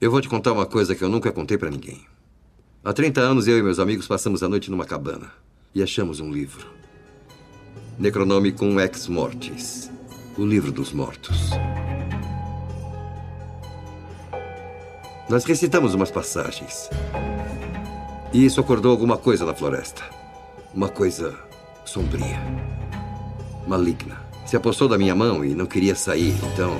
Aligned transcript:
Eu 0.00 0.10
vou 0.10 0.20
te 0.20 0.28
contar 0.28 0.52
uma 0.52 0.66
coisa 0.66 0.94
que 0.94 1.02
eu 1.02 1.08
nunca 1.08 1.32
contei 1.32 1.56
para 1.56 1.70
ninguém. 1.70 2.04
Há 2.84 2.92
30 2.92 3.20
anos, 3.20 3.48
eu 3.48 3.58
e 3.58 3.62
meus 3.62 3.78
amigos 3.78 4.06
passamos 4.06 4.42
a 4.42 4.48
noite 4.48 4.70
numa 4.70 4.84
cabana 4.84 5.32
e 5.74 5.82
achamos 5.82 6.20
um 6.20 6.30
livro. 6.30 6.66
Necronomicon 7.98 8.78
Ex 8.80 9.08
Mortis 9.08 9.90
o 10.36 10.44
livro 10.44 10.72
dos 10.72 10.92
mortos. 10.92 11.50
Nós 15.28 15.44
recitamos 15.44 15.94
umas 15.94 16.10
passagens. 16.10 16.90
E 18.32 18.44
isso 18.44 18.60
acordou 18.60 18.90
alguma 18.90 19.16
coisa 19.16 19.44
na 19.44 19.54
floresta. 19.54 20.02
Uma 20.74 20.88
coisa 20.88 21.38
sombria. 21.84 22.40
Maligna. 23.66 24.22
Se 24.44 24.56
apossou 24.56 24.88
da 24.88 24.98
minha 24.98 25.14
mão 25.14 25.44
e 25.44 25.54
não 25.54 25.66
queria 25.66 25.94
sair, 25.94 26.34
então 26.52 26.76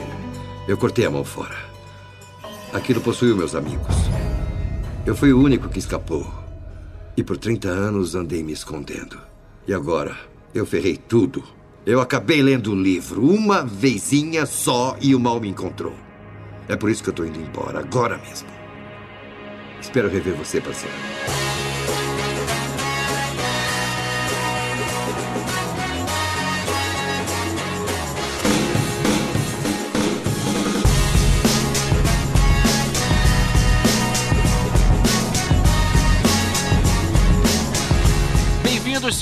eu 0.68 0.76
cortei 0.76 1.06
a 1.06 1.10
mão 1.10 1.24
fora. 1.24 1.73
Aquilo 2.74 3.00
possuiu 3.00 3.36
meus 3.36 3.54
amigos. 3.54 3.94
Eu 5.06 5.14
fui 5.14 5.32
o 5.32 5.40
único 5.40 5.68
que 5.68 5.78
escapou. 5.78 6.28
E 7.16 7.22
por 7.22 7.38
30 7.38 7.68
anos 7.68 8.16
andei 8.16 8.42
me 8.42 8.52
escondendo. 8.52 9.16
E 9.64 9.72
agora 9.72 10.16
eu 10.52 10.66
ferrei 10.66 10.96
tudo. 10.96 11.44
Eu 11.86 12.00
acabei 12.00 12.42
lendo 12.42 12.72
o 12.72 12.74
livro 12.74 13.24
uma 13.24 13.64
vezinha 13.64 14.44
só 14.44 14.96
e 15.00 15.14
o 15.14 15.20
mal 15.20 15.40
me 15.40 15.48
encontrou. 15.48 15.94
É 16.66 16.74
por 16.74 16.90
isso 16.90 17.00
que 17.00 17.10
eu 17.10 17.12
estou 17.12 17.24
indo 17.24 17.40
embora, 17.40 17.78
agora 17.78 18.18
mesmo. 18.18 18.48
Espero 19.80 20.08
rever 20.08 20.34
você, 20.34 20.60
parceiro. 20.60 20.96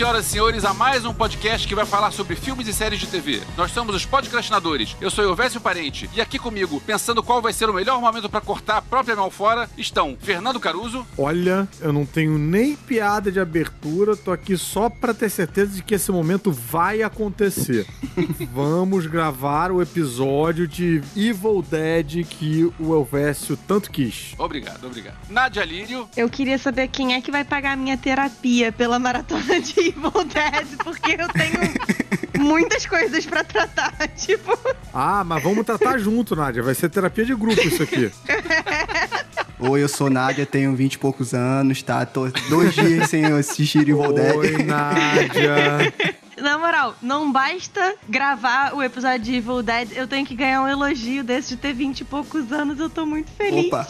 Senhoras 0.02 0.26
e 0.26 0.30
senhores, 0.30 0.64
a 0.64 0.74
mais 0.74 1.04
um 1.04 1.14
podcast 1.14 1.68
que 1.68 1.76
vai 1.76 1.86
falar 1.86 2.10
sobre 2.10 2.34
filmes 2.34 2.66
e 2.66 2.72
séries 2.72 2.98
de 2.98 3.06
TV. 3.06 3.40
Nós 3.56 3.70
somos 3.70 3.94
os 3.94 4.04
podcastinadores. 4.04 4.96
Eu 5.00 5.12
sou 5.12 5.22
Elvésio 5.22 5.60
Parente. 5.60 6.10
E 6.12 6.20
aqui 6.20 6.40
comigo, 6.40 6.82
pensando 6.84 7.22
qual 7.22 7.40
vai 7.40 7.52
ser 7.52 7.70
o 7.70 7.72
melhor 7.72 8.00
momento 8.00 8.28
para 8.28 8.40
cortar 8.40 8.78
a 8.78 8.82
própria 8.82 9.14
mão 9.14 9.30
fora, 9.30 9.70
estão 9.78 10.16
Fernando 10.20 10.58
Caruso. 10.58 11.06
Olha, 11.16 11.68
eu 11.80 11.92
não 11.92 12.04
tenho 12.04 12.36
nem 12.36 12.74
piada 12.74 13.30
de 13.30 13.38
abertura, 13.38 14.16
tô 14.16 14.32
aqui 14.32 14.58
só 14.58 14.90
para 14.90 15.14
ter 15.14 15.30
certeza 15.30 15.76
de 15.76 15.84
que 15.84 15.94
esse 15.94 16.10
momento 16.10 16.50
vai 16.50 17.04
acontecer. 17.04 17.86
Vamos 18.52 19.06
gravar 19.06 19.70
o 19.70 19.80
episódio 19.80 20.66
de 20.66 21.00
Evil 21.14 21.62
Dead 21.62 22.26
que 22.26 22.68
o 22.80 22.92
Elvésio 22.92 23.56
tanto 23.68 23.88
quis. 23.88 24.34
Obrigado, 24.36 24.84
obrigado. 24.84 25.16
Nádia 25.30 25.64
Lírio. 25.64 26.08
Eu 26.16 26.28
queria 26.28 26.58
saber 26.58 26.88
quem 26.88 27.14
é 27.14 27.20
que 27.20 27.30
vai 27.30 27.44
pagar 27.44 27.74
a 27.74 27.76
minha 27.76 27.96
terapia 27.96 28.72
pela 28.72 28.98
maratona 28.98 29.60
de 29.60 29.91
Evil 29.96 30.24
Dead, 30.24 30.66
porque 30.82 31.16
eu 31.18 31.28
tenho 31.28 32.42
muitas 32.42 32.86
coisas 32.86 33.24
pra 33.24 33.44
tratar, 33.44 33.92
tipo. 34.16 34.58
Ah, 34.92 35.22
mas 35.24 35.42
vamos 35.42 35.64
tratar 35.64 35.98
junto, 35.98 36.34
Nádia. 36.34 36.62
Vai 36.62 36.74
ser 36.74 36.88
terapia 36.88 37.24
de 37.24 37.34
grupo 37.34 37.60
isso 37.60 37.82
aqui. 37.82 38.10
Oi, 39.58 39.82
eu 39.82 39.88
sou 39.88 40.10
Nádia, 40.10 40.44
tenho 40.44 40.74
20 40.74 40.94
e 40.94 40.98
poucos 40.98 41.34
anos, 41.34 41.82
tá? 41.82 42.04
Tô 42.04 42.28
dois 42.48 42.74
dias 42.74 43.08
sem 43.08 43.24
assistir 43.26 43.82
Evil 43.88 44.12
Dead. 44.12 44.36
Oi, 44.36 44.62
Nádia. 44.64 45.94
Na 46.42 46.58
moral, 46.58 46.96
não 47.00 47.30
basta 47.30 47.94
gravar 48.08 48.74
o 48.74 48.82
episódio 48.82 49.20
de 49.20 49.36
Evil 49.36 49.62
Dead, 49.62 49.92
eu 49.92 50.08
tenho 50.08 50.26
que 50.26 50.34
ganhar 50.34 50.62
um 50.62 50.68
elogio 50.68 51.22
desse 51.22 51.50
de 51.50 51.56
ter 51.56 51.72
20 51.72 52.00
e 52.00 52.04
poucos 52.04 52.50
anos, 52.50 52.80
eu 52.80 52.90
tô 52.90 53.06
muito 53.06 53.30
feliz. 53.32 53.66
Opa! 53.66 53.86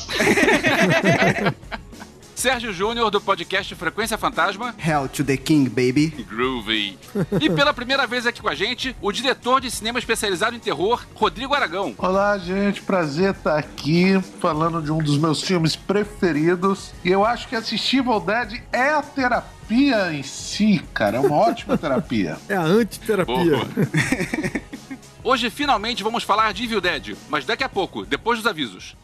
Sérgio 2.43 2.73
Júnior, 2.73 3.09
do 3.09 3.21
podcast 3.21 3.73
Frequência 3.77 4.19
Fantasma. 4.19 4.75
Hell 4.77 5.09
to 5.09 5.23
the 5.23 5.37
King, 5.37 5.71
baby. 5.71 6.09
Groovy. 6.29 6.99
E 7.41 7.49
pela 7.49 7.73
primeira 7.73 8.05
vez 8.05 8.27
aqui 8.27 8.43
com 8.43 8.49
a 8.49 8.55
gente, 8.57 8.97
o 9.01 9.13
diretor 9.13 9.61
de 9.61 9.71
cinema 9.71 10.01
especializado 10.01 10.57
em 10.57 10.59
terror, 10.59 11.07
Rodrigo 11.15 11.55
Aragão. 11.55 11.95
Olá, 11.99 12.37
gente. 12.39 12.83
Prazer 12.83 13.31
estar 13.31 13.57
aqui 13.57 14.21
falando 14.41 14.83
de 14.83 14.91
um 14.91 14.99
dos 14.99 15.19
meus 15.19 15.41
filmes 15.41 15.77
preferidos. 15.77 16.91
E 17.05 17.11
eu 17.11 17.25
acho 17.25 17.47
que 17.47 17.55
assistir 17.55 17.99
Evil 17.99 18.19
Dead 18.19 18.61
é 18.73 18.89
a 18.89 19.03
terapia 19.03 20.13
em 20.13 20.25
si, 20.25 20.83
cara. 20.93 21.19
É 21.19 21.21
uma 21.21 21.37
ótima 21.37 21.79
terapia. 21.79 22.37
É 22.51 22.57
a 22.57 22.63
antiterapia. 22.63 23.37
Boa. 23.37 23.69
Hoje, 25.23 25.49
finalmente, 25.49 26.03
vamos 26.03 26.25
falar 26.25 26.53
de 26.53 26.65
Evil 26.65 26.81
Dead, 26.81 27.17
mas 27.29 27.47
daqui 27.47 27.63
a 27.63 27.69
pouco, 27.69 28.05
depois 28.05 28.41
dos 28.41 28.49
avisos. 28.49 28.97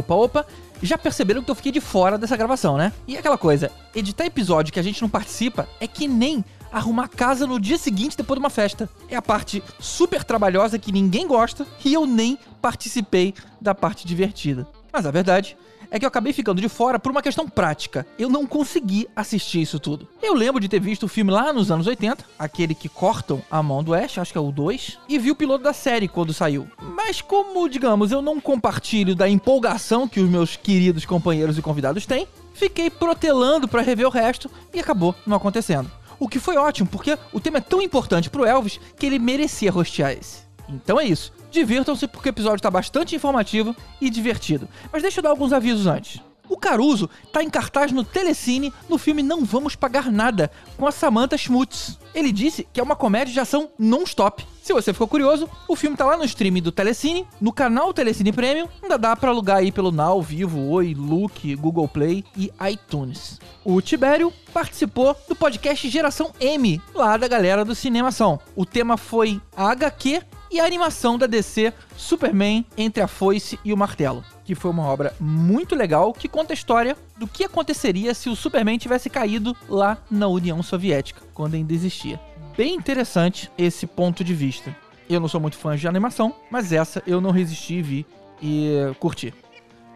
Opa, 0.00 0.14
opa. 0.14 0.46
Já 0.82 0.96
perceberam 0.96 1.42
que 1.42 1.50
eu 1.50 1.54
fiquei 1.54 1.70
de 1.70 1.80
fora 1.80 2.16
dessa 2.16 2.36
gravação, 2.36 2.76
né? 2.76 2.92
E 3.06 3.16
aquela 3.16 3.36
coisa, 3.36 3.70
editar 3.94 4.24
episódio 4.24 4.72
que 4.72 4.80
a 4.80 4.82
gente 4.82 5.02
não 5.02 5.10
participa 5.10 5.68
é 5.78 5.86
que 5.86 6.08
nem 6.08 6.42
arrumar 6.72 7.08
casa 7.08 7.46
no 7.46 7.60
dia 7.60 7.76
seguinte 7.76 8.16
depois 8.16 8.38
de 8.38 8.42
uma 8.42 8.50
festa. 8.50 8.88
É 9.08 9.16
a 9.16 9.22
parte 9.22 9.62
super 9.78 10.24
trabalhosa 10.24 10.78
que 10.78 10.90
ninguém 10.90 11.26
gosta 11.26 11.66
e 11.84 11.92
eu 11.92 12.06
nem 12.06 12.38
participei 12.62 13.34
da 13.60 13.74
parte 13.74 14.06
divertida. 14.06 14.66
Mas 14.92 15.04
a 15.04 15.10
verdade 15.10 15.56
é 15.90 15.98
que 15.98 16.04
eu 16.04 16.08
acabei 16.08 16.32
ficando 16.32 16.60
de 16.60 16.68
fora 16.68 16.98
por 16.98 17.10
uma 17.10 17.22
questão 17.22 17.48
prática. 17.48 18.06
Eu 18.18 18.28
não 18.28 18.46
consegui 18.46 19.08
assistir 19.14 19.60
isso 19.60 19.80
tudo. 19.80 20.06
Eu 20.22 20.34
lembro 20.34 20.60
de 20.60 20.68
ter 20.68 20.80
visto 20.80 21.04
o 21.04 21.08
filme 21.08 21.30
lá 21.30 21.52
nos 21.52 21.70
anos 21.70 21.86
80, 21.86 22.24
aquele 22.38 22.74
que 22.74 22.88
cortam 22.88 23.42
a 23.50 23.62
mão 23.62 23.82
do 23.82 23.94
Ash, 23.94 24.18
acho 24.18 24.32
que 24.32 24.38
é 24.38 24.40
o 24.40 24.52
2, 24.52 24.98
e 25.08 25.18
vi 25.18 25.30
o 25.30 25.36
piloto 25.36 25.64
da 25.64 25.72
série 25.72 26.08
quando 26.08 26.32
saiu. 26.32 26.68
Mas 26.94 27.20
como, 27.20 27.68
digamos, 27.68 28.12
eu 28.12 28.22
não 28.22 28.40
compartilho 28.40 29.14
da 29.14 29.28
empolgação 29.28 30.06
que 30.06 30.20
os 30.20 30.28
meus 30.28 30.56
queridos 30.56 31.04
companheiros 31.04 31.58
e 31.58 31.62
convidados 31.62 32.06
têm, 32.06 32.28
fiquei 32.54 32.90
protelando 32.90 33.66
para 33.66 33.82
rever 33.82 34.06
o 34.06 34.10
resto 34.10 34.50
e 34.72 34.78
acabou 34.78 35.14
não 35.26 35.36
acontecendo. 35.36 35.90
O 36.18 36.28
que 36.28 36.38
foi 36.38 36.58
ótimo, 36.58 36.86
porque 36.86 37.18
o 37.32 37.40
tema 37.40 37.58
é 37.58 37.62
tão 37.62 37.80
importante 37.80 38.28
pro 38.28 38.44
Elvis 38.44 38.78
que 38.98 39.06
ele 39.06 39.18
merecia 39.18 39.72
rostear 39.72 40.12
esse. 40.12 40.49
Então 40.70 41.00
é 41.00 41.04
isso. 41.04 41.32
Divirtam-se 41.50 42.06
porque 42.06 42.28
o 42.28 42.30
episódio 42.30 42.56
está 42.56 42.70
bastante 42.70 43.14
informativo 43.14 43.74
e 44.00 44.08
divertido. 44.08 44.68
Mas 44.92 45.02
deixa 45.02 45.18
eu 45.18 45.22
dar 45.22 45.30
alguns 45.30 45.52
avisos 45.52 45.86
antes. 45.86 46.20
O 46.50 46.56
Caruso 46.56 47.08
tá 47.32 47.44
em 47.44 47.48
cartaz 47.48 47.92
no 47.92 48.02
Telecine 48.02 48.72
no 48.88 48.98
filme 48.98 49.22
Não 49.22 49.44
Vamos 49.44 49.76
Pagar 49.76 50.10
Nada, 50.10 50.50
com 50.76 50.84
a 50.84 50.90
Samantha 50.90 51.38
Schmutz. 51.38 51.96
Ele 52.12 52.32
disse 52.32 52.66
que 52.72 52.80
é 52.80 52.82
uma 52.82 52.96
comédia 52.96 53.32
de 53.32 53.38
ação 53.38 53.70
non-stop. 53.78 54.44
Se 54.60 54.72
você 54.72 54.92
ficou 54.92 55.06
curioso, 55.06 55.48
o 55.68 55.76
filme 55.76 55.96
tá 55.96 56.04
lá 56.04 56.16
no 56.16 56.24
streaming 56.24 56.60
do 56.60 56.72
Telecine, 56.72 57.24
no 57.40 57.52
canal 57.52 57.94
Telecine 57.94 58.32
Premium, 58.32 58.68
ainda 58.82 58.98
dá 58.98 59.14
para 59.14 59.30
alugar 59.30 59.58
aí 59.58 59.70
pelo 59.70 59.92
Now, 59.92 60.20
Vivo, 60.20 60.70
Oi, 60.70 60.92
Look, 60.92 61.54
Google 61.54 61.86
Play 61.86 62.24
e 62.36 62.50
iTunes. 62.68 63.38
O 63.64 63.80
Tibério 63.80 64.32
participou 64.52 65.16
do 65.28 65.36
podcast 65.36 65.88
Geração 65.88 66.32
M, 66.40 66.82
lá 66.92 67.16
da 67.16 67.28
galera 67.28 67.64
do 67.64 67.76
Cinemação. 67.76 68.40
O 68.56 68.66
tema 68.66 68.96
foi 68.96 69.40
HQ 69.56 70.20
e 70.50 70.58
a 70.58 70.64
animação 70.64 71.16
da 71.16 71.26
DC 71.26 71.72
Superman 71.96 72.64
entre 72.76 73.02
a 73.02 73.08
foice 73.08 73.58
e 73.64 73.72
o 73.72 73.76
martelo, 73.76 74.24
que 74.44 74.54
foi 74.54 74.70
uma 74.70 74.84
obra 74.84 75.14
muito 75.20 75.74
legal 75.74 76.12
que 76.12 76.28
conta 76.28 76.52
a 76.52 76.54
história 76.54 76.96
do 77.16 77.26
que 77.26 77.44
aconteceria 77.44 78.14
se 78.14 78.28
o 78.28 78.36
Superman 78.36 78.78
tivesse 78.78 79.08
caído 79.08 79.56
lá 79.68 79.98
na 80.10 80.26
União 80.26 80.62
Soviética, 80.62 81.22
quando 81.32 81.54
ainda 81.54 81.72
existia. 81.72 82.20
Bem 82.56 82.74
interessante 82.74 83.50
esse 83.56 83.86
ponto 83.86 84.24
de 84.24 84.34
vista. 84.34 84.74
Eu 85.08 85.20
não 85.20 85.28
sou 85.28 85.40
muito 85.40 85.56
fã 85.56 85.76
de 85.76 85.88
animação, 85.88 86.34
mas 86.50 86.72
essa 86.72 87.02
eu 87.06 87.20
não 87.20 87.30
resisti 87.30 87.74
e 87.74 87.82
vi 87.82 88.06
e 88.42 88.94
curti. 88.98 89.34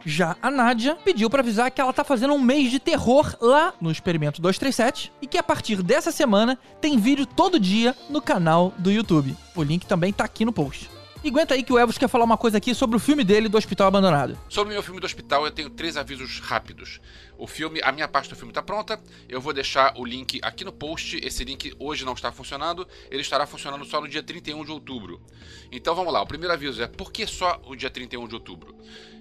Já 0.07 0.37
a 0.43 0.51
Nádia 0.51 0.97
pediu 0.97 1.31
para 1.31 1.41
avisar 1.41 1.71
que 1.71 1.81
ela 1.81 1.93
tá 1.93 2.05
fazendo 2.05 2.35
um 2.35 2.41
mês 2.41 2.71
de 2.71 2.79
terror 2.79 3.35
lá 3.41 3.73
no 3.81 3.91
Experimento 3.91 4.43
237 4.43 5.11
e 5.23 5.27
que 5.27 5.39
a 5.39 5.43
partir 5.43 5.83
dessa 5.83 6.13
semana 6.13 6.59
tem 6.81 6.99
vídeo 6.99 7.25
todo 7.25 7.59
dia 7.59 7.97
no 8.11 8.21
canal 8.21 8.75
do 8.79 8.91
YouTube. 8.91 9.35
O 9.57 9.63
link 9.63 9.87
também 9.87 10.13
tá 10.13 10.25
aqui 10.25 10.45
no 10.45 10.53
post. 10.53 10.91
E 11.25 11.29
aguenta 11.29 11.55
aí 11.55 11.63
que 11.63 11.73
o 11.73 11.79
Elvis 11.79 11.97
quer 11.97 12.07
falar 12.07 12.27
uma 12.27 12.37
coisa 12.37 12.59
aqui 12.59 12.75
sobre 12.75 12.97
o 12.97 13.01
filme 13.01 13.25
dele 13.25 13.49
do 13.49 13.57
Hospital 13.57 13.87
Abandonado. 13.87 14.39
Sobre 14.47 14.73
o 14.73 14.75
meu 14.75 14.83
filme 14.83 15.01
do 15.01 15.07
hospital, 15.07 15.47
eu 15.47 15.51
tenho 15.51 15.71
três 15.71 15.97
avisos 15.97 16.39
rápidos. 16.39 17.01
O 17.39 17.47
filme, 17.47 17.81
a 17.83 17.91
minha 17.91 18.07
parte 18.07 18.29
do 18.29 18.37
filme 18.37 18.51
está 18.51 18.63
pronta. 18.63 19.01
Eu 19.27 19.41
vou 19.41 19.55
deixar 19.55 19.95
o 19.97 20.05
link 20.05 20.39
aqui 20.43 20.67
no 20.67 20.73
post. 20.73 21.17
Esse 21.25 21.43
link 21.43 21.75
hoje 21.79 22.05
não 22.05 22.13
está 22.13 22.31
funcionando. 22.31 22.87
Ele 23.11 23.23
estará 23.23 23.47
funcionando 23.47 23.87
só 23.87 24.03
no 24.03 24.07
dia 24.07 24.23
31 24.23 24.67
de 24.67 24.71
outubro. 24.71 25.19
Então 25.73 25.95
vamos 25.95 26.13
lá. 26.13 26.21
O 26.21 26.27
primeiro 26.27 26.53
aviso 26.53 26.83
é 26.83 26.87
por 26.87 27.11
que 27.11 27.27
só 27.27 27.59
o 27.65 27.75
dia 27.75 27.89
31 27.89 28.29
de 28.29 28.35
outubro? 28.35 28.77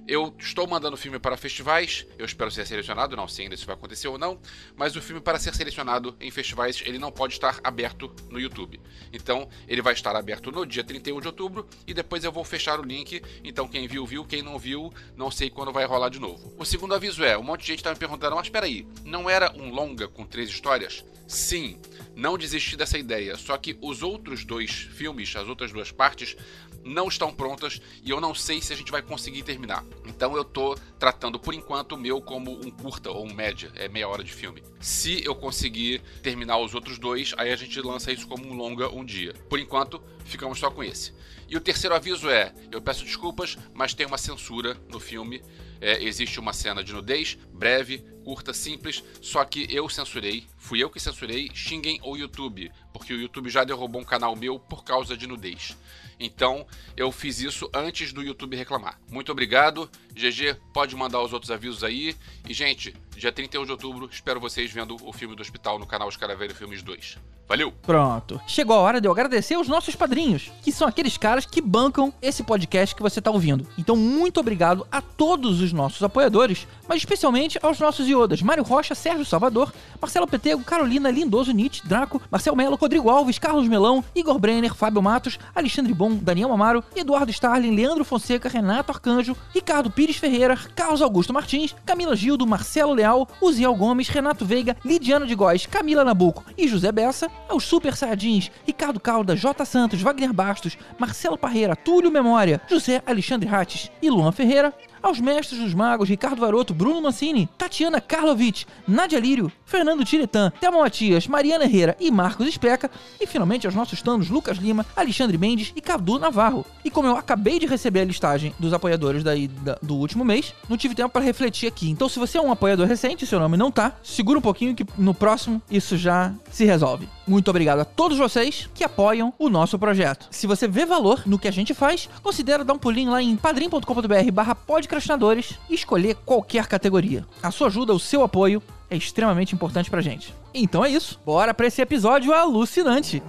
Eu 0.07 0.35
estou 0.38 0.67
mandando 0.67 0.95
o 0.95 0.97
filme 0.97 1.17
para 1.17 1.38
festivais. 1.38 2.05
Eu 2.17 2.25
espero 2.25 2.51
ser 2.51 2.67
selecionado, 2.67 3.15
não 3.15 3.27
sei 3.27 3.45
ainda 3.45 3.55
se 3.55 3.65
vai 3.65 3.75
acontecer 3.75 4.07
ou 4.07 4.17
não. 4.17 4.39
Mas 4.75 4.95
o 4.95 5.01
filme, 5.01 5.21
para 5.21 5.39
ser 5.39 5.55
selecionado 5.55 6.15
em 6.19 6.29
festivais, 6.29 6.81
ele 6.85 7.00
não 7.00 7.11
pode 7.11 7.33
estar 7.33 7.59
aberto 7.63 8.13
no 8.29 8.39
YouTube. 8.39 8.81
Então, 9.13 9.47
ele 9.67 9.81
vai 9.81 9.94
estar 9.94 10.15
aberto 10.15 10.51
no 10.51 10.65
dia 10.65 10.83
31 10.83 11.21
de 11.21 11.27
outubro. 11.27 11.67
E 11.88 11.94
depois 11.94 12.23
eu 12.23 12.31
vou 12.31 12.44
fechar 12.44 12.79
o 12.79 12.83
link. 12.83 13.21
Então, 13.44 13.67
quem 13.67 13.88
viu, 13.88 14.05
viu. 14.05 14.25
Quem 14.25 14.41
não 14.41 14.59
viu, 14.59 14.94
não 15.15 15.31
sei 15.31 15.50
quando 15.50 15.71
vai 15.71 15.85
rolar 15.85 16.09
de 16.09 16.19
novo. 16.19 16.53
O 16.57 16.65
segundo 16.65 16.94
aviso 16.94 17.23
é: 17.23 17.38
um 17.38 17.44
monte 17.44 17.61
de 17.61 17.67
gente 17.67 17.79
está 17.79 17.91
me 17.91 17.97
perguntando, 17.97 18.35
mas 18.35 18.47
espera 18.47 18.65
aí, 18.65 18.85
não 19.05 19.29
era 19.29 19.53
um 19.55 19.69
longa 19.69 20.07
com 20.07 20.25
três 20.25 20.50
histórias? 20.50 21.03
sim, 21.27 21.79
não 22.15 22.38
desisti 22.38 22.77
dessa 22.77 22.97
ideia. 22.97 23.35
Só 23.35 23.57
que 23.57 23.77
os 23.81 24.03
outros 24.03 24.45
dois 24.45 24.71
filmes, 24.71 25.35
as 25.35 25.47
outras 25.47 25.71
duas 25.71 25.91
partes, 25.91 26.35
não 26.83 27.07
estão 27.07 27.33
prontas 27.33 27.81
e 28.03 28.09
eu 28.09 28.19
não 28.19 28.33
sei 28.33 28.62
se 28.62 28.74
a 28.74 28.75
gente 28.75 28.91
vai 28.91 29.01
conseguir 29.01 29.44
terminar. 29.44 29.83
Então 30.06 30.35
eu 30.35 30.44
tô 30.44 30.75
tratando 31.00 31.39
por 31.39 31.53
enquanto 31.53 31.94
o 31.94 31.97
meu 31.97 32.21
como 32.21 32.51
um 32.51 32.71
curta 32.71 33.09
ou 33.12 33.25
um 33.25 33.33
média, 33.33 33.71
é 33.75 33.88
meia 33.88 34.07
hora 34.07 34.24
de 34.24 34.33
filme. 34.33 34.63
Se 34.80 35.24
eu 35.24 35.35
conseguir 35.35 36.01
terminar 36.21 36.57
os 36.57 36.74
outros 36.75 36.97
dois, 36.97 37.33
aí 37.38 37.51
a 37.51 37.56
gente 37.56 37.80
lança 37.81 38.12
isso 38.12 38.27
como 38.27 38.45
um 38.45 38.53
longa 38.53 38.89
um 38.89 39.03
dia. 39.03 39.33
Por 39.50 39.59
enquanto, 39.59 40.01
ficamos 40.25 40.59
só 40.59 40.69
com 40.69 40.83
esse. 40.83 41.13
E 41.47 41.57
o 41.57 41.62
terceiro 41.62 41.95
aviso 41.95 42.30
é: 42.30 42.53
eu 42.71 42.81
peço 42.81 43.06
desculpas, 43.06 43.57
mas 43.74 43.94
tem 43.94 44.06
uma 44.06 44.18
censura 44.18 44.75
no 44.89 45.00
filme. 45.00 45.41
É, 45.79 46.01
existe 46.01 46.39
uma 46.39 46.53
cena 46.53 46.81
de 46.81 46.94
nudez, 46.94 47.38
breve, 47.51 47.97
curta, 48.24 48.53
simples, 48.53 49.03
só 49.21 49.44
que 49.44 49.68
eu 49.69 49.89
censurei, 49.89 50.47
fui 50.57 50.81
eu 50.81 50.89
que 50.89 51.00
censurei, 51.00 51.51
xinguem 51.53 52.00
o 52.03 52.15
YouTube, 52.15 52.71
porque 52.94 53.13
o 53.13 53.19
YouTube 53.19 53.50
já 53.50 53.65
derrubou 53.65 54.01
um 54.01 54.06
canal 54.06 54.33
meu 54.33 54.57
por 54.57 54.86
causa 54.86 55.18
de 55.18 55.27
nudez. 55.27 55.75
Então 56.24 56.66
eu 56.96 57.12
fiz 57.12 57.40
isso 57.40 57.70
antes 57.74 58.14
do 58.14 58.24
YouTube 58.24 58.56
reclamar. 58.56 59.00
Muito 59.10 59.31
obrigado. 59.31 59.90
GG, 60.14 60.56
pode 60.74 60.96
mandar 60.96 61.22
os 61.22 61.34
outros 61.34 61.52
avisos 61.52 61.84
aí. 61.84 62.16
E, 62.48 62.54
gente, 62.54 62.96
dia 63.15 63.31
31 63.31 63.65
de 63.65 63.71
outubro, 63.71 64.10
espero 64.12 64.39
vocês 64.39 64.71
vendo 64.71 64.98
o 65.04 65.13
filme 65.13 65.36
do 65.36 65.42
hospital 65.42 65.80
no 65.80 65.86
canal 65.86 66.10
Escaravelho 66.10 66.54
Filmes 66.54 66.81
2. 66.81 67.18
Valeu! 67.48 67.74
Pronto. 67.81 68.42
Chegou 68.48 68.75
a 68.75 68.80
hora 68.80 69.01
de 69.01 69.07
eu 69.07 69.12
agradecer 69.12 69.56
aos 69.56 69.68
nossos 69.68 69.95
padrinhos, 69.95 70.51
que 70.62 70.71
são 70.71 70.88
aqueles 70.88 71.18
caras 71.18 71.45
que 71.45 71.62
bancam 71.62 72.13
esse 72.21 72.42
podcast 72.42 72.95
que 72.95 73.01
você 73.01 73.21
tá 73.21 73.30
ouvindo. 73.30 73.68
Então, 73.77 73.95
muito 73.95 74.39
obrigado 74.39 74.88
a 74.92 75.01
todos 75.01 75.62
os 75.62 75.74
nossos 75.74 76.01
apoiadores, 76.01 76.65
mas 76.88 77.00
especialmente 77.00 77.60
aos 77.62 77.80
nossos 77.80 78.07
iodas: 78.07 78.42
Mário 78.42 78.63
Rocha, 78.63 78.95
Sérgio 78.95 79.25
Salvador, 79.25 79.74
Marcelo 80.01 80.25
Petego, 80.25 80.63
Carolina, 80.63 81.12
Lindoso, 81.12 81.51
Nietzsche, 81.51 81.86
Draco, 81.86 82.21
Marcel 82.31 82.56
Melo, 82.56 82.77
Rodrigo 82.77 83.10
Alves, 83.10 83.38
Carlos 83.38 83.68
Melão, 83.68 84.04
Igor 84.15 84.39
Brenner, 84.39 84.74
Fábio 84.74 85.01
Matos, 85.01 85.38
Alexandre 85.54 85.94
Bom, 85.94 86.15
Daniel 86.15 86.51
Amaro, 86.54 86.83
Eduardo 86.95 87.30
Starling, 87.30 87.75
Leandro 87.75 88.06
Fonseca, 88.06 88.48
Renato 88.48 88.92
Arcanjo, 88.92 89.36
Ricardo 89.54 89.92
Pires 89.92 90.15
Ferreira, 90.15 90.57
Carlos 90.75 91.01
Augusto 91.01 91.33
Martins, 91.33 91.75
Camila 91.86 92.15
Gildo, 92.15 92.48
Marcelo 92.48 92.95
Leal, 93.03 93.27
Uziel 93.41 93.75
Gomes, 93.75 94.07
Renato 94.07 94.45
Veiga, 94.45 94.77
Lidiano 94.85 95.27
de 95.27 95.35
Góes, 95.35 95.65
Camila 95.65 96.05
Nabuco 96.05 96.45
e 96.57 96.65
José 96.65 96.89
Bessa, 96.89 97.29
aos 97.50 97.65
Super 97.65 97.97
Saiyajins, 97.97 98.50
Ricardo 98.65 98.97
Calda, 98.97 99.35
J. 99.35 99.65
Santos, 99.65 100.01
Wagner 100.01 100.31
Bastos, 100.31 100.77
Marcelo 100.97 101.38
Parreira, 101.38 101.75
Túlio 101.75 102.09
Memória, 102.09 102.61
José 102.69 103.03
Alexandre 103.05 103.50
Rates 103.50 103.91
e 104.01 104.09
Luan 104.09 104.31
Ferreira, 104.31 104.73
aos 105.03 105.19
mestres 105.19 105.59
dos 105.59 105.73
magos 105.73 106.07
Ricardo 106.09 106.39
Varoto, 106.39 106.73
Bruno 106.73 107.01
Mancini, 107.01 107.47
Tatiana 107.57 108.00
Karlovic, 108.01 108.65
Nadia 108.88 109.19
Lírio, 109.19 109.51
Fernando 109.65 110.05
Tiretan, 110.05 110.51
Thelma 110.61 110.79
Matias, 110.79 111.27
Mariana 111.27 111.65
Herrera 111.65 111.95
e 112.00 112.09
Marcos 112.09 112.47
Especa, 112.47 112.89
e 113.19 113.27
finalmente 113.27 113.65
aos 113.67 113.75
nossos 113.75 114.01
tanos 114.01 114.29
Lucas 114.29 114.57
Lima, 114.57 114.85
Alexandre 114.95 115.38
Mendes 115.38 115.73
e 115.75 115.81
Cadu 115.81 116.17
Navarro. 116.17 116.65
E 116.85 116.89
como 116.89 117.07
eu 117.07 117.17
acabei 117.17 117.59
de 117.59 117.65
receber 117.65 118.00
a 118.01 118.05
listagem 118.05 118.53
dos 118.57 118.71
apoiadores 118.73 119.23
daí 119.23 119.47
da- 119.47 119.77
do 119.81 119.95
último 119.95 120.23
mês, 120.23 120.53
não 120.69 120.77
tive 120.77 120.95
tempo 120.95 121.09
para 121.09 121.23
refletir 121.25 121.67
aqui. 121.67 121.89
Então, 121.89 122.07
se 122.07 122.17
você 122.17 122.38
é 122.38 122.41
um 122.41 122.51
apoiador 122.51 122.88
recente 122.88 123.25
seu 123.25 123.39
nome 123.39 123.57
não 123.57 123.69
tá, 123.69 123.94
segura 124.01 124.39
um 124.39 124.41
pouquinho 124.41 124.73
que 124.73 124.85
no 124.97 125.13
próximo 125.13 125.61
isso 125.69 125.97
já 125.97 126.31
se 126.50 126.63
resolve. 126.63 127.09
Muito 127.25 127.50
obrigado 127.50 127.80
a 127.80 127.86
todos 127.86 128.18
vocês 128.18 128.70
que 128.74 128.84
apoiam 128.84 129.34
o 129.40 129.50
nosso 129.50 129.80
projeto. 129.80 130.28
Se 130.30 130.46
você 130.46 130.68
vê 130.68 130.86
valor 130.86 131.24
no 131.25 131.40
que 131.40 131.48
a 131.48 131.52
gente 131.52 131.74
faz, 131.74 132.10
considere 132.22 132.64
dar 132.64 132.74
um 132.74 132.80
pulinho 132.80 133.12
lá 133.12 133.22
em 133.22 133.36
padrim.com.br 133.36 134.31
barra 134.31 134.56
podcastinadores 134.56 135.58
e 135.70 135.75
escolher 135.75 136.16
qualquer 136.25 136.68
categoria. 136.68 137.25
A 137.42 137.52
sua 137.52 137.68
ajuda, 137.68 137.94
o 137.94 138.00
seu 138.00 138.24
apoio 138.24 138.62
é 138.90 138.98
extremamente 138.98 139.56
importante 139.56 139.90
pra 139.90 140.02
gente. 140.02 140.34
Então 140.54 140.84
é 140.84 140.90
isso, 140.90 141.20
bora 141.25 141.54
pra 141.54 141.68
esse 141.68 141.81
episódio 141.81 142.34
alucinante. 142.34 143.24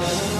Bom, 0.00 0.39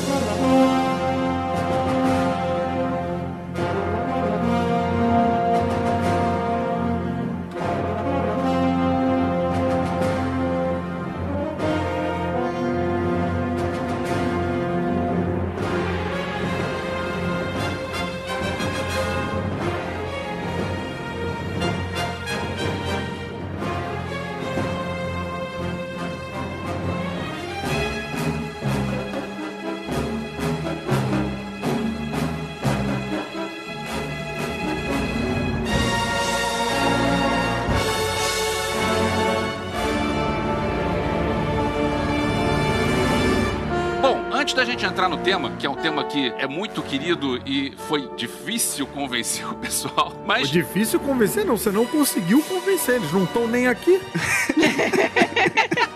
gente 44.81 44.87
entrar 44.87 45.11
no 45.11 45.19
tema, 45.19 45.51
que 45.59 45.67
é 45.67 45.71
um 45.71 45.75
tema 45.75 46.05
que 46.05 46.33
é 46.39 46.47
muito 46.47 46.81
querido 46.81 47.37
e 47.47 47.75
foi 47.87 48.09
difícil 48.17 48.87
convencer 48.87 49.47
o 49.47 49.55
pessoal, 49.55 50.15
mas 50.25 50.49
difícil 50.49 50.99
convencer, 51.01 51.45
não. 51.45 51.59
Você 51.59 51.71
não 51.71 51.85
conseguiu 51.85 52.43
convencer. 52.43 52.95
Eles 52.95 53.13
não 53.13 53.25
estão 53.25 53.47
nem 53.47 53.67
aqui. 53.67 54.01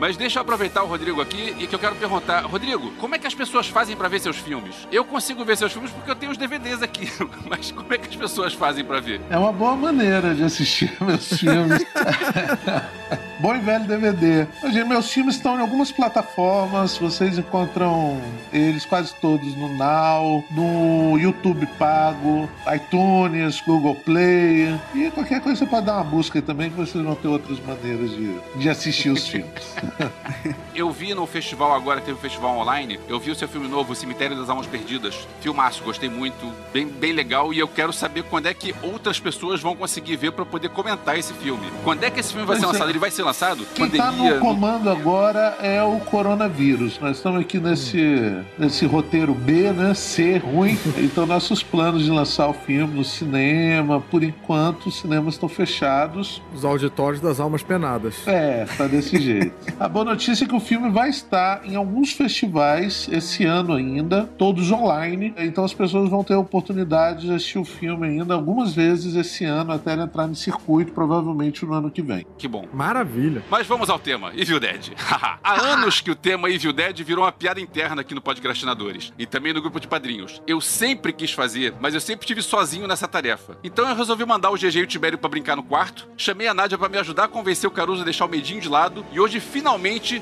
Mas 0.00 0.16
deixa 0.16 0.38
eu 0.38 0.42
aproveitar 0.42 0.82
o 0.82 0.86
Rodrigo 0.86 1.20
aqui 1.20 1.54
e 1.58 1.66
que 1.66 1.74
eu 1.74 1.78
quero 1.78 1.94
perguntar, 1.94 2.40
Rodrigo, 2.46 2.90
como 2.92 3.14
é 3.14 3.18
que 3.18 3.26
as 3.26 3.34
pessoas 3.34 3.68
fazem 3.68 3.94
pra 3.94 4.08
ver 4.08 4.18
seus 4.18 4.38
filmes? 4.38 4.88
Eu 4.90 5.04
consigo 5.04 5.44
ver 5.44 5.58
seus 5.58 5.74
filmes 5.74 5.90
porque 5.90 6.10
eu 6.10 6.16
tenho 6.16 6.32
os 6.32 6.38
DVDs 6.38 6.82
aqui, 6.82 7.12
mas 7.46 7.70
como 7.70 7.92
é 7.92 7.98
que 7.98 8.08
as 8.08 8.16
pessoas 8.16 8.54
fazem 8.54 8.82
pra 8.82 8.98
ver? 8.98 9.20
É 9.28 9.36
uma 9.36 9.52
boa 9.52 9.76
maneira 9.76 10.34
de 10.34 10.42
assistir 10.42 10.90
meus 11.04 11.28
filmes. 11.38 11.84
Bom 13.40 13.56
e 13.56 13.58
velho 13.58 13.86
DVD. 13.86 14.46
Meus 14.86 15.10
filmes 15.10 15.36
estão 15.36 15.56
em 15.56 15.62
algumas 15.62 15.90
plataformas. 15.90 16.98
Vocês 16.98 17.38
encontram 17.38 18.20
eles 18.52 18.84
quase 18.84 19.14
todos 19.14 19.56
no 19.56 19.68
Now, 19.78 20.44
no 20.50 21.18
YouTube 21.18 21.66
Pago, 21.78 22.50
iTunes, 22.74 23.62
Google 23.62 23.94
Play. 23.94 24.78
E 24.94 25.10
qualquer 25.10 25.40
coisa 25.40 25.58
você 25.58 25.66
pode 25.66 25.86
dar 25.86 25.94
uma 25.94 26.04
busca 26.04 26.38
aí 26.38 26.42
também, 26.42 26.68
que 26.68 26.76
vocês 26.76 27.02
vão 27.02 27.14
ter 27.14 27.28
outras 27.28 27.58
maneiras 27.60 28.10
de, 28.10 28.38
de 28.56 28.68
assistir 28.68 29.08
os 29.08 29.26
filmes. 29.26 29.74
Eu 30.74 30.90
vi 30.90 31.14
no 31.14 31.26
festival 31.26 31.74
agora, 31.74 32.00
teve 32.00 32.16
um 32.16 32.20
festival 32.20 32.56
online, 32.58 32.98
eu 33.08 33.18
vi 33.18 33.30
o 33.30 33.34
seu 33.34 33.48
filme 33.48 33.68
novo, 33.68 33.92
O 33.92 33.96
Cemitério 33.96 34.36
das 34.36 34.48
Almas 34.48 34.66
Perdidas. 34.66 35.26
Filmaço, 35.40 35.82
gostei 35.84 36.08
muito, 36.08 36.52
bem, 36.72 36.86
bem 36.86 37.12
legal, 37.12 37.52
e 37.52 37.58
eu 37.58 37.68
quero 37.68 37.92
saber 37.92 38.22
quando 38.24 38.46
é 38.46 38.54
que 38.54 38.74
outras 38.82 39.18
pessoas 39.18 39.60
vão 39.60 39.74
conseguir 39.74 40.16
ver 40.16 40.32
pra 40.32 40.44
poder 40.44 40.68
comentar 40.70 41.18
esse 41.18 41.34
filme. 41.34 41.66
Quando 41.84 42.04
é 42.04 42.10
que 42.10 42.20
esse 42.20 42.32
filme 42.32 42.46
vai 42.46 42.58
ser 42.58 42.64
é. 42.64 42.68
lançado? 42.68 42.90
Ele 42.90 42.98
vai 42.98 43.10
ser 43.10 43.22
lançado? 43.22 43.66
Quem 43.74 43.90
tá 43.90 44.06
Pandemia, 44.06 44.34
no 44.34 44.40
comando 44.40 44.88
agora 44.88 45.56
é 45.60 45.82
o 45.82 45.98
coronavírus. 46.00 46.98
Nós 47.00 47.16
estamos 47.16 47.40
aqui 47.40 47.58
nesse, 47.58 48.44
nesse 48.58 48.86
roteiro 48.86 49.34
B, 49.34 49.72
né? 49.72 49.94
C, 49.94 50.38
ruim. 50.38 50.78
Então, 51.10 51.26
nossos 51.26 51.62
planos 51.62 52.04
de 52.04 52.10
lançar 52.10 52.48
o 52.48 52.52
filme 52.52 52.94
no 52.94 53.04
cinema, 53.04 54.00
por 54.00 54.22
enquanto, 54.22 54.86
os 54.86 55.00
cinemas 55.00 55.34
estão 55.34 55.48
fechados. 55.48 56.42
Os 56.54 56.64
auditórios 56.64 57.20
das 57.20 57.40
almas 57.40 57.62
penadas. 57.62 58.16
É, 58.26 58.66
tá 58.76 58.86
desse 58.86 59.18
jeito. 59.18 59.52
A 59.80 59.88
boa 59.88 60.04
notícia 60.04 60.44
é 60.44 60.46
que 60.46 60.54
o 60.54 60.60
filme 60.60 60.90
vai 60.90 61.08
estar 61.08 61.64
em 61.64 61.74
alguns 61.74 62.12
festivais 62.12 63.08
esse 63.10 63.46
ano 63.46 63.72
ainda, 63.72 64.26
todos 64.36 64.70
online. 64.70 65.32
Então 65.38 65.64
as 65.64 65.72
pessoas 65.72 66.10
vão 66.10 66.22
ter 66.22 66.34
a 66.34 66.38
oportunidade 66.38 67.22
de 67.22 67.32
assistir 67.32 67.58
o 67.58 67.64
filme 67.64 68.06
ainda 68.06 68.34
algumas 68.34 68.74
vezes 68.74 69.14
esse 69.14 69.42
ano, 69.46 69.72
até 69.72 69.94
ele 69.94 70.02
entrar 70.02 70.26
no 70.26 70.34
circuito, 70.34 70.92
provavelmente 70.92 71.64
no 71.64 71.72
ano 71.72 71.90
que 71.90 72.02
vem. 72.02 72.26
Que 72.36 72.46
bom. 72.46 72.66
Maravilha. 72.74 73.42
Mas 73.48 73.66
vamos 73.66 73.88
ao 73.88 73.98
tema, 73.98 74.32
Evil 74.36 74.60
Dead. 74.60 74.92
Há 75.42 75.58
anos 75.58 76.02
que 76.02 76.10
o 76.10 76.14
tema 76.14 76.50
Evil 76.50 76.74
Dead 76.74 77.00
virou 77.02 77.24
uma 77.24 77.32
piada 77.32 77.58
interna 77.58 78.02
aqui 78.02 78.14
no 78.14 78.20
Podcastinadores 78.20 79.14
e 79.18 79.24
também 79.24 79.54
no 79.54 79.62
grupo 79.62 79.80
de 79.80 79.88
padrinhos. 79.88 80.42
Eu 80.46 80.60
sempre 80.60 81.10
quis 81.10 81.32
fazer, 81.32 81.72
mas 81.80 81.94
eu 81.94 82.02
sempre 82.02 82.24
estive 82.24 82.42
sozinho 82.42 82.86
nessa 82.86 83.08
tarefa. 83.08 83.56
Então 83.64 83.88
eu 83.88 83.96
resolvi 83.96 84.26
mandar 84.26 84.50
o 84.50 84.56
GG 84.56 84.76
e 84.76 84.82
o 84.82 84.86
Tibério 84.86 85.16
pra 85.16 85.30
brincar 85.30 85.56
no 85.56 85.62
quarto, 85.62 86.06
chamei 86.18 86.48
a 86.48 86.52
Nádia 86.52 86.76
pra 86.76 86.90
me 86.90 86.98
ajudar 86.98 87.24
a 87.24 87.28
convencer 87.28 87.66
o 87.66 87.72
Caruso 87.72 88.02
a 88.02 88.04
deixar 88.04 88.26
o 88.26 88.28
medinho 88.28 88.60
de 88.60 88.68
lado 88.68 89.06
e 89.10 89.18
hoje 89.18 89.40
finalmente 89.40 89.69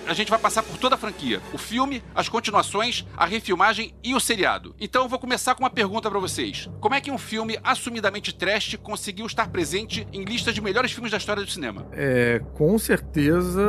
a 0.07 0.15
gente 0.15 0.31
vai 0.31 0.39
passar 0.39 0.63
por 0.63 0.77
toda 0.77 0.95
a 0.95 0.99
franquia: 0.99 1.41
o 1.53 1.59
filme, 1.59 2.03
as 2.15 2.29
continuações, 2.29 3.07
a 3.17 3.25
refilmagem 3.25 3.95
e 4.03 4.15
o 4.15 4.21
seriado. 4.21 4.75
Então 4.81 5.03
eu 5.03 5.09
vou 5.09 5.19
começar 5.19 5.55
com 5.55 5.63
uma 5.63 5.71
pergunta 5.71 6.11
pra 6.11 6.19
vocês: 6.19 6.69
Como 6.81 6.95
é 6.95 7.01
que 7.01 7.11
um 7.11 7.19
filme 7.19 7.59
assumidamente 7.63 8.35
trash 8.35 8.77
conseguiu 8.83 9.27
estar 9.27 9.49
presente 9.49 10.07
em 10.13 10.25
listas 10.25 10.55
de 10.55 10.61
melhores 10.61 10.93
filmes 10.93 11.11
da 11.11 11.19
história 11.19 11.43
do 11.43 11.51
cinema? 11.51 11.87
É, 11.93 12.43
com 12.55 12.79
certeza, 12.79 13.61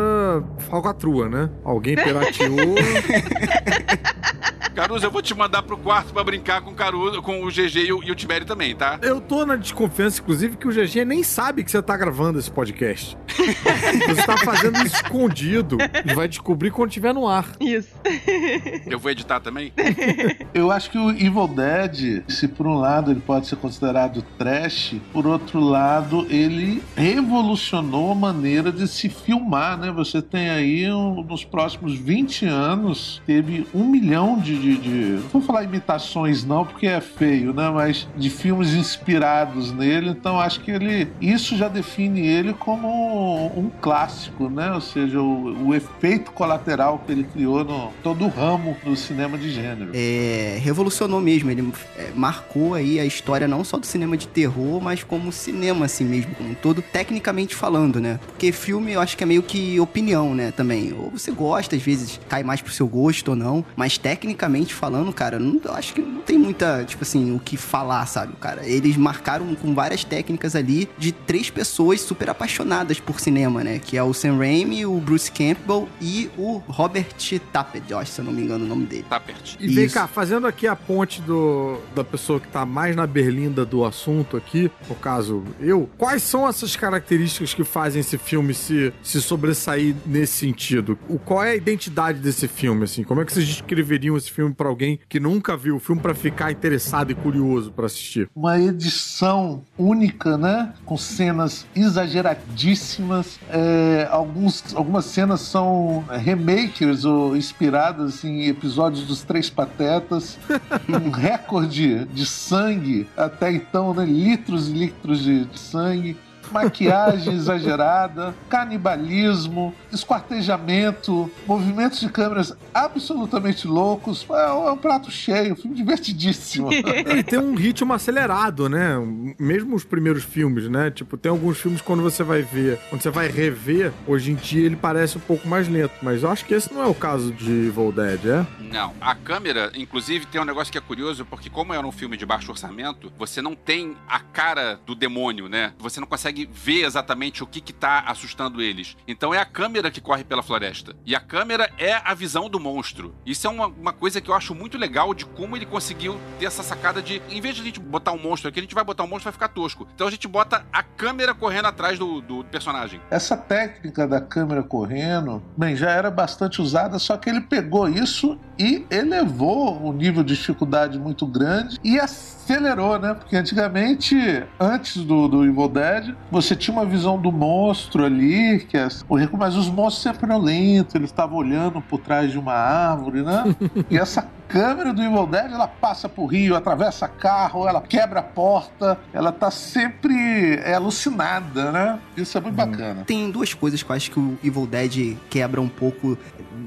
falcatrua, 0.69 1.29
né? 1.29 1.49
Alguém 1.63 1.95
pirateou. 1.95 2.75
Caruso, 4.79 5.05
eu 5.05 5.11
vou 5.11 5.21
te 5.21 5.35
mandar 5.35 5.61
pro 5.61 5.77
quarto 5.77 6.13
pra 6.13 6.23
brincar 6.23 6.61
com 6.61 6.71
o 6.71 6.73
Caruso, 6.73 7.21
com 7.21 7.43
o 7.43 7.49
GG 7.49 7.79
e 7.87 7.91
o, 7.91 8.01
e 8.01 8.11
o 8.11 8.15
Tibério 8.15 8.47
também, 8.47 8.73
tá? 8.73 8.97
Eu 9.01 9.19
tô 9.19 9.45
na 9.45 9.57
desconfiança, 9.57 10.21
inclusive, 10.21 10.55
que 10.55 10.65
o 10.65 10.71
GG 10.71 11.03
nem 11.03 11.21
sabe 11.21 11.65
que 11.65 11.69
você 11.69 11.81
tá 11.81 11.97
gravando 11.97 12.39
esse 12.39 12.49
podcast. 12.49 13.17
você 14.07 14.25
tá 14.25 14.37
fazendo 14.37 14.81
isso 14.85 14.95
escondido 14.95 15.77
e 16.05 16.13
vai 16.13 16.29
descobrir 16.29 16.71
quando 16.71 16.91
tiver 16.91 17.13
no 17.13 17.27
ar. 17.27 17.45
Isso. 17.59 17.89
Eu 18.89 18.97
vou 18.97 19.11
editar 19.11 19.41
também? 19.41 19.73
Eu 20.53 20.71
acho 20.71 20.89
que 20.89 20.97
o 20.97 21.09
Evil 21.09 21.47
Dead, 21.49 22.23
se 22.29 22.47
por 22.47 22.65
um 22.65 22.75
lado 22.75 23.11
ele 23.11 23.19
pode 23.19 23.47
ser 23.47 23.57
considerado 23.57 24.21
trash, 24.37 24.95
por 25.11 25.27
outro 25.27 25.59
lado 25.59 26.25
ele 26.29 26.81
revolucionou 26.95 28.13
a 28.13 28.15
maneira 28.15 28.71
de 28.71 28.87
se 28.87 29.09
filmar, 29.09 29.77
né? 29.77 29.91
Você 29.91 30.21
tem 30.21 30.49
aí 30.49 30.89
um, 30.89 31.21
nos 31.21 31.43
próximos 31.43 31.95
20 31.95 32.45
anos 32.45 33.21
teve 33.25 33.67
um 33.73 33.85
milhão 33.85 34.39
de, 34.39 34.68
de, 34.77 34.77
de- 34.77 35.23
não 35.23 35.29
vou 35.29 35.41
falar 35.41 35.63
imitações 35.63 36.43
não, 36.43 36.65
porque 36.65 36.87
é 36.87 37.01
feio, 37.01 37.53
né? 37.53 37.69
Mas 37.69 38.07
de 38.17 38.29
filmes 38.29 38.73
inspirados 38.73 39.71
nele. 39.71 40.09
Então 40.09 40.39
acho 40.39 40.59
que 40.61 40.71
ele 40.71 41.07
isso 41.21 41.55
já 41.57 41.67
define 41.67 42.25
ele 42.25 42.53
como 42.53 43.47
um 43.57 43.69
clássico, 43.81 44.49
né? 44.49 44.71
Ou 44.73 44.81
seja, 44.81 45.21
o, 45.21 45.67
o 45.69 45.75
efeito 45.75 46.31
colateral 46.31 47.01
que 47.05 47.11
ele 47.11 47.23
criou 47.23 47.63
no 47.63 47.91
todo 48.03 48.25
o 48.25 48.27
ramo 48.27 48.75
do 48.83 48.95
cinema 48.95 49.37
de 49.37 49.49
gênero. 49.51 49.91
É, 49.93 50.57
revolucionou 50.61 51.19
mesmo, 51.21 51.49
ele 51.49 51.71
é, 51.97 52.09
marcou 52.15 52.73
aí 52.73 52.99
a 52.99 53.05
história 53.05 53.47
não 53.47 53.63
só 53.63 53.77
do 53.77 53.85
cinema 53.85 54.15
de 54.17 54.27
terror, 54.27 54.81
mas 54.81 55.03
como 55.03 55.31
cinema 55.31 55.85
assim 55.85 56.03
mesmo, 56.05 56.35
como 56.35 56.49
um 56.49 56.53
todo, 56.53 56.81
tecnicamente 56.81 57.55
falando, 57.55 57.99
né? 57.99 58.19
Porque 58.27 58.51
filme 58.51 58.91
eu 58.93 59.01
acho 59.01 59.15
que 59.17 59.23
é 59.23 59.27
meio 59.27 59.43
que 59.43 59.79
opinião, 59.79 60.33
né, 60.35 60.51
também. 60.51 60.93
Ou 60.93 61.09
você 61.11 61.31
gosta, 61.31 61.75
às 61.75 61.81
vezes 61.81 62.19
cai 62.27 62.43
mais 62.43 62.61
pro 62.61 62.71
seu 62.71 62.87
gosto 62.87 63.29
ou 63.29 63.35
não, 63.35 63.63
mas 63.75 63.97
tecnicamente 63.97 64.58
falando, 64.65 65.11
cara, 65.13 65.39
não, 65.39 65.59
eu 65.63 65.73
acho 65.73 65.93
que 65.93 66.01
não 66.01 66.21
tem 66.21 66.37
muita, 66.37 66.83
tipo 66.83 67.03
assim, 67.03 67.35
o 67.35 67.39
que 67.39 67.57
falar, 67.57 68.05
sabe, 68.05 68.33
cara? 68.39 68.65
Eles 68.65 68.97
marcaram 68.97 69.53
com 69.55 69.73
várias 69.73 70.03
técnicas 70.03 70.55
ali 70.55 70.89
de 70.97 71.11
três 71.11 71.49
pessoas 71.49 72.01
super 72.01 72.29
apaixonadas 72.29 72.99
por 72.99 73.19
cinema, 73.19 73.63
né? 73.63 73.79
Que 73.79 73.97
é 73.97 74.03
o 74.03 74.13
Sam 74.13 74.37
Raimi, 74.37 74.85
o 74.85 74.97
Bruce 74.99 75.31
Campbell 75.31 75.87
e 76.01 76.29
o 76.37 76.61
Robert 76.67 77.07
Tappert, 77.51 77.83
eu 77.89 77.97
acho, 77.97 78.11
se 78.11 78.21
eu 78.21 78.25
não 78.25 78.31
me 78.31 78.41
engano 78.41 78.65
o 78.65 78.67
nome 78.67 78.85
dele. 78.85 79.05
Perto. 79.09 79.57
E 79.59 79.67
vem 79.67 79.85
Isso. 79.85 79.93
cá, 79.93 80.07
fazendo 80.07 80.47
aqui 80.47 80.67
a 80.67 80.75
ponte 80.75 81.21
do, 81.21 81.77
da 81.93 82.03
pessoa 82.03 82.39
que 82.39 82.47
tá 82.47 82.65
mais 82.65 82.95
na 82.95 83.05
berlinda 83.05 83.65
do 83.65 83.83
assunto 83.83 84.37
aqui, 84.37 84.71
no 84.87 84.95
caso 84.95 85.43
eu, 85.59 85.89
quais 85.97 86.23
são 86.23 86.47
essas 86.47 86.75
características 86.75 87.53
que 87.53 87.63
fazem 87.63 87.99
esse 87.99 88.17
filme 88.17 88.53
se, 88.53 88.93
se 89.03 89.21
sobressair 89.21 89.95
nesse 90.05 90.33
sentido? 90.33 90.97
O, 91.07 91.19
qual 91.19 91.43
é 91.43 91.51
a 91.51 91.55
identidade 91.55 92.19
desse 92.19 92.47
filme, 92.47 92.83
assim? 92.83 93.03
Como 93.03 93.21
é 93.21 93.25
que 93.25 93.33
vocês 93.33 93.45
descreveriam 93.45 94.15
esse 94.15 94.31
filme 94.31 94.38
pra 94.53 94.69
alguém 94.69 94.99
que 95.07 95.19
nunca 95.19 95.55
viu 95.57 95.75
o 95.75 95.79
filme 95.79 96.01
pra 96.01 96.15
ficar 96.15 96.51
interessado 96.51 97.11
e 97.11 97.15
curioso 97.15 97.71
pra 97.71 97.85
assistir? 97.85 98.29
uma 98.35 98.59
edição 98.59 99.61
única, 99.77 100.37
né? 100.37 100.73
Com 100.85 100.97
cenas 100.97 101.65
exageradíssimas. 101.75 103.39
É, 103.49 104.07
alguns, 104.09 104.63
algumas 104.73 105.05
cenas 105.05 105.41
são 105.41 106.05
remakers 106.09 107.05
ou 107.05 107.35
inspiradas 107.35 108.23
em 108.23 108.47
episódios 108.47 109.05
dos 109.05 109.23
Três 109.23 109.49
Patetas. 109.49 110.37
um 110.87 111.09
recorde 111.09 112.05
de 112.05 112.25
sangue 112.25 113.07
até 113.17 113.51
então, 113.51 113.93
né? 113.93 114.05
Litros 114.05 114.69
e 114.69 114.73
litros 114.73 115.19
de, 115.21 115.45
de 115.45 115.59
sangue. 115.59 116.17
Maquiagem 116.51 117.33
exagerada, 117.33 118.35
canibalismo, 118.49 119.73
esquartejamento, 119.91 121.29
movimentos 121.47 121.99
de 121.99 122.09
câmeras 122.09 122.55
absolutamente 122.73 123.67
loucos. 123.67 124.25
É 124.29 124.51
um, 124.51 124.67
é 124.67 124.71
um 124.71 124.77
prato 124.77 125.11
cheio, 125.11 125.53
um 125.53 125.55
filme 125.55 125.75
divertidíssimo. 125.75 126.71
Ele 126.71 127.23
tem 127.23 127.39
um 127.39 127.55
ritmo 127.55 127.93
acelerado, 127.93 128.69
né? 128.69 128.95
Mesmo 129.37 129.75
os 129.75 129.83
primeiros 129.83 130.23
filmes, 130.23 130.69
né? 130.69 130.91
Tipo, 130.91 131.17
tem 131.17 131.29
alguns 131.29 131.59
filmes 131.59 131.81
quando 131.81 132.01
você 132.03 132.23
vai 132.23 132.41
ver, 132.41 132.79
quando 132.89 133.01
você 133.01 133.09
vai 133.09 133.27
rever, 133.27 133.91
hoje 134.07 134.31
em 134.31 134.35
dia 134.35 134.65
ele 134.65 134.75
parece 134.75 135.17
um 135.17 135.21
pouco 135.21 135.47
mais 135.47 135.67
lento. 135.67 135.93
Mas 136.01 136.23
eu 136.23 136.29
acho 136.29 136.45
que 136.45 136.53
esse 136.53 136.73
não 136.73 136.83
é 136.83 136.87
o 136.87 136.93
caso 136.93 137.31
de 137.31 137.67
Evil 137.67 137.91
Dead, 137.91 138.25
é? 138.25 138.45
Não, 138.71 138.93
a 139.01 139.15
câmera, 139.15 139.71
inclusive, 139.75 140.25
tem 140.25 140.39
um 140.39 140.45
negócio 140.45 140.71
que 140.71 140.77
é 140.77 140.81
curioso, 140.81 141.25
porque 141.25 141.49
como 141.49 141.73
era 141.73 141.85
um 141.85 141.91
filme 141.91 142.17
de 142.17 142.25
baixo 142.25 142.51
orçamento, 142.51 143.11
você 143.17 143.41
não 143.41 143.55
tem 143.55 143.95
a 144.07 144.19
cara 144.19 144.79
do 144.85 144.95
demônio, 144.95 145.47
né? 145.47 145.73
Você 145.79 145.99
não 145.99 146.07
consegue 146.07 146.38
ver 146.45 146.85
exatamente 146.85 147.43
o 147.43 147.47
que 147.47 147.61
que 147.61 147.73
tá 147.73 148.03
assustando 148.07 148.61
eles. 148.61 148.95
Então 149.07 149.33
é 149.33 149.39
a 149.39 149.45
câmera 149.45 149.91
que 149.91 150.01
corre 150.01 150.23
pela 150.23 150.43
floresta. 150.43 150.95
E 151.05 151.15
a 151.15 151.19
câmera 151.19 151.71
é 151.77 151.93
a 152.03 152.13
visão 152.13 152.49
do 152.49 152.59
monstro. 152.59 153.15
Isso 153.25 153.47
é 153.47 153.49
uma, 153.49 153.67
uma 153.67 153.93
coisa 153.93 154.21
que 154.21 154.29
eu 154.29 154.35
acho 154.35 154.53
muito 154.55 154.77
legal 154.77 155.13
de 155.13 155.25
como 155.25 155.55
ele 155.55 155.65
conseguiu 155.65 156.19
ter 156.39 156.45
essa 156.45 156.63
sacada 156.63 157.01
de, 157.01 157.21
em 157.29 157.41
vez 157.41 157.55
de 157.55 157.61
a 157.61 157.65
gente 157.65 157.79
botar 157.79 158.11
um 158.11 158.19
monstro 158.19 158.49
aqui, 158.49 158.59
a 158.59 158.63
gente 158.63 158.75
vai 158.75 158.83
botar 158.83 159.03
um 159.03 159.07
monstro 159.07 159.25
vai 159.25 159.33
ficar 159.33 159.49
tosco. 159.49 159.87
Então 159.93 160.07
a 160.07 160.11
gente 160.11 160.27
bota 160.27 160.65
a 160.71 160.83
câmera 160.83 161.33
correndo 161.33 161.67
atrás 161.67 161.97
do, 161.97 162.21
do 162.21 162.43
personagem. 162.45 163.01
Essa 163.09 163.35
técnica 163.35 164.07
da 164.07 164.21
câmera 164.21 164.63
correndo, 164.63 165.43
bem, 165.57 165.75
já 165.75 165.91
era 165.91 166.09
bastante 166.09 166.61
usada, 166.61 166.99
só 166.99 167.17
que 167.17 167.29
ele 167.29 167.41
pegou 167.41 167.87
isso 167.87 168.39
e 168.59 168.85
elevou 168.91 169.81
o 169.81 169.93
nível 169.93 170.21
de 170.21 170.35
dificuldade 170.35 170.99
muito 170.99 171.25
grande 171.25 171.79
e 171.83 171.97
acelerou, 171.97 172.99
né? 172.99 173.13
Porque 173.13 173.37
antigamente, 173.37 174.43
antes 174.59 174.97
do, 175.03 175.27
do 175.29 175.45
Evil 175.45 175.69
Dead, 175.69 176.15
você 176.29 176.55
tinha 176.55 176.75
uma 176.75 176.85
visão 176.85 177.19
do 177.19 177.31
monstro 177.31 178.03
ali, 178.03 178.59
que 178.59 178.77
é 178.77 178.87
o 179.07 179.17
rico, 179.17 179.37
mas 179.37 179.55
os 179.55 179.69
monstros 179.69 180.03
sempre 180.03 180.25
eram 180.25 180.41
lentos, 180.41 180.93
eles 180.93 181.09
estavam 181.09 181.37
olhando 181.37 181.81
por 181.81 181.99
trás 181.99 182.31
de 182.31 182.37
uma 182.37 182.53
árvore, 182.53 183.21
né? 183.21 183.43
e 183.89 183.97
essa 183.97 184.27
câmera 184.49 184.91
do 184.91 185.01
Evil 185.01 185.27
Dead, 185.27 185.51
ela 185.51 185.67
passa 185.67 186.09
por 186.09 186.25
rio, 186.25 186.55
atravessa 186.55 187.07
carro, 187.07 187.67
ela 187.67 187.81
quebra 187.81 188.19
a 188.19 188.23
porta, 188.23 188.99
ela 189.13 189.31
tá 189.31 189.51
sempre 189.51 190.55
é, 190.63 190.73
alucinada, 190.73 191.71
né? 191.71 191.99
Isso 192.17 192.35
é 192.37 192.41
muito 192.41 192.55
bacana. 192.55 193.03
Tem 193.05 193.29
duas 193.29 193.53
coisas 193.53 193.83
que 193.83 193.89
eu 193.89 193.95
acho 193.95 194.11
que 194.11 194.19
o 194.19 194.37
Evil 194.43 194.65
Dead 194.65 195.17
quebra 195.29 195.61
um 195.61 195.69
pouco 195.69 196.17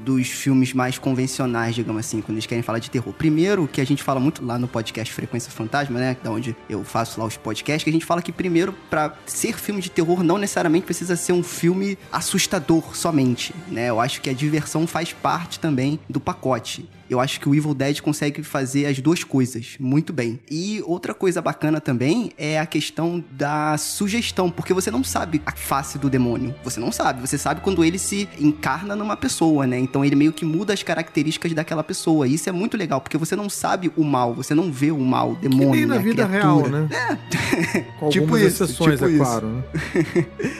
dos 0.03 0.29
filmes 0.29 0.73
mais 0.73 0.97
convencionais, 0.97 1.75
digamos 1.75 1.99
assim, 1.99 2.21
quando 2.21 2.35
eles 2.35 2.45
querem 2.45 2.63
falar 2.63 2.79
de 2.79 2.89
terror. 2.89 3.13
Primeiro, 3.13 3.67
que 3.67 3.81
a 3.81 3.85
gente 3.85 4.01
fala 4.01 4.19
muito 4.19 4.43
lá 4.43 4.57
no 4.57 4.67
podcast 4.67 5.13
Frequência 5.13 5.51
Fantasma, 5.51 5.99
né? 5.99 6.17
Da 6.23 6.31
onde 6.31 6.55
eu 6.69 6.83
faço 6.83 7.19
lá 7.19 7.25
os 7.25 7.37
podcasts, 7.37 7.83
que 7.83 7.89
a 7.89 7.93
gente 7.93 8.05
fala 8.05 8.21
que 8.21 8.31
primeiro, 8.31 8.73
pra 8.89 9.13
ser 9.25 9.57
filme 9.57 9.81
de 9.81 9.91
terror, 9.91 10.23
não 10.23 10.37
necessariamente 10.37 10.85
precisa 10.85 11.15
ser 11.15 11.33
um 11.33 11.43
filme 11.43 11.97
assustador 12.11 12.95
somente, 12.95 13.53
né? 13.67 13.89
Eu 13.89 13.99
acho 13.99 14.21
que 14.21 14.29
a 14.29 14.33
diversão 14.33 14.87
faz 14.87 15.11
parte 15.11 15.59
também 15.59 15.99
do 16.09 16.19
pacote. 16.19 16.89
Eu 17.13 17.19
acho 17.19 17.39
que 17.39 17.47
o 17.47 17.55
Evil 17.55 17.73
Dead 17.73 18.01
consegue 18.01 18.43
fazer 18.43 18.85
as 18.87 18.99
duas 18.99 19.23
coisas 19.23 19.75
muito 19.79 20.11
bem. 20.11 20.39
E 20.49 20.81
outra 20.85 21.13
coisa 21.13 21.41
bacana 21.41 21.79
também 21.79 22.31
é 22.37 22.59
a 22.59 22.65
questão 22.65 23.23
da 23.31 23.77
sugestão, 23.77 24.49
porque 24.49 24.73
você 24.73 24.89
não 24.89 25.03
sabe 25.03 25.41
a 25.45 25.51
face 25.51 25.97
do 25.97 26.09
demônio. 26.09 26.53
Você 26.63 26.79
não 26.79 26.91
sabe. 26.91 27.21
Você 27.21 27.37
sabe 27.37 27.61
quando 27.61 27.83
ele 27.83 27.99
se 27.99 28.27
encarna 28.39 28.95
numa 28.95 29.15
pessoa, 29.15 29.67
né? 29.67 29.77
Então 29.79 30.03
ele 30.03 30.15
meio 30.15 30.33
que 30.33 30.43
muda 30.43 30.73
as 30.73 30.81
características 30.83 31.53
daquela 31.53 31.83
pessoa. 31.83 32.27
E 32.27 32.33
isso 32.33 32.49
é 32.49 32.51
muito 32.51 32.75
legal, 32.77 32.99
porque 32.99 33.17
você 33.17 33.35
não 33.35 33.49
sabe 33.49 33.91
o 33.95 34.03
mal, 34.03 34.33
você 34.33 34.55
não 34.55 34.71
vê 34.71 34.91
o 34.91 34.99
mal, 34.99 35.31
o 35.31 35.35
Que 35.35 35.47
demônio, 35.47 35.71
nem 35.71 35.85
na 35.85 35.95
né? 35.95 36.01
vida 36.01 36.27
criatura. 36.27 36.67
real, 36.67 36.69
né? 36.69 36.89
Com 37.99 38.09
Tipo 38.09 38.25
algumas 38.25 38.41
isso, 38.53 38.63
exceções, 38.63 38.93
tipo 38.99 39.05
é 39.05 39.09
isso. 39.11 39.17
claro. 39.23 39.47
Né? 39.47 39.63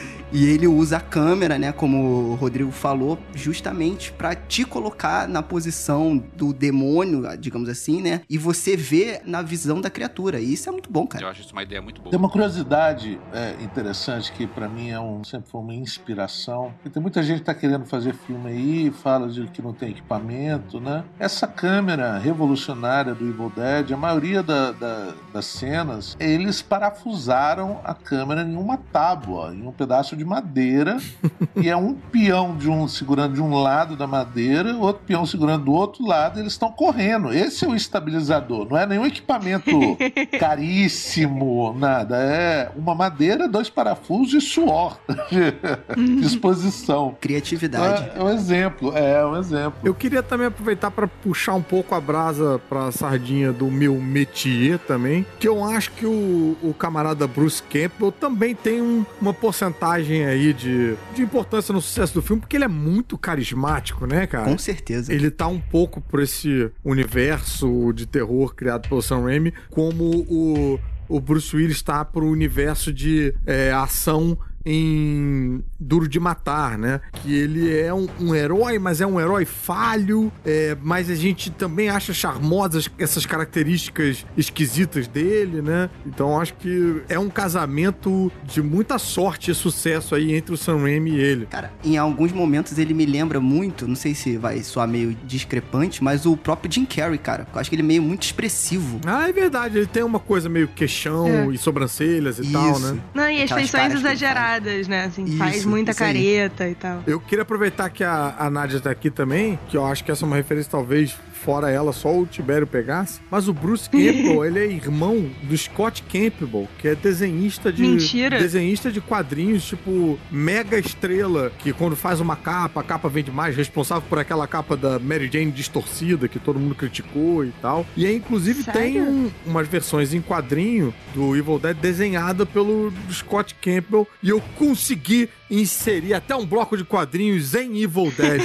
E 0.36 0.46
ele 0.46 0.66
usa 0.66 0.96
a 0.96 1.00
câmera, 1.00 1.56
né, 1.60 1.70
como 1.70 2.32
o 2.32 2.34
Rodrigo 2.34 2.72
falou, 2.72 3.16
justamente 3.36 4.10
pra 4.10 4.34
te 4.34 4.64
colocar 4.64 5.28
na 5.28 5.40
posição 5.44 6.16
do 6.36 6.52
demônio, 6.52 7.22
digamos 7.38 7.68
assim, 7.68 8.02
né? 8.02 8.20
E 8.28 8.36
você 8.36 8.76
vê 8.76 9.20
na 9.24 9.42
visão 9.42 9.80
da 9.80 9.88
criatura. 9.88 10.40
E 10.40 10.52
isso 10.52 10.68
é 10.68 10.72
muito 10.72 10.90
bom, 10.90 11.06
cara. 11.06 11.24
Eu 11.24 11.28
acho 11.28 11.42
isso 11.42 11.52
uma 11.52 11.62
ideia 11.62 11.80
muito 11.80 12.00
boa. 12.02 12.10
Tem 12.10 12.18
uma 12.18 12.28
curiosidade 12.28 13.16
é, 13.32 13.54
interessante 13.62 14.32
que 14.32 14.44
pra 14.44 14.68
mim 14.68 14.90
é 14.90 14.98
um, 14.98 15.22
sempre 15.22 15.48
foi 15.48 15.60
uma 15.60 15.72
inspiração. 15.74 16.74
Tem 16.92 17.00
muita 17.00 17.22
gente 17.22 17.38
que 17.38 17.44
tá 17.44 17.54
querendo 17.54 17.84
fazer 17.84 18.12
filme 18.14 18.50
aí, 18.50 18.90
fala 18.90 19.28
de 19.28 19.46
que 19.46 19.62
não 19.62 19.72
tem 19.72 19.90
equipamento, 19.90 20.80
né? 20.80 21.04
Essa 21.16 21.46
câmera 21.46 22.18
revolucionária 22.18 23.14
do 23.14 23.24
Evil 23.28 23.52
Dead, 23.54 23.92
a 23.92 23.96
maioria 23.96 24.42
da- 24.42 24.72
da- 24.72 25.14
das 25.32 25.46
cenas, 25.46 26.16
eles 26.18 26.60
parafusaram 26.60 27.80
a 27.84 27.94
câmera 27.94 28.42
em 28.42 28.56
uma 28.56 28.76
tábua, 28.76 29.54
em 29.54 29.64
um 29.64 29.70
pedaço 29.70 30.16
de 30.16 30.23
madeira, 30.24 30.98
e 31.56 31.68
é 31.68 31.76
um 31.76 31.94
peão 31.94 32.56
de 32.56 32.68
um 32.68 32.86
segurando 32.88 33.34
de 33.34 33.42
um 33.42 33.54
lado 33.54 33.96
da 33.96 34.06
madeira, 34.06 34.74
outro 34.76 35.02
peão 35.06 35.24
segurando 35.26 35.64
do 35.66 35.72
outro 35.72 36.06
lado, 36.06 36.38
e 36.38 36.42
eles 36.42 36.52
estão 36.52 36.70
correndo. 36.72 37.32
Esse 37.32 37.64
é 37.64 37.68
o 37.68 37.74
estabilizador, 37.74 38.66
não 38.70 38.76
é 38.78 38.86
nenhum 38.86 39.06
equipamento 39.06 39.70
caríssimo, 40.38 41.74
nada. 41.78 42.16
É 42.16 42.70
uma 42.76 42.94
madeira, 42.94 43.48
dois 43.48 43.68
parafusos 43.68 44.34
e 44.42 44.46
suor 44.46 44.98
de 45.96 46.16
disposição. 46.20 47.16
Criatividade. 47.20 48.10
É, 48.14 48.18
é 48.18 48.22
um 48.22 48.28
exemplo, 48.30 48.96
é 48.96 49.26
um 49.26 49.36
exemplo. 49.36 49.74
Eu 49.84 49.94
queria 49.94 50.22
também 50.22 50.46
aproveitar 50.46 50.90
para 50.90 51.06
puxar 51.06 51.54
um 51.54 51.62
pouco 51.62 51.94
a 51.94 52.00
brasa 52.00 52.60
pra 52.68 52.90
sardinha 52.92 53.52
do 53.52 53.70
meu 53.70 53.94
métier 54.00 54.78
também, 54.78 55.24
que 55.38 55.48
eu 55.48 55.62
acho 55.64 55.90
que 55.92 56.06
o, 56.06 56.56
o 56.62 56.74
camarada 56.74 57.26
Bruce 57.26 57.62
Campbell 57.62 58.12
também 58.12 58.54
tem 58.54 58.80
um- 58.80 59.04
uma 59.20 59.32
porcentagem 59.32 60.13
margem 60.14 60.24
aí 60.24 60.52
de, 60.52 60.94
de 61.14 61.22
importância 61.22 61.72
no 61.72 61.80
sucesso 61.80 62.14
do 62.14 62.22
filme, 62.22 62.40
porque 62.40 62.56
ele 62.56 62.64
é 62.64 62.68
muito 62.68 63.18
carismático, 63.18 64.06
né, 64.06 64.26
cara? 64.26 64.44
Com 64.44 64.58
certeza. 64.58 65.12
Ele 65.12 65.30
tá 65.30 65.48
um 65.48 65.60
pouco 65.60 66.00
por 66.00 66.22
esse 66.22 66.70
universo 66.84 67.92
de 67.92 68.06
terror 68.06 68.54
criado 68.54 68.88
pelo 68.88 69.02
Sam 69.02 69.22
Raimi, 69.22 69.52
como 69.70 70.04
o, 70.28 70.78
o 71.08 71.20
Bruce 71.20 71.54
Willis 71.56 71.76
está 71.76 72.04
pro 72.04 72.26
universo 72.26 72.92
de 72.92 73.34
é, 73.46 73.72
ação 73.72 74.38
em 74.64 75.62
Duro 75.84 76.08
de 76.08 76.18
Matar, 76.18 76.78
né? 76.78 77.00
Que 77.22 77.34
ele 77.34 77.76
é 77.78 77.92
um, 77.92 78.06
um 78.20 78.34
herói, 78.34 78.78
mas 78.78 79.00
é 79.00 79.06
um 79.06 79.20
herói 79.20 79.44
falho, 79.44 80.32
é, 80.44 80.76
mas 80.82 81.10
a 81.10 81.14
gente 81.14 81.50
também 81.50 81.88
acha 81.88 82.12
charmosas 82.14 82.90
essas 82.98 83.26
características 83.26 84.24
esquisitas 84.36 85.06
dele, 85.06 85.60
né? 85.62 85.88
Então 86.06 86.40
acho 86.40 86.54
que 86.54 87.02
é 87.08 87.18
um 87.18 87.28
casamento 87.28 88.30
de 88.44 88.62
muita 88.62 88.98
sorte 88.98 89.50
e 89.50 89.54
sucesso 89.54 90.14
aí 90.14 90.34
entre 90.34 90.54
o 90.54 90.56
Sam 90.56 90.78
Raimi 90.82 91.12
e 91.12 91.20
ele. 91.20 91.46
Cara, 91.46 91.72
em 91.84 91.96
alguns 91.96 92.32
momentos 92.32 92.78
ele 92.78 92.94
me 92.94 93.06
lembra 93.06 93.40
muito, 93.40 93.86
não 93.86 93.96
sei 93.96 94.14
se 94.14 94.36
vai 94.36 94.62
soar 94.62 94.88
meio 94.88 95.16
discrepante, 95.24 96.02
mas 96.02 96.26
o 96.26 96.36
próprio 96.36 96.72
Jim 96.72 96.84
Carrey, 96.84 97.18
cara. 97.18 97.46
Eu 97.52 97.60
acho 97.60 97.70
que 97.70 97.76
ele 97.76 97.82
é 97.82 97.86
meio 97.86 98.02
muito 98.02 98.22
expressivo. 98.22 99.00
Ah, 99.06 99.28
é 99.28 99.32
verdade, 99.32 99.78
ele 99.78 99.86
tem 99.86 100.02
uma 100.02 100.18
coisa 100.20 100.48
meio 100.48 100.68
queixão 100.68 101.26
É. 101.28 101.46
e 101.54 101.58
sobrancelhas 101.58 102.38
e 102.38 102.50
tal, 102.52 102.72
Isso. 102.72 102.94
né? 102.94 103.00
Não, 103.14 103.30
e 103.30 103.42
as 103.42 103.50
Aquelas 103.52 103.70
faz. 103.70 103.94
exageradas, 103.94 104.88
né? 104.88 105.04
Assim, 105.04 105.26
faz 105.36 105.56
Isso, 105.58 105.68
muita 105.74 105.90
isso 105.92 106.04
aí. 106.04 106.14
careta 106.14 106.68
e 106.68 106.74
tal. 106.74 107.02
Eu 107.06 107.20
queria 107.20 107.42
aproveitar 107.42 107.90
que 107.90 108.02
a, 108.04 108.34
a 108.38 108.50
Nádia 108.50 108.80
tá 108.80 108.90
aqui 108.90 109.10
também, 109.10 109.58
que 109.68 109.76
eu 109.76 109.84
acho 109.84 110.04
que 110.04 110.10
essa 110.10 110.24
é 110.24 110.26
uma 110.26 110.36
referência, 110.36 110.70
talvez, 110.70 111.16
fora 111.44 111.70
ela, 111.70 111.92
só 111.92 112.16
o 112.18 112.26
Tibério 112.26 112.66
pegasse. 112.66 113.20
Mas 113.30 113.48
o 113.48 113.52
Bruce 113.52 113.88
Campbell, 113.90 114.44
ele 114.46 114.58
é 114.58 114.66
irmão 114.66 115.30
do 115.42 115.56
Scott 115.56 116.02
Campbell, 116.04 116.66
que 116.78 116.88
é 116.88 116.94
desenhista 116.94 117.72
de. 117.72 117.82
Mentira. 117.82 118.38
Desenhista 118.38 118.90
de 118.90 119.00
quadrinhos, 119.00 119.64
tipo, 119.64 120.18
mega 120.30 120.78
estrela, 120.78 121.52
que 121.58 121.72
quando 121.72 121.94
faz 121.96 122.20
uma 122.20 122.36
capa, 122.36 122.80
a 122.80 122.84
capa 122.84 123.08
vende 123.08 123.30
mais, 123.30 123.54
responsável 123.56 124.04
por 124.08 124.18
aquela 124.18 124.46
capa 124.46 124.76
da 124.76 124.98
Mary 124.98 125.28
Jane 125.32 125.50
distorcida, 125.50 126.26
que 126.28 126.38
todo 126.38 126.58
mundo 126.58 126.74
criticou 126.74 127.44
e 127.44 127.52
tal. 127.60 127.84
E 127.96 128.06
aí, 128.06 128.16
inclusive, 128.16 128.62
Sério? 128.62 128.80
tem 128.80 129.02
um- 129.02 129.30
umas 129.46 129.68
versões 129.68 130.14
em 130.14 130.20
quadrinho 130.22 130.94
do 131.14 131.36
Evil 131.36 131.58
Dead 131.58 131.76
desenhada 131.76 132.46
pelo 132.46 132.92
Scott 133.10 133.54
Campbell. 133.60 134.08
E 134.22 134.30
eu 134.30 134.40
consegui 134.56 135.28
inserir 135.50 136.14
até 136.14 136.34
um 136.34 136.46
bloco 136.46 136.76
de 136.76 136.84
quadrinhos 136.84 137.54
em 137.54 137.82
Evil 137.82 138.12
Dead 138.16 138.40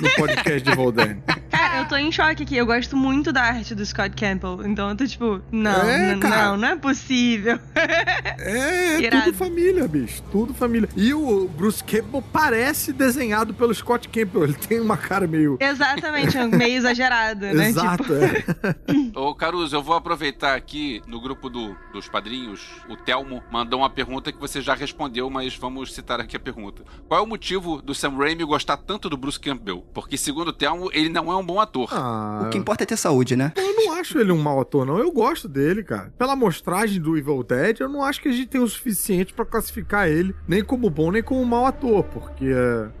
no 0.00 0.10
podcast 0.10 0.60
de 0.62 0.70
Evil 0.70 0.92
Dead. 0.92 1.16
Cara, 1.50 1.80
eu 1.80 1.88
tô 1.88 1.96
em 1.96 2.10
choque 2.10 2.41
aqui. 2.42 2.56
Eu 2.56 2.66
gosto 2.66 2.96
muito 2.96 3.32
da 3.32 3.42
arte 3.42 3.74
do 3.74 3.84
Scott 3.84 4.10
Campbell. 4.16 4.60
Então 4.66 4.90
eu 4.90 4.96
tô 4.96 5.06
tipo, 5.06 5.40
não, 5.50 5.70
É, 5.70 6.14
não, 6.16 6.56
não 6.56 6.68
é 6.68 6.76
possível. 6.76 7.58
É, 8.44 9.04
é 9.04 9.10
tudo 9.10 9.34
família, 9.36 9.86
bicho. 9.86 10.22
Tudo 10.32 10.52
família. 10.54 10.88
E 10.96 11.14
o 11.14 11.48
Bruce 11.48 11.82
Campbell 11.84 12.22
parece 12.32 12.92
desenhado 12.92 13.54
pelo 13.54 13.72
Scott 13.74 14.08
Campbell. 14.08 14.44
Ele 14.44 14.54
tem 14.54 14.80
uma 14.80 14.96
cara 14.96 15.26
meio. 15.26 15.56
Exatamente, 15.60 16.36
é 16.36 16.46
meio 16.46 16.74
exagerado, 16.78 17.46
né? 17.46 17.68
Exato, 17.68 18.02
Tipo, 18.02 18.14
é. 18.14 19.12
Ô, 19.18 19.34
Caruso, 19.34 19.76
eu 19.76 19.82
vou 19.82 19.94
aproveitar 19.94 20.54
aqui 20.56 21.00
no 21.06 21.20
grupo 21.20 21.48
do- 21.48 21.76
dos 21.92 22.08
padrinhos. 22.08 22.60
O 22.88 22.96
Telmo 22.96 23.42
mandou 23.50 23.80
uma 23.80 23.90
pergunta 23.90 24.32
que 24.32 24.38
você 24.40 24.60
já 24.60 24.74
respondeu, 24.74 25.30
mas 25.30 25.56
vamos 25.56 25.92
citar 25.94 26.20
aqui 26.20 26.36
a 26.36 26.40
pergunta. 26.40 26.82
Qual 27.06 27.20
é 27.20 27.22
o 27.22 27.26
motivo 27.26 27.80
do 27.80 27.94
Sam 27.94 28.16
Raimi 28.16 28.44
gostar 28.44 28.76
tanto 28.76 29.08
do 29.08 29.16
Bruce 29.16 29.38
Campbell? 29.38 29.84
Porque, 29.94 30.16
segundo 30.16 30.48
o 30.48 30.52
Telmo, 30.52 30.90
ele 30.92 31.08
não 31.08 31.30
é 31.30 31.36
um 31.36 31.44
bom 31.44 31.60
ator. 31.60 31.88
Ah, 31.92 32.31
O 32.40 32.50
que 32.50 32.58
importa 32.58 32.84
é 32.84 32.86
ter 32.86 32.96
saúde, 32.96 33.36
né? 33.36 33.52
eu 33.56 33.74
não 33.76 33.94
acho 33.94 34.18
ele 34.18 34.32
um 34.32 34.40
mau 34.40 34.60
ator, 34.60 34.86
não. 34.86 34.98
Eu 34.98 35.10
gosto 35.10 35.48
dele, 35.48 35.82
cara. 35.82 36.12
Pela 36.18 36.32
amostragem 36.32 37.00
do 37.00 37.16
Evil 37.16 37.42
Dead, 37.42 37.80
eu 37.80 37.88
não 37.88 38.02
acho 38.02 38.20
que 38.20 38.28
a 38.28 38.32
gente 38.32 38.48
tem 38.48 38.60
o 38.60 38.68
suficiente 38.68 39.32
pra 39.32 39.44
classificar 39.44 40.08
ele 40.08 40.34
nem 40.46 40.62
como 40.62 40.88
bom, 40.90 41.10
nem 41.10 41.22
como 41.22 41.44
mau 41.44 41.66
ator, 41.66 42.04
porque 42.04 42.46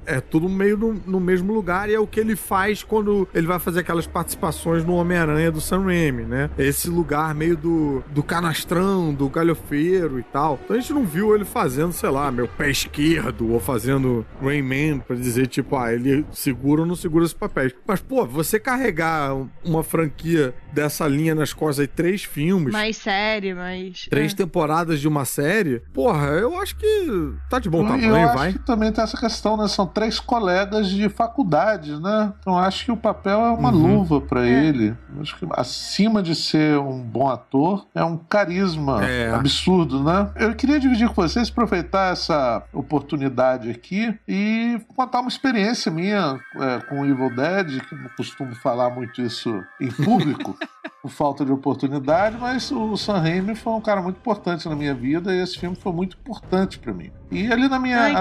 é, 0.06 0.16
é 0.16 0.20
tudo 0.20 0.48
meio 0.48 0.76
no, 0.76 0.94
no 1.06 1.20
mesmo 1.20 1.52
lugar 1.52 1.88
e 1.88 1.94
é 1.94 2.00
o 2.00 2.06
que 2.06 2.20
ele 2.20 2.36
faz 2.36 2.82
quando 2.82 3.28
ele 3.34 3.46
vai 3.46 3.58
fazer 3.58 3.80
aquelas 3.80 4.06
participações 4.06 4.84
no 4.84 4.94
Homem-Aranha 4.94 5.50
do 5.50 5.60
Sam 5.60 5.84
Raimi, 5.84 6.24
né? 6.24 6.50
Esse 6.58 6.88
lugar 6.88 7.34
meio 7.34 7.56
do, 7.56 8.02
do 8.10 8.22
canastrão, 8.22 9.12
do 9.12 9.28
galhofeiro 9.28 10.18
e 10.18 10.22
tal. 10.22 10.58
Então 10.64 10.76
a 10.76 10.80
gente 10.80 10.92
não 10.92 11.04
viu 11.04 11.34
ele 11.34 11.44
fazendo, 11.44 11.92
sei 11.92 12.10
lá, 12.10 12.30
meu 12.30 12.48
pé 12.48 12.70
esquerdo 12.70 13.52
ou 13.52 13.60
fazendo 13.60 14.24
Rayman 14.42 14.98
pra 15.00 15.16
dizer, 15.16 15.46
tipo, 15.46 15.76
ah, 15.76 15.92
ele 15.92 16.24
segura 16.32 16.82
ou 16.82 16.86
não 16.86 16.96
segura 16.96 17.24
esses 17.24 17.34
papéis. 17.34 17.74
Mas, 17.86 18.00
pô, 18.00 18.26
você 18.26 18.58
carregar 18.58 19.21
uma 19.64 19.82
franquia 19.82 20.54
dessa 20.72 21.06
linha 21.06 21.34
nas 21.34 21.52
costas 21.52 21.80
aí, 21.80 21.86
três 21.86 22.24
filmes, 22.24 22.72
mais 22.72 22.96
sério, 22.96 23.56
mais. 23.56 24.06
três 24.08 24.32
é. 24.32 24.36
temporadas 24.36 25.00
de 25.00 25.06
uma 25.08 25.24
série, 25.24 25.80
porra, 25.92 26.26
eu 26.28 26.58
acho 26.60 26.76
que 26.76 27.32
tá 27.50 27.58
de 27.58 27.68
bom 27.68 27.82
eu 27.82 27.88
tamanho, 27.88 28.16
acho 28.28 28.38
vai. 28.38 28.52
que 28.52 28.58
também 28.60 28.90
tem 28.92 29.04
essa 29.04 29.18
questão, 29.18 29.56
né? 29.56 29.68
São 29.68 29.86
três 29.86 30.18
colegas 30.18 30.88
de 30.88 31.08
faculdade, 31.08 32.00
né? 32.00 32.32
Então 32.40 32.58
acho 32.58 32.84
que 32.86 32.92
o 32.92 32.96
papel 32.96 33.40
é 33.40 33.50
uma 33.50 33.70
Uhum. 33.72 33.96
luva 33.98 34.20
pra 34.20 34.46
ele. 34.46 34.94
Acho 35.20 35.36
que 35.38 35.46
acima 35.52 36.22
de 36.22 36.34
ser 36.34 36.78
um 36.78 37.00
bom 37.02 37.28
ator, 37.28 37.86
é 37.94 38.02
um 38.04 38.16
carisma 38.16 39.04
É. 39.04 39.30
absurdo, 39.34 40.02
né? 40.02 40.30
Eu 40.36 40.54
queria 40.54 40.78
dividir 40.80 41.08
com 41.08 41.14
vocês, 41.14 41.48
aproveitar 41.48 42.12
essa 42.12 42.62
oportunidade 42.72 43.70
aqui 43.70 44.14
e 44.26 44.80
contar 44.96 45.20
uma 45.20 45.28
experiência 45.28 45.90
minha 45.90 46.38
é, 46.56 46.80
com 46.88 47.00
o 47.02 47.06
Evil 47.06 47.34
Dead, 47.34 47.80
que 47.82 47.94
eu 47.94 47.98
não 47.98 48.08
costumo 48.16 48.54
falar 48.56 48.90
muito 48.90 49.01
isso 49.20 49.62
em 49.80 49.90
público. 49.90 50.56
Por 51.02 51.10
falta 51.10 51.44
de 51.44 51.50
oportunidade, 51.50 52.36
mas 52.38 52.70
o 52.70 52.96
Sam 52.96 53.18
Raimi 53.18 53.56
foi 53.56 53.72
um 53.72 53.80
cara 53.80 54.00
muito 54.00 54.18
importante 54.18 54.68
na 54.68 54.76
minha 54.76 54.94
vida 54.94 55.34
e 55.34 55.40
esse 55.40 55.58
filme 55.58 55.74
foi 55.74 55.92
muito 55.92 56.16
importante 56.16 56.78
pra 56.78 56.94
mim. 56.94 57.10
E 57.28 57.50
ali 57.50 57.68
na 57.68 57.80
minha 57.80 58.02
Ai, 58.02 58.14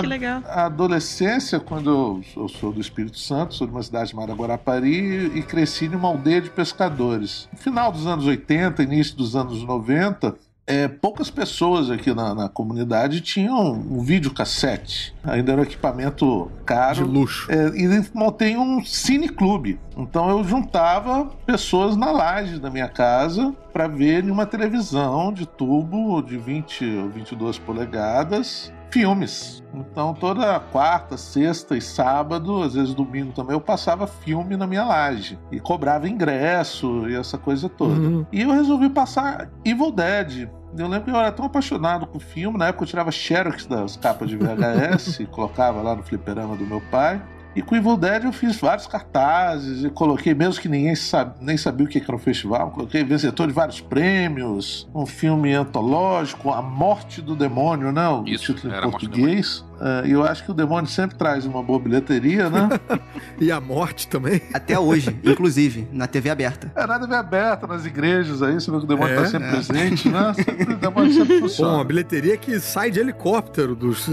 a 0.46 0.66
adolescência, 0.66 1.60
quando 1.60 1.92
eu, 1.92 2.42
eu 2.42 2.48
sou 2.50 2.74
do 2.74 2.82
Espírito 2.82 3.20
Santo, 3.20 3.54
sou 3.54 3.68
de 3.68 3.74
uma 3.74 3.84
cidade 3.84 4.10
chamada 4.10 4.34
Guarapari 4.34 5.38
e 5.38 5.44
cresci 5.44 5.88
numa 5.88 6.08
aldeia 6.08 6.42
de 6.42 6.50
pescadores. 6.50 7.48
No 7.54 7.60
final 7.60 7.92
dos 7.92 8.08
anos 8.08 8.26
80, 8.26 8.82
início 8.82 9.16
dos 9.16 9.36
anos 9.36 9.64
90, 9.64 10.36
é, 10.72 10.88
poucas 10.88 11.30
pessoas 11.30 11.90
aqui 11.92 12.14
na, 12.14 12.34
na 12.34 12.50
comunidade 12.50 13.20
tinham 13.20 13.72
um 13.74 14.00
videocassete. 14.00 15.14
Ainda 15.24 15.52
era 15.52 15.62
um 15.62 15.64
equipamento 15.64 16.50
De 16.60 16.64
caro. 16.64 17.06
luxo. 17.06 17.52
É, 17.52 17.68
e 17.78 18.10
montei 18.14 18.56
um 18.56 18.84
cineclube. 18.84 19.80
Então 19.98 20.30
eu 20.30 20.44
juntava 20.44 21.26
pessoas 21.46 21.98
na 21.98 22.12
laje 22.12 22.60
da 22.60 22.70
minha 22.70 22.88
casa 22.88 23.54
para 23.74 23.88
ver 23.88 24.24
em 24.24 24.32
uma 24.32 24.46
televisão 24.46 25.34
de 25.34 25.46
tubo 25.46 26.22
de 26.22 26.38
20 26.38 26.86
ou 26.98 27.10
22 27.10 27.58
polegadas 27.60 28.72
filmes. 28.92 29.64
Então 29.74 30.14
toda 30.14 30.60
quarta, 30.60 31.16
sexta 31.18 31.78
e 31.78 31.82
sábado, 31.82 32.62
às 32.62 32.74
vezes 32.74 32.94
domingo 32.94 33.32
também, 33.32 33.54
eu 33.54 33.62
passava 33.62 34.06
filme 34.06 34.58
na 34.58 34.68
minha 34.68 34.84
laje 34.84 35.40
e 35.52 35.60
cobrava 35.60 36.08
ingresso 36.08 37.08
e 37.10 37.16
essa 37.16 37.38
coisa 37.38 37.70
toda. 37.70 37.94
Uhum. 37.94 38.26
E 38.32 38.42
eu 38.42 38.52
resolvi 38.52 38.90
passar 38.90 39.50
Evil 39.64 39.92
Dead. 39.92 40.50
Eu 40.78 40.88
lembro 40.88 41.06
que 41.06 41.12
eu 41.12 41.18
era 41.18 41.32
tão 41.32 41.46
apaixonado 41.46 42.08
com 42.08 42.18
o 42.18 42.22
filme, 42.22 42.58
na 42.58 42.68
época 42.68 42.84
eu 42.84 42.88
tirava 42.88 43.12
xerox 43.12 43.66
das 43.66 43.98
capas 43.98 44.30
de 44.30 44.38
VHS 44.38 45.20
colocava 45.32 45.82
lá 45.82 45.96
no 45.96 46.04
fliperama 46.04 46.56
do 46.56 46.66
meu 46.66 46.82
pai. 46.90 47.22
E 47.56 47.62
com 47.62 47.76
Evil 47.76 47.98
Dead 47.98 48.24
eu 48.24 48.32
fiz 48.32 48.60
vários 48.60 48.88
cartazes 48.88 49.84
e 49.84 49.90
coloquei, 49.90 50.34
mesmo 50.34 50.62
que 50.62 50.70
ninguém 50.70 50.96
sabe, 50.96 51.36
nem 51.42 51.58
sabia 51.58 51.86
o 51.86 51.90
que 51.90 51.98
era 51.98 52.16
um 52.16 52.20
festival, 52.20 52.72
coloquei 52.72 53.04
vencedor 53.04 53.48
de 53.48 53.54
vários 53.54 53.82
prêmios, 53.82 54.88
um 54.96 55.06
filme 55.06 55.54
antológico, 55.54 56.50
A 56.52 56.62
Morte 56.62 57.22
do 57.22 57.36
Demônio, 57.36 57.92
né? 57.92 58.08
O 58.08 58.24
Isso, 58.26 58.54
título 58.54 58.74
em 58.74 58.82
português. 58.82 59.66
É, 59.82 60.08
E 60.08 60.12
eu 60.12 60.24
acho 60.24 60.44
que 60.46 60.52
o 60.52 60.54
demônio 60.54 60.88
sempre 60.90 61.18
traz 61.18 61.44
uma 61.46 61.62
boa 61.64 61.80
bilheteria, 61.80 62.50
né? 62.50 62.70
E 63.40 63.52
a 63.52 63.60
morte 63.60 64.08
também. 64.08 64.40
Até 64.54 64.78
hoje, 64.78 65.20
inclusive, 65.24 65.88
na 65.92 66.06
TV 66.06 66.30
aberta. 66.30 66.72
É 66.76 66.86
nada 66.86 67.08
bem 67.08 67.18
aberta 67.18 67.66
nas 67.66 67.86
igrejas 67.86 68.44
aí, 68.44 68.54
você 68.54 68.70
vê 68.70 68.78
que 68.78 68.84
o 68.84 68.88
demônio 68.88 69.14
É, 69.16 69.18
tá 69.18 69.26
sempre 69.26 69.48
é. 69.48 69.52
presente, 69.52 70.08
né? 70.10 70.34
Sempre, 70.42 70.74
o 70.74 70.78
demônio 70.78 71.12
sempre 71.14 71.36
Bom, 71.36 71.48
funciona. 71.48 71.82
a 71.82 71.84
bilheteria 71.84 72.38
que 72.38 72.60
sai 72.60 72.92
de 72.92 73.00
helicóptero 73.00 73.76
dos. 73.76 74.08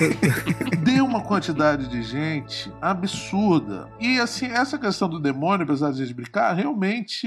deu 0.82 1.04
uma 1.04 1.20
quantidade 1.20 1.86
de 1.88 2.02
gente 2.02 2.55
absurda. 2.80 3.88
E 4.00 4.18
assim, 4.20 4.46
essa 4.46 4.78
questão 4.78 5.08
do 5.08 5.18
demônio, 5.18 5.64
apesar 5.64 5.92
de 5.92 6.02
a 6.02 6.04
gente 6.06 6.14
brincar, 6.14 6.52
realmente 6.54 7.26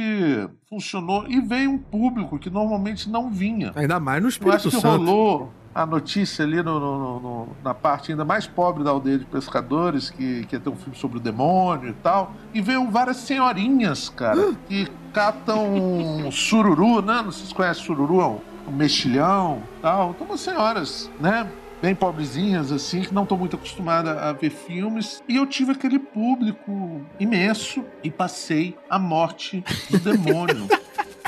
funcionou 0.70 1.26
e 1.28 1.40
veio 1.42 1.72
um 1.72 1.78
público 1.78 2.38
que 2.40 2.50
normalmente 2.50 3.10
não 3.10 3.30
vinha. 3.30 3.72
Ainda 3.76 4.00
mais 4.00 4.22
no 4.22 4.28
Eu 4.28 4.30
Espírito 4.30 4.56
acho 4.56 4.70
que 4.70 4.76
Santo. 4.82 4.88
rolou 5.06 5.54
a 5.74 5.86
notícia 5.86 6.44
ali 6.44 6.62
no- 6.64 6.80
no- 6.80 7.20
no- 7.20 7.48
na 7.64 7.74
parte 7.74 8.12
ainda 8.12 8.26
mais 8.26 8.48
pobre 8.48 8.84
da 8.84 8.90
aldeia 8.90 9.20
de 9.20 9.26
pescadores, 9.26 10.10
que, 10.10 10.46
que 10.46 10.56
ia 10.56 10.60
ter 10.60 10.70
um 10.70 10.76
filme 10.76 10.98
sobre 10.98 11.18
o 11.18 11.22
demônio 11.22 11.90
e 11.90 11.94
tal. 11.94 12.34
E 12.54 12.62
veio 12.62 12.90
várias 12.90 13.18
senhorinhas, 13.18 14.10
cara, 14.10 14.54
que 14.68 14.88
catam 15.14 16.32
sururu, 16.32 17.02
né? 17.02 17.16
Não 17.22 17.24
sei 17.24 17.32
se 17.32 17.38
vocês 17.40 17.54
conhecem 17.54 17.84
sururu, 17.86 18.20
é 18.22 18.26
um, 18.28 18.40
um 18.68 18.72
mexilhão 18.72 19.62
e 19.78 19.82
tal. 19.82 20.12
Então, 20.12 20.28
umas 20.28 20.40
senhoras, 20.42 21.10
né? 21.20 21.48
Bem 21.82 21.96
pobrezinhas, 21.96 22.74
assim, 22.74 23.02
que 23.02 23.14
não 23.14 23.24
estão 23.24 23.38
muito 23.38 23.56
acostumadas 23.56 24.18
a 24.18 24.34
ver 24.34 24.50
filmes. 24.50 25.24
E 25.30 25.38
eu 25.38 25.46
tive 25.46 25.72
aquele 25.72 25.98
público 25.98 27.02
imenso 27.18 27.86
e 28.04 28.12
passei 28.12 28.76
a 28.90 29.00
morte 29.00 29.64
do 29.90 29.98
demônio. 30.04 30.68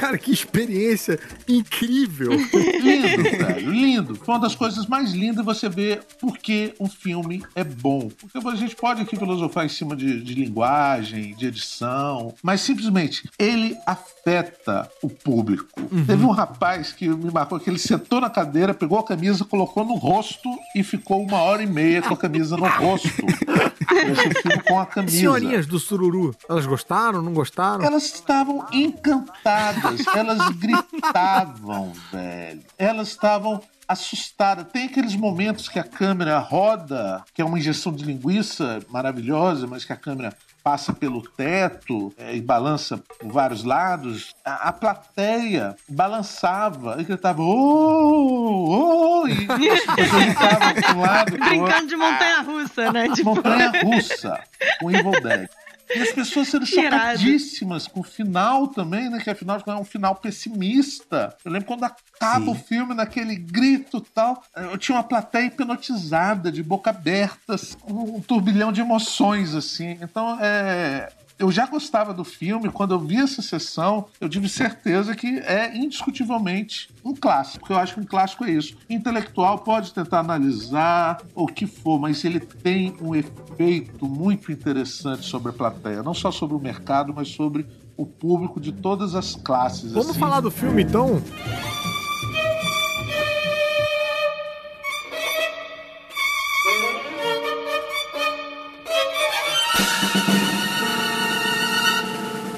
Cara, 0.01 0.17
que 0.17 0.31
experiência 0.31 1.19
incrível. 1.47 2.31
Lindo, 2.31 3.23
velho, 3.23 3.71
lindo. 3.71 4.15
Foi 4.15 4.33
uma 4.33 4.41
das 4.41 4.55
coisas 4.55 4.87
mais 4.87 5.11
lindas 5.11 5.45
você 5.45 5.69
ver 5.69 6.01
por 6.19 6.39
que 6.39 6.73
um 6.79 6.89
filme 6.89 7.43
é 7.53 7.63
bom. 7.63 8.09
Porque 8.19 8.47
a 8.47 8.55
gente 8.55 8.75
pode 8.75 9.03
aqui 9.03 9.15
filosofar 9.15 9.63
em 9.63 9.69
cima 9.69 9.95
de, 9.95 10.23
de 10.23 10.33
linguagem, 10.33 11.35
de 11.35 11.45
edição, 11.45 12.33
mas 12.41 12.61
simplesmente 12.61 13.29
ele 13.37 13.77
afeta 13.85 14.89
o 15.03 15.09
público. 15.09 15.79
Teve 16.07 16.25
um 16.25 16.31
rapaz 16.31 16.91
que 16.91 17.07
me 17.07 17.29
marcou 17.29 17.59
que 17.59 17.69
ele 17.69 17.77
sentou 17.77 18.19
na 18.19 18.29
cadeira, 18.29 18.73
pegou 18.73 18.97
a 18.97 19.03
camisa, 19.03 19.45
colocou 19.45 19.85
no 19.85 19.93
rosto 19.93 20.49
e 20.75 20.81
ficou 20.81 21.21
uma 21.21 21.37
hora 21.37 21.61
e 21.61 21.67
meia 21.67 22.01
com 22.01 22.15
a 22.15 22.17
camisa 22.17 22.57
no 22.57 22.67
rosto. 22.67 23.07
Esse 23.91 24.41
filme 24.41 24.63
com 24.67 24.79
a 24.79 24.85
camisa. 24.85 25.17
Senhorinhas 25.17 25.67
do 25.67 25.77
Sururu, 25.77 26.35
elas 26.49 26.65
gostaram, 26.65 27.21
não 27.21 27.33
gostaram? 27.33 27.83
Elas 27.83 28.05
estavam 28.05 28.65
encantadas, 28.71 29.90
elas 30.15 30.49
gritavam, 30.49 31.93
velho. 32.11 32.63
Elas 32.77 33.09
estavam 33.09 33.61
assustadas. 33.87 34.65
Tem 34.71 34.85
aqueles 34.85 35.15
momentos 35.15 35.67
que 35.67 35.77
a 35.79 35.83
câmera 35.83 36.39
roda, 36.39 37.23
que 37.33 37.41
é 37.41 37.45
uma 37.45 37.59
injeção 37.59 37.91
de 37.91 38.05
linguiça 38.05 38.79
maravilhosa, 38.89 39.67
mas 39.67 39.83
que 39.83 39.91
a 39.91 39.97
câmera 39.97 40.35
passa 40.63 40.93
pelo 40.93 41.21
teto 41.21 42.13
é, 42.17 42.35
e 42.35 42.41
balança 42.41 42.97
por 43.19 43.31
vários 43.31 43.63
lados. 43.63 44.33
A, 44.45 44.69
a 44.69 44.71
plateia 44.71 45.75
balançava 45.89 46.97
e 46.99 47.03
gritava, 47.03 47.41
oh, 47.41 49.23
oh, 49.23 49.27
e 49.27 49.47
as 49.69 49.95
pessoas 49.95 50.23
gritavam 50.25 50.73
de 50.73 50.97
um 50.97 51.01
lado. 51.01 51.37
Brincando 51.37 51.87
de 51.87 51.95
montanha-russa, 51.95 52.91
né? 52.91 53.09
Tipo, 53.09 53.35
Montanha 53.35 53.71
russa 53.83 54.39
com 54.79 54.91
Evil 54.91 55.21
Dead. 55.21 55.49
E 55.95 56.01
as 56.01 56.11
pessoas 56.11 56.47
sendo 56.47 56.65
chocadíssimas 56.65 57.87
com 57.87 57.99
o 57.99 58.03
final 58.03 58.67
também, 58.67 59.09
né? 59.09 59.19
Que 59.19 59.29
afinal 59.29 59.61
é 59.65 59.75
um 59.75 59.83
final 59.83 60.15
pessimista. 60.15 61.35
Eu 61.43 61.51
lembro 61.51 61.67
quando 61.67 61.83
acaba 61.83 62.45
Sim. 62.45 62.51
o 62.51 62.55
filme 62.55 62.93
naquele 62.93 63.35
grito 63.35 63.97
e 63.97 64.13
tal. 64.13 64.43
Eu 64.55 64.77
tinha 64.77 64.95
uma 64.97 65.03
plateia 65.03 65.45
hipnotizada, 65.45 66.51
de 66.51 66.63
boca 66.63 66.89
aberta, 66.89 67.55
com 67.81 68.17
um 68.17 68.21
turbilhão 68.21 68.71
de 68.71 68.81
emoções, 68.81 69.53
assim. 69.55 69.97
Então, 70.01 70.37
é. 70.41 71.09
Eu 71.41 71.51
já 71.51 71.65
gostava 71.65 72.13
do 72.13 72.23
filme, 72.23 72.69
quando 72.69 72.93
eu 72.93 72.99
vi 72.99 73.17
essa 73.17 73.41
sessão, 73.41 74.05
eu 74.19 74.29
tive 74.29 74.47
certeza 74.47 75.15
que 75.15 75.39
é 75.39 75.75
indiscutivelmente 75.75 76.87
um 77.03 77.15
clássico. 77.15 77.73
Eu 77.73 77.79
acho 77.79 77.95
que 77.95 77.99
um 77.99 78.05
clássico 78.05 78.45
é 78.45 78.51
isso. 78.51 78.77
Intelectual 78.87 79.57
pode 79.57 79.91
tentar 79.91 80.19
analisar 80.19 81.19
o 81.33 81.47
que 81.47 81.65
for, 81.65 81.99
mas 81.99 82.23
ele 82.23 82.39
tem 82.39 82.95
um 83.01 83.15
efeito 83.15 84.05
muito 84.05 84.51
interessante 84.51 85.25
sobre 85.25 85.49
a 85.49 85.53
plateia, 85.53 86.03
não 86.03 86.13
só 86.13 86.29
sobre 86.29 86.55
o 86.55 86.59
mercado, 86.59 87.11
mas 87.11 87.29
sobre 87.29 87.65
o 87.97 88.05
público 88.05 88.59
de 88.59 88.71
todas 88.71 89.15
as 89.15 89.35
classes. 89.35 89.93
Vamos 89.93 90.11
assim. 90.11 90.19
falar 90.19 90.41
do 90.41 90.51
filme 90.51 90.83
então? 90.83 91.19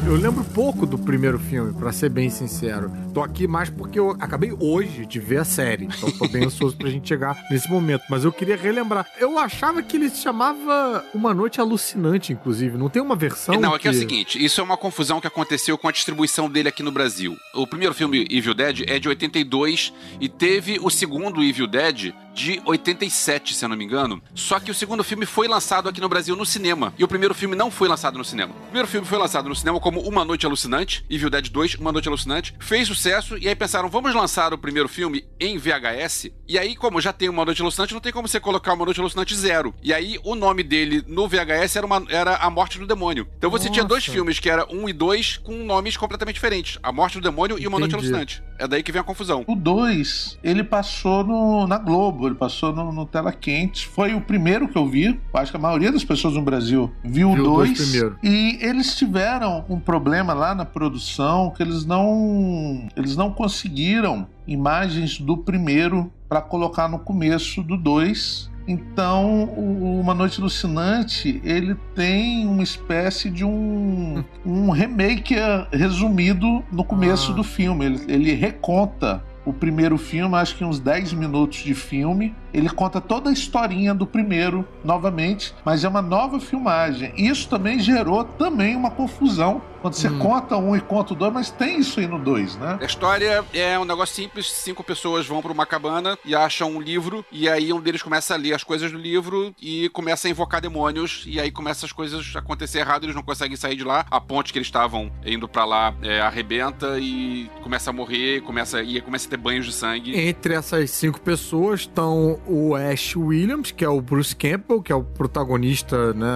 Eu 0.05 0.17
lembro 0.17 0.43
pouco 0.43 0.85
do 0.85 0.97
primeiro 0.97 1.39
filme, 1.39 1.73
pra 1.73 1.91
ser 1.93 2.09
bem 2.09 2.29
sincero. 2.29 2.91
Tô 3.13 3.21
aqui 3.23 3.47
mais 3.47 3.69
porque 3.69 3.97
eu 3.97 4.11
acabei 4.19 4.51
hoje 4.59 5.05
de 5.05 5.17
ver 5.17 5.37
a 5.37 5.45
série. 5.45 5.85
Então 5.85 6.11
tô 6.11 6.27
bem 6.27 6.43
ansioso 6.45 6.75
pra 6.75 6.89
gente 6.89 7.07
chegar 7.07 7.41
nesse 7.49 7.69
momento. 7.71 8.03
Mas 8.09 8.25
eu 8.25 8.31
queria 8.31 8.57
relembrar. 8.57 9.07
Eu 9.17 9.39
achava 9.39 9.81
que 9.81 9.95
ele 9.95 10.09
se 10.09 10.21
chamava 10.21 11.05
Uma 11.13 11.33
Noite 11.33 11.61
Alucinante, 11.61 12.33
inclusive. 12.33 12.77
Não 12.77 12.89
tem 12.89 13.01
uma 13.01 13.15
versão. 13.15 13.59
Não, 13.59 13.73
aqui 13.73 13.87
é 13.87 13.91
o 13.91 13.93
que- 13.93 13.99
seguinte, 13.99 14.43
isso 14.43 14.59
é 14.59 14.63
uma 14.63 14.75
confusão 14.77 15.21
que 15.21 15.27
aconteceu 15.27 15.77
com 15.77 15.87
a 15.87 15.91
distribuição 15.91 16.49
dele 16.49 16.67
aqui 16.67 16.83
no 16.83 16.91
Brasil. 16.91 17.37
O 17.53 17.65
primeiro 17.65 17.93
filme, 17.95 18.27
Evil 18.29 18.53
Dead, 18.53 18.81
é 18.87 18.99
de 18.99 19.07
82 19.07 19.93
e 20.19 20.27
teve 20.27 20.79
o 20.81 20.89
segundo 20.89 21.41
Evil 21.41 21.65
Dead 21.67 22.13
de 22.33 22.61
87, 22.65 23.53
se 23.55 23.63
eu 23.63 23.69
não 23.69 23.75
me 23.77 23.83
engano. 23.85 24.21
Só 24.33 24.59
que 24.59 24.71
o 24.71 24.73
segundo 24.73 25.03
filme 25.03 25.25
foi 25.25 25.47
lançado 25.47 25.87
aqui 25.89 26.01
no 26.01 26.09
Brasil 26.09 26.35
no 26.35 26.45
cinema. 26.45 26.93
E 26.97 27.03
o 27.03 27.07
primeiro 27.07 27.33
filme 27.33 27.55
não 27.55 27.69
foi 27.69 27.87
lançado 27.87 28.17
no 28.17 28.25
cinema. 28.25 28.53
O 28.53 28.63
primeiro 28.65 28.87
filme 28.87 29.05
foi 29.07 29.17
lançado 29.17 29.47
no 29.49 29.55
cinema 29.55 29.79
como 29.79 30.01
Uma 30.01 30.25
Noite 30.25 30.45
Alucinante, 30.45 31.05
Evil 31.09 31.29
Dead 31.29 31.49
2, 31.49 31.75
Uma 31.75 31.91
Noite 31.91 32.07
Alucinante. 32.07 32.53
Fez 32.59 32.87
sucesso 32.87 33.37
e 33.37 33.47
aí 33.47 33.55
pensaram, 33.55 33.89
vamos 33.89 34.13
lançar 34.15 34.53
o 34.53 34.57
primeiro 34.57 34.89
filme 34.89 35.25
em 35.39 35.57
VHS. 35.57 36.31
E 36.47 36.57
aí, 36.57 36.75
como 36.75 36.99
já 37.01 37.13
tem 37.13 37.29
Uma 37.29 37.45
Noite 37.45 37.61
Alucinante, 37.61 37.93
não 37.93 38.01
tem 38.01 38.11
como 38.11 38.27
você 38.27 38.39
colocar 38.39 38.73
Uma 38.73 38.85
Noite 38.85 38.99
Alucinante 38.99 39.35
zero. 39.35 39.73
E 39.83 39.93
aí, 39.93 40.19
o 40.23 40.35
nome 40.35 40.63
dele 40.63 41.03
no 41.07 41.27
VHS 41.27 41.75
era, 41.75 41.85
uma- 41.85 42.03
era 42.09 42.35
A 42.37 42.49
Morte 42.49 42.79
do 42.79 42.87
Demônio. 42.87 43.27
Então 43.37 43.49
você 43.49 43.69
tinha 43.69 43.85
dois 43.85 44.03
Nossa. 44.03 44.11
filmes 44.11 44.39
que 44.39 44.49
era 44.49 44.65
um 44.73 44.89
e 44.89 44.93
dois 44.93 45.37
com 45.37 45.63
nomes 45.63 45.95
completamente 45.97 46.35
diferentes. 46.35 46.77
A 46.81 46.91
Morte 46.91 47.19
do 47.19 47.21
Demônio 47.23 47.57
e 47.59 47.67
Uma 47.67 47.79
Noite 47.79 47.93
Entendi. 47.95 48.07
Alucinante. 48.07 48.43
É 48.59 48.67
daí 48.67 48.81
que 48.83 48.91
vem 48.91 49.01
a 49.01 49.03
confusão. 49.03 49.43
O 49.47 49.55
2, 49.55 50.37
ele 50.43 50.63
passou 50.63 51.23
no- 51.23 51.67
na 51.67 51.77
Globo, 51.77 52.22
ele 52.27 52.35
passou 52.35 52.73
no, 52.73 52.91
no 52.91 53.05
Tela 53.05 53.31
Quente. 53.31 53.87
Foi 53.87 54.13
o 54.13 54.21
primeiro 54.21 54.67
que 54.67 54.77
eu 54.77 54.87
vi. 54.87 55.19
Acho 55.33 55.51
que 55.51 55.57
a 55.57 55.59
maioria 55.59 55.91
das 55.91 56.03
pessoas 56.03 56.33
no 56.35 56.41
Brasil 56.41 56.91
viu 57.03 57.31
o 57.31 57.35
Viu 57.35 57.43
dois 57.43 57.69
2. 57.77 57.81
primeiro. 57.89 58.17
E 58.23 58.57
eles 58.61 58.95
tiveram 58.95 59.65
um 59.69 59.79
problema 59.79 60.33
lá 60.33 60.53
na 60.55 60.65
produção 60.65 61.51
que 61.55 61.61
eles 61.63 61.85
não, 61.85 62.87
eles 62.95 63.15
não 63.15 63.31
conseguiram 63.31 64.27
imagens 64.47 65.19
do 65.19 65.37
primeiro 65.37 66.11
para 66.27 66.41
colocar 66.41 66.87
no 66.87 66.99
começo 66.99 67.61
do 67.63 67.77
2. 67.77 68.51
Então, 68.65 69.43
o 69.57 69.99
Uma 69.99 70.13
Noite 70.13 70.39
Alucinante, 70.39 71.41
ele 71.43 71.75
tem 71.93 72.47
uma 72.47 72.63
espécie 72.63 73.29
de 73.29 73.43
um, 73.43 74.23
um 74.45 74.69
remake 74.71 75.35
eh, 75.35 75.67
resumido 75.71 76.63
no 76.71 76.83
começo 76.83 77.31
Ah. 77.31 77.35
do 77.35 77.43
filme. 77.43 77.85
Ele, 77.85 78.01
ele 78.07 78.33
reconta 78.33 79.21
o 79.45 79.51
primeiro 79.53 79.97
filme, 79.97 80.35
acho 80.35 80.55
que 80.55 80.63
uns 80.63 80.79
10 80.79 81.13
minutos 81.13 81.59
de 81.59 81.73
filme. 81.73 82.33
Ele 82.53 82.69
conta 82.69 83.01
toda 83.01 83.29
a 83.29 83.33
historinha 83.33 83.93
do 83.95 84.05
primeiro 84.05 84.65
novamente, 84.83 85.53
mas 85.65 85.83
é 85.83 85.89
uma 85.89 86.01
nova 86.03 86.39
filmagem. 86.39 87.11
Isso 87.17 87.49
também 87.49 87.79
gerou 87.79 88.23
também 88.23 88.75
uma 88.75 88.91
confusão 88.91 89.61
quando 89.81 89.95
você 89.95 90.07
Hum. 90.07 90.19
conta 90.19 90.55
um 90.55 90.75
e 90.75 90.79
conta 90.79 91.13
o 91.13 91.15
dois, 91.15 91.33
mas 91.33 91.49
tem 91.51 91.79
isso 91.79 91.99
aí 91.99 92.07
no 92.07 92.17
dois, 92.19 92.55
né? 92.55 92.77
A 92.79 92.85
história 92.85 93.43
é 93.53 93.77
um 93.77 93.83
negócio 93.83 94.15
simples: 94.15 94.49
cinco 94.49 94.81
pessoas 94.83 95.25
vão 95.25 95.41
pra 95.41 95.51
uma 95.51 95.65
cabana 95.65 96.17
e 96.23 96.33
acham 96.35 96.69
um 96.71 96.79
livro, 96.79 97.25
e 97.31 97.49
aí 97.49 97.73
um 97.73 97.81
deles 97.81 98.01
começa 98.03 98.33
a 98.35 98.37
ler 98.37 98.53
as 98.53 98.63
coisas 98.63 98.91
do 98.91 98.97
livro 98.97 99.53
e 99.61 99.89
começa 99.89 100.27
a 100.27 100.31
invocar 100.31 100.61
demônios, 100.61 101.23
e 101.27 101.39
aí 101.39 101.51
começa 101.51 101.85
as 101.85 101.91
coisas 101.91 102.31
a 102.35 102.39
acontecer 102.39 102.79
errado, 102.79 103.03
eles 103.03 103.15
não 103.15 103.23
conseguem 103.23 103.57
sair 103.57 103.75
de 103.75 103.83
lá. 103.83 104.05
A 104.09 104.21
ponte 104.21 104.53
que 104.53 104.59
eles 104.59 104.67
estavam 104.67 105.11
indo 105.25 105.49
pra 105.49 105.65
lá 105.65 105.93
é, 106.01 106.21
arrebenta 106.21 106.97
e 106.99 107.49
começa 107.61 107.89
a 107.89 107.93
morrer, 107.93 108.41
começa, 108.41 108.81
e 108.81 109.01
começa 109.01 109.25
a 109.25 109.29
ter 109.33 109.37
banhos 109.37 109.65
de 109.65 109.73
sangue. 109.73 110.15
Entre 110.17 110.53
essas 110.53 110.91
cinco 110.91 111.19
pessoas 111.19 111.81
estão 111.81 112.39
o 112.47 112.75
Ash 112.75 113.15
Williams, 113.15 113.71
que 113.71 113.83
é 113.83 113.89
o 113.89 113.99
Bruce 113.99 114.35
Campbell, 114.35 114.81
que 114.81 114.91
é 114.91 114.95
o 114.95 115.03
protagonista, 115.03 116.13
né, 116.13 116.27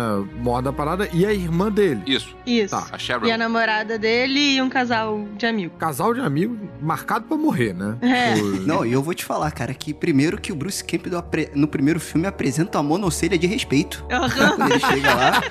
maior 0.43 0.61
da 0.61 0.73
parada, 0.73 1.07
e 1.13 1.25
a 1.25 1.33
irmã 1.33 1.71
dele. 1.71 2.01
Isso, 2.07 2.35
Isso. 2.45 2.71
Tá. 2.75 2.87
a 2.91 2.97
Cheryl. 2.97 3.27
E 3.27 3.31
a 3.31 3.37
namorada 3.37 3.97
dele 3.99 4.55
e 4.55 4.61
um 4.61 4.69
casal 4.69 5.25
de 5.37 5.45
amigo. 5.45 5.75
Casal 5.77 6.13
de 6.13 6.21
amigos 6.21 6.57
marcado 6.81 7.25
pra 7.25 7.37
morrer, 7.37 7.73
né? 7.73 7.97
É. 8.01 8.41
O- 8.41 8.61
Não, 8.65 8.85
e 8.85 8.91
eu 8.93 9.03
vou 9.03 9.13
te 9.13 9.23
falar, 9.23 9.51
cara, 9.51 9.73
que 9.73 9.93
primeiro 9.93 10.39
que 10.41 10.51
o 10.51 10.55
Bruce 10.55 10.83
Campbell 10.83 11.23
no 11.53 11.67
primeiro 11.67 11.99
filme 11.99 12.25
apresenta 12.27 12.77
uma 12.79 12.83
monocelha 12.83 13.37
de 13.37 13.45
respeito. 13.45 14.03
Aham. 14.11 14.55
Quando 14.55 14.71
ele 14.71 14.79
chega 14.79 15.13
lá, 15.13 15.41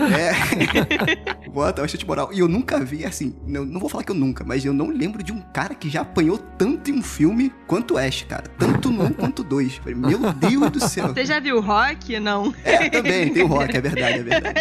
é. 0.00 1.48
Bota 1.50 1.82
bastante 1.82 2.06
moral. 2.06 2.30
E 2.32 2.38
eu 2.38 2.48
nunca 2.48 2.78
vi, 2.84 3.04
assim, 3.04 3.34
não, 3.46 3.64
não 3.64 3.80
vou 3.80 3.88
falar 3.88 4.04
que 4.04 4.10
eu 4.10 4.14
nunca, 4.14 4.44
mas 4.44 4.64
eu 4.64 4.72
não 4.72 4.88
lembro 4.90 5.22
de 5.22 5.32
um 5.32 5.40
cara 5.40 5.74
que 5.74 5.88
já 5.88 6.00
apanhou 6.02 6.36
tanto 6.38 6.83
em 6.90 6.94
um 6.94 7.02
filme 7.02 7.52
quanto 7.66 7.94
o 7.94 7.98
Ash, 7.98 8.24
cara. 8.28 8.44
Tanto 8.58 8.90
no 8.90 9.04
um 9.04 9.12
quanto 9.12 9.42
dois. 9.42 9.76
Falei, 9.76 9.94
Meu 9.94 10.32
Deus 10.32 10.70
do 10.70 10.80
céu. 10.80 11.08
Você 11.08 11.24
já 11.24 11.40
viu 11.40 11.60
Rock? 11.60 12.18
Não. 12.20 12.54
É, 12.64 12.88
também, 12.90 13.32
tem 13.32 13.42
o 13.42 13.46
rock, 13.46 13.76
é 13.76 13.80
verdade, 13.80 14.18
é 14.18 14.22
verdade. 14.22 14.58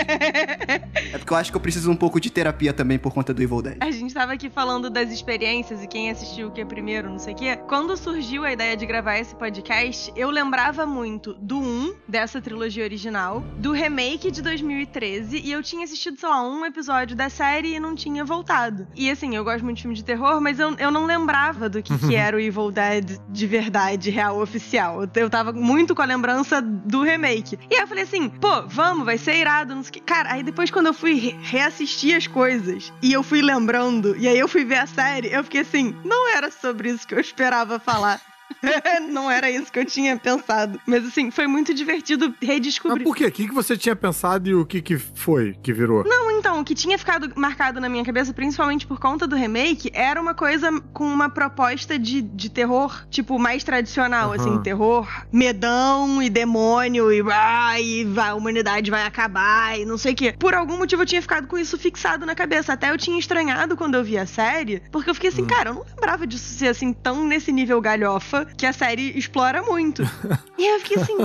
É 1.13 1.17
porque 1.17 1.33
eu 1.33 1.37
acho 1.37 1.51
que 1.51 1.57
eu 1.57 1.61
preciso 1.61 1.91
um 1.91 1.95
pouco 1.95 2.19
de 2.19 2.29
terapia 2.29 2.73
também 2.73 2.97
por 2.97 3.13
conta 3.13 3.33
do 3.33 3.41
Evil 3.41 3.61
Dead. 3.61 3.77
A 3.79 3.91
gente 3.91 4.13
tava 4.13 4.33
aqui 4.33 4.49
falando 4.49 4.89
das 4.89 5.11
experiências 5.11 5.83
e 5.83 5.87
quem 5.87 6.09
assistiu 6.09 6.47
o 6.47 6.51
que 6.51 6.63
primeiro, 6.65 7.09
não 7.09 7.19
sei 7.19 7.33
o 7.33 7.37
quê. 7.37 7.57
Quando 7.67 7.95
surgiu 7.95 8.43
a 8.43 8.51
ideia 8.51 8.75
de 8.75 8.85
gravar 8.85 9.17
esse 9.17 9.35
podcast, 9.35 10.11
eu 10.15 10.29
lembrava 10.29 10.85
muito 10.85 11.33
do 11.35 11.59
1, 11.59 11.93
dessa 12.07 12.41
trilogia 12.41 12.83
original, 12.83 13.41
do 13.57 13.71
remake 13.71 14.31
de 14.31 14.41
2013, 14.41 15.41
e 15.43 15.51
eu 15.51 15.61
tinha 15.61 15.83
assistido, 15.83 16.19
sei 16.19 16.29
lá, 16.29 16.41
um 16.43 16.65
episódio 16.65 17.15
da 17.15 17.29
série 17.29 17.75
e 17.75 17.79
não 17.79 17.95
tinha 17.95 18.23
voltado. 18.25 18.87
E 18.95 19.09
assim, 19.09 19.35
eu 19.35 19.43
gosto 19.43 19.63
muito 19.63 19.77
de 19.77 19.83
filme 19.83 19.95
de 19.95 20.03
terror, 20.03 20.41
mas 20.41 20.59
eu, 20.59 20.75
eu 20.77 20.91
não 20.91 21.05
lembrava 21.05 21.69
do 21.69 21.81
que, 21.81 21.97
que 21.97 22.12
era 22.15 22.35
o 22.35 22.39
Evil 22.39 22.71
Dead 22.71 23.17
de 23.29 23.47
verdade, 23.47 24.09
real, 24.09 24.41
oficial. 24.41 25.01
Eu, 25.03 25.09
eu 25.15 25.29
tava 25.29 25.51
muito 25.53 25.93
com 25.95 26.01
a 26.01 26.05
lembrança 26.05 26.61
do 26.61 27.01
remake. 27.01 27.57
E 27.69 27.75
aí 27.75 27.81
eu 27.81 27.87
falei 27.87 28.03
assim, 28.03 28.29
pô, 28.29 28.63
vamos, 28.67 29.05
vai 29.05 29.17
ser 29.17 29.35
irado, 29.37 29.75
não 29.75 29.83
sei 29.83 29.89
o 29.89 29.93
que. 29.93 29.99
Cara, 29.99 30.33
aí 30.33 30.43
depois 30.43 30.69
quando 30.71 30.87
eu 30.87 30.93
fui 30.93 31.13
re- 31.13 31.35
reassistir 31.41 32.15
as 32.15 32.27
coisas 32.27 32.91
e 33.01 33.13
eu 33.13 33.23
fui 33.23 33.41
lembrando, 33.41 34.15
e 34.17 34.27
aí 34.27 34.37
eu 34.37 34.47
fui 34.47 34.63
ver 34.65 34.79
a 34.79 34.87
série, 34.87 35.31
eu 35.31 35.43
fiquei 35.43 35.61
assim, 35.61 35.95
não 36.03 36.29
era 36.35 36.49
sobre 36.51 36.89
isso 36.89 37.07
que 37.07 37.13
eu 37.15 37.19
esperava 37.19 37.79
falar. 37.79 38.21
não 39.09 39.29
era 39.29 39.49
isso 39.49 39.71
que 39.71 39.79
eu 39.79 39.85
tinha 39.85 40.17
pensado. 40.17 40.79
Mas 40.85 41.05
assim, 41.05 41.31
foi 41.31 41.47
muito 41.47 41.73
divertido 41.73 42.33
Mas 42.39 42.49
redescobrir. 42.49 43.03
por 43.03 43.15
quê? 43.15 43.25
O 43.25 43.31
que, 43.31 43.51
você 43.51 43.77
tinha 43.77 43.95
pensado 43.95 44.49
e 44.49 44.55
o 44.55 44.65
que, 44.65 44.81
que 44.81 44.97
foi 44.97 45.55
que 45.61 45.73
virou? 45.73 46.03
Não, 46.03 46.31
Então, 46.31 46.59
o 46.59 46.63
que 46.63 46.75
tinha 46.75 46.97
ficado 46.97 47.31
marcado 47.35 47.79
na 47.79 47.89
minha 47.89 48.03
cabeça, 48.03 48.33
principalmente 48.33 48.85
por 48.85 48.99
conta 48.99 49.27
do 49.27 49.35
remake, 49.35 49.89
era 49.93 50.21
uma 50.21 50.33
coisa 50.33 50.69
com 50.93 51.05
uma 51.05 51.29
proposta 51.29 51.97
de, 51.97 52.21
de 52.21 52.49
terror, 52.49 53.05
tipo, 53.09 53.37
mais 53.39 53.63
tradicional, 53.63 54.33
Aham. 54.33 54.35
assim, 54.35 54.61
terror 54.61 55.07
medão 55.31 56.21
e 56.21 56.29
demônio 56.29 57.11
e, 57.11 57.23
ah, 57.31 57.79
e 57.79 58.03
vai, 58.05 58.29
a 58.29 58.35
humanidade 58.35 58.89
vai 58.91 59.05
acabar 59.05 59.79
e 59.79 59.85
não 59.85 59.97
sei 59.97 60.13
o 60.13 60.15
quê. 60.15 60.35
Por 60.37 60.53
algum 60.53 60.77
motivo 60.77 61.01
eu 61.01 61.05
tinha 61.05 61.21
ficado 61.21 61.47
com 61.47 61.57
isso 61.57 61.77
fixado 61.77 62.25
na 62.25 62.35
cabeça. 62.35 62.73
Até 62.73 62.91
eu 62.91 62.97
tinha 62.97 63.17
estranhado 63.19 63.75
quando 63.75 63.95
eu 63.95 64.03
vi 64.03 64.17
a 64.17 64.25
série, 64.25 64.81
porque 64.91 65.09
eu 65.09 65.13
fiquei 65.13 65.29
assim, 65.29 65.45
cara, 65.45 65.69
eu 65.69 65.75
não 65.75 65.85
lembrava 65.87 66.25
disso 66.27 66.53
ser 66.57 66.67
assim 66.67 66.93
tão 66.93 67.25
nesse 67.25 67.51
nível 67.51 67.79
galhofa 67.81 68.42
que 68.45 68.65
a 68.65 68.73
série 68.73 69.17
explora 69.17 69.61
muito. 69.61 70.01
e 70.57 70.63
aí 70.67 70.73
eu 70.73 70.79
fiquei 70.79 71.01
assim, 71.01 71.17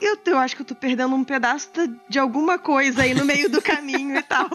eu, 0.00 0.18
eu 0.26 0.38
acho 0.38 0.54
que 0.56 0.62
eu 0.62 0.66
tô 0.66 0.74
perdendo 0.74 1.14
um 1.14 1.24
pedaço 1.24 1.70
da- 1.74 1.88
de 2.08 2.18
alguma 2.18 2.58
coisa 2.58 3.02
aí 3.02 3.14
no 3.14 3.24
meio 3.24 3.48
do 3.50 3.60
caminho 3.62 4.16
e 4.16 4.22
tal. 4.22 4.48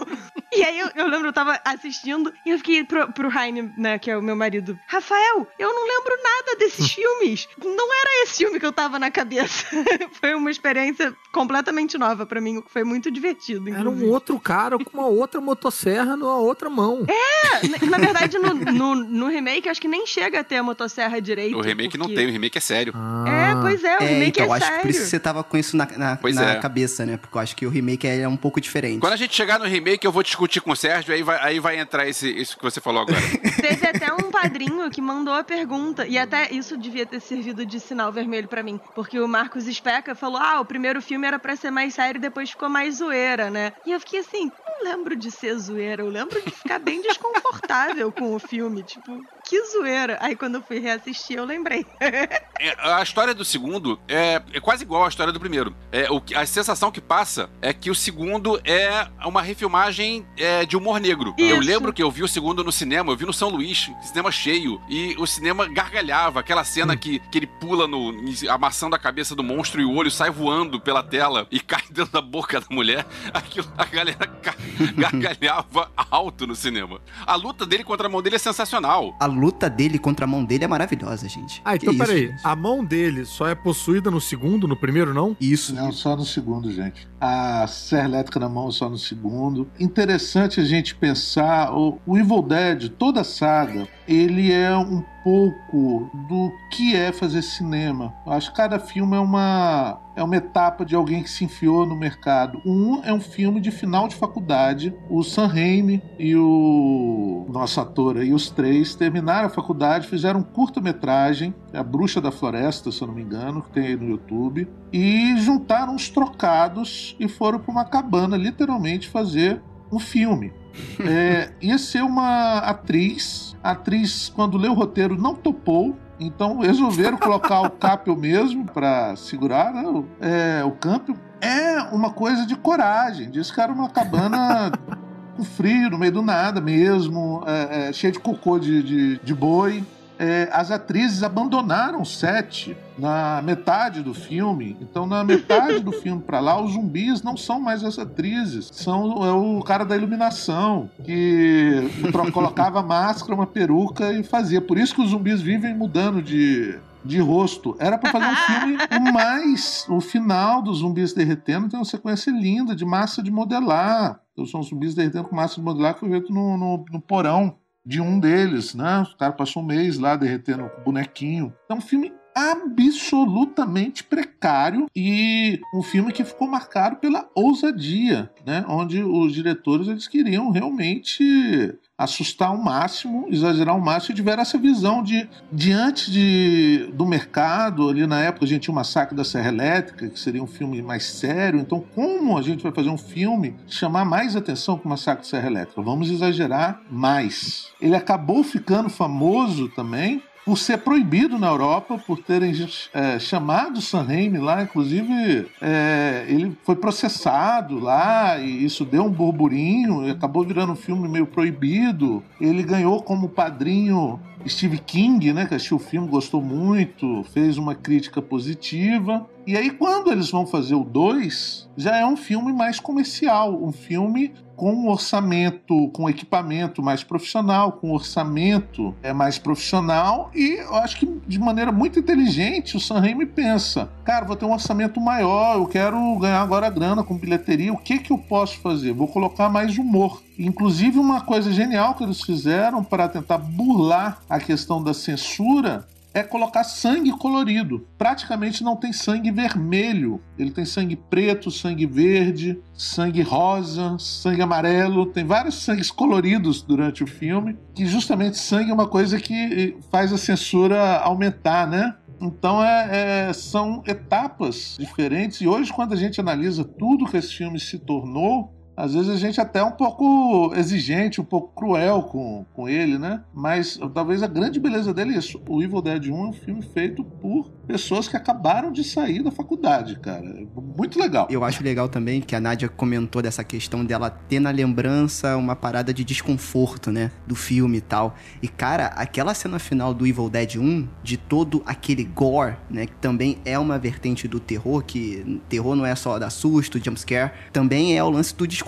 E 0.52 0.62
aí 0.62 0.78
eu, 0.78 0.88
eu 0.94 1.06
lembro, 1.08 1.28
eu 1.28 1.32
tava 1.32 1.60
assistindo 1.64 2.32
e 2.46 2.50
eu 2.50 2.58
fiquei 2.58 2.84
pro, 2.84 3.12
pro 3.12 3.30
Heine, 3.38 3.72
né, 3.76 3.98
que 3.98 4.10
é 4.10 4.16
o 4.16 4.22
meu 4.22 4.36
marido, 4.36 4.78
Rafael, 4.86 5.46
eu 5.58 5.72
não 5.72 5.82
lembro 5.86 6.12
nada 6.22 6.56
desses 6.58 6.90
filmes. 6.94 7.48
Não 7.62 7.92
era 7.92 8.22
esse 8.24 8.38
filme 8.38 8.58
que 8.60 8.66
eu 8.66 8.72
tava 8.72 8.98
na 8.98 9.10
cabeça. 9.10 9.66
foi 10.20 10.34
uma 10.34 10.50
experiência 10.50 11.14
completamente 11.32 11.98
nova 11.98 12.24
pra 12.26 12.40
mim, 12.40 12.62
foi 12.68 12.84
muito 12.84 13.10
divertido. 13.10 13.68
Era 13.68 13.78
um 13.80 13.92
inclusive. 13.92 14.06
outro 14.10 14.38
cara 14.40 14.78
com 14.78 14.98
uma 14.98 15.06
outra 15.06 15.40
motosserra 15.40 16.16
na 16.16 16.34
outra 16.36 16.70
mão. 16.70 17.04
É, 17.08 17.66
na- 17.68 17.90
na 17.90 17.98
verdade, 17.98 18.38
no, 18.38 18.54
no, 18.54 18.94
no 18.94 19.26
remake, 19.28 19.68
acho 19.68 19.80
que 19.80 19.88
nem 19.88 20.06
chega 20.06 20.40
a 20.40 20.44
ter 20.44 20.56
a 20.56 20.62
motosserra 20.62 21.20
direito. 21.20 21.56
O 21.56 21.60
remake 21.60 21.93
não 21.98 22.06
porque- 22.06 22.16
tem, 22.20 22.26
o 22.28 22.32
remake 22.32 22.58
é 22.58 22.60
sério. 22.60 22.92
É, 23.26 23.60
pois 23.60 23.82
é, 23.84 23.98
o 23.98 24.02
É, 24.02 24.06
remake 24.06 24.40
então, 24.40 24.54
é 24.54 24.56
acho 24.56 24.66
sério. 24.66 24.76
que 24.76 24.82
por 24.82 24.90
isso 24.90 25.00
que 25.00 25.06
você 25.06 25.20
tava 25.20 25.44
com 25.44 25.56
isso 25.56 25.76
na, 25.76 25.86
na, 25.96 26.16
Pois 26.16 26.36
na 26.36 26.52
é. 26.52 26.60
cabeça, 26.60 27.04
né? 27.06 27.16
Porque 27.16 27.36
eu 27.36 27.40
acho 27.40 27.56
que 27.56 27.66
o 27.66 27.70
remake 27.70 28.06
é 28.06 28.26
um 28.28 28.36
pouco 28.36 28.60
diferente. 28.60 29.00
Quando 29.00 29.12
a 29.12 29.16
gente 29.16 29.34
chegar 29.34 29.58
no 29.58 29.64
remake, 29.66 30.04
eu 30.06 30.12
vou 30.12 30.22
discutir 30.22 30.60
com 30.60 30.72
o 30.72 30.76
Sérgio, 30.76 31.14
aí 31.14 31.22
vai, 31.22 31.38
aí 31.40 31.60
vai 31.60 31.78
entrar 31.78 32.06
esse, 32.08 32.28
isso 32.30 32.56
que 32.56 32.62
você 32.62 32.80
falou 32.80 33.02
agora. 33.02 33.18
Teve 33.60 33.86
até 33.86 34.12
um 34.12 34.30
padrinho 34.30 34.90
que 34.90 35.00
mandou 35.00 35.34
a 35.34 35.44
pergunta, 35.44 36.06
e 36.06 36.18
até 36.18 36.50
isso 36.52 36.76
devia 36.76 37.06
ter 37.06 37.20
servido 37.20 37.64
de 37.66 37.78
sinal 37.80 38.12
vermelho 38.12 38.48
pra 38.48 38.62
mim, 38.62 38.78
porque 38.94 39.18
o 39.18 39.26
Marcos 39.28 39.64
Speca 39.64 40.14
falou: 40.14 40.38
ah, 40.38 40.60
o 40.60 40.64
primeiro 40.64 41.00
filme 41.02 41.26
era 41.26 41.38
pra 41.38 41.56
ser 41.56 41.70
mais 41.70 41.94
sério 41.94 42.18
e 42.18 42.22
depois 42.22 42.50
ficou 42.50 42.68
mais 42.68 42.96
zoeira, 42.96 43.50
né? 43.50 43.72
E 43.86 43.92
eu 43.92 44.00
fiquei 44.00 44.20
assim, 44.20 44.50
não 44.66 44.90
lembro 44.90 45.16
de 45.16 45.30
ser 45.30 45.54
zoeira, 45.58 46.02
eu 46.02 46.08
lembro 46.08 46.40
de 46.42 46.50
ficar 46.50 46.78
bem 46.78 47.00
desconfortável 47.02 48.10
com 48.12 48.34
o 48.34 48.38
filme, 48.38 48.82
tipo, 48.82 49.20
que 49.44 49.62
zoeira. 49.72 50.18
Aí 50.20 50.34
quando 50.34 50.56
eu 50.56 50.62
fui 50.62 50.78
reassistir, 50.78 51.36
eu 51.36 51.44
lembrei. 51.44 51.84
É, 52.60 52.72
a 52.94 53.02
história 53.02 53.34
do 53.34 53.44
segundo 53.44 53.98
é, 54.08 54.40
é 54.52 54.60
quase 54.60 54.84
igual 54.84 55.04
à 55.04 55.08
história 55.08 55.32
do 55.32 55.40
primeiro. 55.40 55.74
É, 55.90 56.08
o, 56.10 56.20
que- 56.20 56.34
a 56.36 56.46
sensação 56.46 56.90
que 56.90 57.00
passa 57.00 57.50
é 57.60 57.72
que 57.74 57.90
o 57.90 57.94
segundo 57.94 58.58
é 58.64 59.08
uma 59.26 59.42
refilmagem 59.42 60.24
é, 60.38 60.64
de 60.64 60.76
humor 60.76 61.00
negro. 61.00 61.34
Eu 61.36 61.58
Isso. 61.58 61.68
lembro 61.68 61.92
que 61.92 62.00
eu 62.02 62.10
vi 62.10 62.22
o 62.22 62.28
segundo 62.28 62.62
no 62.62 62.70
cinema, 62.70 63.10
eu 63.12 63.16
vi 63.16 63.26
no 63.26 63.32
São 63.32 63.48
Luís, 63.50 63.90
cinema 64.02 64.30
cheio, 64.30 64.80
e 64.88 65.16
o 65.18 65.26
cinema 65.26 65.66
gargalhava. 65.66 66.40
Aquela 66.40 66.62
cena 66.64 66.96
que, 66.96 67.18
que 67.30 67.38
ele 67.38 67.46
pula 67.48 67.88
no, 67.88 68.14
amassando 68.48 68.94
a 68.94 68.98
cabeça 69.00 69.34
do 69.34 69.42
monstro 69.42 69.80
e 69.80 69.84
o 69.84 69.92
olho 69.94 70.10
sai 70.10 70.30
voando 70.30 70.80
pela 70.80 71.02
tela 71.02 71.46
e 71.50 71.58
cai 71.60 71.82
dentro 71.90 72.12
da 72.12 72.22
boca 72.22 72.60
da 72.60 72.66
mulher. 72.70 73.04
Aquilo, 73.34 73.66
a 73.76 73.84
galera 73.84 74.26
gargalhava 74.96 75.90
alto 75.96 76.46
no 76.46 76.54
cinema. 76.54 77.00
A 77.26 77.34
luta 77.34 77.66
dele 77.66 77.84
contra 77.84 78.06
a 78.06 78.10
mão 78.10 78.22
dele 78.22 78.36
é 78.36 78.38
sensacional. 78.38 79.14
A 79.20 79.26
luta 79.34 79.68
dele 79.68 79.98
contra 79.98 80.24
a 80.24 80.28
mão 80.28 80.44
dele 80.44 80.64
é 80.64 80.68
maravilhosa, 80.68 81.28
gente. 81.28 81.60
Ah, 81.64 81.76
então 81.76 81.96
peraí. 81.96 82.28
gente? 82.28 82.40
A 82.42 82.56
mão 82.56 82.84
dele 82.84 83.24
só 83.24 83.48
é 83.48 83.54
possuída 83.54 84.10
no 84.10 84.20
segundo, 84.20 84.66
no 84.66 84.76
primeiro 84.76 85.12
não? 85.12 85.36
Isso. 85.40 85.74
Não, 85.74 85.92
só 85.92 86.16
no 86.16 86.24
segundo, 86.24 86.70
gente. 86.72 87.08
A 87.20 87.66
serra 87.66 88.08
elétrica 88.08 88.40
na 88.40 88.48
mão 88.48 88.70
só 88.70 88.88
no 88.88 88.98
segundo. 88.98 89.68
Interessante 89.78 90.60
a 90.60 90.64
gente 90.64 90.94
pensar, 90.94 91.72
o, 91.72 91.98
o 92.06 92.18
Evil 92.18 92.42
Dead, 92.42 92.88
toda 92.90 93.20
a 93.20 93.24
saga, 93.24 93.88
ele 94.06 94.52
é 94.52 94.76
um 94.76 95.02
pouco 95.24 96.10
do 96.28 96.52
que 96.70 96.94
é 96.94 97.10
fazer 97.10 97.40
cinema. 97.40 98.14
Eu 98.26 98.32
acho 98.32 98.50
que 98.50 98.56
cada 98.56 98.78
filme 98.78 99.16
é 99.16 99.20
uma 99.20 99.98
é 100.14 100.22
uma 100.22 100.36
etapa 100.36 100.84
de 100.84 100.94
alguém 100.94 101.22
que 101.22 101.30
se 101.30 101.44
enfiou 101.44 101.84
no 101.84 101.96
mercado. 101.96 102.62
Um 102.64 103.02
é 103.02 103.12
um 103.12 103.18
filme 103.18 103.60
de 103.60 103.72
final 103.72 104.06
de 104.06 104.14
faculdade. 104.14 104.94
O 105.10 105.24
Sam 105.24 105.46
Raimi 105.46 106.00
e 106.18 106.36
o 106.36 107.46
nosso 107.48 107.80
ator 107.80 108.18
aí, 108.18 108.32
os 108.32 108.48
três, 108.48 108.94
terminaram 108.94 109.46
a 109.46 109.50
faculdade, 109.50 110.06
fizeram 110.06 110.40
um 110.40 110.44
curta-metragem, 110.44 111.52
A 111.72 111.82
Bruxa 111.82 112.20
da 112.20 112.30
Floresta, 112.30 112.92
se 112.92 113.02
eu 113.02 113.08
não 113.08 113.14
me 113.14 113.22
engano, 113.22 113.62
que 113.62 113.70
tem 113.70 113.86
aí 113.86 113.96
no 113.96 114.08
YouTube, 114.08 114.68
e 114.92 115.36
juntaram 115.38 115.94
uns 115.94 116.08
trocados 116.08 117.16
e 117.18 117.26
foram 117.26 117.58
para 117.58 117.72
uma 117.72 117.84
cabana, 117.84 118.36
literalmente, 118.36 119.08
fazer 119.08 119.60
um 119.90 119.98
filme. 119.98 120.52
É, 120.98 121.52
ia 121.60 121.78
ser 121.78 122.02
uma 122.02 122.58
atriz. 122.58 123.56
A 123.62 123.70
atriz, 123.70 124.28
quando 124.34 124.58
leu 124.58 124.72
o 124.72 124.74
roteiro, 124.74 125.16
não 125.16 125.34
topou. 125.34 125.96
Então 126.18 126.58
resolveram 126.58 127.16
colocar 127.16 127.60
o 127.60 127.70
Capel 127.70 128.16
mesmo 128.16 128.64
para 128.64 129.14
segurar 129.16 129.72
né, 129.72 129.82
o, 129.82 130.04
é, 130.20 130.64
o 130.64 130.72
Campbell. 130.72 131.16
É 131.40 131.80
uma 131.92 132.10
coisa 132.10 132.46
de 132.46 132.56
coragem. 132.56 133.30
Diz 133.30 133.50
que 133.50 133.60
era 133.60 133.72
uma 133.72 133.88
cabana 133.88 134.72
com 135.36 135.44
frio, 135.44 135.90
no 135.90 135.98
meio 135.98 136.12
do 136.12 136.22
nada 136.22 136.60
mesmo, 136.60 137.42
é, 137.46 137.88
é, 137.88 137.92
cheia 137.92 138.12
de 138.12 138.18
cocô 138.18 138.58
de, 138.58 138.82
de, 138.82 139.18
de 139.18 139.34
boi. 139.34 139.84
É, 140.18 140.48
as 140.52 140.70
atrizes 140.70 141.22
abandonaram 141.22 142.02
o 142.02 142.06
set 142.06 142.76
na 142.98 143.42
metade 143.42 144.02
do 144.02 144.14
filme. 144.14 144.76
Então, 144.80 145.06
na 145.06 145.24
metade 145.24 145.80
do 145.80 145.92
filme 145.92 146.22
para 146.22 146.40
lá, 146.40 146.60
os 146.60 146.72
zumbis 146.72 147.22
não 147.22 147.36
são 147.36 147.60
mais 147.60 147.82
as 147.82 147.98
atrizes, 147.98 148.70
são 148.72 149.24
é 149.24 149.32
o 149.32 149.60
cara 149.62 149.84
da 149.84 149.96
iluminação 149.96 150.88
que 151.04 151.90
colocava 152.32 152.82
máscara, 152.82 153.34
uma 153.34 153.46
peruca 153.46 154.12
e 154.12 154.22
fazia. 154.22 154.60
Por 154.60 154.78
isso 154.78 154.94
que 154.94 155.02
os 155.02 155.10
zumbis 155.10 155.40
vivem 155.40 155.74
mudando 155.74 156.22
de 156.22 156.78
de 157.04 157.20
rosto. 157.20 157.76
Era 157.78 157.98
para 157.98 158.10
fazer 158.10 158.26
um 158.26 158.36
filme 158.36 158.78
o 158.98 159.12
mais 159.12 159.86
o 159.88 160.00
final 160.00 160.62
dos 160.62 160.78
zumbis 160.78 161.12
derretendo 161.12 161.68
tem 161.68 161.78
uma 161.78 161.84
sequência 161.84 162.30
linda 162.30 162.74
de 162.74 162.84
massa 162.84 163.22
de 163.22 163.30
modelar. 163.30 164.20
Então, 164.32 164.46
são 164.46 164.62
zumbis 164.62 164.94
derretendo 164.94 165.28
com 165.28 165.36
massa 165.36 165.56
de 165.56 165.62
modelar 165.62 165.94
que 165.94 166.00
foi 166.00 166.08
feito 166.08 166.32
no, 166.32 166.56
no, 166.56 166.84
no 166.90 167.00
porão 167.00 167.56
de 167.84 168.00
um 168.00 168.18
deles, 168.18 168.74
né? 168.74 169.02
O 169.02 169.16
cara 169.16 169.32
passou 169.32 169.62
um 169.62 169.66
mês 169.66 169.98
lá 169.98 170.16
derretendo 170.16 170.68
com 170.70 170.82
bonequinho. 170.82 171.54
É 171.68 171.74
um 171.74 171.80
filme 171.80 172.12
absolutamente 172.34 174.02
precário 174.02 174.86
e 174.94 175.60
um 175.74 175.82
filme 175.82 176.12
que 176.12 176.24
ficou 176.24 176.48
marcado 176.48 176.96
pela 176.96 177.28
ousadia, 177.34 178.30
né? 178.44 178.64
Onde 178.68 179.02
os 179.02 179.32
diretores 179.32 179.88
eles 179.88 180.08
queriam 180.08 180.50
realmente 180.50 181.78
assustar 181.96 182.48
ao 182.48 182.56
máximo, 182.56 183.28
exagerar 183.30 183.74
ao 183.74 183.80
máximo 183.80 184.14
e 184.14 184.16
tiveram 184.16 184.42
essa 184.42 184.58
visão 184.58 185.02
de 185.02 185.28
diante 185.52 186.10
de, 186.10 186.90
do 186.92 187.06
mercado, 187.06 187.88
ali 187.88 188.04
na 188.06 188.20
época 188.20 188.44
a 188.44 188.48
gente 188.48 188.62
tinha 188.62 188.72
o 188.72 188.74
Massacre 188.74 189.16
da 189.16 189.24
Serra 189.24 189.48
Elétrica, 189.48 190.08
que 190.08 190.18
seria 190.18 190.42
um 190.42 190.46
filme 190.46 190.82
mais 190.82 191.04
sério, 191.04 191.60
então 191.60 191.84
como 191.94 192.36
a 192.36 192.42
gente 192.42 192.64
vai 192.64 192.72
fazer 192.72 192.90
um 192.90 192.98
filme 192.98 193.54
chamar 193.68 194.04
mais 194.04 194.34
atenção 194.34 194.76
que 194.76 194.86
o 194.86 194.88
Massacre 194.88 195.22
da 195.22 195.30
Serra 195.30 195.46
Elétrica? 195.46 195.80
Vamos 195.82 196.10
exagerar 196.10 196.80
mais. 196.90 197.68
Ele 197.80 197.94
acabou 197.94 198.42
ficando 198.42 198.90
famoso 198.90 199.68
também 199.68 200.20
por 200.44 200.58
ser 200.58 200.78
proibido 200.78 201.38
na 201.38 201.48
Europa, 201.48 201.98
por 201.98 202.18
terem 202.18 202.52
é, 202.92 203.18
chamado 203.18 203.80
Sam 203.80 204.02
Raimi 204.02 204.38
lá, 204.38 204.62
inclusive 204.62 205.46
é, 205.60 206.24
ele 206.28 206.56
foi 206.62 206.76
processado 206.76 207.78
lá 207.78 208.38
e 208.38 208.64
isso 208.64 208.84
deu 208.84 209.04
um 209.04 209.10
burburinho 209.10 210.04
acabou 210.10 210.44
virando 210.44 210.72
um 210.72 210.76
filme 210.76 211.08
meio 211.08 211.26
proibido. 211.26 212.22
Ele 212.40 212.62
ganhou 212.62 213.02
como 213.02 213.28
padrinho 213.28 214.20
Steve 214.46 214.78
King, 214.78 215.32
né, 215.32 215.46
que 215.46 215.54
assistiu 215.54 215.76
o 215.76 215.80
filme, 215.80 216.08
gostou 216.08 216.40
muito, 216.40 217.24
fez 217.32 217.58
uma 217.58 217.74
crítica 217.74 218.20
positiva. 218.20 219.26
E 219.46 219.56
aí, 219.56 219.70
quando 219.70 220.10
eles 220.10 220.30
vão 220.30 220.46
fazer 220.46 220.74
o 220.74 220.84
2, 220.84 221.68
já 221.76 221.96
é 221.96 222.06
um 222.06 222.16
filme 222.16 222.52
mais 222.52 222.80
comercial, 222.80 223.62
um 223.62 223.72
filme 223.72 224.32
com 224.56 224.72
um 224.72 224.88
orçamento, 224.88 225.88
com 225.88 226.08
equipamento 226.08 226.82
mais 226.82 227.02
profissional, 227.02 227.72
com 227.72 227.92
orçamento 227.92 228.94
é 229.02 229.12
mais 229.12 229.38
profissional 229.38 230.30
e 230.34 230.60
eu 230.60 230.76
acho 230.76 230.96
que 230.96 231.06
de 231.26 231.38
maneira 231.38 231.72
muito 231.72 231.98
inteligente 231.98 232.76
o 232.76 232.80
Sam 232.80 233.00
Raimi 233.00 233.26
pensa, 233.26 233.90
cara, 234.04 234.24
vou 234.24 234.36
ter 234.36 234.44
um 234.44 234.52
orçamento 234.52 235.00
maior, 235.00 235.56
eu 235.56 235.66
quero 235.66 236.16
ganhar 236.18 236.40
agora 236.40 236.70
grana 236.70 237.02
com 237.02 237.18
bilheteria, 237.18 237.72
o 237.72 237.78
que 237.78 237.98
que 237.98 238.12
eu 238.12 238.18
posso 238.18 238.58
fazer? 238.60 238.92
Vou 238.92 239.08
colocar 239.08 239.48
mais 239.48 239.76
humor. 239.76 240.22
Inclusive 240.38 240.98
uma 240.98 241.20
coisa 241.20 241.52
genial 241.52 241.94
que 241.94 242.04
eles 242.04 242.20
fizeram 242.22 242.82
para 242.82 243.08
tentar 243.08 243.38
burlar 243.38 244.20
a 244.28 244.38
questão 244.38 244.82
da 244.82 244.92
censura 244.92 245.86
é 246.14 246.22
colocar 246.22 246.62
sangue 246.62 247.10
colorido. 247.10 247.88
Praticamente 247.98 248.62
não 248.62 248.76
tem 248.76 248.92
sangue 248.92 249.32
vermelho. 249.32 250.20
Ele 250.38 250.52
tem 250.52 250.64
sangue 250.64 250.94
preto, 250.94 251.50
sangue 251.50 251.86
verde, 251.86 252.56
sangue 252.72 253.20
rosa, 253.20 253.96
sangue 253.98 254.40
amarelo. 254.40 255.06
Tem 255.06 255.24
vários 255.24 255.56
sangues 255.56 255.90
coloridos 255.90 256.62
durante 256.62 257.02
o 257.02 257.06
filme. 257.06 257.58
Que 257.74 257.84
justamente 257.84 258.38
sangue 258.38 258.70
é 258.70 258.74
uma 258.74 258.86
coisa 258.86 259.18
que 259.18 259.76
faz 259.90 260.12
a 260.12 260.18
censura 260.18 260.98
aumentar, 260.98 261.66
né? 261.66 261.96
Então 262.20 262.62
é, 262.62 263.28
é, 263.28 263.32
são 263.32 263.82
etapas 263.84 264.76
diferentes. 264.78 265.40
E 265.40 265.48
hoje, 265.48 265.72
quando 265.72 265.94
a 265.94 265.96
gente 265.96 266.20
analisa 266.20 266.64
tudo 266.64 267.06
que 267.06 267.16
esse 267.16 267.34
filme 267.34 267.58
se 267.58 267.76
tornou, 267.76 268.53
Às 268.76 268.94
vezes 268.94 269.08
a 269.08 269.16
gente 269.16 269.40
até 269.40 269.60
é 269.60 269.64
um 269.64 269.70
pouco 269.70 270.52
exigente, 270.54 271.20
um 271.20 271.24
pouco 271.24 271.54
cruel 271.54 272.02
com, 272.02 272.44
com 272.52 272.68
ele, 272.68 272.98
né? 272.98 273.22
Mas 273.32 273.78
talvez 273.94 274.22
a 274.22 274.26
grande 274.26 274.58
beleza 274.58 274.92
dele 274.92 275.14
é 275.14 275.18
isso. 275.18 275.40
O 275.48 275.62
Evil 275.62 275.80
Dead 275.80 276.06
1 276.06 276.16
é 276.16 276.28
um 276.28 276.32
filme 276.32 276.62
feito 276.62 277.04
por 277.04 277.50
pessoas 277.66 278.08
que 278.08 278.16
acabaram 278.16 278.72
de 278.72 278.82
sair 278.84 279.22
da 279.22 279.30
faculdade, 279.30 279.98
cara. 279.98 280.26
É 280.26 280.46
muito 280.76 280.98
legal. 280.98 281.26
Eu 281.30 281.44
acho 281.44 281.62
legal 281.62 281.88
também 281.88 282.20
que 282.20 282.34
a 282.34 282.40
Nádia 282.40 282.68
comentou 282.68 283.22
dessa 283.22 283.44
questão 283.44 283.84
dela 283.84 284.10
ter 284.10 284.40
na 284.40 284.50
lembrança 284.50 285.36
uma 285.36 285.54
parada 285.54 285.94
de 285.94 286.04
desconforto, 286.04 286.90
né? 286.90 287.10
Do 287.26 287.34
filme 287.34 287.78
e 287.78 287.80
tal. 287.80 288.14
E, 288.42 288.48
cara, 288.48 288.86
aquela 288.88 289.34
cena 289.34 289.58
final 289.58 289.94
do 289.94 290.06
Evil 290.06 290.28
Dead 290.28 290.56
1, 290.56 290.88
de 291.02 291.16
todo 291.16 291.62
aquele 291.64 292.04
gore, 292.04 292.56
né? 292.68 292.86
Que 292.86 292.94
também 292.96 293.38
é 293.44 293.58
uma 293.58 293.78
vertente 293.78 294.26
do 294.26 294.40
terror, 294.40 294.82
que 294.82 295.40
terror 295.48 295.74
não 295.76 295.86
é 295.86 295.94
só 295.94 296.18
dar 296.18 296.30
susto, 296.30 296.82
jumpscare, 296.82 297.32
também 297.52 297.96
é 297.96 298.02
o 298.02 298.10
lance 298.10 298.34
do 298.34 298.46
desconforto, 298.46 298.63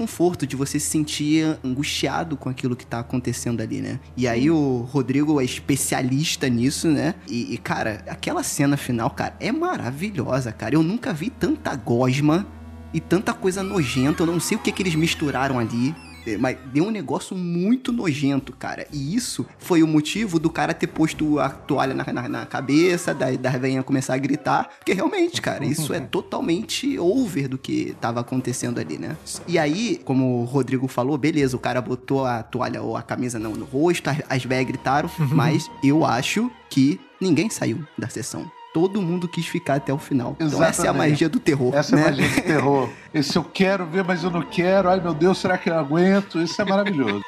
de 0.46 0.56
você 0.56 0.78
se 0.78 0.86
sentir 0.86 1.58
angustiado 1.64 2.36
com 2.36 2.48
aquilo 2.48 2.76
que 2.76 2.86
tá 2.86 2.98
acontecendo 2.98 3.60
ali, 3.60 3.80
né? 3.80 4.00
E 4.16 4.26
aí 4.28 4.50
o 4.50 4.80
Rodrigo 4.90 5.40
é 5.40 5.44
especialista 5.44 6.48
nisso, 6.48 6.88
né? 6.88 7.14
E, 7.28 7.54
e, 7.54 7.58
cara, 7.58 8.04
aquela 8.08 8.42
cena 8.42 8.76
final, 8.76 9.10
cara, 9.10 9.34
é 9.40 9.50
maravilhosa, 9.52 10.52
cara. 10.52 10.74
Eu 10.74 10.82
nunca 10.82 11.12
vi 11.12 11.30
tanta 11.30 11.74
gosma 11.74 12.46
e 12.92 13.00
tanta 13.00 13.32
coisa 13.32 13.62
nojenta. 13.62 14.22
Eu 14.22 14.26
não 14.26 14.40
sei 14.40 14.56
o 14.56 14.60
que, 14.60 14.72
que 14.72 14.82
eles 14.82 14.94
misturaram 14.94 15.58
ali. 15.58 15.94
Mas 16.38 16.56
deu 16.72 16.84
um 16.84 16.90
negócio 16.90 17.36
muito 17.36 17.92
nojento, 17.92 18.52
cara. 18.52 18.86
E 18.92 19.14
isso 19.14 19.46
foi 19.58 19.82
o 19.82 19.86
motivo 19.86 20.38
do 20.38 20.50
cara 20.50 20.74
ter 20.74 20.86
posto 20.86 21.38
a 21.38 21.48
toalha 21.48 21.94
na, 21.94 22.12
na, 22.12 22.28
na 22.28 22.46
cabeça, 22.46 23.14
da, 23.14 23.30
da 23.30 23.50
velhinha 23.50 23.82
começar 23.82 24.14
a 24.14 24.18
gritar. 24.18 24.70
Porque 24.78 24.92
realmente, 24.92 25.40
cara, 25.40 25.64
isso 25.64 25.92
é 25.92 26.00
totalmente 26.06 26.98
over 26.98 27.48
do 27.48 27.58
que 27.58 27.94
tava 28.00 28.20
acontecendo 28.20 28.78
ali, 28.78 28.98
né? 28.98 29.16
E 29.46 29.58
aí, 29.58 30.00
como 30.04 30.42
o 30.42 30.44
Rodrigo 30.44 30.88
falou, 30.88 31.16
beleza, 31.18 31.56
o 31.56 31.60
cara 31.60 31.80
botou 31.80 32.24
a 32.24 32.42
toalha 32.42 32.82
ou 32.82 32.96
a 32.96 33.02
camisa 33.02 33.38
no, 33.38 33.50
no 33.50 33.64
rosto, 33.64 34.08
as, 34.08 34.18
as 34.28 34.44
velhas 34.44 34.66
gritaram, 34.66 35.10
mas 35.32 35.70
eu 35.84 36.04
acho 36.04 36.50
que 36.70 36.98
ninguém 37.20 37.50
saiu 37.50 37.84
da 37.98 38.08
sessão. 38.08 38.50
Todo 38.76 39.00
mundo 39.00 39.26
quis 39.26 39.46
ficar 39.46 39.76
até 39.76 39.90
o 39.90 39.96
final. 39.96 40.36
Então 40.38 40.62
essa 40.62 40.82
é 40.82 40.88
a 40.88 40.90
Exatamente. 40.90 41.10
magia 41.12 41.28
do 41.30 41.40
terror. 41.40 41.74
Essa 41.74 41.96
né? 41.96 42.02
é 42.02 42.04
a 42.04 42.10
magia 42.10 42.28
do 42.28 42.42
terror. 42.42 42.90
Esse 43.14 43.38
eu 43.38 43.42
quero 43.42 43.86
ver, 43.86 44.04
mas 44.04 44.22
eu 44.22 44.30
não 44.30 44.42
quero. 44.42 44.90
Ai, 44.90 45.00
meu 45.00 45.14
Deus, 45.14 45.38
será 45.38 45.56
que 45.56 45.70
eu 45.70 45.78
aguento? 45.78 46.38
Isso 46.42 46.60
é 46.60 46.64
maravilhoso. 46.66 47.22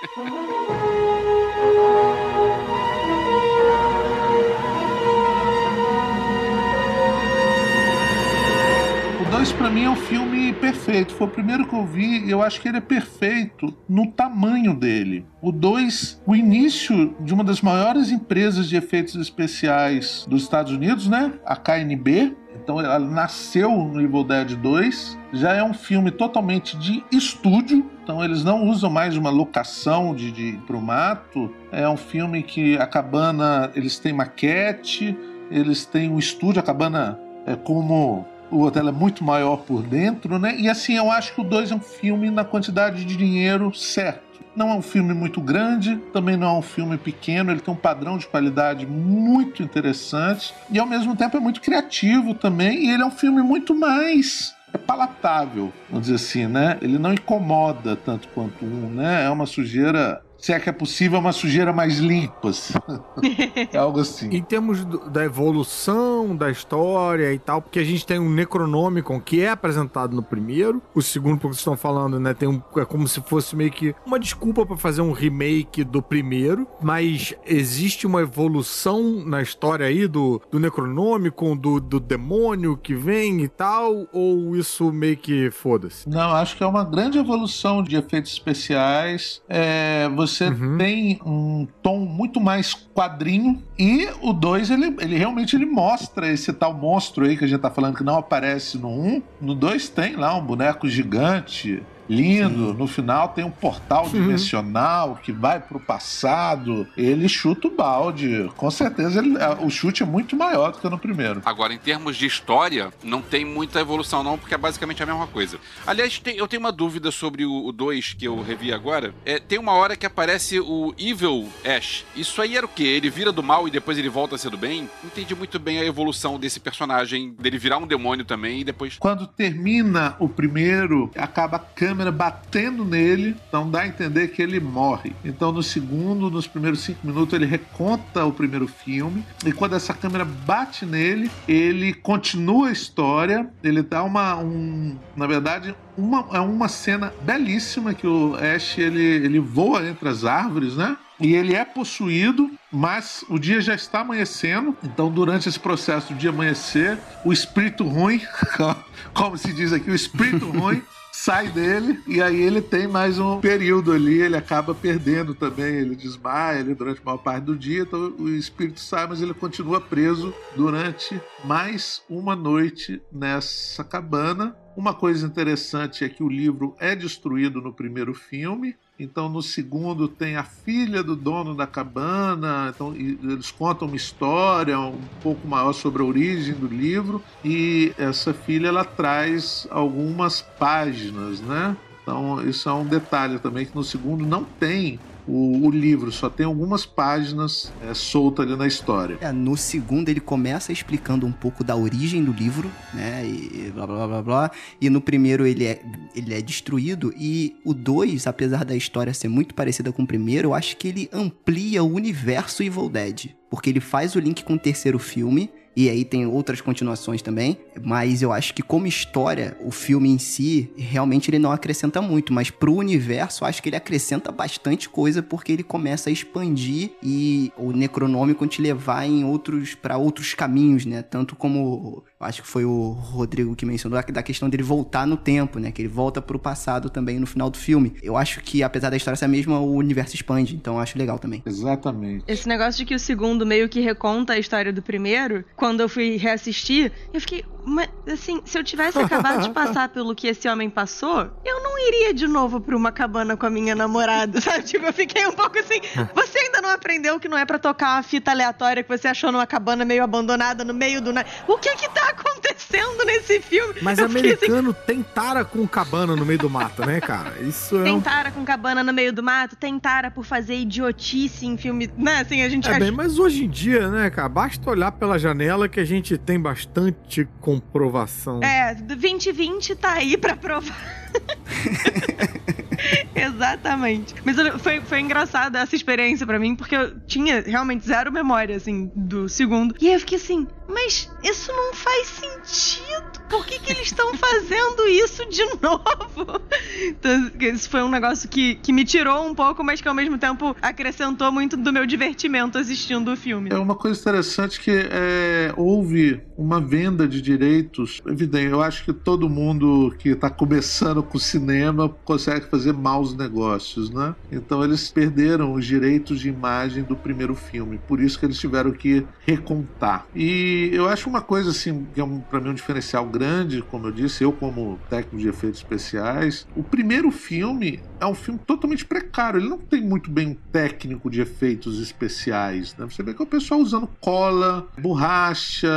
O 9.23 9.31
2 9.31 9.53
pra 9.53 9.71
mim 9.71 9.85
é 9.85 9.89
um 9.89 9.97
filme 9.97 10.38
perfeito. 10.59 11.15
Foi 11.15 11.27
o 11.27 11.31
primeiro 11.31 11.67
que 11.67 11.75
eu 11.75 11.87
vi 11.87 12.25
e 12.25 12.31
eu 12.31 12.43
acho 12.43 12.61
que 12.61 12.69
ele 12.69 12.79
é 12.79 12.83
perfeito 12.83 13.75
no 13.89 14.09
tamanho 14.09 14.75
dele. 14.75 15.25
O 15.41 15.51
2, 15.51 16.23
o 16.27 16.35
início 16.35 17.15
de 17.21 17.33
uma 17.33 17.45
das 17.45 17.63
maiores 17.63 18.11
empresas 18.11 18.69
de 18.69 18.77
efeitos 18.77 19.15
especiais 19.15 20.27
dos 20.29 20.43
Estados 20.43 20.73
Unidos, 20.73 21.09
né? 21.09 21.33
A 21.47 21.57
KNB. 21.57 22.37
Então 22.63 22.81
ela 22.81 22.99
nasceu 22.99 23.71
no 23.71 24.01
Evil 24.01 24.25
Dead 24.25 24.57
2. 24.57 25.19
Já 25.33 25.53
é 25.55 25.63
um 25.63 25.73
filme 25.73 26.11
totalmente 26.11 26.77
de 26.77 27.05
estúdio. 27.13 27.89
Então 28.03 28.23
eles 28.23 28.43
não 28.43 28.67
usam 28.67 28.91
mais 28.91 29.17
uma 29.17 29.31
locação 29.31 30.15
de, 30.15 30.33
de 30.33 30.59
pro 30.67 30.81
mato. 30.81 31.53
É 31.71 31.89
um 31.89 31.97
filme 31.97 32.43
que 32.43 32.77
a 32.77 32.87
cabana 32.87 33.71
eles 33.75 33.99
têm 33.99 34.13
maquete, 34.13 35.17
eles 35.51 35.85
têm 35.85 36.11
um 36.11 36.19
estúdio, 36.19 36.61
a 36.61 36.63
cabana 36.63 37.19
é 37.47 37.57
como 37.57 38.27
o 38.51 38.63
hotel 38.63 38.89
é 38.89 38.93
muito 38.93 39.25
maior 39.25 39.59
por 39.59 39.83
dentro, 39.83 40.39
né? 40.39 40.57
E 40.59 40.69
assim, 40.69 40.95
eu 40.95 41.11
acho 41.11 41.35
que 41.35 41.41
o 41.41 41.45
2 41.45 41.71
é 41.71 41.75
um 41.75 41.81
filme 41.81 42.31
na 42.31 42.45
quantidade 42.45 43.05
de 43.05 43.17
dinheiro 43.17 43.75
certo. 43.75 44.23
Não 44.57 44.71
é 44.71 44.75
um 44.75 44.83
filme 44.83 45.15
muito 45.15 45.41
grande, 45.41 45.97
também 46.13 46.37
não 46.37 46.49
é 46.49 46.59
um 46.59 46.63
filme 46.63 46.99
pequeno, 46.99 47.53
ele 47.53 47.61
tem 47.61 47.73
um 47.73 47.77
padrão 47.77 48.19
de 48.19 48.27
qualidade 48.27 48.87
muito 48.87 49.63
interessante 49.63 50.53
e 50.71 50.79
ao 50.79 50.87
mesmo 50.87 51.15
tempo 51.15 51.37
é 51.37 51.41
muito 51.41 51.61
criativo 51.61 52.35
também, 52.35 52.87
e 52.87 52.91
ele 52.91 53.03
é 53.03 53.07
um 53.07 53.11
filme 53.11 53.41
muito 53.41 53.75
mais 53.75 54.57
é 54.73 54.79
palatável, 54.79 55.73
vamos 55.89 56.09
dizer 56.09 56.17
assim, 56.17 56.47
né? 56.47 56.77
Ele 56.83 56.99
não 56.99 57.13
incomoda 57.13 57.97
tanto 57.97 58.29
quanto 58.29 58.65
um, 58.65 58.91
né? 58.91 59.25
É 59.25 59.31
uma 59.31 59.47
sujeira, 59.47 60.21
se 60.39 60.53
é 60.53 60.61
que 60.61 60.69
é 60.69 60.73
possível, 60.73 61.19
é 61.19 61.21
uma 61.21 61.33
sujeira 61.33 61.73
mais 61.73 61.99
limpa. 61.99 62.51
assim. 62.51 62.75
é 63.73 63.77
algo 63.77 64.01
assim. 64.01 64.29
Em 64.31 64.43
termos 64.43 64.85
do- 64.85 65.11
da 65.11 65.25
evolução 65.25 66.35
da 66.37 66.51
história 66.51 67.33
e 67.33 67.39
tal, 67.39 67.61
porque 67.61 67.79
a 67.81 67.85
gente 67.85 68.07
tem 68.07 68.19
um 68.19 68.31
Necronomicon 68.31 69.21
que 69.21 69.41
é 69.41 69.51
apresentado 69.51 70.15
no 70.15 70.23
primeiro, 70.23 70.81
o 70.95 71.03
segundo, 71.03 71.35
porque 71.35 71.49
vocês 71.49 71.59
estão 71.59 71.77
falando, 71.77 72.21
né, 72.21 72.33
tem 72.35 72.49
um, 72.49 72.63
é 72.77 72.85
como 72.85 73.07
se 73.09 73.21
fosse 73.23 73.57
meio 73.57 73.71
que 73.71 73.95
uma 74.07 74.19
desculpa 74.19 74.65
pra 74.65 74.77
fazer 74.77 75.01
um 75.03 75.13
remake 75.13 75.83
do 75.85 76.01
primeiro, 76.01 76.67
mas 76.81 77.35
existe 77.45 78.07
uma 78.07 78.21
evolução 78.23 79.23
na 79.27 79.43
história 79.43 79.87
aí 79.87 80.07
do, 80.07 80.41
do 80.51 80.61
Necronomicon, 80.61 81.57
do, 81.57 81.81
do 81.81 81.99
demônio 81.99 82.77
que 82.77 82.95
vem 82.95 83.41
e 83.43 83.49
tal, 83.49 84.07
ou 84.13 84.55
isso 84.57 84.93
meio 84.93 85.17
que 85.17 85.51
foda-se? 85.51 86.09
Não, 86.09 86.33
acho 86.33 86.57
que 86.57 86.63
é 86.63 86.67
uma 86.67 86.85
grande 86.85 87.19
evolução 87.19 87.83
de 87.83 87.97
efeitos 87.97 88.33
especiais. 88.33 89.43
É, 89.49 90.09
você 90.11 90.28
Uhum. 90.49 90.79
tem 90.79 91.21
um 91.25 91.67
tom 91.83 91.99
muito 92.01 92.41
mais 92.41 92.75
quadrinho 92.75 93.63
e 93.79 94.09
o 94.21 94.33
2 94.33 94.71
ele, 94.71 94.97
ele 95.01 95.17
realmente 95.17 95.57
ele 95.57 95.67
mostra 95.67 96.31
esse 96.31 96.53
tal 96.53 96.75
monstro 96.75 97.25
aí 97.25 97.37
que 97.37 97.45
a 97.45 97.49
gente 97.49 97.61
tá 97.61 97.71
falando 97.71 97.97
que 97.97 98.05
não 98.05 98.19
aparece 98.19 98.79
no 98.79 98.89
1. 98.89 99.07
Um. 99.09 99.23
No 99.41 99.55
2 99.55 99.89
tem 99.89 100.17
lá 100.17 100.37
um 100.37 100.45
boneco 100.45 100.89
gigante. 100.89 101.83
Lindo, 102.09 102.73
no 102.75 102.87
final 102.87 103.29
tem 103.29 103.45
um 103.45 103.51
portal 103.51 104.09
dimensional 104.09 105.19
que 105.23 105.33
vai 105.33 105.61
pro 105.61 105.79
passado. 105.81 106.87
Ele 106.97 107.29
chuta 107.29 107.69
o 107.69 107.71
balde. 107.71 108.51
Com 108.57 108.71
certeza 108.71 109.19
ele- 109.21 109.37
o 109.61 109.69
chute 109.71 110.03
é 110.03 110.07
muito 110.07 110.37
maior 110.37 110.73
do 110.73 110.79
que 110.79 110.89
no 110.89 110.99
primeiro. 110.99 111.43
Agora, 111.45 111.73
em 111.73 111.79
termos 111.79 112.17
de 112.17 112.27
história, 112.27 112.91
não 113.03 113.21
tem 113.21 113.45
muita 113.45 113.81
evolução, 113.81 114.23
não, 114.23 114.39
porque 114.39 114.55
é 114.55 114.59
basicamente 114.59 115.03
a 115.03 115.07
mesma 115.07 115.27
coisa. 115.27 115.59
Aliás, 115.87 116.19
tem- 116.19 116.37
eu 116.37 116.49
tenho 116.49 116.61
uma 116.61 116.73
dúvida 116.73 117.11
sobre 117.11 117.45
o 117.45 117.71
2 117.73 118.13
que 118.15 118.25
eu 118.27 118.41
revi 118.43 118.73
agora. 118.73 119.15
É, 119.25 119.39
tem 119.39 119.59
uma 119.59 119.73
hora 119.73 119.97
que 119.97 120.07
aparece 120.07 120.59
o 120.61 120.95
Evil 120.99 121.49
Ash. 121.65 122.05
Isso 122.17 122.41
aí 122.41 122.57
era 122.57 122.67
o 122.67 122.69
quê? 122.69 122.85
Ele 122.85 123.11
vira 123.11 123.31
do 123.33 123.43
mal 123.43 123.69
e 123.69 123.71
depois 123.71 123.99
ele 123.99 124.09
volta 124.09 124.35
a 124.35 124.39
ser 124.39 124.51
do 124.51 124.57
bem? 124.57 124.83
Não 125.03 125.11
entendi 125.11 125.35
muito 125.35 125.59
bem 125.59 125.79
a 125.79 125.85
evolução 125.85 126.39
desse 126.39 126.59
personagem, 126.61 127.35
dele 127.39 127.59
virar 127.59 127.79
um 127.79 127.87
demônio 127.87 128.25
também 128.25 128.61
e 128.61 128.65
depois. 128.65 128.97
Quando 128.99 129.27
termina 129.27 130.17
o 130.19 130.29
primeiro, 130.29 131.11
acaba 131.17 131.57
a 131.57 131.61
câmera 131.99 132.13
batendo 132.13 132.85
nele, 132.85 133.37
então 133.49 133.69
dá 133.69 133.81
a 133.81 133.87
entender 133.89 134.29
que 134.29 134.41
ele 134.41 134.61
morre. 134.61 135.13
Então 135.25 135.51
no 135.51 135.65
segundo, 135.65 136.31
nos 136.31 136.47
primeiros 136.47 136.81
cinco 136.81 137.05
minutos, 137.05 137.35
ele 137.35 137.45
reconta 137.45 138.25
o 138.25 138.33
primeiro 138.33 138.69
filme, 138.69 139.25
e 139.45 139.53
quando 139.53 139.75
essa 139.75 139.93
câmera 139.93 140.25
bate 140.25 140.87
nele, 140.87 141.29
ele 141.49 141.93
continua 141.93 142.69
a 142.69 142.73
história, 142.73 143.51
ele 143.65 143.83
dá 143.83 144.05
uma. 144.05 144.37
Um, 144.37 144.97
na 145.17 145.27
verdade, 145.27 145.75
uma, 145.97 146.25
é 146.33 146.41
uma 146.41 146.69
cena 146.69 147.13
belíssima 147.23 147.93
que 147.93 148.07
o 148.07 148.37
Ash 148.37 148.79
ele, 148.79 149.03
ele 149.03 149.41
voa 149.41 149.85
entre 149.85 150.09
as 150.09 150.25
árvores, 150.25 150.77
né? 150.77 150.97
E 151.21 151.35
ele 151.35 151.53
é 151.53 151.65
possuído, 151.65 152.49
mas 152.71 153.25
o 153.29 153.41
dia 153.41 153.61
já 153.61 153.75
está 153.75 154.01
amanhecendo. 154.01 154.77
Então, 154.85 155.11
durante 155.11 155.49
esse 155.49 155.59
processo 155.59 156.15
de 156.15 156.29
amanhecer, 156.29 156.97
o 157.25 157.33
espírito 157.33 157.83
ruim, 157.83 158.21
como 159.13 159.37
se 159.37 159.53
diz 159.53 159.73
aqui, 159.73 159.91
o 159.91 159.95
espírito 159.95 160.47
ruim 160.57 160.81
sai 161.19 161.49
dele 161.49 162.01
e 162.07 162.23
aí 162.23 162.41
ele 162.41 162.63
tem 162.63 162.87
mais 162.87 163.19
um 163.19 163.41
período 163.41 163.91
ali, 163.91 164.23
ele 164.23 164.37
acaba 164.37 164.73
perdendo 164.73 165.35
também, 165.35 165.75
ele 165.75 165.97
desmaia 165.97 166.61
ele 166.61 166.77
durante 166.77 167.01
a 167.01 167.05
maior 167.05 167.19
parte 167.19 167.43
do 167.43 167.57
dia, 167.57 167.83
então 167.83 168.15
o 168.21 168.29
espírito 168.29 168.79
sai, 168.79 169.05
mas 169.09 169.21
ele 169.21 169.35
continua 169.35 169.81
preso 169.81 170.33
durante 170.55 171.21
mais 171.43 172.01
uma 172.09 172.37
noite 172.37 173.03
nessa 173.11 173.83
cabana. 173.83 174.57
Uma 174.77 174.95
coisa 174.95 175.27
interessante 175.27 176.05
é 176.05 176.09
que 176.09 176.23
o 176.23 176.29
livro 176.29 176.77
é 176.79 176.95
destruído 176.95 177.61
no 177.61 177.73
primeiro 177.73 178.15
filme, 178.15 178.77
então 178.99 179.29
no 179.29 179.41
segundo 179.41 180.09
tem 180.09 180.37
a 180.37 180.43
filha 180.43 181.03
do 181.03 181.15
dono 181.15 181.55
da 181.55 181.67
cabana, 181.67 182.73
então 182.75 182.95
eles 182.95 183.51
contam 183.51 183.87
uma 183.87 183.97
história 183.97 184.79
um 184.79 185.01
pouco 185.23 185.47
maior 185.47 185.73
sobre 185.73 186.03
a 186.03 186.05
origem 186.05 186.55
do 186.55 186.67
livro 186.67 187.23
e 187.45 187.93
essa 187.97 188.35
filha 188.35 188.69
ela 188.69 188.85
traz 188.85 189.67
algumas 189.71 190.43
páginas, 190.43 191.41
né? 191.41 191.77
Então 192.03 192.43
isso 192.49 192.69
é 192.69 192.73
um 192.73 192.87
detalhe 192.87 193.39
também 193.39 193.67
que 193.67 193.75
no 193.77 193.85
segundo 193.85 194.27
não 194.27 194.43
tem 194.43 194.99
o, 195.29 195.67
o 195.67 195.71
livro, 195.71 196.11
só 196.11 196.31
tem 196.31 196.47
algumas 196.47 196.87
páginas 196.87 197.73
é, 197.83 197.93
soltas 197.93 198.47
ali 198.47 198.57
na 198.57 198.67
história. 198.67 199.19
É, 199.21 199.31
no 199.31 199.57
segundo 199.57 200.09
ele 200.09 200.21
começa 200.21 200.73
explicando 200.73 201.27
um 201.27 201.33
pouco 201.33 201.63
da 201.63 201.77
origem 201.77 202.25
do 202.25 202.33
livro, 202.33 202.71
né? 202.95 203.25
E 203.27 203.71
blá 203.75 203.87
blá 203.87 204.07
blá 204.07 204.23
blá. 204.23 204.51
E 204.81 204.89
no 204.89 205.01
primeiro 205.01 205.47
ele 205.47 205.65
é, 205.65 205.83
ele 206.15 206.35
é 206.35 206.41
destruído. 206.41 207.13
E 207.17 207.57
o 207.65 207.75
2, 207.75 208.27
apesar 208.27 208.65
da 208.65 208.75
história 208.75 209.13
ser 209.13 209.29
muito 209.29 209.55
parecida 209.55 209.93
com 209.93 210.03
o 210.03 210.07
primeiro, 210.07 210.49
eu 210.49 210.55
acho 210.55 210.77
que 210.77 210.89
ele 210.89 211.11
amplia 211.13 211.85
o 211.85 211.93
universo 211.93 212.63
Evil 212.63 212.89
Dead. 212.89 213.31
Porque 213.51 213.71
ele 213.71 213.81
faz 213.81 214.15
o 214.15 214.21
link 214.21 214.45
com 214.45 214.55
o 214.55 214.59
terceiro 214.59 214.99
filme. 214.99 215.51
E 215.79 215.89
aí 215.89 216.05
tem 216.05 216.27
outras 216.27 216.61
continuações 216.61 217.23
também. 217.23 217.57
Mas 217.81 218.21
eu 218.21 218.33
acho 218.33 218.53
que 218.53 218.65
como 218.65 218.89
história, 218.89 219.57
o 219.65 219.71
filme 219.71 220.11
em 220.11 220.19
si, 220.19 220.73
realmente 220.77 221.31
ele 221.31 221.39
não 221.39 221.53
acrescenta 221.53 222.03
muito. 222.03 222.33
Mas 222.33 222.51
pro 222.51 222.75
universo, 222.75 223.45
acho 223.45 223.63
que 223.63 223.69
ele 223.69 223.77
acrescenta 223.77 224.33
bastante 224.33 224.89
coisa 224.89 225.23
porque 225.23 225.53
ele 225.53 225.63
começa 225.63 226.11
a 226.11 226.13
expandir 226.13 226.91
e 227.01 227.53
o 227.57 227.71
Necronômico 227.71 228.45
te 228.49 228.61
levar 228.61 229.07
em 229.07 229.25
outros 229.25 229.77
para 229.77 229.97
outros 229.97 230.35
caminhos, 230.35 230.85
né? 230.85 231.01
Tanto 231.01 231.37
como 231.37 232.03
acho 232.21 232.43
que 232.43 232.49
foi 232.49 232.65
o 232.65 232.91
Rodrigo 232.91 233.55
que 233.55 233.65
mencionou 233.65 234.01
da 234.03 234.23
questão 234.23 234.49
dele 234.49 234.63
voltar 234.63 235.07
no 235.07 235.17
tempo, 235.17 235.59
né? 235.59 235.71
Que 235.71 235.83
ele 235.83 235.89
volta 235.89 236.21
pro 236.21 236.39
passado 236.39 236.91
também 236.91 237.19
no 237.19 237.27
final 237.27 237.49
do 237.49 237.57
filme. 237.57 237.95
Eu 238.03 238.17
acho 238.17 238.41
que 238.41 238.63
apesar 238.63 238.91
da 238.91 238.97
história 238.97 239.17
ser 239.17 239.27
a 239.27 239.29
mesma, 239.29 239.59
o 239.59 239.75
universo 239.75 240.15
expande, 240.15 240.57
então 240.57 240.75
eu 240.75 240.81
acho 240.81 240.99
legal 240.99 241.19
também. 241.19 241.43
Exatamente. 241.47 242.25
Esse 242.27 242.49
negócio 242.49 242.79
de 242.79 242.85
que 242.85 242.95
o 242.95 242.99
segundo 242.99 243.47
meio 243.47 243.69
que 243.69 243.81
reconta 243.81 244.33
a 244.33 244.39
história 244.39 244.73
do 244.73 244.83
primeiro, 244.83 245.45
quando 245.57 245.81
eu 245.81 245.89
fui 245.89 246.17
reassistir, 246.17 246.93
eu 247.13 247.21
fiquei, 247.21 247.45
mas, 247.65 247.89
assim, 248.11 248.41
se 248.45 248.59
eu 248.59 248.65
tivesse 248.65 248.99
acabado 248.99 249.43
de 249.43 249.51
passar 249.51 249.89
pelo 249.91 250.15
que 250.15 250.27
esse 250.27 250.49
homem 250.49 250.71
passou, 250.71 251.31
eu 251.45 251.63
não 251.63 251.79
iria 251.87 252.15
de 252.15 252.27
novo 252.27 252.61
pra 252.61 252.77
uma 252.77 252.91
cabana 252.91 253.37
com 253.37 253.47
a 253.47 253.51
minha 253.51 253.75
namorada, 253.75 254.41
sabe? 254.43 254.65
Tipo, 254.65 254.87
eu 254.87 254.93
fiquei 254.93 255.27
um 255.27 255.33
pouco 255.33 255.59
assim. 255.59 255.81
Você 256.15 256.39
ainda 256.39 256.63
não 256.63 256.71
aprendeu 256.71 257.21
que 257.21 257.29
não 257.29 257.37
é 257.37 257.45
para 257.45 257.59
tocar 257.59 257.97
uma 257.97 258.03
fita 258.03 258.31
aleatória 258.31 258.83
que 258.83 258.89
você 258.89 259.07
achou 259.07 259.31
numa 259.31 259.47
cabana 259.47 259.85
meio 259.85 260.03
abandonada 260.03 260.65
no 260.65 260.75
meio 260.75 261.01
do. 261.01 261.13
O 261.47 261.59
que 261.59 261.75
que 261.77 261.89
tá 261.91 262.08
acontecendo 262.11 263.05
nesse 263.05 263.41
filme? 263.41 263.81
Mas 263.83 263.99
eu 263.99 264.07
americano 264.07 264.71
assim... 264.71 264.81
tem 264.87 265.03
tara 265.03 265.45
com 265.45 265.67
cabana 265.67 266.17
no 266.17 266.25
meio 266.25 266.39
do 266.39 266.51
mato, 266.51 266.85
né, 266.85 267.01
cara? 267.01 267.35
Isso 267.41 267.79
é. 267.79 267.85
Tem 267.85 267.95
um... 267.95 268.01
tara 268.01 268.31
com 268.31 268.45
cabana 268.45 268.83
no 268.83 268.93
meio 268.93 269.13
do 269.13 269.23
mato, 269.23 269.57
tem 269.57 269.79
tara 269.79 270.11
por 270.11 270.25
fazer 270.25 270.57
idiotice 270.57 271.47
em 271.47 271.57
filme. 271.57 271.91
Né, 271.97 272.21
assim, 272.21 272.43
a 272.43 272.49
gente. 272.49 272.67
É 272.67 272.71
acha... 272.71 272.81
bem, 272.81 272.91
mas 272.91 273.19
hoje 273.19 273.45
em 273.45 273.49
dia, 273.49 273.89
né, 273.89 274.11
cara, 274.11 274.29
basta 274.29 274.71
olhar 274.71 274.93
pela 274.93 275.19
janela 275.19 275.69
que 275.69 275.81
a 275.81 275.85
gente 275.85 276.17
tem 276.19 276.41
bastante 276.41 277.29
comprovação. 277.41 278.41
É, 278.43 278.75
2020 278.75 279.75
tá 279.77 279.93
aí 279.93 280.17
pra 280.17 280.37
provar. 280.37 280.77
Exatamente. 283.15 284.15
Mas 284.25 284.37
foi, 284.61 284.81
foi 284.81 285.01
engraçada 285.01 285.59
essa 285.59 285.75
experiência 285.75 286.27
para 286.27 286.39
mim, 286.39 286.55
porque 286.55 286.77
eu 286.77 286.99
tinha 287.01 287.41
realmente 287.41 287.87
zero 287.87 288.13
memória, 288.13 288.57
assim, 288.57 288.91
do 288.95 289.29
segundo. 289.29 289.75
E 289.81 289.89
aí 289.89 289.95
eu 289.95 290.01
fiquei 290.01 290.17
assim, 290.17 290.47
mas 290.69 291.11
isso 291.25 291.51
não 291.51 291.73
faz 291.73 292.07
sentido. 292.07 293.21
Por 293.29 293.45
que, 293.45 293.59
que 293.59 293.73
eles 293.73 293.87
estão 293.87 294.15
fazendo 294.15 294.87
isso 294.87 295.25
de 295.29 295.45
novo? 295.61 296.41
Então, 296.83 297.31
isso 297.41 297.69
foi 297.69 297.83
um 297.83 297.89
negócio 297.89 298.29
que, 298.29 298.55
que 298.57 298.73
me 298.73 298.85
tirou 298.85 299.27
um 299.27 299.35
pouco, 299.35 299.65
mas 299.65 299.81
que 299.81 299.89
ao 299.89 299.95
mesmo 299.95 300.19
tempo 300.19 300.55
acrescentou 300.61 301.33
muito 301.33 301.57
do 301.57 301.73
meu 301.73 301.87
divertimento 301.87 302.59
assistindo 302.59 303.13
o 303.13 303.17
filme. 303.17 303.51
É 303.51 303.59
uma 303.59 303.75
coisa 303.75 303.99
interessante 303.99 304.61
que 304.61 304.71
é, 304.71 305.53
houve 305.57 306.21
uma 306.37 306.61
venda 306.61 307.09
de 307.09 307.21
direitos. 307.21 308.01
Evidente, 308.07 308.53
eu 308.53 308.63
acho 308.63 308.85
que 308.85 308.93
todo 308.93 309.29
mundo 309.29 309.95
que 309.99 310.11
está 310.11 310.31
começando 310.31 311.03
com 311.03 311.19
cinema 311.19 311.89
consegue 312.05 312.47
fazer 312.49 312.73
maus 312.73 313.15
negócios, 313.17 313.91
né? 313.91 314.15
Então 314.31 314.63
eles 314.63 314.91
perderam 314.91 315.55
os 315.55 315.67
direitos 315.67 316.21
de 316.21 316.29
imagem 316.29 316.83
do 316.83 316.97
primeiro 316.97 317.35
filme, 317.35 317.81
por 317.87 318.01
isso 318.01 318.19
que 318.19 318.27
eles 318.27 318.39
tiveram 318.39 318.71
que 318.71 319.05
recontar. 319.27 320.07
E 320.15 320.58
eu 320.73 320.89
acho 320.89 321.09
uma 321.09 321.21
coisa 321.21 321.51
assim 321.51 321.87
que 321.95 322.01
é 322.01 322.05
um, 322.05 322.21
para 322.21 322.41
mim 322.41 322.51
um 322.51 322.55
diferencial 322.55 323.07
grande, 323.07 323.63
como 323.63 323.87
eu 323.87 323.93
disse, 323.93 324.25
eu 324.25 324.33
como 324.33 324.79
técnico 324.89 325.19
de 325.19 325.29
efeitos 325.29 325.61
especiais, 325.61 326.47
o 326.57 326.63
primeiro 326.63 327.11
filme 327.11 327.81
é 328.01 328.07
um 328.07 328.15
filme 328.15 328.39
totalmente 328.47 328.85
precário, 328.85 329.41
ele 329.41 329.49
não 329.49 329.59
tem 329.59 329.83
muito 329.83 330.11
bem 330.11 330.29
um 330.29 330.35
técnico 330.53 331.11
de 331.11 331.21
efeitos 331.21 331.81
especiais, 331.81 332.75
né? 332.77 332.87
Você 332.87 333.03
vê 333.03 333.15
que 333.15 333.21
é 333.21 333.25
o 333.25 333.29
pessoal 333.29 333.61
usando 333.61 333.89
cola, 334.01 334.67
borracha, 334.79 335.69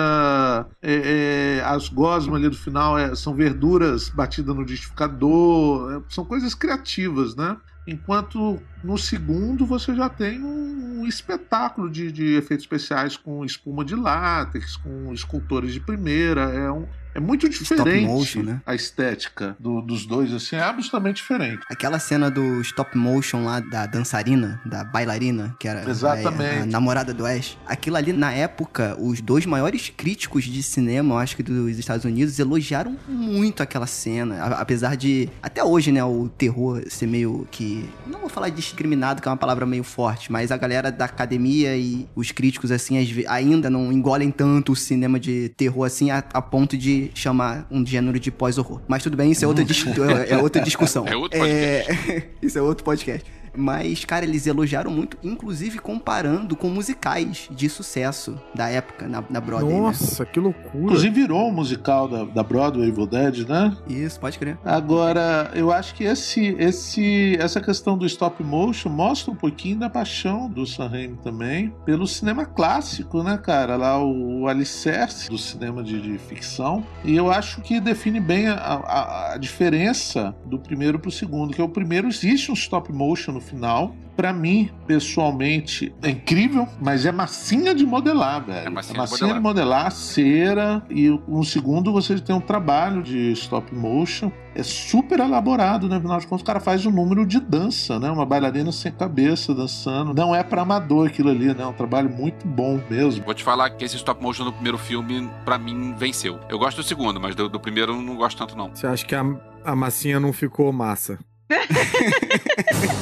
é, 0.81 1.59
é, 1.59 1.63
as 1.65 1.89
gosmas 1.89 2.35
ali 2.35 2.49
do 2.49 2.57
final 2.57 2.97
é, 2.97 3.15
são 3.15 3.33
verduras 3.33 4.09
batidas 4.09 4.55
no 4.55 4.61
liquidificador, 4.61 5.93
é, 5.93 6.01
são 6.13 6.25
coisas 6.25 6.53
criativas, 6.53 7.35
né? 7.35 7.57
Enquanto 7.85 8.61
no 8.83 8.97
segundo 8.97 9.65
você 9.65 9.95
já 9.95 10.07
tem 10.07 10.43
um, 10.43 11.05
espetáculo 11.05 11.89
de, 11.89 12.11
de, 12.11 12.35
efeitos 12.35 12.63
especiais 12.63 13.17
com 13.17 13.43
espuma 13.43 13.83
de 13.83 13.95
látex, 13.95 14.77
com 14.77 15.11
escultores 15.13 15.73
de 15.73 15.79
primeira. 15.79 16.41
É 16.41 16.71
um, 16.71 16.87
é 17.13 17.19
muito 17.19 17.47
diferente 17.49 18.05
motion, 18.05 18.43
né? 18.43 18.61
a 18.65 18.73
estética 18.73 19.55
do, 19.59 19.81
dos 19.81 20.05
dois, 20.05 20.33
assim, 20.33 20.55
é 20.55 20.61
absolutamente 20.61 21.17
diferente. 21.17 21.61
Aquela 21.69 21.99
cena 21.99 22.31
do 22.31 22.61
stop 22.61 22.97
motion 22.97 23.43
lá 23.43 23.59
da 23.59 23.85
dançarina, 23.85 24.61
da 24.65 24.83
bailarina, 24.83 25.55
que 25.59 25.67
era 25.67 25.87
Exatamente. 25.89 26.59
A, 26.59 26.63
a 26.63 26.65
namorada 26.65 27.13
do 27.13 27.25
Ash. 27.25 27.57
Aquilo 27.65 27.97
ali, 27.97 28.13
na 28.13 28.31
época, 28.31 28.95
os 28.99 29.21
dois 29.21 29.45
maiores 29.45 29.91
críticos 29.95 30.45
de 30.45 30.63
cinema, 30.63 31.15
eu 31.15 31.17
acho 31.17 31.35
que 31.35 31.43
dos 31.43 31.77
Estados 31.77 32.05
Unidos, 32.05 32.39
elogiaram 32.39 32.97
muito 33.07 33.61
aquela 33.61 33.87
cena. 33.87 34.43
apesar 34.55 34.95
de, 34.95 35.29
até 35.41 35.63
hoje, 35.63 35.91
né, 35.91 36.03
o 36.03 36.29
terror 36.29 36.81
ser 36.89 37.07
meio 37.07 37.47
que. 37.51 37.89
Não 38.07 38.19
vou 38.19 38.29
falar 38.29 38.49
discriminado, 38.49 39.21
que 39.21 39.27
é 39.27 39.31
uma 39.31 39.37
palavra 39.37 39.65
meio 39.65 39.83
forte, 39.83 40.31
mas 40.31 40.51
a 40.51 40.57
galera 40.57 40.91
da 40.91 41.05
academia 41.05 41.75
e 41.75 42.07
os 42.15 42.31
críticos, 42.31 42.71
assim, 42.71 42.97
ainda 43.27 43.69
não 43.69 43.91
engolem 43.91 44.31
tanto 44.31 44.71
o 44.71 44.75
cinema 44.75 45.19
de 45.19 45.49
terror, 45.49 45.85
assim, 45.85 46.09
a, 46.09 46.23
a 46.33 46.41
ponto 46.41 46.77
de 46.77 47.00
chamar 47.15 47.65
um 47.71 47.85
gênero 47.85 48.19
de 48.19 48.29
pós-horror. 48.29 48.81
Mas 48.87 49.01
tudo 49.01 49.15
bem, 49.17 49.31
isso 49.31 49.43
é 49.45 49.47
outra, 49.47 49.63
dis 49.65 49.85
é 50.27 50.37
outra 50.37 50.61
discussão. 50.61 51.07
É 51.07 51.15
outro 51.15 51.39
podcast. 51.39 52.11
É... 52.11 52.29
isso 52.41 52.59
é 52.59 52.61
outro 52.61 52.83
podcast. 52.83 53.31
Mas, 53.55 54.05
cara, 54.05 54.25
eles 54.25 54.47
elogiaram 54.47 54.91
muito, 54.91 55.17
inclusive 55.23 55.79
comparando 55.79 56.55
com 56.55 56.69
musicais 56.69 57.49
de 57.51 57.69
sucesso 57.69 58.39
da 58.55 58.69
época 58.69 59.07
na, 59.07 59.23
na 59.29 59.41
Broadway. 59.41 59.73
Né? 59.73 59.81
Nossa, 59.81 60.23
né? 60.23 60.29
que 60.31 60.39
loucura. 60.39 60.83
Inclusive 60.83 61.13
virou 61.13 61.49
um 61.49 61.51
musical 61.51 62.07
da, 62.07 62.23
da 62.23 62.43
Broadway, 62.43 62.87
Evil 62.87 63.05
Dead, 63.05 63.47
né? 63.47 63.75
Isso, 63.87 64.19
pode 64.19 64.39
crer. 64.39 64.57
Agora, 64.63 65.51
eu 65.53 65.71
acho 65.71 65.93
que 65.95 66.03
esse, 66.03 66.55
esse, 66.57 67.35
essa 67.39 67.59
questão 67.59 67.97
do 67.97 68.05
stop 68.05 68.43
motion 68.43 68.89
mostra 68.89 69.31
um 69.31 69.35
pouquinho 69.35 69.79
da 69.79 69.89
paixão 69.89 70.49
do 70.49 70.65
Sam 70.65 70.87
Raimi 70.87 71.17
também 71.23 71.73
pelo 71.85 72.07
cinema 72.07 72.45
clássico, 72.45 73.23
né, 73.23 73.37
cara? 73.37 73.75
Lá 73.75 74.01
o, 74.01 74.41
o 74.41 74.47
alicerce 74.47 75.29
do 75.29 75.37
cinema 75.37 75.83
de, 75.83 76.01
de, 76.01 76.17
ficção. 76.17 76.85
E 77.03 77.15
eu 77.15 77.31
acho 77.31 77.61
que 77.61 77.79
define 77.79 78.19
bem 78.19 78.47
a, 78.47 78.55
a, 78.55 79.33
a 79.33 79.37
diferença 79.37 80.35
do 80.45 80.59
primeiro 80.59 80.99
pro 80.99 81.11
segundo, 81.11 81.53
que 81.53 81.61
é 81.61 81.63
o 81.63 81.69
primeiro 81.69 82.07
existe 82.07 82.51
um 82.51 82.53
stop 82.53 82.91
motion 82.91 83.31
no 83.31 83.40
final. 83.41 83.95
Para 84.15 84.33
mim, 84.33 84.69
pessoalmente, 84.85 85.93
é 86.03 86.09
incrível, 86.09 86.67
mas 86.79 87.05
é 87.05 87.11
massinha 87.11 87.73
de 87.73 87.85
modelar, 87.85 88.45
velho. 88.45 88.67
É 88.67 88.69
massinha, 88.69 88.97
é 88.97 88.99
massinha 88.99 89.33
de, 89.33 89.39
modelar. 89.39 89.89
de, 89.89 89.89
modelar. 89.89 89.91
cera. 89.91 90.83
E 90.89 91.09
no 91.27 91.43
segundo 91.43 91.91
você 91.91 92.19
tem 92.19 92.35
um 92.35 92.41
trabalho 92.41 93.01
de 93.01 93.31
stop 93.31 93.73
motion. 93.73 94.31
É 94.53 94.63
super 94.63 95.19
elaborado, 95.19 95.87
né? 95.87 95.95
Afinal 95.95 96.19
de 96.19 96.27
contas, 96.27 96.43
o 96.43 96.45
cara 96.45 96.59
faz 96.59 96.85
um 96.85 96.91
número 96.91 97.25
de 97.25 97.39
dança, 97.39 97.99
né? 97.99 98.11
Uma 98.11 98.25
bailarina 98.25 98.71
sem 98.71 98.91
cabeça 98.91 99.55
dançando. 99.55 100.13
Não 100.13 100.35
é 100.35 100.43
para 100.43 100.61
amador 100.61 101.07
aquilo 101.07 101.29
ali, 101.29 101.47
né? 101.47 101.63
É 101.63 101.65
um 101.65 101.73
trabalho 101.73 102.09
muito 102.09 102.45
bom 102.45 102.79
mesmo. 102.89 103.23
Vou 103.23 103.33
te 103.33 103.43
falar 103.43 103.69
que 103.71 103.85
esse 103.85 103.95
stop 103.95 104.21
motion 104.21 104.43
do 104.43 104.51
primeiro 104.51 104.77
filme, 104.77 105.29
para 105.45 105.57
mim, 105.57 105.95
venceu. 105.97 106.37
Eu 106.49 106.59
gosto 106.59 106.77
do 106.77 106.83
segundo, 106.83 107.19
mas 107.19 107.33
do, 107.33 107.47
do 107.47 107.59
primeiro 107.59 107.93
eu 107.93 108.01
não 108.01 108.17
gosto 108.17 108.37
tanto, 108.37 108.57
não. 108.57 108.69
Você 108.75 108.85
acha 108.85 109.05
que 109.05 109.15
a, 109.15 109.23
a 109.63 109.75
massinha 109.75 110.19
não 110.19 110.33
ficou 110.33 110.71
massa? 110.73 111.17
Ha 111.51 111.57
ha 111.57 111.83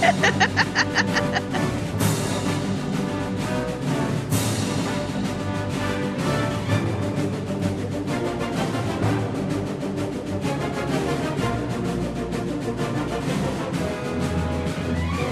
ha 0.01 0.11
ha 0.21 0.31
ha 0.31 1.41
ha! 1.51 1.58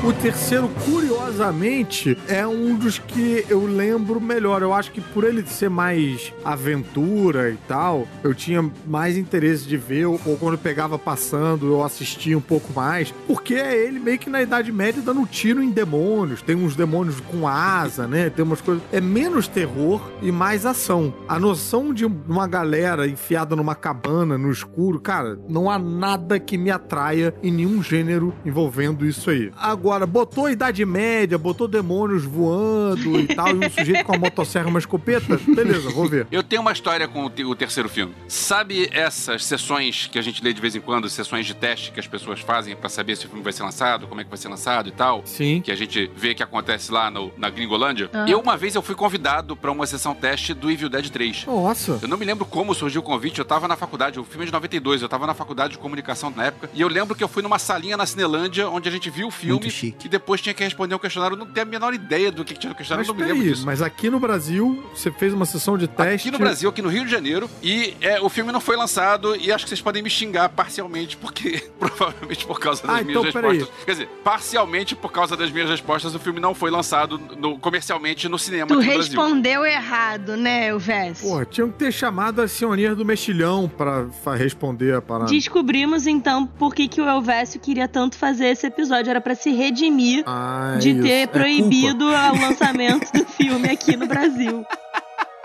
O 0.07 0.13
terceiro, 0.13 0.69
curiosamente, 0.85 2.17
é 2.29 2.47
um 2.47 2.77
dos 2.77 2.97
que 2.97 3.43
eu 3.49 3.65
lembro 3.65 4.21
melhor. 4.21 4.61
Eu 4.61 4.73
acho 4.73 4.89
que 4.89 5.01
por 5.01 5.25
ele 5.25 5.45
ser 5.45 5.69
mais 5.69 6.33
aventura 6.45 7.49
e 7.49 7.57
tal, 7.67 8.07
eu 8.23 8.33
tinha 8.33 8.71
mais 8.85 9.17
interesse 9.17 9.67
de 9.67 9.75
ver, 9.75 10.05
ou, 10.05 10.17
quando 10.39 10.57
pegava 10.57 10.97
passando, 10.97 11.67
eu 11.67 11.83
assistia 11.83 12.37
um 12.37 12.41
pouco 12.41 12.71
mais, 12.73 13.13
porque 13.27 13.55
é 13.55 13.85
ele 13.85 13.99
meio 13.99 14.17
que 14.17 14.29
na 14.29 14.41
Idade 14.41 14.71
Média 14.71 15.01
dando 15.01 15.25
tiro 15.25 15.61
em 15.61 15.71
demônios. 15.71 16.41
Tem 16.41 16.55
uns 16.55 16.73
demônios 16.73 17.19
com 17.19 17.45
asa, 17.45 18.07
né? 18.07 18.29
Tem 18.29 18.45
umas 18.45 18.61
coisas. 18.61 18.81
É 18.93 19.01
menos 19.01 19.49
terror 19.49 20.01
e 20.21 20.31
mais 20.31 20.65
ação. 20.65 21.13
A 21.27 21.37
noção 21.37 21.93
de 21.93 22.05
uma 22.05 22.47
galera 22.47 23.09
enfiada 23.09 23.57
numa 23.57 23.75
cabana 23.75 24.37
no 24.37 24.49
escuro, 24.49 25.01
cara, 25.01 25.37
não 25.49 25.69
há 25.69 25.77
nada 25.77 26.39
que 26.39 26.57
me 26.57 26.71
atraia 26.71 27.33
em 27.43 27.51
nenhum 27.51 27.83
gênero 27.83 28.33
envolvendo 28.45 29.05
isso 29.05 29.29
aí. 29.29 29.51
Agora, 29.57 29.96
Agora, 29.97 30.05
botou 30.05 30.47
Idade 30.47 30.85
Média, 30.85 31.39
botou 31.39 31.67
demônios 31.67 32.23
voando 32.23 33.19
e 33.19 33.25
tal, 33.33 33.47
e 33.49 33.65
um 33.65 33.69
sujeito 33.69 34.05
com 34.05 34.11
uma 34.11 34.19
motosserra 34.19 34.67
e 34.67 34.69
uma 34.69 34.77
escopeta, 34.77 35.39
beleza, 35.47 35.89
vou 35.89 36.05
ver. 36.07 36.27
Eu 36.31 36.43
tenho 36.43 36.61
uma 36.61 36.71
história 36.71 37.07
com 37.07 37.25
o, 37.25 37.29
te- 37.31 37.43
o 37.43 37.55
terceiro 37.55 37.89
filme. 37.89 38.13
Sabe 38.27 38.87
essas 38.91 39.43
sessões 39.43 40.05
que 40.11 40.19
a 40.19 40.21
gente 40.21 40.43
lê 40.43 40.53
de 40.53 40.61
vez 40.61 40.75
em 40.75 40.79
quando, 40.79 41.09
sessões 41.09 41.47
de 41.47 41.55
teste 41.55 41.91
que 41.91 41.99
as 41.99 42.05
pessoas 42.05 42.39
fazem 42.41 42.75
pra 42.75 42.89
saber 42.89 43.15
se 43.17 43.25
o 43.25 43.27
filme 43.29 43.43
vai 43.43 43.51
ser 43.51 43.63
lançado, 43.63 44.05
como 44.05 44.21
é 44.21 44.23
que 44.23 44.29
vai 44.29 44.37
ser 44.37 44.49
lançado 44.49 44.87
e 44.87 44.91
tal? 44.91 45.23
Sim. 45.25 45.61
Que 45.61 45.71
a 45.71 45.75
gente 45.75 46.11
vê 46.15 46.35
que 46.35 46.43
acontece 46.43 46.91
lá 46.91 47.09
no- 47.09 47.31
na 47.35 47.49
Gringolândia. 47.49 48.07
Ah. 48.13 48.25
Eu, 48.29 48.39
uma 48.39 48.55
vez, 48.55 48.75
eu 48.75 48.83
fui 48.83 48.93
convidado 48.93 49.55
pra 49.55 49.71
uma 49.71 49.87
sessão 49.87 50.13
teste 50.13 50.53
do 50.53 50.69
Evil 50.69 50.89
Dead 50.89 51.09
3. 51.09 51.45
Nossa. 51.47 51.97
Eu 52.03 52.07
não 52.07 52.17
me 52.17 52.25
lembro 52.25 52.45
como 52.45 52.75
surgiu 52.75 53.01
o 53.01 53.03
convite, 53.03 53.39
eu 53.39 53.45
tava 53.45 53.67
na 53.67 53.75
faculdade, 53.75 54.19
o 54.19 54.23
filme 54.23 54.43
é 54.43 54.45
de 54.45 54.51
92, 54.51 55.01
eu 55.01 55.09
tava 55.09 55.25
na 55.25 55.33
faculdade 55.33 55.73
de 55.73 55.79
comunicação 55.79 56.31
na 56.35 56.45
época, 56.45 56.69
e 56.71 56.81
eu 56.81 56.87
lembro 56.87 57.15
que 57.15 57.23
eu 57.23 57.27
fui 57.27 57.41
numa 57.41 57.57
salinha 57.57 57.97
na 57.97 58.05
Cinelândia, 58.05 58.69
onde 58.69 58.87
a 58.87 58.91
gente 58.91 59.09
viu 59.09 59.27
o 59.27 59.31
filme, 59.31 59.55
chique. 59.77 60.07
e 60.07 60.09
depois 60.09 60.41
tinha 60.41 60.53
que 60.53 60.63
responder 60.63 60.95
um 60.95 60.99
questionário, 60.99 61.35
eu 61.35 61.39
não 61.39 61.45
tenho 61.45 61.65
a 61.65 61.69
menor 61.69 61.93
ideia 61.93 62.31
do 62.31 62.43
que 62.43 62.53
que 62.53 62.59
tinha 62.59 62.69
no 62.69 62.75
questionário, 62.75 63.07
Mas 63.07 63.15
não 63.17 63.25
me 63.27 63.31
lembro 63.33 63.47
disso. 63.47 63.65
mas 63.65 63.81
aqui 63.81 64.09
no 64.09 64.19
Brasil, 64.19 64.83
você 64.93 65.11
fez 65.11 65.33
uma 65.33 65.45
sessão 65.45 65.77
de 65.77 65.87
teste. 65.87 66.27
Aqui 66.27 66.31
no 66.31 66.39
Brasil, 66.39 66.69
aqui 66.69 66.81
no 66.81 66.89
Rio 66.89 67.05
de 67.05 67.11
Janeiro, 67.11 67.49
e 67.61 67.93
é, 68.01 68.19
o 68.21 68.29
filme 68.29 68.51
não 68.51 68.59
foi 68.59 68.75
lançado, 68.75 69.35
e 69.35 69.51
acho 69.51 69.65
que 69.65 69.69
vocês 69.69 69.81
podem 69.81 70.01
me 70.01 70.09
xingar 70.09 70.49
parcialmente, 70.49 71.15
porque 71.17 71.63
provavelmente 71.79 72.45
por 72.45 72.59
causa 72.59 72.81
das 72.87 72.91
Ah, 72.99 73.03
minhas 73.03 73.19
então, 73.19 73.31
peraí. 73.31 73.57
respostas. 73.59 73.85
Quer 73.85 73.91
dizer, 73.91 74.07
parcialmente 74.23 74.95
por 74.95 75.11
causa 75.11 75.35
das 75.37 75.51
minhas 75.51 75.69
respostas, 75.69 76.15
o 76.15 76.19
filme 76.19 76.39
não 76.39 76.53
foi 76.55 76.71
lançado 76.71 77.19
no- 77.37 77.57
comercialmente 77.59 78.27
no 78.27 78.39
cinema 78.39 78.67
Tu 78.67 78.73
aqui 78.75 78.85
no 78.87 78.93
Brasil. 78.93 79.03
respondeu 79.13 79.65
errado, 79.65 80.35
né, 80.37 80.67
Elvis? 80.67 81.21
Porra, 81.21 81.45
tinham 81.45 81.69
que 81.69 81.77
ter 81.77 81.91
chamado 81.91 82.41
a 82.41 82.47
senhorinha 82.47 82.95
do 82.95 83.05
mexilhão 83.05 83.69
pra 83.69 84.07
responder 84.35 84.95
a 84.95 85.01
parada. 85.01 85.29
Descobrimos 85.31 86.07
então 86.07 86.45
por 86.45 86.73
que, 86.73 86.87
que 86.87 87.01
o 87.01 87.07
Elvésio 87.07 87.59
queria 87.59 87.87
tanto 87.87 88.15
fazer 88.17 88.47
esse 88.47 88.65
episódio. 88.67 89.09
Era 89.09 89.21
pra 89.21 89.35
se 89.35 89.51
redimir 89.67 90.23
Ah, 90.25 90.73
é 90.75 90.79
de 90.79 90.91
isso. 90.91 91.01
ter 91.03 91.09
É 91.11 91.27
proibido 91.27 92.05
o 92.05 92.11
lançamento 92.41 93.11
do 93.11 93.25
filme 93.25 93.69
aqui 93.69 93.95
no 93.95 94.07
Brasil. 94.07 94.65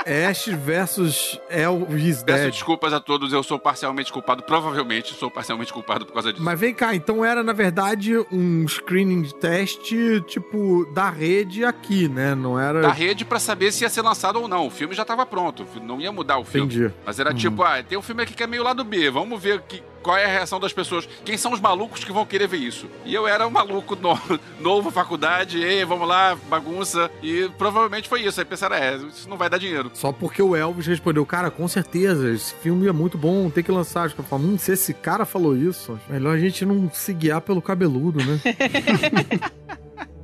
Ash 0.05 0.47
versus 0.49 1.39
Elvis 1.49 2.25
Peço 2.25 2.51
desculpas 2.51 2.93
a 2.93 2.99
todos, 2.99 3.33
eu 3.33 3.41
sou 3.41 3.57
parcialmente 3.57 4.13
culpado, 4.13 4.43
provavelmente 4.43 5.15
sou 5.15 5.31
parcialmente 5.31 5.73
culpado 5.73 6.05
por 6.05 6.13
causa 6.13 6.33
disso. 6.33 6.45
Mas 6.45 6.59
vem 6.59 6.75
cá, 6.75 6.93
então 6.93 7.25
era 7.25 7.45
na 7.45 7.53
verdade 7.53 8.17
um 8.33 8.67
screening 8.67 9.23
de 9.23 9.33
teste, 9.37 10.21
tipo, 10.27 10.85
da 10.93 11.09
rede 11.09 11.65
aqui, 11.65 12.09
né? 12.09 12.35
Não 12.35 12.59
era. 12.59 12.81
Da 12.83 12.91
rede 12.91 13.25
pra 13.25 13.39
saber 13.39 13.71
se 13.71 13.85
ia 13.85 13.89
ser 13.89 14.03
lançado 14.03 14.41
ou 14.41 14.49
não. 14.49 14.67
O 14.67 14.71
filme 14.71 14.93
já 14.93 15.05
tava 15.05 15.25
pronto, 15.25 15.65
não 15.81 16.01
ia 16.01 16.11
mudar 16.11 16.39
o 16.39 16.45
filme. 16.45 16.67
Entendi. 16.75 16.93
Mas 17.07 17.21
era 17.21 17.33
tipo, 17.33 17.63
ah, 17.63 17.81
tem 17.81 17.97
um 17.97 18.03
filme 18.03 18.25
aqui 18.25 18.35
que 18.35 18.43
é 18.43 18.47
meio 18.49 18.65
lado 18.65 18.83
B, 18.83 19.09
vamos 19.09 19.41
ver 19.41 19.61
que, 19.69 19.81
qual 20.03 20.17
é 20.17 20.25
a 20.25 20.29
reação 20.29 20.59
das 20.61 20.73
pessoas. 20.73 21.09
Quem 21.25 21.37
são 21.37 21.53
os 21.53 21.61
malucos 21.61 22.05
que 22.05 22.13
vão 22.13 22.27
querer 22.27 22.47
ver 22.49 22.59
isso? 22.59 22.89
E 23.05 23.15
eu 23.15 23.27
era 23.27 23.47
um 23.47 23.51
maluco 23.51 23.97
no- 23.97 24.19
novo, 24.61 24.91
faculdade, 24.91 25.63
ei, 25.63 25.85
vamos 25.85 26.07
lá, 26.09 26.37
bagunça. 26.49 27.11
E 27.23 27.49
provavelmente 27.57 28.09
foi 28.09 28.23
isso. 28.23 28.41
Aí 28.41 28.45
pensaram, 28.47 28.77
é, 28.77 28.97
isso 28.97 29.29
não 29.29 29.37
vai 29.37 29.49
dar 29.49 29.59
dinheiro. 29.59 29.91
Só 29.95 30.13
porque 30.13 30.43
o 30.43 30.55
Elvis 30.57 30.87
respondeu, 30.87 31.25
cara, 31.25 31.51
com 31.51 31.67
certeza, 31.69 32.31
esse 32.33 32.55
filme 32.57 32.87
é 32.89 32.93
muito 32.93 33.17
bom, 33.17 33.49
tem 33.51 33.63
que 33.65 33.71
lançar. 33.73 34.05
Acho 34.05 34.15
que 34.15 34.21
eu 34.21 34.25
falo, 34.25 34.43
hum, 34.45 34.59
se 34.59 34.73
esse 34.73 34.93
cara 34.95 35.25
falou 35.25 35.57
isso, 35.57 35.99
melhor 36.09 36.35
a 36.37 36.39
gente 36.41 36.65
não 36.65 36.91
se 36.93 37.13
guiar 37.13 37.41
pelo 37.41 37.63
cabeludo, 37.63 38.19
né? 38.25 38.41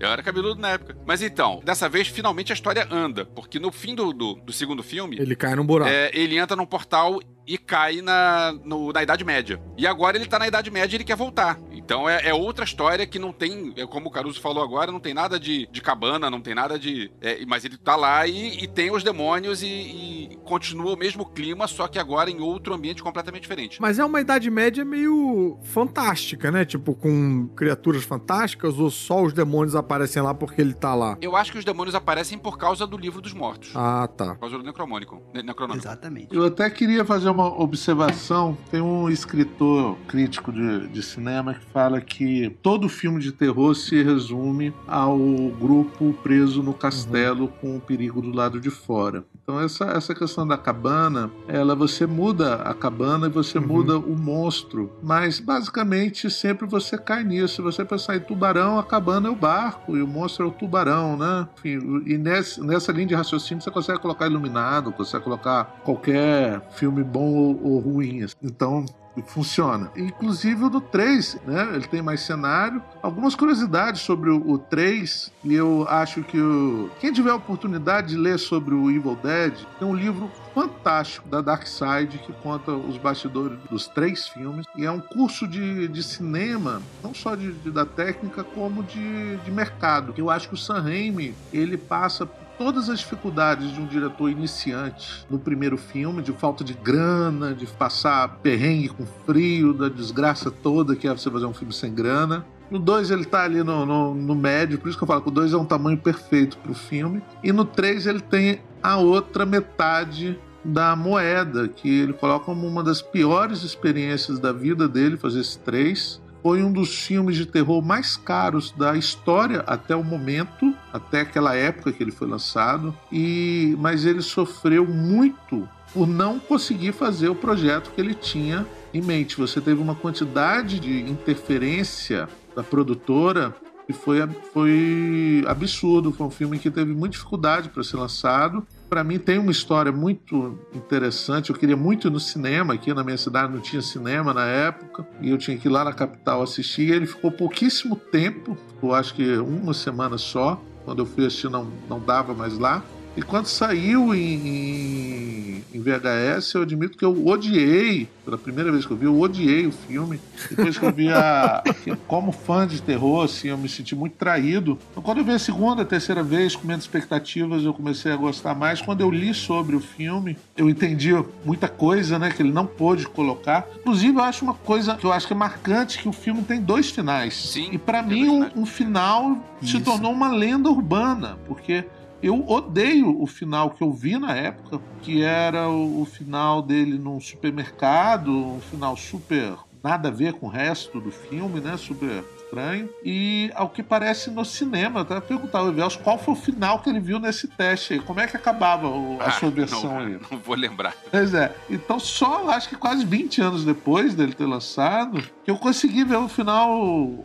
Eu 0.00 0.08
era 0.10 0.22
cabeludo 0.22 0.60
na 0.60 0.70
época. 0.70 0.96
Mas 1.04 1.20
então, 1.22 1.60
dessa 1.64 1.88
vez, 1.88 2.06
finalmente 2.06 2.52
a 2.52 2.54
história 2.54 2.86
anda. 2.88 3.24
Porque 3.24 3.58
no 3.58 3.72
fim 3.72 3.96
do, 3.96 4.12
do, 4.12 4.34
do 4.34 4.52
segundo 4.52 4.80
filme, 4.80 5.16
Ele 5.18 5.34
cai 5.34 5.56
num 5.56 5.66
buraco. 5.66 5.90
é, 5.90 6.08
ele 6.14 6.38
entra 6.38 6.56
num 6.56 6.64
portal 6.66 7.20
e 7.48 7.56
cai 7.58 8.00
na, 8.02 8.52
no- 8.64 8.92
na 8.92 9.02
Idade 9.02 9.24
Média. 9.24 9.60
E 9.76 9.86
agora 9.86 10.16
ele 10.16 10.26
tá 10.26 10.38
na 10.38 10.46
Idade 10.46 10.70
Média 10.70 10.94
e 10.94 10.96
ele 10.98 11.04
quer 11.04 11.16
voltar. 11.16 11.58
Então 11.72 12.06
é, 12.08 12.28
é 12.28 12.34
outra 12.34 12.64
história 12.64 13.06
que 13.06 13.18
não 13.18 13.32
tem, 13.32 13.72
é 13.76 13.86
como 13.86 14.08
o 14.08 14.10
Caruso 14.10 14.40
falou 14.40 14.62
agora, 14.62 14.92
não 14.92 15.00
tem 15.00 15.14
nada 15.14 15.40
de, 15.40 15.66
de 15.72 15.80
cabana, 15.80 16.28
não 16.30 16.40
tem 16.40 16.54
nada 16.54 16.78
de. 16.78 17.10
é, 17.22 17.44
mas 17.46 17.64
ele 17.64 17.78
tá 17.78 17.96
lá 17.96 18.26
e, 18.26 18.62
e 18.62 18.66
tem 18.68 18.90
os 18.90 19.02
demônios 19.02 19.62
e, 19.62 19.66
e 19.66 20.38
continua 20.44 20.92
o 20.92 20.96
mesmo 20.98 21.24
clima, 21.24 21.66
só 21.66 21.88
que 21.88 21.98
agora 21.98 22.30
em 22.30 22.40
outro 22.40 22.74
ambiente 22.74 23.02
completamente 23.02 23.42
diferente. 23.42 23.80
Mas 23.80 23.98
é 23.98 24.04
uma 24.04 24.20
Idade 24.20 24.50
Média 24.50 24.84
meio 24.84 25.58
fantástica, 25.62 26.50
né? 26.50 26.64
Tipo, 26.64 26.94
com 26.94 27.48
criaturas 27.56 28.04
fantásticas 28.04 28.78
ou 28.78 28.90
só 28.90 29.22
os 29.22 29.32
demônios 29.32 29.74
aparecem 29.74 30.20
lá 30.22 30.34
porque 30.34 30.60
ele 30.60 30.74
tá 30.74 30.94
lá? 30.94 31.16
Eu 31.22 31.34
acho 31.36 31.52
que 31.52 31.58
os 31.58 31.64
demônios 31.64 31.94
aparecem 31.94 32.36
por 32.36 32.58
causa 32.58 32.86
do 32.86 32.96
livro 32.98 33.22
dos 33.22 33.32
mortos. 33.32 33.70
Ah, 33.74 34.06
tá. 34.08 34.34
Por 34.34 34.40
causa 34.40 34.58
do 34.58 34.64
Necromônico. 34.64 35.22
Ne- 35.32 35.42
Necronômico. 35.42 35.86
Exatamente. 35.86 36.34
Eu 36.34 36.44
até 36.44 36.68
queria 36.68 37.04
fazer 37.04 37.30
uma 37.30 37.37
observação. 37.46 38.56
Tem 38.70 38.80
um 38.80 39.08
escritor 39.08 39.96
crítico 40.06 40.52
de, 40.52 40.88
de 40.88 41.02
cinema 41.02 41.54
que 41.54 41.64
fala 41.72 42.00
que 42.00 42.56
todo 42.62 42.88
filme 42.88 43.20
de 43.20 43.32
terror 43.32 43.74
se 43.74 44.02
resume 44.02 44.72
ao 44.86 45.18
grupo 45.58 46.14
preso 46.22 46.62
no 46.62 46.72
castelo 46.74 47.48
com 47.60 47.76
o 47.76 47.80
perigo 47.80 48.20
do 48.20 48.32
lado 48.32 48.60
de 48.60 48.70
fora. 48.70 49.24
Então 49.42 49.60
essa, 49.60 49.84
essa 49.86 50.14
questão 50.14 50.46
da 50.46 50.58
cabana, 50.58 51.30
ela 51.46 51.74
você 51.74 52.06
muda 52.06 52.56
a 52.56 52.74
cabana 52.74 53.26
e 53.26 53.30
você 53.30 53.58
Uhum. 53.58 53.66
muda 53.66 53.98
o 53.98 54.16
monstro, 54.16 54.92
mas 55.02 55.40
basicamente 55.40 56.30
sempre 56.30 56.66
você 56.66 56.96
cai 56.98 57.24
nisso. 57.24 57.56
Se 57.56 57.62
você 57.62 57.84
pensar 57.84 58.16
em 58.16 58.20
tubarão, 58.20 58.78
a 58.78 58.82
cabana 58.84 59.28
é 59.28 59.30
o 59.30 59.34
barco 59.34 59.96
e 59.96 60.02
o 60.02 60.06
monstro 60.06 60.44
é 60.46 60.48
o 60.48 60.52
tubarão, 60.52 61.16
né? 61.16 61.48
Enfim, 61.58 62.02
e 62.06 62.16
nesse, 62.18 62.60
nessa 62.60 62.92
linha 62.92 63.06
de 63.06 63.14
raciocínio 63.14 63.62
você 63.62 63.70
consegue 63.70 63.98
colocar 63.98 64.26
iluminado, 64.26 64.92
consegue 64.92 65.24
colocar 65.24 65.64
qualquer 65.84 66.60
filme 66.72 67.02
bom 67.02 67.27
ou, 67.28 67.60
ou 67.62 67.78
ruim. 67.78 68.26
Então, 68.42 68.84
funciona. 69.26 69.90
Inclusive 69.96 70.64
o 70.64 70.68
do 70.70 70.80
3, 70.80 71.38
né? 71.46 71.70
Ele 71.74 71.86
tem 71.88 72.00
mais 72.02 72.20
cenário. 72.20 72.80
Algumas 73.02 73.34
curiosidades 73.34 74.00
sobre 74.02 74.30
o, 74.30 74.48
o 74.50 74.58
3, 74.58 75.32
e 75.44 75.54
eu 75.54 75.84
acho 75.88 76.22
que 76.22 76.40
o... 76.40 76.88
quem 77.00 77.12
tiver 77.12 77.30
a 77.30 77.34
oportunidade 77.34 78.08
de 78.08 78.16
ler 78.16 78.38
sobre 78.38 78.74
o 78.74 78.88
Evil 78.90 79.18
Dead, 79.22 79.54
tem 79.78 79.88
um 79.88 79.94
livro 79.94 80.30
fantástico 80.54 81.28
da 81.28 81.40
Dark 81.40 81.66
Side 81.66 82.18
que 82.24 82.32
conta 82.32 82.72
os 82.72 82.96
bastidores 82.96 83.58
dos 83.70 83.86
três 83.88 84.28
filmes. 84.28 84.64
E 84.76 84.84
é 84.84 84.90
um 84.90 85.00
curso 85.00 85.46
de, 85.48 85.88
de 85.88 86.02
cinema, 86.02 86.80
não 87.02 87.12
só 87.14 87.34
de, 87.34 87.52
de- 87.52 87.70
da 87.70 87.84
técnica, 87.84 88.42
como 88.44 88.82
de, 88.84 89.36
de 89.38 89.50
mercado. 89.50 90.14
Eu 90.16 90.30
acho 90.30 90.48
que 90.48 90.54
o 90.54 90.58
Sam 90.58 90.80
Raimi, 90.82 91.34
ele 91.52 91.76
passa 91.76 92.28
todas 92.58 92.90
as 92.90 92.98
dificuldades 92.98 93.72
de 93.72 93.80
um 93.80 93.86
diretor 93.86 94.28
iniciante 94.28 95.24
no 95.30 95.38
primeiro 95.38 95.78
filme, 95.78 96.20
de 96.20 96.32
falta 96.32 96.64
de 96.64 96.74
grana, 96.74 97.54
de 97.54 97.66
passar 97.66 98.40
perrengue 98.42 98.88
com 98.88 99.06
frio, 99.24 99.72
da 99.72 99.88
desgraça 99.88 100.50
toda 100.50 100.96
que 100.96 101.06
é 101.06 101.12
você 101.12 101.30
fazer 101.30 101.46
um 101.46 101.54
filme 101.54 101.72
sem 101.72 101.94
grana. 101.94 102.44
No 102.70 102.78
2 102.78 103.10
ele 103.10 103.24
tá 103.24 103.44
ali 103.44 103.62
no, 103.62 103.86
no, 103.86 104.14
no 104.14 104.34
médio, 104.34 104.78
por 104.78 104.88
isso 104.88 104.98
que 104.98 105.04
eu 105.04 105.08
falo 105.08 105.22
que 105.22 105.28
o 105.28 105.32
2 105.32 105.54
é 105.54 105.56
um 105.56 105.64
tamanho 105.64 105.96
perfeito 105.96 106.58
pro 106.58 106.74
filme. 106.74 107.22
E 107.42 107.52
no 107.52 107.64
3 107.64 108.06
ele 108.06 108.20
tem 108.20 108.60
a 108.82 108.98
outra 108.98 109.46
metade 109.46 110.38
da 110.64 110.94
moeda, 110.94 111.68
que 111.68 111.88
ele 111.88 112.12
coloca 112.12 112.44
como 112.44 112.66
uma 112.66 112.82
das 112.82 113.00
piores 113.00 113.62
experiências 113.62 114.38
da 114.38 114.52
vida 114.52 114.86
dele 114.86 115.16
fazer 115.16 115.40
esse 115.40 115.58
3. 115.60 116.20
Foi 116.42 116.62
um 116.62 116.72
dos 116.72 116.94
filmes 116.94 117.36
de 117.36 117.46
terror 117.46 117.82
mais 117.82 118.16
caros 118.16 118.70
da 118.72 118.96
história 118.96 119.60
até 119.66 119.96
o 119.96 120.04
momento, 120.04 120.74
até 120.92 121.20
aquela 121.20 121.54
época 121.54 121.92
que 121.92 122.02
ele 122.02 122.10
foi 122.10 122.28
lançado. 122.28 122.96
E 123.10 123.76
mas 123.78 124.04
ele 124.04 124.22
sofreu 124.22 124.86
muito 124.86 125.68
por 125.92 126.06
não 126.06 126.38
conseguir 126.38 126.92
fazer 126.92 127.28
o 127.28 127.34
projeto 127.34 127.90
que 127.94 128.00
ele 128.00 128.14
tinha 128.14 128.66
em 128.92 129.00
mente. 129.00 129.36
Você 129.38 129.60
teve 129.60 129.80
uma 129.80 129.94
quantidade 129.94 130.78
de 130.80 131.00
interferência 131.00 132.28
da 132.54 132.62
produtora 132.62 133.54
que 133.88 133.92
foi, 133.94 134.18
foi 134.52 135.44
absurdo. 135.46 136.12
Foi 136.12 136.26
um 136.26 136.30
filme 136.30 136.58
que 136.58 136.70
teve 136.70 136.92
muita 136.92 137.12
dificuldade 137.12 137.70
para 137.70 137.82
ser 137.82 137.96
lançado. 137.96 138.66
Para 138.86 139.02
mim 139.02 139.18
tem 139.18 139.38
uma 139.38 139.50
história 139.50 139.90
muito 139.90 140.58
interessante. 140.74 141.48
Eu 141.48 141.56
queria 141.56 141.76
muito 141.76 142.06
ir 142.06 142.10
no 142.10 142.20
cinema 142.20 142.74
aqui 142.74 142.92
na 142.92 143.02
minha 143.02 143.16
cidade 143.16 143.50
não 143.50 143.60
tinha 143.60 143.80
cinema 143.80 144.34
na 144.34 144.44
época 144.44 145.08
e 145.22 145.30
eu 145.30 145.38
tinha 145.38 145.56
que 145.56 145.68
ir 145.68 145.70
lá 145.70 145.84
na 145.84 145.94
capital 145.94 146.42
assistir. 146.42 146.92
Ele 146.92 147.06
ficou 147.06 147.32
pouquíssimo 147.32 147.96
tempo, 147.96 148.58
eu 148.82 148.94
acho 148.94 149.14
que 149.14 149.38
uma 149.38 149.72
semana 149.72 150.18
só. 150.18 150.62
Quando 150.84 151.00
eu 151.00 151.06
fui 151.06 151.26
assistir 151.26 151.50
não, 151.50 151.70
não 151.88 152.00
dava 152.00 152.34
mais 152.34 152.58
lá. 152.58 152.82
E 153.18 153.22
quando 153.22 153.46
saiu 153.46 154.14
em, 154.14 155.64
em, 155.74 155.80
VHS, 155.80 156.54
eu 156.54 156.62
admito 156.62 156.96
que 156.96 157.04
eu 157.04 157.26
odiei, 157.26 158.08
pela 158.24 158.38
primeira 158.38 158.70
vez 158.70 158.86
que 158.86 158.92
eu 158.92 158.96
vi, 158.96 159.06
eu 159.06 159.20
odiei 159.20 159.66
o 159.66 159.72
filme. 159.72 160.20
Depois 160.48 160.78
que 160.78 160.86
eu 160.86 160.92
vi 160.92 161.08
a. 161.10 161.64
Como 162.06 162.30
fã 162.30 162.64
de 162.64 162.80
terror, 162.80 163.24
assim, 163.24 163.48
eu 163.48 163.58
me 163.58 163.68
senti 163.68 163.96
muito 163.96 164.12
traído. 164.12 164.78
Então, 164.92 165.02
quando 165.02 165.18
eu 165.18 165.24
vi 165.24 165.32
a 165.32 165.38
segunda, 165.40 165.82
a 165.82 165.84
terceira 165.84 166.22
vez, 166.22 166.54
com 166.54 166.64
menos 166.64 166.84
expectativas, 166.84 167.64
eu 167.64 167.74
comecei 167.74 168.12
a 168.12 168.16
gostar 168.16 168.54
mais. 168.54 168.80
Quando 168.80 169.00
eu 169.00 169.10
li 169.10 169.34
sobre 169.34 169.74
o 169.74 169.80
filme, 169.80 170.36
eu 170.56 170.70
entendi 170.70 171.10
muita 171.44 171.66
coisa, 171.66 172.20
né, 172.20 172.30
que 172.30 172.40
ele 172.40 172.52
não 172.52 172.66
pôde 172.66 173.04
colocar. 173.08 173.66
Inclusive, 173.80 174.16
eu 174.16 174.22
acho 174.22 174.44
uma 174.44 174.54
coisa 174.54 174.94
que 174.94 175.04
eu 175.04 175.12
acho 175.12 175.26
que 175.26 175.32
é 175.32 175.36
marcante, 175.36 175.98
que 175.98 176.08
o 176.08 176.12
filme 176.12 176.44
tem 176.44 176.60
dois 176.60 176.88
finais. 176.88 177.34
Sim, 177.34 177.70
E 177.72 177.78
para 177.78 178.00
mim, 178.00 178.28
um, 178.28 178.60
um 178.60 178.64
final 178.64 179.44
se 179.60 179.76
Isso. 179.76 179.80
tornou 179.80 180.12
uma 180.12 180.30
lenda 180.30 180.70
urbana, 180.70 181.36
porque 181.46 181.84
eu 182.22 182.44
odeio 182.46 183.20
o 183.20 183.26
final 183.26 183.72
que 183.74 183.82
eu 183.82 183.92
vi 183.92 184.18
na 184.18 184.34
época, 184.36 184.80
que 185.00 185.22
era 185.22 185.68
o, 185.70 186.02
o 186.02 186.04
final 186.06 186.62
dele 186.62 186.98
num 186.98 187.20
supermercado, 187.20 188.30
um 188.30 188.60
final 188.60 188.96
super 188.96 189.56
nada 189.82 190.08
a 190.08 190.12
ver 190.12 190.34
com 190.34 190.46
o 190.46 190.50
resto 190.50 191.00
do 191.00 191.10
filme, 191.12 191.60
né? 191.60 191.76
Super 191.76 192.28
estranho. 192.48 192.88
E 193.04 193.50
ao 193.54 193.68
que 193.68 193.82
parece 193.82 194.30
no 194.30 194.44
cinema, 194.44 195.00
eu 195.00 195.02
até 195.02 195.20
perguntar 195.20 195.58
ao 195.60 195.68
Evelso 195.68 195.98
qual 196.00 196.18
foi 196.18 196.34
o 196.34 196.36
final 196.36 196.80
que 196.80 196.88
ele 196.88 197.00
viu 197.00 197.18
nesse 197.20 197.46
teste 197.46 197.94
aí. 197.94 198.00
Como 198.00 198.18
é 198.20 198.26
que 198.26 198.36
acabava 198.36 198.88
o- 198.88 199.18
a 199.20 199.26
Ah, 199.26 199.30
sua 199.32 199.50
versão 199.50 199.84
não, 199.84 199.98
aí? 199.98 200.18
Não 200.30 200.38
vou 200.38 200.56
lembrar. 200.56 200.94
Pois 201.10 201.34
é. 201.34 201.54
Então, 201.70 201.98
só 202.00 202.48
acho 202.50 202.68
que 202.68 202.76
quase 202.76 203.04
20 203.04 203.40
anos 203.40 203.64
depois 203.64 204.14
dele 204.14 204.32
ter 204.32 204.46
lançado, 204.46 205.22
que 205.44 205.50
eu 205.50 205.56
consegui 205.56 206.04
ver 206.04 206.16
o 206.16 206.28
final 206.28 206.70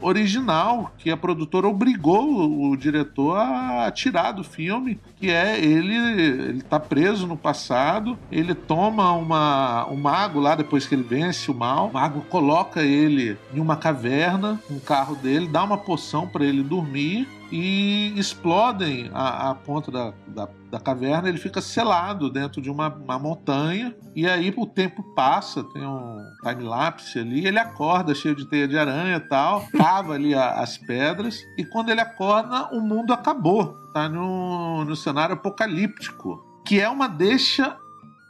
original, 0.01 0.91
que 0.97 1.09
a 1.09 1.17
produtora 1.17 1.67
obrigou 1.67 2.26
o, 2.30 2.69
o 2.71 2.78
diretor 2.78 3.38
a 3.38 3.89
tirar 3.91 4.32
do 4.34 4.43
filme, 4.43 4.99
que 5.19 5.30
é 5.30 5.57
ele, 5.59 5.95
ele 5.95 6.61
tá 6.61 6.80
preso 6.80 7.26
no 7.28 7.38
passado, 7.38 8.17
ele 8.32 8.53
toma 8.53 9.11
uma, 9.13 9.88
um 9.89 9.95
mago 9.95 10.39
lá 10.39 10.55
depois 10.55 10.86
que 10.86 10.95
ele 10.95 11.03
vence 11.03 11.49
o 11.49 11.53
mal, 11.53 11.88
o 11.88 11.93
mago 11.93 12.21
coloca 12.30 12.82
ele 12.84 13.38
em 13.53 13.59
uma 13.59 13.76
caverna, 13.78 14.59
um 14.69 14.80
carro 14.80 15.12
dele, 15.16 15.47
dá 15.47 15.64
uma 15.64 15.78
poção 15.78 16.28
para 16.28 16.43
ele 16.45 16.64
dormir 16.64 17.28
e 17.51 18.14
explodem 18.18 19.09
a, 19.14 19.51
a 19.51 19.55
ponta 19.55 19.91
da, 19.91 20.14
da, 20.28 20.49
da 20.72 20.80
caverna. 20.80 21.30
Ele 21.30 21.38
fica 21.38 21.61
selado 21.61 22.30
dentro 22.30 22.61
de 22.61 22.70
uma, 22.70 22.88
uma 22.89 23.20
montanha. 23.20 23.95
E 24.16 24.28
aí 24.28 24.53
o 24.57 24.66
tempo 24.66 25.03
passa, 25.16 25.64
tem 25.66 25.86
um 25.86 26.18
time-lapse 26.43 27.20
ali. 27.20 27.45
Ele 27.45 27.59
acorda 27.59 28.16
cheio 28.16 28.36
de 28.36 28.45
teia 28.45 28.68
de 28.68 28.78
aranha 28.78 29.18
e 29.18 29.20
tal, 29.20 29.66
cava 29.78 30.14
ali 30.14 30.34
a- 30.34 30.53
as 30.61 30.78
pedras. 30.78 31.39
E 31.57 31.64
quando 31.66 31.89
ele 31.89 32.01
acorda, 32.01 32.70
o 32.76 32.82
mundo 32.82 33.14
acabou. 33.14 33.76
Tá 33.93 34.09
no, 34.09 34.84
no 34.86 34.95
cenário 34.95 35.36
apocalíptico. 35.36 36.43
Que 36.66 36.80
é 36.80 36.89
uma 36.89 37.07
deixa 37.07 37.78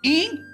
incrível 0.03 0.52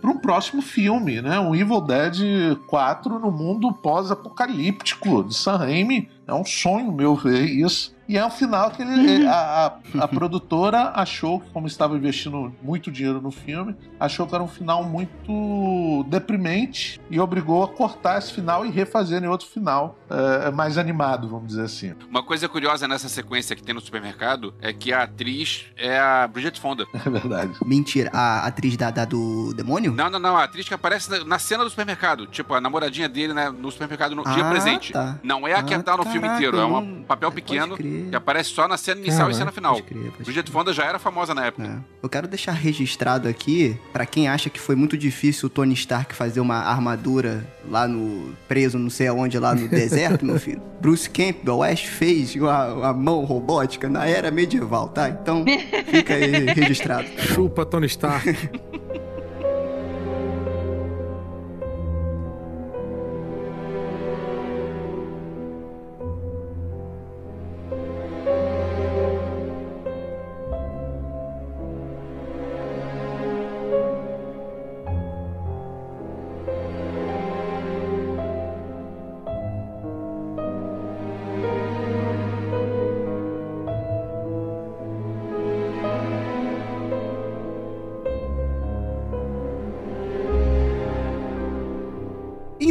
para 0.00 0.10
um 0.10 0.18
próximo 0.18 0.60
filme, 0.60 1.22
né? 1.22 1.38
Um 1.38 1.54
Evil 1.54 1.80
Dead 1.80 2.56
4 2.66 3.18
no 3.18 3.30
mundo 3.30 3.72
pós-apocalíptico 3.72 5.22
de 5.22 5.34
Sam 5.34 5.56
Raimi. 5.58 6.08
É 6.26 6.34
um 6.34 6.44
sonho 6.44 6.90
meu 6.90 7.14
ver 7.14 7.44
isso. 7.44 7.94
E 8.08 8.18
é 8.18 8.26
um 8.26 8.30
final 8.30 8.70
que 8.70 8.82
ele, 8.82 9.26
a, 9.26 9.72
a, 9.98 10.04
a 10.04 10.08
produtora 10.08 10.92
achou 10.94 11.40
que, 11.40 11.50
como 11.50 11.66
estava 11.66 11.96
investindo 11.96 12.52
muito 12.62 12.90
dinheiro 12.90 13.20
no 13.20 13.30
filme, 13.30 13.74
achou 13.98 14.26
que 14.26 14.34
era 14.34 14.42
um 14.42 14.48
final 14.48 14.84
muito 14.84 16.04
deprimente 16.08 17.00
e 17.10 17.18
obrigou 17.20 17.62
a 17.62 17.68
cortar 17.68 18.18
esse 18.18 18.32
final 18.32 18.66
e 18.66 18.70
refazer 18.70 19.22
em 19.22 19.26
outro 19.28 19.46
final 19.46 19.98
é, 20.10 20.50
mais 20.50 20.76
animado, 20.78 21.28
vamos 21.28 21.48
dizer 21.48 21.62
assim. 21.64 21.94
Uma 22.10 22.22
coisa 22.22 22.48
curiosa 22.48 22.86
nessa 22.88 23.08
sequência 23.08 23.54
que 23.56 23.62
tem 23.62 23.74
no 23.74 23.80
supermercado 23.80 24.54
é 24.60 24.72
que 24.72 24.92
a 24.92 25.04
atriz 25.04 25.66
é 25.76 25.98
a 25.98 26.26
Bridget 26.26 26.60
Fonda. 26.60 26.84
É 27.04 27.10
verdade. 27.10 27.52
Mentira, 27.66 28.10
a 28.12 28.46
atriz 28.46 28.76
da, 28.76 28.90
da 28.90 29.04
do 29.04 29.52
demônio? 29.54 29.92
Não, 29.92 30.08
não, 30.08 30.20
não. 30.20 30.36
A 30.36 30.44
atriz 30.44 30.68
que 30.68 30.72
aparece 30.74 31.10
na, 31.10 31.24
na 31.24 31.38
cena 31.38 31.64
do 31.64 31.68
supermercado. 31.70 32.26
Tipo, 32.28 32.54
a 32.54 32.60
namoradinha 32.60 33.08
dele 33.08 33.34
né, 33.34 33.50
no 33.50 33.70
supermercado 33.72 34.14
no 34.14 34.22
dia 34.22 34.46
Ah, 34.46 34.50
presente. 34.50 34.92
tá. 34.92 35.18
Não 35.22 35.46
é 35.46 35.52
a 35.54 35.62
que 35.64 35.74
Ah, 35.74 35.82
tá 35.82 35.96
no 35.96 36.04
filme 36.04 36.20
caraca, 36.20 36.36
inteiro. 36.36 36.58
É 36.58 36.64
um 36.64 37.02
papel 37.02 37.30
Pode 37.32 37.42
pequeno 37.42 37.76
crer. 37.76 37.91
Que 38.10 38.16
aparece 38.16 38.50
só 38.50 38.66
na 38.66 38.76
cena 38.76 39.00
inicial 39.00 39.30
e 39.30 39.32
Caraca, 39.32 39.38
cena 39.38 39.52
final. 39.52 39.74
Pode 39.74 39.86
crer, 39.86 40.02
pode 40.10 40.24
Bridget 40.24 40.44
crer. 40.44 40.52
Fonda 40.52 40.72
já 40.72 40.84
era 40.84 40.98
famosa 40.98 41.34
na 41.34 41.46
época. 41.46 41.66
É. 41.66 41.78
Eu 42.02 42.08
quero 42.08 42.26
deixar 42.26 42.52
registrado 42.52 43.28
aqui, 43.28 43.76
pra 43.92 44.06
quem 44.06 44.28
acha 44.28 44.50
que 44.50 44.60
foi 44.60 44.74
muito 44.74 44.96
difícil 44.96 45.46
o 45.46 45.50
Tony 45.50 45.74
Stark 45.74 46.14
fazer 46.14 46.40
uma 46.40 46.56
armadura 46.56 47.46
lá 47.68 47.86
no. 47.86 48.34
preso 48.48 48.78
não 48.78 48.90
sei 48.90 49.08
aonde, 49.08 49.38
lá 49.38 49.54
no 49.54 49.68
deserto, 49.68 50.24
meu 50.24 50.38
filho. 50.38 50.62
Bruce 50.80 51.08
Campbell, 51.08 51.62
Ash 51.62 51.82
fez 51.84 52.34
uma, 52.34 52.66
uma 52.74 52.92
mão 52.92 53.24
robótica 53.24 53.88
na 53.88 54.04
era 54.04 54.30
medieval, 54.30 54.88
tá? 54.88 55.08
Então 55.08 55.44
fica 55.86 56.14
aí 56.14 56.46
registrado. 56.46 57.06
Chupa 57.18 57.64
Tony 57.64 57.86
Stark. 57.86 58.36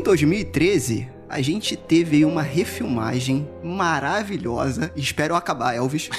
Em 0.01 0.03
2013, 0.03 1.07
a 1.29 1.41
gente 1.43 1.77
teve 1.77 2.15
aí 2.17 2.25
uma 2.25 2.41
refilmagem 2.41 3.47
maravilhosa. 3.63 4.91
Espero 4.95 5.35
acabar, 5.35 5.75
Elvis. 5.75 6.09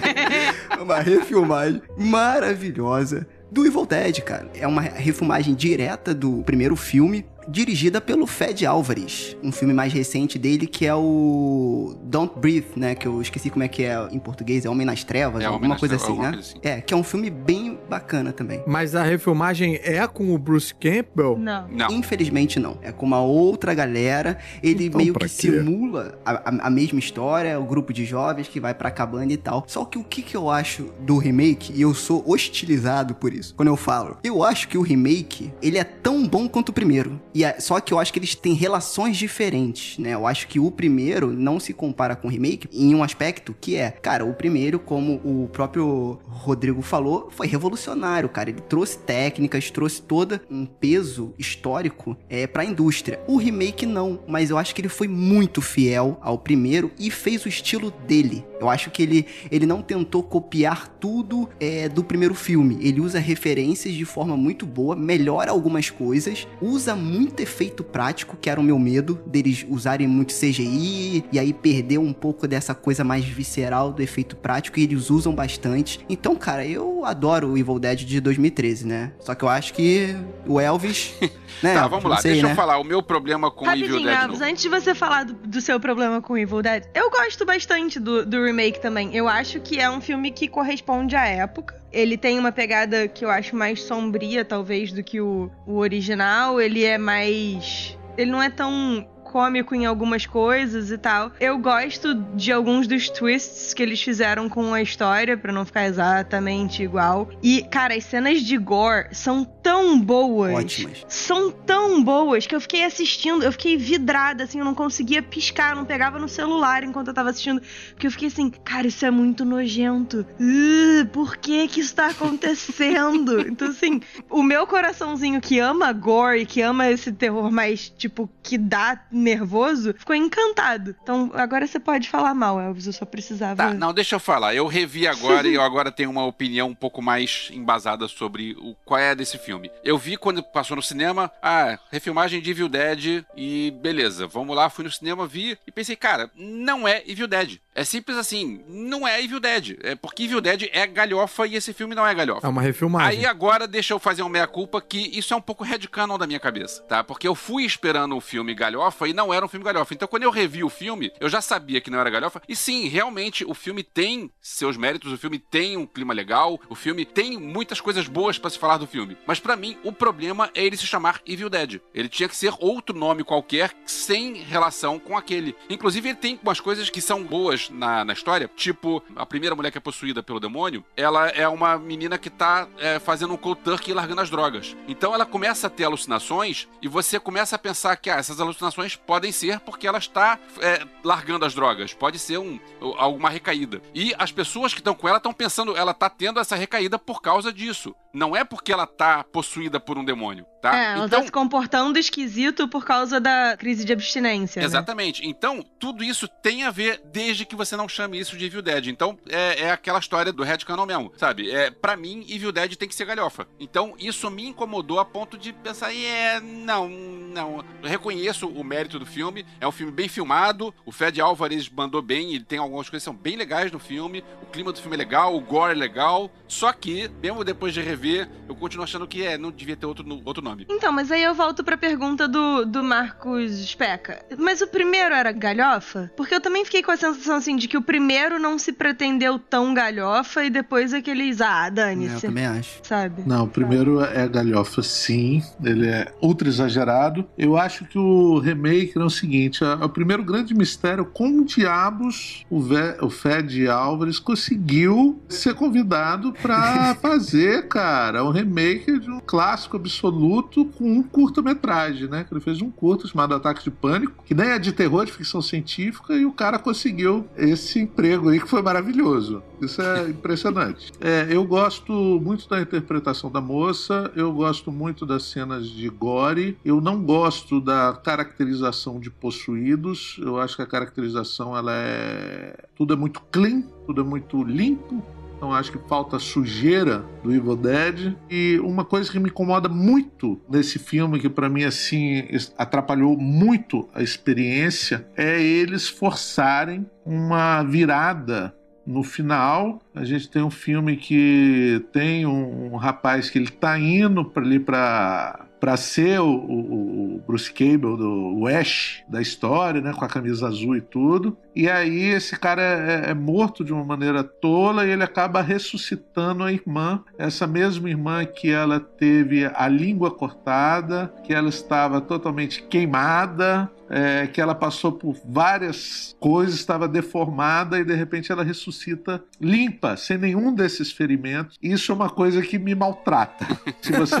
uma 0.80 1.00
refilmagem 1.00 1.82
maravilhosa 1.94 3.28
do 3.52 3.66
Evil 3.66 3.84
Dead, 3.84 4.22
cara. 4.22 4.50
É 4.54 4.66
uma 4.66 4.80
refilmagem 4.80 5.54
direta 5.54 6.14
do 6.14 6.42
primeiro 6.42 6.74
filme, 6.74 7.26
dirigida 7.48 8.00
pelo 8.00 8.26
Fed 8.26 8.64
Álvares. 8.66 9.36
Um 9.42 9.52
filme 9.52 9.72
mais 9.74 9.92
recente 9.92 10.38
dele 10.38 10.66
que 10.66 10.86
é 10.86 10.94
o 10.94 11.96
Don't 12.02 12.38
Breathe, 12.38 12.66
né? 12.76 12.94
Que 12.94 13.06
eu 13.06 13.20
esqueci 13.22 13.50
como 13.50 13.62
é 13.64 13.68
que 13.68 13.82
é 13.84 14.08
em 14.10 14.18
português. 14.18 14.64
É 14.64 14.70
Homem 14.70 14.86
nas 14.86 15.04
Trevas, 15.04 15.42
É, 15.42 15.46
alguma 15.46 15.76
coisa 15.78 15.96
Trevas, 15.96 16.10
assim, 16.12 16.18
né? 16.20 16.26
alguma 16.26 16.42
coisa 16.42 16.58
assim. 16.58 16.68
É, 16.68 16.80
que 16.80 16.92
é 16.94 16.96
um 16.96 17.02
filme 17.04 17.30
bem 17.30 17.78
bacana 17.88 18.32
também. 18.32 18.62
Mas 18.66 18.94
a 18.94 19.02
refilmagem 19.02 19.80
é 19.82 20.06
com 20.06 20.34
o 20.34 20.38
Bruce 20.38 20.74
Campbell? 20.74 21.36
Não. 21.38 21.68
Não. 21.68 21.90
Infelizmente 21.90 22.58
não. 22.58 22.78
É 22.82 22.92
com 22.92 23.06
uma 23.06 23.20
outra 23.20 23.74
galera. 23.74 24.38
Ele 24.62 24.86
Então, 24.86 24.98
meio 25.00 25.14
que 25.14 25.20
quê? 25.20 25.28
simula 25.28 26.18
a, 26.24 26.32
a- 26.32 26.66
a 26.66 26.70
mesma 26.70 26.98
história, 26.98 27.58
o 27.58 27.64
grupo 27.64 27.92
de 27.92 28.04
jovens 28.04 28.48
que 28.48 28.60
vai 28.60 28.74
pra 28.74 28.90
cabana 28.90 29.32
e 29.32 29.36
tal. 29.36 29.64
Só 29.66 29.84
que 29.84 29.98
o 29.98 30.04
que, 30.04 30.22
que 30.22 30.36
eu 30.36 30.50
acho 30.50 30.90
do 31.00 31.16
remake, 31.18 31.72
e 31.74 31.82
eu 31.82 31.94
sou 31.94 32.22
hostilizado 32.26 33.14
por 33.14 33.32
isso, 33.32 33.54
quando 33.54 33.68
eu 33.68 33.76
falo, 33.76 34.16
eu 34.22 34.42
acho 34.42 34.68
que 34.68 34.78
o 34.78 34.82
remake, 34.82 35.52
ele 35.62 35.78
é 35.78 35.84
tão 35.84 36.26
bom 36.26 36.48
quanto 36.48 36.70
o 36.70 36.72
primeiro. 36.72 37.20
E 37.36 37.44
é- 37.44 37.60
só 37.60 37.78
que 37.80 37.92
eu 37.92 37.98
acho 37.98 38.10
que 38.14 38.18
eles 38.18 38.34
têm 38.34 38.54
relações 38.54 39.14
diferentes, 39.18 39.98
né? 39.98 40.14
Eu 40.14 40.26
acho 40.26 40.48
que 40.48 40.58
o 40.58 40.70
primeiro 40.70 41.34
não 41.34 41.60
se 41.60 41.74
compara 41.74 42.16
com 42.16 42.28
o 42.28 42.30
remake 42.30 42.66
em 42.72 42.94
um 42.94 43.02
aspecto 43.02 43.54
que 43.60 43.76
é, 43.76 43.90
cara, 43.90 44.24
o 44.24 44.32
primeiro, 44.32 44.78
como 44.78 45.20
o 45.22 45.46
próprio 45.52 46.18
Rodrigo 46.26 46.80
falou, 46.80 47.28
foi 47.30 47.46
revolucionário, 47.46 48.30
cara. 48.30 48.48
Ele 48.48 48.62
trouxe 48.62 48.96
técnicas, 49.00 49.70
trouxe 49.70 50.00
todo 50.00 50.40
um 50.50 50.64
peso 50.64 51.34
histórico 51.38 52.16
é, 52.26 52.46
pra 52.46 52.64
indústria. 52.64 53.20
O 53.28 53.36
remake 53.36 53.84
não, 53.84 54.18
mas 54.26 54.48
eu 54.48 54.56
acho 54.56 54.74
que 54.74 54.80
ele 54.80 54.88
foi 54.88 55.06
muito 55.06 55.60
fiel 55.60 56.18
ao 56.22 56.38
primeiro 56.38 56.90
e 56.98 57.10
fez 57.10 57.44
o 57.44 57.48
estilo 57.50 57.90
dele. 58.08 58.46
Eu 58.58 58.70
acho 58.70 58.90
que 58.90 59.02
ele, 59.02 59.26
ele 59.50 59.66
não 59.66 59.82
tentou 59.82 60.22
copiar 60.22 60.88
tudo 60.98 61.50
é, 61.60 61.86
do 61.86 62.02
primeiro 62.02 62.34
filme. 62.34 62.78
Ele 62.80 62.98
usa 63.02 63.18
referências 63.18 63.92
de 63.92 64.06
forma 64.06 64.38
muito 64.38 64.64
boa, 64.64 64.96
melhora 64.96 65.50
algumas 65.50 65.90
coisas, 65.90 66.48
usa 66.62 66.96
muito 66.96 67.25
efeito 67.38 67.84
prático, 67.84 68.36
que 68.36 68.48
era 68.48 68.60
o 68.60 68.62
meu 68.62 68.78
medo 68.78 69.20
deles 69.26 69.66
usarem 69.68 70.06
muito 70.06 70.34
CGI 70.34 71.24
e 71.32 71.38
aí 71.38 71.52
perder 71.52 71.98
um 71.98 72.12
pouco 72.12 72.46
dessa 72.46 72.74
coisa 72.74 73.04
mais 73.04 73.24
visceral 73.24 73.92
do 73.92 74.02
efeito 74.02 74.36
prático 74.36 74.78
e 74.78 74.82
eles 74.82 75.10
usam 75.10 75.34
bastante. 75.34 76.04
Então, 76.08 76.36
cara, 76.36 76.66
eu 76.66 77.04
adoro 77.04 77.52
o 77.52 77.58
Evil 77.58 77.78
Dead 77.78 78.00
de 78.00 78.20
2013, 78.20 78.86
né? 78.86 79.12
Só 79.20 79.34
que 79.34 79.44
eu 79.44 79.48
acho 79.48 79.74
que 79.74 80.16
o 80.46 80.60
Elvis, 80.60 81.14
né? 81.62 81.74
Tá, 81.74 81.86
vamos 81.86 82.04
lá. 82.04 82.16
Sei, 82.18 82.32
Deixa 82.32 82.46
né? 82.46 82.52
eu 82.52 82.56
falar. 82.56 82.78
O 82.78 82.84
meu 82.84 83.02
problema 83.02 83.50
com 83.50 83.64
o 83.64 83.70
Evil 83.70 83.86
Rapidinho, 83.86 84.10
Dead 84.10 84.22
Elvis, 84.22 84.40
antes 84.40 84.62
de 84.62 84.68
você 84.68 84.94
falar 84.94 85.24
do, 85.24 85.34
do 85.34 85.60
seu 85.60 85.78
problema 85.80 86.20
com 86.20 86.36
Evil 86.36 86.62
Dead, 86.62 86.84
eu 86.94 87.10
gosto 87.10 87.44
bastante 87.44 87.98
do, 88.00 88.24
do 88.24 88.44
remake 88.44 88.80
também. 88.80 89.14
Eu 89.14 89.28
acho 89.28 89.60
que 89.60 89.80
é 89.80 89.90
um 89.90 90.00
filme 90.00 90.30
que 90.30 90.48
corresponde 90.48 91.16
à 91.16 91.26
época. 91.26 91.85
Ele 91.96 92.18
tem 92.18 92.38
uma 92.38 92.52
pegada 92.52 93.08
que 93.08 93.24
eu 93.24 93.30
acho 93.30 93.56
mais 93.56 93.82
sombria, 93.82 94.44
talvez, 94.44 94.92
do 94.92 95.02
que 95.02 95.18
o, 95.18 95.50
o 95.66 95.78
original. 95.78 96.60
Ele 96.60 96.84
é 96.84 96.98
mais. 96.98 97.98
Ele 98.18 98.30
não 98.30 98.42
é 98.42 98.50
tão 98.50 99.08
cômico 99.26 99.74
em 99.74 99.84
algumas 99.84 100.24
coisas 100.24 100.90
e 100.90 100.98
tal. 100.98 101.32
Eu 101.40 101.58
gosto 101.58 102.14
de 102.34 102.52
alguns 102.52 102.86
dos 102.86 103.08
twists 103.10 103.74
que 103.74 103.82
eles 103.82 104.00
fizeram 104.00 104.48
com 104.48 104.72
a 104.72 104.80
história, 104.80 105.36
pra 105.36 105.52
não 105.52 105.64
ficar 105.64 105.86
exatamente 105.86 106.82
igual. 106.82 107.28
E, 107.42 107.62
cara, 107.70 107.94
as 107.94 108.04
cenas 108.04 108.40
de 108.40 108.56
gore 108.56 109.08
são 109.12 109.44
tão 109.44 110.00
boas. 110.00 110.54
Ótimas. 110.54 111.04
São 111.08 111.50
tão 111.50 112.02
boas 112.02 112.46
que 112.46 112.54
eu 112.54 112.60
fiquei 112.60 112.84
assistindo, 112.84 113.42
eu 113.42 113.52
fiquei 113.52 113.76
vidrada, 113.76 114.44
assim, 114.44 114.58
eu 114.58 114.64
não 114.64 114.74
conseguia 114.74 115.22
piscar, 115.22 115.74
não 115.74 115.84
pegava 115.84 116.18
no 116.18 116.28
celular 116.28 116.84
enquanto 116.84 117.08
eu 117.08 117.14
tava 117.14 117.30
assistindo. 117.30 117.60
Porque 117.90 118.06
eu 118.06 118.10
fiquei 118.10 118.28
assim, 118.28 118.50
cara, 118.50 118.86
isso 118.86 119.04
é 119.04 119.10
muito 119.10 119.44
nojento. 119.44 120.26
Uh, 120.40 121.06
por 121.06 121.36
que 121.36 121.68
que 121.68 121.80
isso 121.80 121.94
tá 121.94 122.08
acontecendo? 122.08 123.40
então, 123.48 123.68
assim, 123.68 124.00
o 124.30 124.42
meu 124.42 124.66
coraçãozinho 124.66 125.40
que 125.40 125.58
ama 125.58 125.92
gore 125.92 126.42
e 126.42 126.46
que 126.46 126.60
ama 126.60 126.88
esse 126.88 127.12
terror 127.12 127.50
mais, 127.50 127.88
tipo, 127.88 128.30
que 128.42 128.56
dá 128.56 129.00
nervoso, 129.16 129.94
ficou 129.94 130.14
encantado. 130.14 130.94
Então 131.02 131.30
agora 131.34 131.66
você 131.66 131.80
pode 131.80 132.08
falar 132.08 132.34
mal, 132.34 132.60
Elvis, 132.60 132.86
eu 132.86 132.92
só 132.92 133.04
precisava. 133.04 133.56
Tá, 133.56 133.74
não, 133.74 133.92
deixa 133.92 134.16
eu 134.16 134.20
falar. 134.20 134.54
Eu 134.54 134.66
revi 134.66 135.06
agora 135.06 135.46
e 135.48 135.54
eu 135.54 135.62
agora 135.62 135.90
tenho 135.90 136.10
uma 136.10 136.24
opinião 136.24 136.68
um 136.68 136.74
pouco 136.74 137.00
mais 137.00 137.48
embasada 137.52 138.06
sobre 138.08 138.56
o 138.58 138.74
qual 138.84 139.00
é 139.00 139.14
desse 139.14 139.38
filme. 139.38 139.70
Eu 139.82 139.96
vi 139.98 140.16
quando 140.16 140.42
passou 140.42 140.76
no 140.76 140.82
cinema, 140.82 141.30
ah, 141.42 141.78
refilmagem 141.90 142.40
de 142.40 142.50
Evil 142.50 142.68
Dead 142.68 143.24
e 143.36 143.72
beleza, 143.80 144.26
vamos 144.26 144.54
lá, 144.54 144.68
fui 144.68 144.84
no 144.84 144.90
cinema, 144.90 145.26
vi 145.26 145.58
e 145.66 145.72
pensei, 145.72 145.96
cara, 145.96 146.30
não 146.34 146.86
é 146.86 147.02
Evil 147.06 147.26
Dead. 147.26 147.58
É 147.76 147.84
simples 147.84 148.16
assim, 148.16 148.64
não 148.66 149.06
é 149.06 149.22
Evil 149.22 149.38
Dead. 149.38 149.76
É 149.82 149.94
porque 149.94 150.22
Evil 150.22 150.40
Dead 150.40 150.70
é 150.72 150.86
galhofa 150.86 151.46
e 151.46 151.56
esse 151.56 151.74
filme 151.74 151.94
não 151.94 152.06
é 152.06 152.14
galhofa. 152.14 152.46
É 152.46 152.48
uma 152.48 152.62
refilmagem. 152.62 153.18
Aí 153.18 153.26
agora 153.26 153.68
deixa 153.68 153.92
eu 153.92 153.98
fazer 153.98 154.22
uma 154.22 154.30
meia-culpa 154.30 154.80
que 154.80 154.98
isso 155.16 155.34
é 155.34 155.36
um 155.36 155.42
pouco 155.42 155.62
headcanon 155.62 156.16
da 156.16 156.26
minha 156.26 156.40
cabeça, 156.40 156.82
tá? 156.84 157.04
Porque 157.04 157.28
eu 157.28 157.34
fui 157.34 157.64
esperando 157.64 158.16
um 158.16 158.20
filme 158.20 158.54
galhofa 158.54 159.06
e 159.06 159.12
não 159.12 159.32
era 159.32 159.44
um 159.44 159.48
filme 159.48 159.62
galhofa. 159.62 159.92
Então 159.92 160.08
quando 160.08 160.22
eu 160.22 160.30
revi 160.30 160.64
o 160.64 160.70
filme, 160.70 161.12
eu 161.20 161.28
já 161.28 161.42
sabia 161.42 161.78
que 161.78 161.90
não 161.90 162.00
era 162.00 162.08
galhofa. 162.08 162.40
E 162.48 162.56
sim, 162.56 162.88
realmente 162.88 163.44
o 163.44 163.52
filme 163.52 163.82
tem 163.82 164.30
seus 164.40 164.78
méritos, 164.78 165.12
o 165.12 165.18
filme 165.18 165.38
tem 165.38 165.76
um 165.76 165.84
clima 165.84 166.14
legal, 166.14 166.58
o 166.70 166.74
filme 166.74 167.04
tem 167.04 167.36
muitas 167.36 167.78
coisas 167.78 168.08
boas 168.08 168.38
para 168.38 168.48
se 168.48 168.58
falar 168.58 168.78
do 168.78 168.86
filme. 168.86 169.18
Mas 169.26 169.38
para 169.38 169.54
mim, 169.54 169.76
o 169.84 169.92
problema 169.92 170.48
é 170.54 170.64
ele 170.64 170.78
se 170.78 170.86
chamar 170.86 171.20
Evil 171.26 171.50
Dead. 171.50 171.82
Ele 171.94 172.08
tinha 172.08 172.28
que 172.28 172.36
ser 172.36 172.54
outro 172.58 172.96
nome 172.96 173.22
qualquer 173.22 173.72
sem 173.84 174.36
relação 174.36 174.98
com 174.98 175.14
aquele. 175.14 175.54
Inclusive 175.68 176.08
ele 176.08 176.16
tem 176.16 176.40
umas 176.42 176.58
coisas 176.58 176.88
que 176.88 177.02
são 177.02 177.22
boas 177.22 177.65
na, 177.70 178.04
na 178.04 178.12
história, 178.12 178.50
tipo 178.54 179.02
a 179.14 179.26
primeira 179.26 179.54
mulher 179.54 179.70
que 179.70 179.78
é 179.78 179.80
possuída 179.80 180.22
pelo 180.22 180.40
demônio, 180.40 180.84
ela 180.96 181.28
é 181.28 181.46
uma 181.48 181.78
menina 181.78 182.18
que 182.18 182.30
tá 182.30 182.68
é, 182.78 182.98
fazendo 182.98 183.34
um 183.34 183.36
cold 183.36 183.60
turkey 183.62 183.90
e 183.90 183.94
largando 183.94 184.20
as 184.20 184.30
drogas. 184.30 184.76
Então 184.88 185.14
ela 185.14 185.26
começa 185.26 185.66
a 185.66 185.70
ter 185.70 185.84
alucinações 185.84 186.68
e 186.80 186.88
você 186.88 187.18
começa 187.18 187.56
a 187.56 187.58
pensar 187.58 187.96
que 187.96 188.10
ah, 188.10 188.16
essas 188.16 188.40
alucinações 188.40 188.96
podem 188.96 189.32
ser 189.32 189.60
porque 189.60 189.86
ela 189.86 189.98
está 189.98 190.38
é, 190.60 190.84
largando 191.04 191.44
as 191.44 191.54
drogas. 191.54 191.92
Pode 191.92 192.18
ser 192.18 192.38
um, 192.38 192.58
alguma 192.96 193.30
recaída. 193.30 193.80
E 193.94 194.14
as 194.18 194.32
pessoas 194.32 194.72
que 194.72 194.80
estão 194.80 194.94
com 194.94 195.08
ela 195.08 195.18
estão 195.18 195.32
pensando, 195.32 195.76
ela 195.76 195.94
tá 195.94 196.08
tendo 196.08 196.40
essa 196.40 196.56
recaída 196.56 196.98
por 196.98 197.20
causa 197.20 197.52
disso. 197.52 197.94
Não 198.16 198.34
é 198.34 198.44
porque 198.44 198.72
ela 198.72 198.86
tá 198.86 199.22
possuída 199.22 199.78
por 199.78 199.98
um 199.98 200.04
demônio, 200.04 200.46
tá? 200.62 200.74
É, 200.74 200.92
ela 200.94 201.04
então, 201.04 201.20
tá 201.20 201.26
se 201.26 201.30
comportando 201.30 201.98
esquisito 201.98 202.66
por 202.66 202.82
causa 202.82 203.20
da 203.20 203.54
crise 203.58 203.84
de 203.84 203.92
abstinência. 203.92 204.58
né? 204.58 204.64
Exatamente. 204.64 205.20
Então, 205.28 205.62
tudo 205.78 206.02
isso 206.02 206.26
tem 206.26 206.62
a 206.62 206.70
ver 206.70 207.02
desde 207.12 207.44
que 207.44 207.54
você 207.54 207.76
não 207.76 207.86
chame 207.86 208.18
isso 208.18 208.34
de 208.34 208.46
Evil 208.46 208.62
Dead. 208.62 208.86
Então, 208.86 209.18
é, 209.28 209.64
é 209.64 209.70
aquela 209.70 209.98
história 209.98 210.32
do 210.32 210.42
Red 210.42 210.58
Canon 210.58 210.86
mesmo, 210.86 211.12
sabe? 211.18 211.50
É, 211.50 211.70
para 211.70 211.94
mim, 211.94 212.24
Evil 212.26 212.52
Dead 212.52 212.74
tem 212.76 212.88
que 212.88 212.94
ser 212.94 213.04
galhofa. 213.04 213.46
Então, 213.60 213.94
isso 213.98 214.30
me 214.30 214.46
incomodou 214.46 214.98
a 214.98 215.04
ponto 215.04 215.36
de 215.36 215.52
pensar, 215.52 215.94
é, 215.94 216.40
não, 216.40 216.88
não. 216.88 217.62
Eu 217.82 217.88
reconheço 217.90 218.48
o 218.48 218.64
mérito 218.64 218.98
do 218.98 219.04
filme. 219.04 219.44
É 219.60 219.68
um 219.68 219.72
filme 219.72 219.92
bem 219.92 220.08
filmado. 220.08 220.74
O 220.86 220.90
Fed 220.90 221.20
Álvares 221.20 221.68
mandou 221.68 222.00
bem. 222.00 222.34
Ele 222.34 222.44
tem 222.44 222.58
algumas 222.58 222.88
coisas 222.88 223.02
que 223.02 223.12
são 223.12 223.14
bem 223.14 223.36
legais 223.36 223.70
no 223.70 223.78
filme. 223.78 224.24
O 224.40 224.46
clima 224.46 224.72
do 224.72 224.80
filme 224.80 224.96
é 224.96 224.98
legal, 224.98 225.36
o 225.36 225.40
gore 225.42 225.72
é 225.72 225.74
legal. 225.74 226.30
Só 226.48 226.72
que, 226.72 227.10
mesmo 227.22 227.44
depois 227.44 227.74
de 227.74 227.82
rever, 227.82 228.05
eu 228.48 228.54
continuo 228.54 228.84
achando 228.84 229.06
que 229.06 229.22
é, 229.22 229.36
não 229.38 229.50
devia 229.50 229.76
ter 229.76 229.86
outro, 229.86 230.04
outro 230.24 230.42
nome. 230.42 230.66
Então, 230.68 230.92
mas 230.92 231.10
aí 231.10 231.22
eu 231.22 231.34
volto 231.34 231.62
pra 231.64 231.76
pergunta 231.76 232.26
do, 232.28 232.64
do 232.64 232.82
Marcos 232.82 233.52
Speca. 233.68 234.24
Mas 234.38 234.60
o 234.60 234.66
primeiro 234.66 235.14
era 235.14 235.32
galhofa? 235.32 236.10
Porque 236.16 236.34
eu 236.34 236.40
também 236.40 236.64
fiquei 236.64 236.82
com 236.82 236.90
a 236.90 236.96
sensação 236.96 237.36
assim 237.36 237.56
de 237.56 237.68
que 237.68 237.76
o 237.76 237.82
primeiro 237.82 238.38
não 238.38 238.58
se 238.58 238.72
pretendeu 238.72 239.38
tão 239.38 239.72
galhofa 239.74 240.44
e 240.44 240.50
depois 240.50 240.92
aqueles, 240.94 241.40
ah, 241.40 241.64
É, 241.66 241.68
eu 241.68 241.74
dane-se. 241.74 242.26
também 242.26 242.46
acho. 242.46 242.80
Sabe? 242.82 243.22
Não, 243.26 243.44
o 243.44 243.48
primeiro 243.48 244.00
é 244.02 244.28
galhofa, 244.28 244.82
sim. 244.82 245.42
Ele 245.62 245.86
é 245.88 246.12
ultra 246.20 246.48
exagerado. 246.48 247.26
Eu 247.36 247.56
acho 247.56 247.84
que 247.84 247.98
o 247.98 248.38
remake 248.38 248.92
é 248.96 249.02
o 249.02 249.10
seguinte: 249.10 249.64
a- 249.64 249.84
o 249.84 249.88
primeiro 249.88 250.22
grande 250.24 250.54
mistério, 250.54 251.04
como 251.06 251.44
diabos 251.44 252.44
o, 252.50 252.60
Ve- 252.60 252.96
o 253.00 253.10
Fed 253.10 253.68
Álvares 253.68 254.18
conseguiu 254.18 255.20
ser 255.28 255.54
convidado 255.54 256.32
pra 256.40 256.94
fazer, 257.00 257.68
cara, 257.68 257.95
um 258.24 258.30
remake 258.30 258.98
de 258.98 259.10
um 259.10 259.20
clássico 259.20 259.76
absoluto 259.76 260.64
com 260.64 260.98
um 260.98 261.02
curta-metragem, 261.02 262.08
né? 262.08 262.24
Que 262.24 262.32
ele 262.32 262.40
fez 262.40 262.60
um 262.60 262.70
curta 262.70 263.06
chamado 263.06 263.34
Ataque 263.34 263.64
de 263.64 263.70
Pânico, 263.70 264.24
que 264.24 264.34
nem 264.34 264.50
é 264.50 264.58
de 264.58 264.72
terror, 264.72 265.02
é 265.02 265.06
de 265.06 265.12
ficção 265.12 265.42
científica, 265.42 266.14
e 266.14 266.24
o 266.24 266.32
cara 266.32 266.58
conseguiu 266.58 267.26
esse 267.36 267.78
emprego 267.78 268.28
aí 268.28 268.40
que 268.40 268.48
foi 268.48 268.62
maravilhoso. 268.62 269.42
Isso 269.60 269.80
é 269.82 270.08
impressionante. 270.10 270.92
É, 271.00 271.26
eu 271.30 271.44
gosto 271.44 271.92
muito 271.92 272.48
da 272.48 272.60
interpretação 272.60 273.30
da 273.30 273.40
moça, 273.40 274.10
eu 274.14 274.32
gosto 274.32 274.70
muito 274.70 275.04
das 275.06 275.24
cenas 275.24 275.68
de 275.68 275.88
gore, 275.88 276.58
eu 276.64 276.80
não 276.80 277.02
gosto 277.02 277.60
da 277.60 277.92
caracterização 277.92 279.00
de 279.00 279.10
possuídos, 279.10 280.18
eu 280.20 280.38
acho 280.38 280.56
que 280.56 280.62
a 280.62 280.66
caracterização 280.66 281.56
ela 281.56 281.72
é. 281.72 282.64
Tudo 282.74 282.94
é 282.94 282.96
muito 282.96 283.20
clean, 283.30 283.62
tudo 283.86 284.00
é 284.00 284.04
muito 284.04 284.42
limpo. 284.42 285.02
Então 285.36 285.52
acho 285.52 285.70
que 285.72 285.88
falta 285.88 286.18
sujeira 286.18 287.04
do 287.22 287.32
Evil 287.32 287.56
Dead. 287.56 288.16
E 288.30 288.58
uma 288.60 288.84
coisa 288.84 289.10
que 289.10 289.18
me 289.18 289.28
incomoda 289.28 289.68
muito 289.68 290.40
nesse 290.48 290.78
filme, 290.78 291.20
que 291.20 291.28
pra 291.28 291.48
mim 291.48 291.64
assim 291.64 292.24
atrapalhou 292.56 293.16
muito 293.16 293.88
a 293.94 294.02
experiência, 294.02 295.06
é 295.16 295.40
eles 295.40 295.88
forçarem 295.88 296.86
uma 297.04 297.62
virada 297.62 298.54
no 298.86 299.02
final, 299.02 299.80
a 299.92 300.04
gente 300.04 300.30
tem 300.30 300.42
um 300.42 300.50
filme 300.50 300.96
que 300.96 301.84
tem 301.92 302.24
um, 302.24 302.74
um 302.74 302.76
rapaz 302.76 303.28
que 303.28 303.36
ele 303.36 303.50
tá 303.50 303.76
indo 303.76 304.24
para 304.24 304.44
ali 304.44 304.60
para 304.60 305.45
para 305.66 305.76
ser 305.76 306.20
o, 306.20 306.28
o- 306.28 307.16
o 307.16 307.22
Bruce 307.26 307.52
Cable 307.52 307.96
do 307.96 308.46
Ash 308.46 309.02
da 309.08 309.20
história, 309.20 309.80
né, 309.80 309.92
com 309.92 310.04
a 310.04 310.08
camisa 310.08 310.46
azul 310.46 310.76
e 310.76 310.80
tudo. 310.80 311.36
E 311.56 311.68
aí 311.68 312.02
esse 312.10 312.38
cara 312.38 312.62
é, 312.62 313.10
é 313.10 313.14
morto 313.14 313.64
de 313.64 313.72
uma 313.72 313.84
maneira 313.84 314.22
tola 314.22 314.86
e 314.86 314.90
ele 314.90 315.02
acaba 315.02 315.40
ressuscitando 315.42 316.44
a 316.44 316.52
irmã, 316.52 317.02
essa 317.18 317.48
mesma 317.48 317.88
irmã 317.90 318.24
que 318.24 318.48
ela 318.48 318.78
teve 318.78 319.50
a 319.52 319.66
língua 319.66 320.08
cortada, 320.08 321.12
que 321.24 321.34
ela 321.34 321.48
estava 321.48 322.00
totalmente 322.00 322.62
queimada, 322.62 323.68
é, 323.88 324.26
que 324.26 324.40
ela 324.40 324.54
passou 324.54 324.92
por 324.92 325.16
várias 325.24 326.16
coisas, 326.20 326.56
estava 326.56 326.88
deformada 326.88 327.78
e 327.78 327.84
de 327.84 327.94
repente 327.94 328.30
ela 328.32 328.42
ressuscita 328.44 329.22
limpa, 329.40 329.96
sem 329.96 330.18
nenhum 330.18 330.54
desses 330.54 330.90
ferimentos. 330.92 331.56
Isso 331.62 331.92
é 331.92 331.94
uma 331.94 332.10
coisa 332.10 332.42
que 332.42 332.58
me 332.58 332.74
maltrata. 332.74 333.46
Se 333.80 333.92
você 333.92 334.16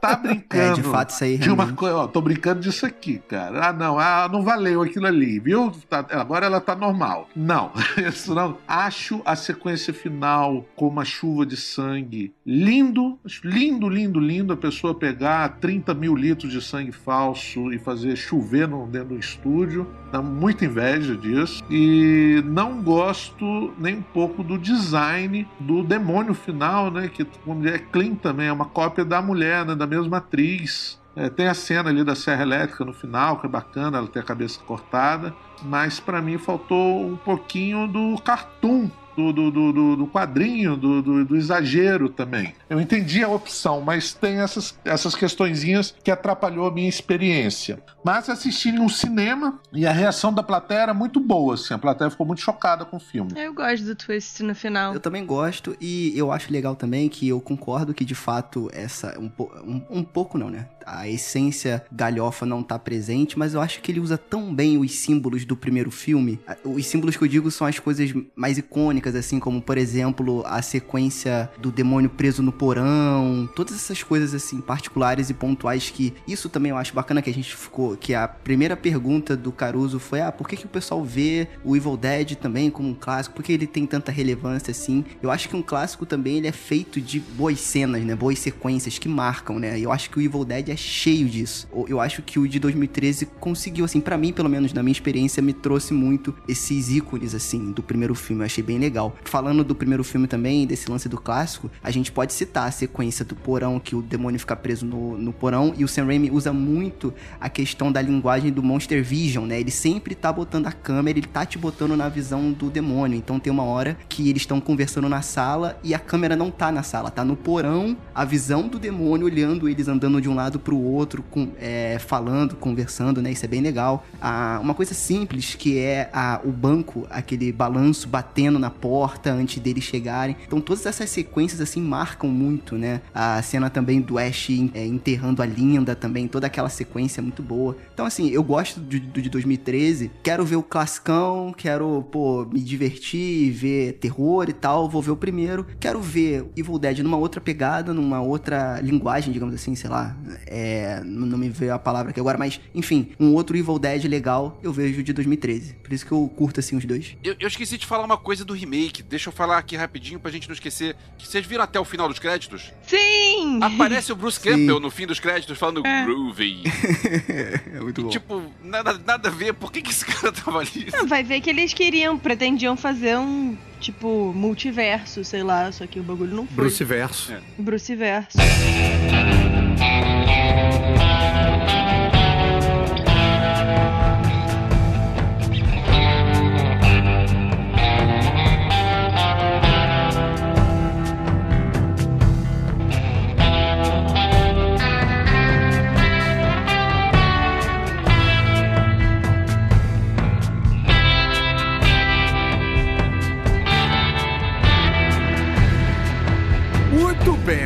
tá 0.00 0.12
É, 0.12 0.16
brincando 0.16 0.74
de 0.74 0.82
fato, 0.82 1.10
isso 1.10 1.24
aí 1.24 1.38
de 1.38 1.50
uma 1.50 1.72
coisa, 1.72 1.96
ó, 1.96 2.06
tô 2.06 2.20
brincando 2.20 2.60
disso 2.60 2.86
aqui, 2.86 3.18
cara. 3.28 3.68
Ah, 3.68 3.72
não, 3.72 3.98
ah, 3.98 4.28
não 4.30 4.42
valeu 4.42 4.82
aquilo 4.82 5.06
ali, 5.06 5.38
viu? 5.38 5.70
Tá- 5.88 6.06
agora 6.10 6.46
ela 6.46 6.60
tá 6.60 6.74
normal. 6.74 7.28
Não, 7.34 7.72
isso 8.08 8.34
não. 8.34 8.58
Acho 8.66 9.20
a 9.24 9.36
sequência 9.36 9.92
final 9.94 10.64
com 10.74 10.88
uma 10.88 11.04
chuva 11.04 11.46
de 11.46 11.56
sangue 11.56 12.32
lindo, 12.44 13.18
lindo, 13.44 13.88
lindo, 13.88 14.18
lindo. 14.20 14.52
A 14.52 14.56
pessoa 14.56 14.94
pegar 14.94 15.48
30 15.60 15.94
mil 15.94 16.14
litros 16.14 16.52
de 16.52 16.60
sangue 16.60 16.92
falso 16.92 17.72
e 17.72 17.78
fazer 17.78 18.16
chover 18.16 18.68
no, 18.68 18.86
dentro 18.86 19.03
do 19.04 19.16
estúdio. 19.16 19.86
Dá 20.10 20.20
muita 20.22 20.64
inveja 20.64 21.16
disso. 21.16 21.62
E 21.70 22.42
não 22.46 22.82
gosto 22.82 23.72
nem 23.78 23.96
um 23.98 24.02
pouco 24.02 24.42
do 24.42 24.58
design 24.58 25.46
do 25.60 25.82
demônio 25.82 26.34
final, 26.34 26.90
né? 26.90 27.08
Que 27.08 27.22
é 27.22 27.78
clean 27.78 28.14
também, 28.14 28.48
é 28.48 28.52
uma 28.52 28.66
cópia 28.66 29.04
da 29.04 29.20
mulher, 29.20 29.64
né? 29.64 29.74
Da 29.74 29.86
mesma 29.86 30.16
atriz. 30.18 30.98
É, 31.16 31.28
tem 31.28 31.46
a 31.46 31.54
cena 31.54 31.90
ali 31.90 32.02
da 32.02 32.14
serra 32.14 32.42
elétrica 32.42 32.84
no 32.84 32.92
final, 32.92 33.38
que 33.38 33.46
é 33.46 33.48
bacana, 33.48 33.98
ela 33.98 34.08
tem 34.08 34.20
a 34.20 34.24
cabeça 34.24 34.58
cortada, 34.66 35.32
mas 35.62 36.00
pra 36.00 36.20
mim 36.20 36.38
faltou 36.38 37.06
um 37.06 37.16
pouquinho 37.16 37.86
do 37.86 38.20
cartoon, 38.22 38.90
do, 39.16 39.32
do, 39.32 39.50
do, 39.50 39.72
do- 39.72 39.96
do 39.96 40.06
quadrinho, 40.06 40.76
do, 40.76 41.02
do, 41.02 41.24
do 41.24 41.36
exagero 41.36 42.08
também. 42.08 42.54
Eu 42.68 42.80
entendi 42.80 43.22
a 43.22 43.28
opção, 43.28 43.80
mas 43.80 44.12
tem 44.14 44.40
essas, 44.40 44.78
essas 44.84 45.14
questõezinhas 45.14 45.94
que 46.02 46.10
atrapalhou 46.10 46.66
a 46.66 46.70
minha 46.72 46.88
experiência. 46.88 47.82
Mas 48.04 48.28
assisti 48.28 48.70
no 48.72 48.88
cinema 48.90 49.58
e 49.72 49.86
a 49.86 49.92
reação 49.92 50.32
da 50.32 50.42
plateia 50.42 50.80
era 50.80 50.94
muito 50.94 51.18
boa, 51.20 51.54
assim, 51.54 51.72
a 51.74 51.78
plateia 51.78 52.10
ficou 52.10 52.26
muito 52.26 52.40
chocada 52.42 52.84
com 52.84 52.96
o 52.96 53.00
filme. 53.00 53.32
Eu 53.36 53.54
gosto 53.54 53.84
do 53.84 53.94
twist 53.94 54.42
no 54.42 54.54
final. 54.54 54.92
Eu 54.94 55.00
também 55.00 55.24
gosto 55.24 55.76
e 55.80 56.12
eu 56.16 56.30
acho 56.32 56.52
legal 56.52 56.76
também 56.76 57.08
que 57.08 57.28
eu 57.28 57.40
concordo 57.40 57.94
que 57.94 58.04
de 58.04 58.14
fato 58.14 58.68
essa 58.72 59.18
um, 59.18 59.30
um, 59.64 59.82
um 60.00 60.04
pouco 60.04 60.36
não, 60.36 60.50
né? 60.50 60.66
A 60.86 61.08
essência 61.08 61.84
galhofa 61.90 62.44
não 62.46 62.62
tá 62.62 62.78
presente, 62.78 63.38
mas 63.38 63.54
eu 63.54 63.60
acho 63.60 63.80
que 63.80 63.90
ele 63.90 64.00
usa 64.00 64.18
tão 64.18 64.54
bem 64.54 64.78
os 64.78 64.92
símbolos 64.92 65.44
do 65.44 65.56
primeiro 65.56 65.90
filme, 65.90 66.38
os 66.64 66.86
símbolos 66.86 67.16
que 67.16 67.24
eu 67.24 67.28
digo 67.28 67.50
são 67.50 67.66
as 67.66 67.78
coisas 67.78 68.12
mais 68.34 68.58
icônicas, 68.58 69.14
assim, 69.14 69.38
como, 69.38 69.60
por 69.60 69.78
exemplo, 69.78 70.42
a 70.46 70.62
sequência 70.62 71.50
do 71.58 71.70
demônio 71.70 72.10
preso 72.10 72.42
no 72.42 72.52
porão, 72.52 73.48
todas 73.54 73.74
essas 73.74 74.02
coisas, 74.02 74.34
assim, 74.34 74.60
particulares 74.60 75.30
e 75.30 75.34
pontuais 75.34 75.90
que 75.90 76.14
isso 76.26 76.48
também 76.48 76.70
eu 76.70 76.76
acho 76.76 76.94
bacana 76.94 77.22
que 77.22 77.30
a 77.30 77.34
gente 77.34 77.54
ficou, 77.54 77.96
que 77.96 78.14
a 78.14 78.26
primeira 78.26 78.76
pergunta 78.76 79.36
do 79.36 79.52
Caruso 79.52 79.98
foi, 79.98 80.20
ah, 80.20 80.32
por 80.32 80.48
que, 80.48 80.56
que 80.56 80.66
o 80.66 80.68
pessoal 80.68 81.02
vê 81.04 81.48
o 81.64 81.76
Evil 81.76 81.96
Dead 81.96 82.34
também 82.36 82.70
como 82.70 82.88
um 82.88 82.94
clássico? 82.94 83.36
Por 83.36 83.42
que 83.42 83.52
ele 83.52 83.66
tem 83.66 83.86
tanta 83.86 84.10
relevância, 84.10 84.70
assim? 84.70 85.04
Eu 85.22 85.30
acho 85.30 85.48
que 85.48 85.56
um 85.56 85.62
clássico 85.62 86.04
também, 86.04 86.38
ele 86.38 86.46
é 86.46 86.52
feito 86.52 87.00
de 87.00 87.20
boas 87.20 87.60
cenas, 87.60 88.02
né? 88.02 88.14
Boas 88.14 88.38
sequências 88.38 88.98
que 88.98 89.08
marcam, 89.08 89.58
né? 89.58 89.78
Eu 89.78 89.92
acho 89.92 90.10
que 90.10 90.18
o 90.18 90.22
Evil 90.22 90.44
Dead 90.44 90.68
é 90.68 90.73
cheio 90.76 91.28
disso. 91.28 91.68
Eu- 91.88 92.00
acho 92.00 92.20
que 92.22 92.38
o 92.38 92.46
de 92.46 92.58
2013 92.58 93.26
conseguiu, 93.40 93.84
assim, 93.84 94.00
pra 94.00 94.18
mim, 94.18 94.32
pelo 94.32 94.48
menos 94.48 94.72
na 94.72 94.82
minha 94.82 94.92
experiência, 94.92 95.42
me 95.42 95.52
trouxe 95.52 95.94
muito 95.94 96.34
esses 96.46 96.90
ícones, 96.90 97.34
assim, 97.34 97.72
do 97.72 97.82
primeiro 97.82 98.14
filme. 98.14 98.42
Eu 98.42 98.46
achei 98.46 98.62
bem 98.62 98.78
legal. 98.78 99.16
Falando 99.24 99.64
do 99.64 99.74
primeiro 99.74 100.04
filme 100.04 100.26
também, 100.26 100.66
desse 100.66 100.90
lance 100.90 101.08
do 101.08 101.16
clássico, 101.18 101.70
a 101.82 101.90
gente 101.90 102.12
pode 102.12 102.32
citar 102.32 102.68
a 102.68 102.70
sequência 102.70 103.24
do 103.24 103.34
porão, 103.34 103.80
que 103.80 103.96
o 103.96 104.02
demônio 104.02 104.38
fica 104.38 104.54
preso 104.54 104.84
no, 104.84 105.16
no 105.16 105.32
porão, 105.32 105.72
e 105.76 105.84
o 105.84 105.88
Sam 105.88 106.04
Raimi 106.06 106.30
usa 106.30 106.52
muito 106.52 107.14
a 107.40 107.48
questão 107.48 107.90
da 107.90 108.02
linguagem 108.02 108.52
do 108.52 108.62
Monster 108.62 109.02
Vision, 109.02 109.46
né? 109.46 109.60
Ele 109.60 109.70
sempre 109.70 110.14
tá 110.14 110.32
botando 110.32 110.66
a 110.66 110.72
câmera, 110.72 111.18
ele 111.18 111.26
tá 111.26 111.46
te 111.46 111.56
botando 111.58 111.96
na 111.96 112.08
visão 112.08 112.52
do 112.52 112.68
demônio. 112.68 113.16
Então 113.16 113.38
tem 113.40 113.52
uma 113.52 113.64
hora 113.64 113.96
que 114.08 114.28
eles 114.28 114.42
estão 114.42 114.60
conversando 114.60 115.08
na 115.08 115.22
sala 115.22 115.78
e 115.82 115.94
a 115.94 115.98
câmera 115.98 116.36
não 116.36 116.50
tá 116.50 116.70
na 116.70 116.82
sala, 116.82 117.10
tá 117.10 117.24
no 117.24 117.36
porão, 117.36 117.96
a 118.14 118.24
visão 118.24 118.68
do 118.68 118.78
demônio 118.78 119.26
olhando 119.26 119.68
eles 119.68 119.88
andando 119.88 120.20
de 120.20 120.28
um 120.28 120.34
lado 120.34 120.58
pro 120.64 120.76
outro, 120.76 121.22
com, 121.30 121.50
é, 121.60 121.98
falando, 121.98 122.56
conversando, 122.56 123.20
né? 123.20 123.30
Isso 123.30 123.44
é 123.44 123.48
bem 123.48 123.60
legal. 123.60 124.04
Ah, 124.20 124.58
uma 124.60 124.74
coisa 124.74 124.94
simples 124.94 125.54
que 125.54 125.78
é 125.78 126.08
a, 126.12 126.40
o 126.42 126.50
banco, 126.50 127.06
aquele 127.10 127.52
balanço 127.52 128.08
batendo 128.08 128.58
na 128.58 128.70
porta 128.70 129.30
antes 129.30 129.62
deles 129.62 129.84
chegarem. 129.84 130.36
Então 130.46 130.60
todas 130.60 130.86
essas 130.86 131.10
sequências 131.10 131.60
assim 131.60 131.82
marcam 131.82 132.30
muito, 132.30 132.76
né? 132.76 133.02
A 133.14 133.40
cena 133.42 133.68
também 133.68 134.00
do 134.00 134.18
Ash 134.18 134.48
é, 134.72 134.86
enterrando 134.86 135.42
a 135.42 135.46
Linda 135.46 135.94
também, 135.94 136.26
toda 136.26 136.46
aquela 136.46 136.68
sequência 136.68 137.20
é 137.20 137.22
muito 137.22 137.42
boa. 137.42 137.76
Então 137.92 138.06
assim, 138.06 138.30
eu 138.30 138.42
gosto 138.42 138.80
do 138.80 138.98
de 138.98 139.28
2013, 139.28 140.10
quero 140.22 140.44
ver 140.44 140.56
o 140.56 140.62
classicão, 140.62 141.52
quero, 141.56 142.02
pô, 142.10 142.44
me 142.44 142.60
divertir, 142.60 143.50
ver 143.52 143.94
terror 143.94 144.48
e 144.48 144.52
tal, 144.52 144.88
vou 144.88 145.02
ver 145.02 145.10
o 145.10 145.16
primeiro. 145.16 145.66
Quero 145.78 146.00
ver 146.00 146.46
Evil 146.56 146.78
Dead 146.78 146.98
numa 147.00 147.16
outra 147.16 147.40
pegada, 147.40 147.92
numa 147.92 148.20
outra 148.20 148.80
linguagem, 148.80 149.32
digamos 149.32 149.54
assim, 149.54 149.74
sei 149.74 149.90
lá, 149.90 150.16
é, 150.54 151.02
não 151.04 151.36
me 151.36 151.48
veio 151.48 151.74
a 151.74 151.78
palavra 151.78 152.10
aqui 152.10 152.20
agora, 152.20 152.38
mas 152.38 152.60
enfim, 152.72 153.08
um 153.18 153.34
outro 153.34 153.56
Evil 153.56 153.76
Dead 153.78 154.04
legal, 154.04 154.58
eu 154.62 154.72
vejo 154.72 155.02
de 155.02 155.12
2013. 155.12 155.74
Por 155.82 155.92
isso 155.92 156.06
que 156.06 156.12
eu 156.12 156.30
curto 156.36 156.60
assim 156.60 156.76
os 156.76 156.84
dois. 156.84 157.16
Eu, 157.24 157.34
eu 157.40 157.48
esqueci 157.48 157.76
de 157.76 157.84
falar 157.86 158.04
uma 158.04 158.16
coisa 158.16 158.44
do 158.44 158.52
remake. 158.54 159.02
Deixa 159.02 159.28
eu 159.28 159.32
falar 159.32 159.58
aqui 159.58 159.74
rapidinho 159.76 160.20
pra 160.20 160.30
gente 160.30 160.48
não 160.48 160.54
esquecer. 160.54 160.94
Vocês 161.18 161.44
viram 161.44 161.64
até 161.64 161.80
o 161.80 161.84
final 161.84 162.08
dos 162.08 162.18
créditos? 162.20 162.72
Sim! 162.86 163.58
Aparece 163.62 164.12
o 164.12 164.16
Bruce 164.16 164.38
Sim. 164.40 164.50
Campbell 164.50 164.78
no 164.78 164.90
fim 164.90 165.06
dos 165.06 165.18
créditos 165.18 165.58
falando 165.58 165.84
É. 165.84 166.04
groovy. 166.04 166.62
É 167.74 167.80
muito 167.80 168.02
bom. 168.02 168.08
tipo, 168.08 168.42
nada, 168.62 168.98
nada 169.04 169.28
a 169.28 169.32
ver. 169.32 169.54
Por 169.54 169.72
que, 169.72 169.82
que 169.82 169.90
esse 169.90 170.04
cara 170.06 170.30
tava 170.32 170.60
ali? 170.60 170.86
Não, 170.92 171.06
vai 171.06 171.22
ver 171.24 171.40
que 171.40 171.50
eles 171.50 171.72
queriam, 171.74 172.18
pretendiam 172.18 172.76
fazer 172.76 173.16
um, 173.18 173.56
tipo, 173.84 174.32
multiverso, 174.34 175.22
sei 175.24 175.42
lá, 175.42 175.70
só 175.70 175.86
que 175.86 176.00
o 176.00 176.02
bagulho 176.02 176.34
não 176.34 176.46
foi. 176.46 176.64
Bruce 176.64 176.84
Verso. 176.84 177.32
É. 177.32 177.40
Bruce 177.58 177.94
verso. 177.94 178.38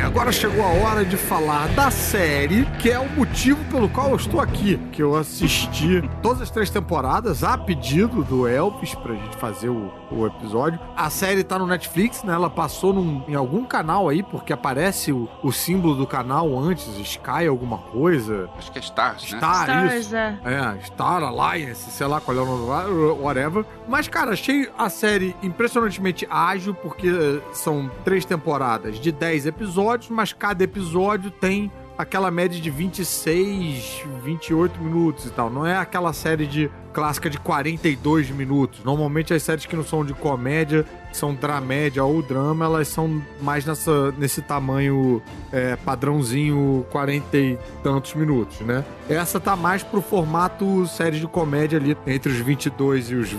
Agora 0.09 0.31
chegou 0.31 0.63
a 0.63 0.69
hora 0.69 1.05
de 1.05 1.15
falar 1.15 1.67
da 1.69 1.91
série, 1.91 2.65
que 2.79 2.89
é 2.89 2.99
o 2.99 3.07
motivo 3.11 3.63
pelo 3.65 3.87
qual 3.89 4.09
eu 4.09 4.15
estou 4.15 4.41
aqui. 4.41 4.77
Que 4.91 5.03
eu 5.03 5.15
assisti 5.15 6.01
todas 6.21 6.41
as 6.41 6.49
três 6.49 6.69
temporadas 6.71 7.43
a 7.43 7.55
pedido 7.57 8.23
do 8.23 8.47
Elvis 8.47 8.95
pra 8.95 9.13
gente 9.13 9.37
fazer 9.37 9.69
o, 9.69 9.91
o 10.11 10.25
episódio. 10.25 10.79
A 10.97 11.09
série 11.11 11.43
tá 11.43 11.59
no 11.59 11.67
Netflix, 11.67 12.23
né? 12.23 12.33
Ela 12.33 12.49
passou 12.49 12.91
num- 12.91 13.23
em 13.27 13.35
algum 13.35 13.63
canal 13.65 14.09
aí, 14.09 14.23
porque 14.23 14.51
aparece 14.51 15.11
o, 15.11 15.29
o 15.43 15.51
símbolo 15.51 15.93
do 15.95 16.07
canal 16.07 16.57
antes, 16.57 16.87
Sky 16.97 17.47
alguma 17.47 17.77
coisa. 17.77 18.49
Acho 18.57 18.71
que 18.71 18.79
é 18.79 18.81
Stars, 18.81 19.31
né? 19.31 19.37
Star, 19.37 19.61
Stars, 19.69 19.93
isso. 20.05 20.15
é. 20.15 20.37
É, 20.43 20.85
Star 20.85 21.21
Alliance, 21.23 21.91
sei 21.91 22.07
lá 22.07 22.19
qual 22.19 22.35
é 22.35 22.41
o 22.41 22.45
nome, 22.45 23.21
whatever. 23.21 23.63
Mas, 23.87 24.07
cara, 24.07 24.31
achei 24.31 24.67
a 24.77 24.89
série 24.89 25.35
impressionantemente 25.43 26.27
ágil, 26.31 26.73
porque 26.73 27.41
são 27.53 27.89
três 28.03 28.25
temporadas 28.25 28.99
de 28.99 29.11
10 29.11 29.45
episódios, 29.45 29.98
mas 30.07 30.31
cada 30.31 30.63
episódio 30.63 31.31
tem 31.31 31.71
aquela 31.99 32.31
média 32.31 32.57
de 32.61 32.69
26, 32.69 34.03
28 34.23 34.79
minutos 34.79 35.25
e 35.25 35.29
tal. 35.31 35.49
Não 35.49 35.65
é 35.65 35.75
aquela 35.75 36.13
série 36.13 36.47
de 36.47 36.71
clássica 36.93 37.29
de 37.29 37.37
42 37.37 38.29
minutos. 38.29 38.81
Normalmente 38.85 39.33
as 39.33 39.43
séries 39.43 39.65
que 39.65 39.75
não 39.75 39.83
são 39.83 40.05
de 40.05 40.13
comédia, 40.13 40.85
são 41.11 41.35
dramédia 41.35 42.01
ou 42.03 42.21
drama, 42.21 42.63
elas 42.63 42.87
são 42.87 43.21
mais 43.41 43.65
nessa, 43.65 44.13
nesse 44.13 44.41
tamanho 44.41 45.21
é, 45.51 45.75
padrãozinho 45.75 46.85
40 46.89 47.37
e 47.37 47.59
tantos 47.83 48.13
minutos, 48.13 48.61
né? 48.61 48.85
Essa 49.09 49.37
tá 49.37 49.57
mais 49.57 49.83
pro 49.83 50.01
formato 50.01 50.87
série 50.87 51.19
de 51.19 51.27
comédia 51.27 51.77
ali, 51.77 51.97
entre 52.07 52.31
os 52.31 52.37
22 52.37 53.11
e 53.11 53.15
os 53.15 53.29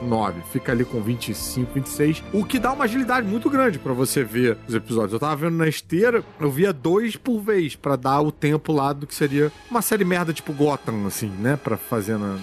29. 0.00 0.42
Fica 0.52 0.72
ali 0.72 0.84
com 0.84 1.00
25, 1.00 1.72
26. 1.74 2.24
O 2.32 2.44
que 2.44 2.58
dá 2.58 2.72
uma 2.72 2.84
agilidade 2.84 3.26
muito 3.26 3.50
grande 3.50 3.78
pra 3.78 3.92
você 3.92 4.22
ver 4.24 4.56
os 4.66 4.74
episódios. 4.74 5.12
Eu 5.12 5.18
tava 5.18 5.36
vendo 5.36 5.56
na 5.56 5.68
esteira, 5.68 6.24
eu 6.40 6.50
via 6.50 6.72
dois 6.72 7.16
por 7.16 7.40
vez 7.40 7.76
pra 7.76 7.96
dar 7.96 8.20
o 8.20 8.32
tempo 8.32 8.72
lá 8.72 8.92
do 8.92 9.06
que 9.06 9.14
seria 9.14 9.52
uma 9.70 9.82
série 9.82 10.04
merda 10.04 10.32
tipo 10.32 10.52
Gotham, 10.52 11.06
assim, 11.06 11.28
né? 11.28 11.56
Pra 11.56 11.76
fazer 11.76 12.18
na, 12.18 12.38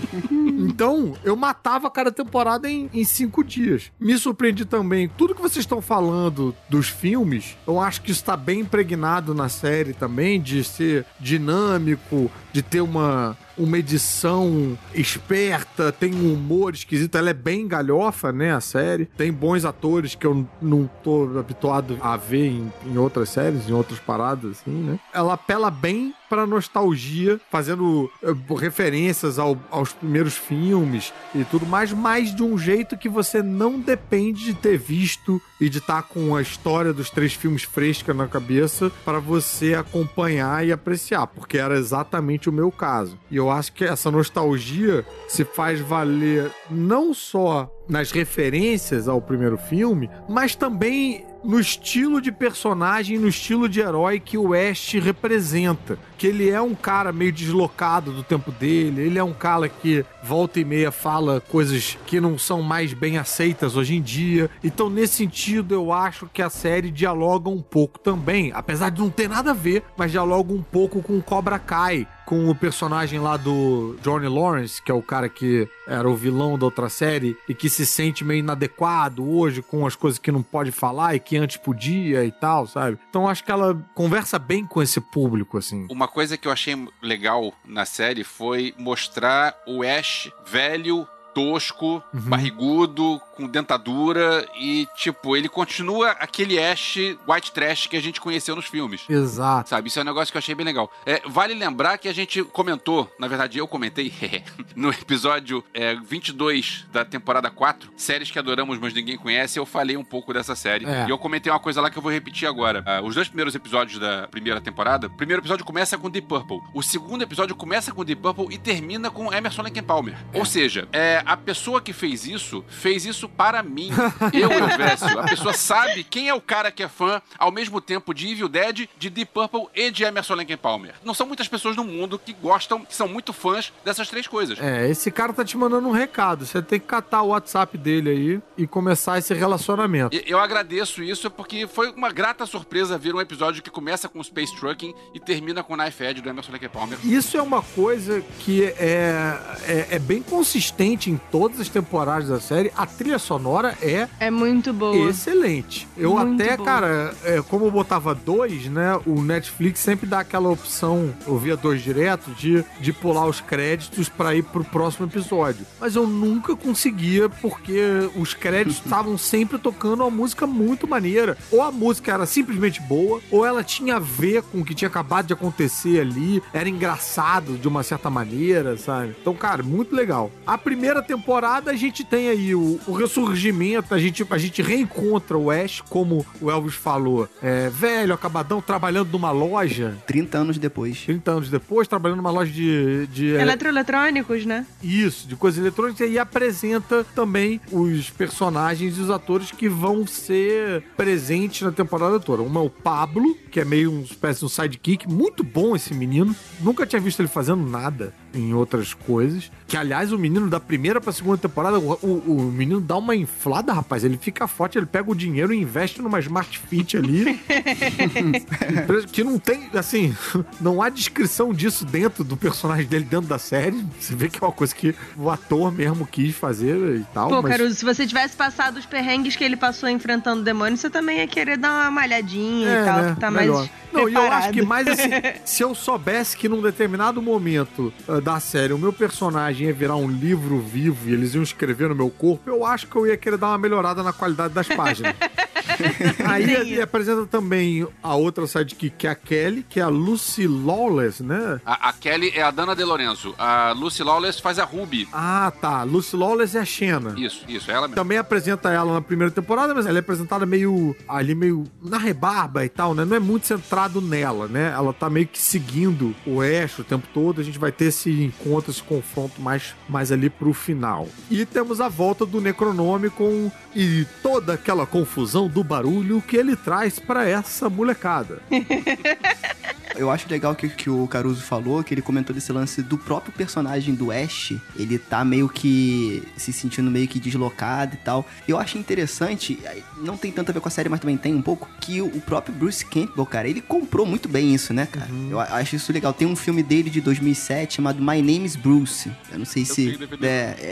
então, 0.58 1.14
eu 1.24 1.36
matava 1.36 1.90
cada 1.90 2.10
temporada 2.10 2.68
em, 2.70 2.88
em 2.92 3.04
cinco 3.04 3.42
dias. 3.42 3.90
Me 3.98 4.16
surpreendi 4.16 4.64
também. 4.64 5.08
Tudo 5.08 5.34
que 5.34 5.42
vocês 5.42 5.64
estão 5.64 5.80
falando 5.80 6.54
dos 6.68 6.88
filmes, 6.88 7.56
eu 7.66 7.80
acho 7.80 8.02
que 8.02 8.10
está 8.10 8.36
bem 8.36 8.60
impregnado 8.60 9.34
na 9.34 9.48
série 9.48 9.92
também, 9.92 10.40
de 10.40 10.62
ser 10.64 11.06
dinâmico, 11.18 12.30
de 12.52 12.62
ter 12.62 12.80
uma, 12.80 13.36
uma 13.56 13.78
edição 13.78 14.76
esperta, 14.94 15.92
tem 15.92 16.14
um 16.14 16.32
humor 16.32 16.74
esquisito. 16.74 17.16
Ela 17.16 17.30
é 17.30 17.34
bem 17.34 17.66
galhofa, 17.66 18.32
né, 18.32 18.54
a 18.54 18.60
série. 18.60 19.06
Tem 19.06 19.32
bons 19.32 19.64
atores 19.64 20.14
que 20.14 20.26
eu 20.26 20.46
não 20.60 20.88
tô 21.02 21.38
habituado 21.38 21.98
a 22.00 22.16
ver 22.16 22.48
em, 22.48 22.72
em 22.86 22.98
outras 22.98 23.30
séries, 23.30 23.68
em 23.68 23.72
outras 23.72 23.98
paradas, 24.00 24.60
assim, 24.60 24.70
né? 24.70 24.98
Ela 25.12 25.34
apela 25.34 25.70
bem 25.70 26.14
pra 26.30 26.46
nostalgia, 26.46 27.38
fazendo 27.50 28.08
eh, 28.22 28.32
referências 28.56 29.38
ao- 29.38 29.58
aos 29.70 29.92
primeiros 29.92 30.34
filmes 30.36 31.12
e 31.34 31.44
tudo 31.44 31.66
mais, 31.66 31.92
mas 31.92 32.34
de 32.34 32.42
um 32.42 32.56
jeito 32.56 32.96
que 32.96 33.08
você 33.08 33.42
não 33.42 33.78
depende 33.80 34.44
de 34.44 34.54
ter 34.54 34.78
visto 34.78 35.42
e 35.60 35.68
de 35.68 35.78
estar 35.78 36.02
com 36.04 36.34
a 36.36 36.40
história 36.40 36.92
dos 36.92 37.10
três 37.10 37.34
filmes 37.34 37.64
fresca 37.64 38.14
na 38.14 38.28
cabeça 38.28 38.90
para 39.04 39.18
você 39.18 39.74
acompanhar 39.74 40.64
e 40.66 40.70
apreciar, 40.72 41.26
porque 41.26 41.58
era 41.58 41.76
exatamente 41.76 42.48
o 42.48 42.52
meu 42.52 42.70
caso. 42.70 43.18
E 43.30 43.36
eu 43.36 43.50
acho 43.50 43.72
que 43.72 43.84
essa 43.84 44.10
nostalgia 44.10 45.04
se 45.28 45.44
faz 45.44 45.80
valer 45.80 46.50
não 46.70 47.12
só 47.12 47.68
nas 47.90 48.12
referências 48.12 49.08
ao 49.08 49.20
primeiro 49.20 49.58
filme, 49.58 50.08
mas 50.28 50.54
também 50.54 51.26
no 51.42 51.58
estilo 51.58 52.20
de 52.20 52.30
personagem, 52.30 53.18
no 53.18 53.28
estilo 53.28 53.68
de 53.68 53.80
herói 53.80 54.20
que 54.20 54.36
o 54.36 54.52
Ash 54.54 54.92
representa. 54.94 55.98
Que 56.18 56.26
ele 56.26 56.50
é 56.50 56.60
um 56.60 56.74
cara 56.74 57.12
meio 57.12 57.32
deslocado 57.32 58.12
do 58.12 58.22
tempo 58.22 58.52
dele, 58.52 59.02
ele 59.02 59.18
é 59.18 59.24
um 59.24 59.32
cara 59.32 59.68
que 59.68 60.04
volta 60.22 60.60
e 60.60 60.64
meia 60.64 60.92
fala 60.92 61.40
coisas 61.40 61.96
que 62.06 62.20
não 62.20 62.38
são 62.38 62.62
mais 62.62 62.92
bem 62.92 63.16
aceitas 63.16 63.74
hoje 63.74 63.96
em 63.96 64.02
dia. 64.02 64.50
Então, 64.62 64.90
nesse 64.90 65.14
sentido, 65.14 65.74
eu 65.74 65.92
acho 65.92 66.28
que 66.32 66.42
a 66.42 66.50
série 66.50 66.90
dialoga 66.90 67.48
um 67.48 67.62
pouco 67.62 67.98
também, 67.98 68.52
apesar 68.54 68.90
de 68.90 69.00
não 69.00 69.08
ter 69.08 69.28
nada 69.28 69.52
a 69.52 69.54
ver, 69.54 69.82
mas 69.96 70.12
dialoga 70.12 70.52
um 70.52 70.62
pouco 70.62 71.02
com 71.02 71.20
Cobra 71.22 71.58
Kai, 71.58 72.06
com 72.30 72.48
o 72.48 72.54
personagem 72.54 73.18
lá 73.18 73.36
do 73.36 73.96
Johnny 74.04 74.28
Lawrence, 74.28 74.80
que 74.80 74.92
é 74.92 74.94
o 74.94 75.02
cara 75.02 75.28
que 75.28 75.68
era 75.84 76.08
o 76.08 76.14
vilão 76.14 76.56
da 76.56 76.64
outra 76.64 76.88
série 76.88 77.36
e 77.48 77.52
que 77.52 77.68
se 77.68 77.84
sente 77.84 78.22
meio 78.22 78.38
inadequado 78.38 79.28
hoje 79.28 79.60
com 79.60 79.84
as 79.84 79.96
coisas 79.96 80.16
que 80.16 80.30
não 80.30 80.40
pode 80.40 80.70
falar 80.70 81.16
e 81.16 81.18
que 81.18 81.36
antes 81.36 81.56
podia 81.56 82.24
e 82.24 82.30
tal, 82.30 82.68
sabe? 82.68 82.96
Então 83.10 83.26
acho 83.26 83.42
que 83.42 83.50
ela 83.50 83.76
conversa 83.96 84.38
bem 84.38 84.64
com 84.64 84.80
esse 84.80 85.00
público, 85.00 85.58
assim. 85.58 85.88
Uma 85.90 86.06
coisa 86.06 86.36
que 86.36 86.46
eu 86.46 86.52
achei 86.52 86.76
legal 87.02 87.52
na 87.64 87.84
série 87.84 88.22
foi 88.22 88.72
mostrar 88.78 89.60
o 89.66 89.82
Ash 89.82 90.30
velho 90.46 91.08
tosco, 91.34 92.02
Uhum. 92.12 92.20
barrigudo, 92.22 93.20
com 93.36 93.46
dentadura 93.46 94.46
e, 94.58 94.86
tipo, 94.96 95.36
ele 95.36 95.48
continua 95.48 96.10
aquele 96.12 96.58
Ash 96.58 96.96
white 97.26 97.52
trash 97.52 97.86
que 97.86 97.96
a 97.96 98.00
gente 98.02 98.20
conheceu 98.20 98.54
nos 98.56 98.66
filmes. 98.66 99.02
Exato. 99.08 99.70
Sabe, 99.70 99.88
isso 99.88 99.98
é 99.98 100.02
um 100.02 100.04
negócio 100.06 100.30
que 100.32 100.36
eu 100.36 100.40
achei 100.40 100.54
bem 100.54 100.64
legal. 100.66 100.90
É, 101.06 101.22
vale 101.26 101.54
lembrar 101.54 101.98
que 101.98 102.08
a 102.08 102.12
gente 102.14 102.42
comentou, 102.44 103.10
na 103.18 103.26
verdade 103.28 103.58
eu 103.58 103.66
comentei, 103.68 104.12
no 104.76 104.90
episódio 104.90 105.64
é, 105.72 105.94
22 105.94 106.86
da 106.92 107.04
temporada 107.04 107.50
4, 107.50 107.90
séries 107.96 108.30
que 108.30 108.38
adoramos, 108.38 108.78
mas 108.78 108.92
ninguém 108.92 109.16
conhece, 109.16 109.58
eu 109.58 109.66
falei 109.66 109.96
um 109.96 110.04
pouco 110.04 110.32
dessa 110.32 110.54
série. 110.54 110.84
É. 110.86 111.06
E 111.06 111.10
eu 111.10 111.18
comentei 111.18 111.50
uma 111.52 111.58
coisa 111.60 111.80
lá 111.80 111.90
que 111.90 111.96
eu 111.98 112.02
vou 112.02 112.12
repetir 112.12 112.46
agora. 112.48 112.82
Ah, 112.86 113.00
os 113.02 113.14
dois 113.14 113.28
primeiros 113.28 113.54
episódios 113.54 113.98
da 113.98 114.28
primeira 114.28 114.60
temporada, 114.60 115.06
o 115.06 115.10
primeiro 115.10 115.40
episódio 115.40 115.64
começa 115.64 115.96
com 115.96 116.10
Deep 116.10 116.26
Purple. 116.28 116.60
O 116.74 116.82
segundo 116.82 117.22
episódio 117.22 117.54
começa 117.56 117.92
com 117.92 118.04
Deep 118.04 118.20
Purple 118.20 118.46
e 118.54 118.58
termina 118.58 119.10
com 119.10 119.32
Emerson 119.32 119.62
Lake 119.62 119.80
Palmer. 119.82 120.16
Ou 120.34 120.44
seja, 120.44 120.88
é, 120.92 121.19
a 121.24 121.36
pessoa 121.36 121.80
que 121.80 121.92
fez 121.92 122.26
isso, 122.26 122.64
fez 122.68 123.04
isso 123.04 123.28
para 123.28 123.62
mim. 123.62 123.90
Eu, 124.32 124.50
Elvésio. 124.50 125.18
A 125.18 125.24
pessoa 125.24 125.52
sabe 125.52 126.04
quem 126.04 126.28
é 126.28 126.34
o 126.34 126.40
cara 126.40 126.70
que 126.70 126.82
é 126.82 126.88
fã, 126.88 127.20
ao 127.38 127.50
mesmo 127.50 127.80
tempo, 127.80 128.14
de 128.14 128.30
Evil 128.30 128.48
Dead, 128.48 128.88
de 128.98 129.10
Deep 129.10 129.30
Purple 129.32 129.66
e 129.74 129.90
de 129.90 130.04
Emerson 130.04 130.34
Lake 130.34 130.56
Palmer. 130.56 130.94
Não 131.04 131.14
são 131.14 131.26
muitas 131.26 131.48
pessoas 131.48 131.76
no 131.76 131.84
mundo 131.84 132.18
que 132.18 132.32
gostam, 132.32 132.84
que 132.84 132.94
são 132.94 133.08
muito 133.08 133.32
fãs 133.32 133.72
dessas 133.84 134.08
três 134.08 134.26
coisas. 134.26 134.58
É, 134.60 134.88
esse 134.88 135.10
cara 135.10 135.32
tá 135.32 135.44
te 135.44 135.56
mandando 135.56 135.88
um 135.88 135.92
recado. 135.92 136.46
Você 136.46 136.62
tem 136.62 136.80
que 136.80 136.86
catar 136.86 137.22
o 137.22 137.28
WhatsApp 137.28 137.76
dele 137.76 138.10
aí 138.10 138.42
e 138.56 138.66
começar 138.66 139.18
esse 139.18 139.32
relacionamento. 139.34 140.16
Eu 140.26 140.38
agradeço 140.38 141.02
isso 141.02 141.30
porque 141.30 141.66
foi 141.66 141.90
uma 141.90 142.10
grata 142.10 142.46
surpresa 142.46 142.98
ver 142.98 143.14
um 143.14 143.20
episódio 143.20 143.62
que 143.62 143.70
começa 143.70 144.08
com 144.08 144.22
Space 144.22 144.54
Trucking 144.56 144.94
e 145.14 145.20
termina 145.20 145.62
com 145.62 145.76
Knife 145.76 146.02
Edge 146.02 146.20
do 146.20 146.28
Emerson 146.28 146.52
Lake 146.52 146.68
Palmer. 146.68 146.98
Isso 147.04 147.36
é 147.36 147.42
uma 147.42 147.62
coisa 147.62 148.22
que 148.40 148.64
é, 148.64 149.38
é, 149.66 149.86
é 149.90 149.98
bem 149.98 150.22
consistente 150.22 151.09
em 151.10 151.20
todas 151.30 151.60
as 151.60 151.68
temporadas 151.68 152.28
da 152.28 152.40
série. 152.40 152.72
A 152.76 152.86
trilha 152.86 153.18
sonora 153.18 153.76
é 153.82 154.08
É 154.18 154.30
muito 154.30 154.72
boa. 154.72 155.08
excelente. 155.10 155.86
Eu 155.96 156.14
Muito 156.16 156.42
até, 156.42 156.56
boa. 156.56 156.66
cara, 156.66 157.14
é, 157.24 157.42
como 157.42 157.66
eu 157.66 157.70
botava 157.70 158.14
dois, 158.14 158.66
né? 158.66 158.98
O 159.06 159.20
Netflix 159.22 159.80
sempre 159.80 160.06
dá 160.06 160.20
aquela 160.20 160.48
opção, 160.48 161.12
eu 161.26 161.36
via 161.38 161.56
dois 161.56 161.82
direto, 161.82 162.30
de, 162.32 162.64
de 162.80 162.92
pular 162.92 163.26
os 163.26 163.40
créditos 163.40 164.08
pra 164.08 164.34
ir 164.34 164.42
pro 164.42 164.64
próximo 164.64 165.06
episódio. 165.06 165.66
Mas 165.80 165.96
eu 165.96 166.06
nunca 166.06 166.54
conseguia, 166.56 167.28
porque 167.28 167.80
os 168.16 168.34
créditos 168.34 168.80
estavam 168.84 169.18
sempre 169.18 169.58
tocando 169.58 170.00
uma 170.02 170.10
música 170.10 170.46
muito 170.46 170.86
maneira. 170.86 171.36
Ou 171.50 171.62
a 171.62 171.70
música 171.72 172.12
era 172.12 172.26
simplesmente 172.26 172.80
boa, 172.82 173.20
ou 173.30 173.44
ela 173.44 173.62
tinha 173.64 173.96
a 173.96 174.00
ver 174.00 174.42
com 174.42 174.60
o 174.60 174.64
que 174.64 174.74
tinha 174.74 174.88
acabado 174.88 175.26
de 175.26 175.32
acontecer 175.32 176.00
ali, 176.00 176.42
era 176.52 176.68
engraçado 176.68 177.56
de 177.58 177.66
uma 177.68 177.82
certa 177.82 178.10
maneira, 178.10 178.76
sabe? 178.76 179.16
Então, 179.20 179.34
cara, 179.34 179.62
muito 179.62 179.94
legal. 179.94 180.30
A 180.46 180.56
primeira 180.58 180.99
temporada 181.02 181.70
a 181.70 181.76
gente 181.76 182.04
tem 182.04 182.28
aí 182.28 182.54
o, 182.54 182.80
o 182.86 182.92
ressurgimento, 182.92 183.94
a 183.94 183.98
gente, 183.98 184.26
a 184.28 184.38
gente 184.38 184.62
reencontra 184.62 185.36
o 185.36 185.50
Ash, 185.50 185.80
como 185.80 186.26
o 186.40 186.50
Elvis 186.50 186.74
falou, 186.74 187.28
é, 187.42 187.68
velho, 187.68 188.12
acabadão, 188.14 188.60
trabalhando 188.60 189.10
numa 189.12 189.30
loja, 189.30 189.96
30 190.06 190.38
anos 190.38 190.58
depois. 190.58 191.00
30 191.04 191.30
anos 191.30 191.50
depois, 191.50 191.88
trabalhando 191.88 192.18
numa 192.18 192.30
loja 192.30 192.50
de. 192.50 193.06
de 193.08 193.26
Eletroeletrônicos, 193.26 194.44
né? 194.44 194.66
isso, 194.82 195.28
de 195.28 195.36
coisas 195.36 195.60
eletrônicas, 195.60 196.10
e 196.10 196.18
apresenta 196.18 197.04
também 197.14 197.60
os 197.70 198.10
personagens 198.10 198.98
e 198.98 199.00
os 199.00 199.10
atores 199.10 199.50
que 199.50 199.68
vão 199.68 200.06
ser 200.06 200.82
presentes 200.96 201.62
na 201.62 201.72
temporada 201.72 202.18
toda. 202.18 202.42
Um 202.42 202.54
é 202.56 202.62
o 202.62 202.70
Pablo, 202.70 203.36
que 203.50 203.60
é 203.60 203.64
meio 203.64 203.90
uma 203.90 204.02
espécie 204.02 204.40
de 204.40 204.46
um 204.46 204.48
sidekick, 204.48 205.08
muito 205.08 205.44
bom 205.44 205.76
esse 205.76 205.94
menino. 205.94 206.34
Nunca 206.60 206.86
tinha 206.86 207.00
visto 207.00 207.20
ele 207.20 207.28
fazendo 207.28 207.68
nada 207.68 208.12
em 208.34 208.54
outras 208.54 208.94
coisas. 208.94 209.50
Que, 209.66 209.76
aliás, 209.76 210.12
o 210.12 210.18
menino 210.18 210.48
da 210.48 210.58
primeira 210.58 210.89
pra 210.98 211.12
segunda 211.12 211.36
temporada, 211.36 211.78
o, 211.78 211.92
o, 212.02 212.36
o 212.38 212.42
menino 212.50 212.80
dá 212.80 212.96
uma 212.96 213.14
inflada, 213.14 213.72
rapaz. 213.72 214.02
Ele 214.02 214.16
fica 214.16 214.46
forte, 214.48 214.78
ele 214.78 214.86
pega 214.86 215.10
o 215.10 215.14
dinheiro 215.14 215.52
e 215.52 215.60
investe 215.60 216.00
numa 216.00 216.18
Smart 216.20 216.58
Fit 216.58 216.96
ali. 216.96 217.38
que 219.12 219.22
não 219.22 219.38
tem, 219.38 219.68
assim, 219.74 220.16
não 220.60 220.82
há 220.82 220.88
descrição 220.88 221.52
disso 221.52 221.84
dentro 221.84 222.24
do 222.24 222.36
personagem 222.36 222.86
dele, 222.86 223.04
dentro 223.04 223.28
da 223.28 223.38
série. 223.38 223.84
Você 223.98 224.14
vê 224.14 224.28
que 224.28 224.42
é 224.42 224.46
uma 224.46 224.52
coisa 224.52 224.74
que 224.74 224.94
o 225.16 225.30
ator 225.30 225.70
mesmo 225.70 226.06
quis 226.06 226.34
fazer 226.34 226.96
e 226.96 227.04
tal. 227.12 227.28
Pô, 227.28 227.42
mas... 227.42 227.52
Caruso, 227.52 227.74
se 227.74 227.84
você 227.84 228.06
tivesse 228.06 228.36
passado 228.36 228.78
os 228.78 228.86
perrengues 228.86 229.36
que 229.36 229.44
ele 229.44 229.56
passou 229.56 229.88
enfrentando 229.88 230.42
demônios, 230.42 230.80
você 230.80 230.90
também 230.90 231.18
ia 231.18 231.26
querer 231.26 231.56
dar 231.56 231.70
uma 231.70 231.90
malhadinha 231.90 232.68
É, 232.68 232.82
e 232.82 232.84
tal, 232.84 233.02
né? 233.02 233.16
tá 233.20 233.30
Melhor. 233.30 233.58
mais 233.58 233.70
Não, 233.92 234.08
e 234.08 234.14
eu 234.14 234.32
acho 234.32 234.50
que 234.50 234.62
mais 234.62 234.86
assim, 234.86 235.10
se 235.44 235.62
eu 235.62 235.74
soubesse 235.74 236.36
que 236.36 236.48
num 236.48 236.62
determinado 236.62 237.20
momento 237.20 237.92
ah, 238.08 238.20
da 238.20 238.40
série 238.40 238.72
o 238.72 238.78
meu 238.78 238.92
personagem 238.92 239.66
ia 239.66 239.72
virar 239.74 239.96
um 239.96 240.08
livro 240.08 240.58
vivo 240.60 240.79
e 240.88 241.12
eles 241.12 241.34
iam 241.34 241.42
escrever 241.42 241.88
no 241.88 241.94
meu 241.94 242.10
corpo, 242.10 242.48
eu 242.48 242.64
acho 242.64 242.86
que 242.86 242.96
eu 242.96 243.06
ia 243.06 243.16
querer 243.16 243.36
dar 243.36 243.48
uma 243.48 243.58
melhorada 243.58 244.02
na 244.02 244.12
qualidade 244.12 244.54
das 244.54 244.68
páginas. 244.68 245.14
Aí 246.26 246.52
ele 246.52 246.80
apresenta 246.80 247.26
também 247.26 247.86
a 248.02 248.14
outra 248.14 248.46
sidekick, 248.46 248.96
que 248.96 249.06
é 249.06 249.10
a 249.10 249.14
Kelly, 249.14 249.64
que 249.68 249.80
é 249.80 249.82
a 249.82 249.88
Lucy 249.88 250.46
Lawless, 250.46 251.22
né? 251.22 251.60
A, 251.64 251.88
a 251.88 251.92
Kelly 251.92 252.32
é 252.34 252.42
a 252.42 252.50
Dana 252.50 252.74
De 252.74 252.84
Lorenzo. 252.84 253.34
A 253.38 253.72
Lucy 253.72 254.02
Lawless 254.02 254.40
faz 254.40 254.58
a 254.58 254.64
Ruby. 254.64 255.08
Ah, 255.12 255.52
tá. 255.60 255.82
Lucy 255.82 256.16
Lawless 256.16 256.56
é 256.56 256.60
a 256.60 256.64
Xena. 256.64 257.14
Isso, 257.16 257.44
isso, 257.48 257.70
é 257.70 257.74
ela 257.74 257.82
mesmo. 257.88 257.96
Também 257.96 258.18
apresenta 258.18 258.70
ela 258.70 258.94
na 258.94 259.00
primeira 259.00 259.30
temporada, 259.30 259.74
mas 259.74 259.86
ela 259.86 259.98
é 259.98 260.00
apresentada 260.00 260.44
meio 260.44 260.94
ali, 261.08 261.34
meio 261.34 261.64
na 261.82 261.98
rebarba 261.98 262.64
e 262.64 262.68
tal, 262.68 262.94
né? 262.94 263.04
Não 263.04 263.16
é 263.16 263.20
muito 263.20 263.46
centrado 263.46 264.00
nela, 264.00 264.46
né? 264.48 264.72
Ela 264.74 264.92
tá 264.92 265.08
meio 265.08 265.26
que 265.26 265.38
seguindo 265.38 266.14
o 266.26 266.40
Ash 266.40 266.78
o 266.78 266.84
tempo 266.84 267.06
todo. 267.12 267.40
A 267.40 267.44
gente 267.44 267.58
vai 267.58 267.72
ter 267.72 267.86
esse 267.86 268.10
encontro, 268.10 268.70
esse 268.70 268.82
confronto 268.82 269.40
mais, 269.40 269.74
mais 269.88 270.12
ali 270.12 270.28
pro 270.28 270.52
final. 270.70 271.08
E 271.28 271.44
temos 271.44 271.80
a 271.80 271.88
volta 271.88 272.24
do 272.24 272.40
Necronome 272.40 273.10
com 273.10 273.50
e 273.74 274.06
toda 274.22 274.54
aquela 274.54 274.86
confusão 274.86 275.48
do 275.48 275.64
barulho 275.64 276.22
que 276.22 276.36
ele 276.36 276.54
traz 276.54 276.98
pra 276.98 277.28
essa 277.28 277.68
molecada. 277.68 278.40
Eu 280.00 280.10
acho 280.10 280.28
legal 280.30 280.54
que, 280.54 280.68
que 280.68 280.88
o 280.88 281.06
Caruso 281.06 281.42
falou, 281.42 281.84
que 281.84 281.92
ele 281.92 282.00
comentou 282.02 282.34
desse 282.34 282.50
lance 282.52 282.82
do 282.82 282.96
próprio 282.96 283.32
personagem 283.32 283.94
do 283.94 284.10
Ash. 284.10 284.54
Ele 284.76 284.98
tá 284.98 285.24
meio 285.24 285.48
que 285.48 286.22
se 286.36 286.52
sentindo 286.52 286.90
meio 286.90 287.06
que 287.06 287.20
deslocado 287.20 287.94
e 287.94 287.98
tal. 287.98 288.26
Eu 288.48 288.58
acho 288.58 288.78
interessante, 288.78 289.58
aí 289.66 289.82
não 290.02 290.16
tem 290.16 290.32
tanto 290.32 290.50
a 290.50 290.52
ver 290.54 290.60
com 290.60 290.68
a 290.68 290.70
série, 290.70 290.88
mas 290.88 291.00
também 291.00 291.16
tem 291.16 291.34
um 291.34 291.42
pouco, 291.42 291.68
que 291.80 292.00
o 292.00 292.20
próprio 292.20 292.54
Bruce 292.54 292.84
Campbell, 292.84 293.26
cara, 293.26 293.48
ele 293.48 293.60
comprou 293.60 294.06
muito 294.06 294.28
bem 294.28 294.54
isso, 294.54 294.72
né, 294.72 294.86
cara? 294.86 295.08
Eu 295.30 295.38
a- 295.38 295.44
acho 295.58 295.76
isso 295.76 295.92
legal. 295.92 296.12
Tem 296.14 296.26
um 296.26 296.34
filme 296.36 296.62
dele 296.62 296.88
de 296.88 297.00
2007 297.00 297.74
chamado 297.74 298.00
My 298.00 298.22
Name 298.22 298.44
is 298.44 298.56
Bruce. 298.56 299.10
Eu 299.30 299.38
não 299.38 299.44
sei 299.46 299.64
se. 299.66 299.84
tenho 299.86 299.98
DVD. 299.98 300.26
É, 300.26 300.30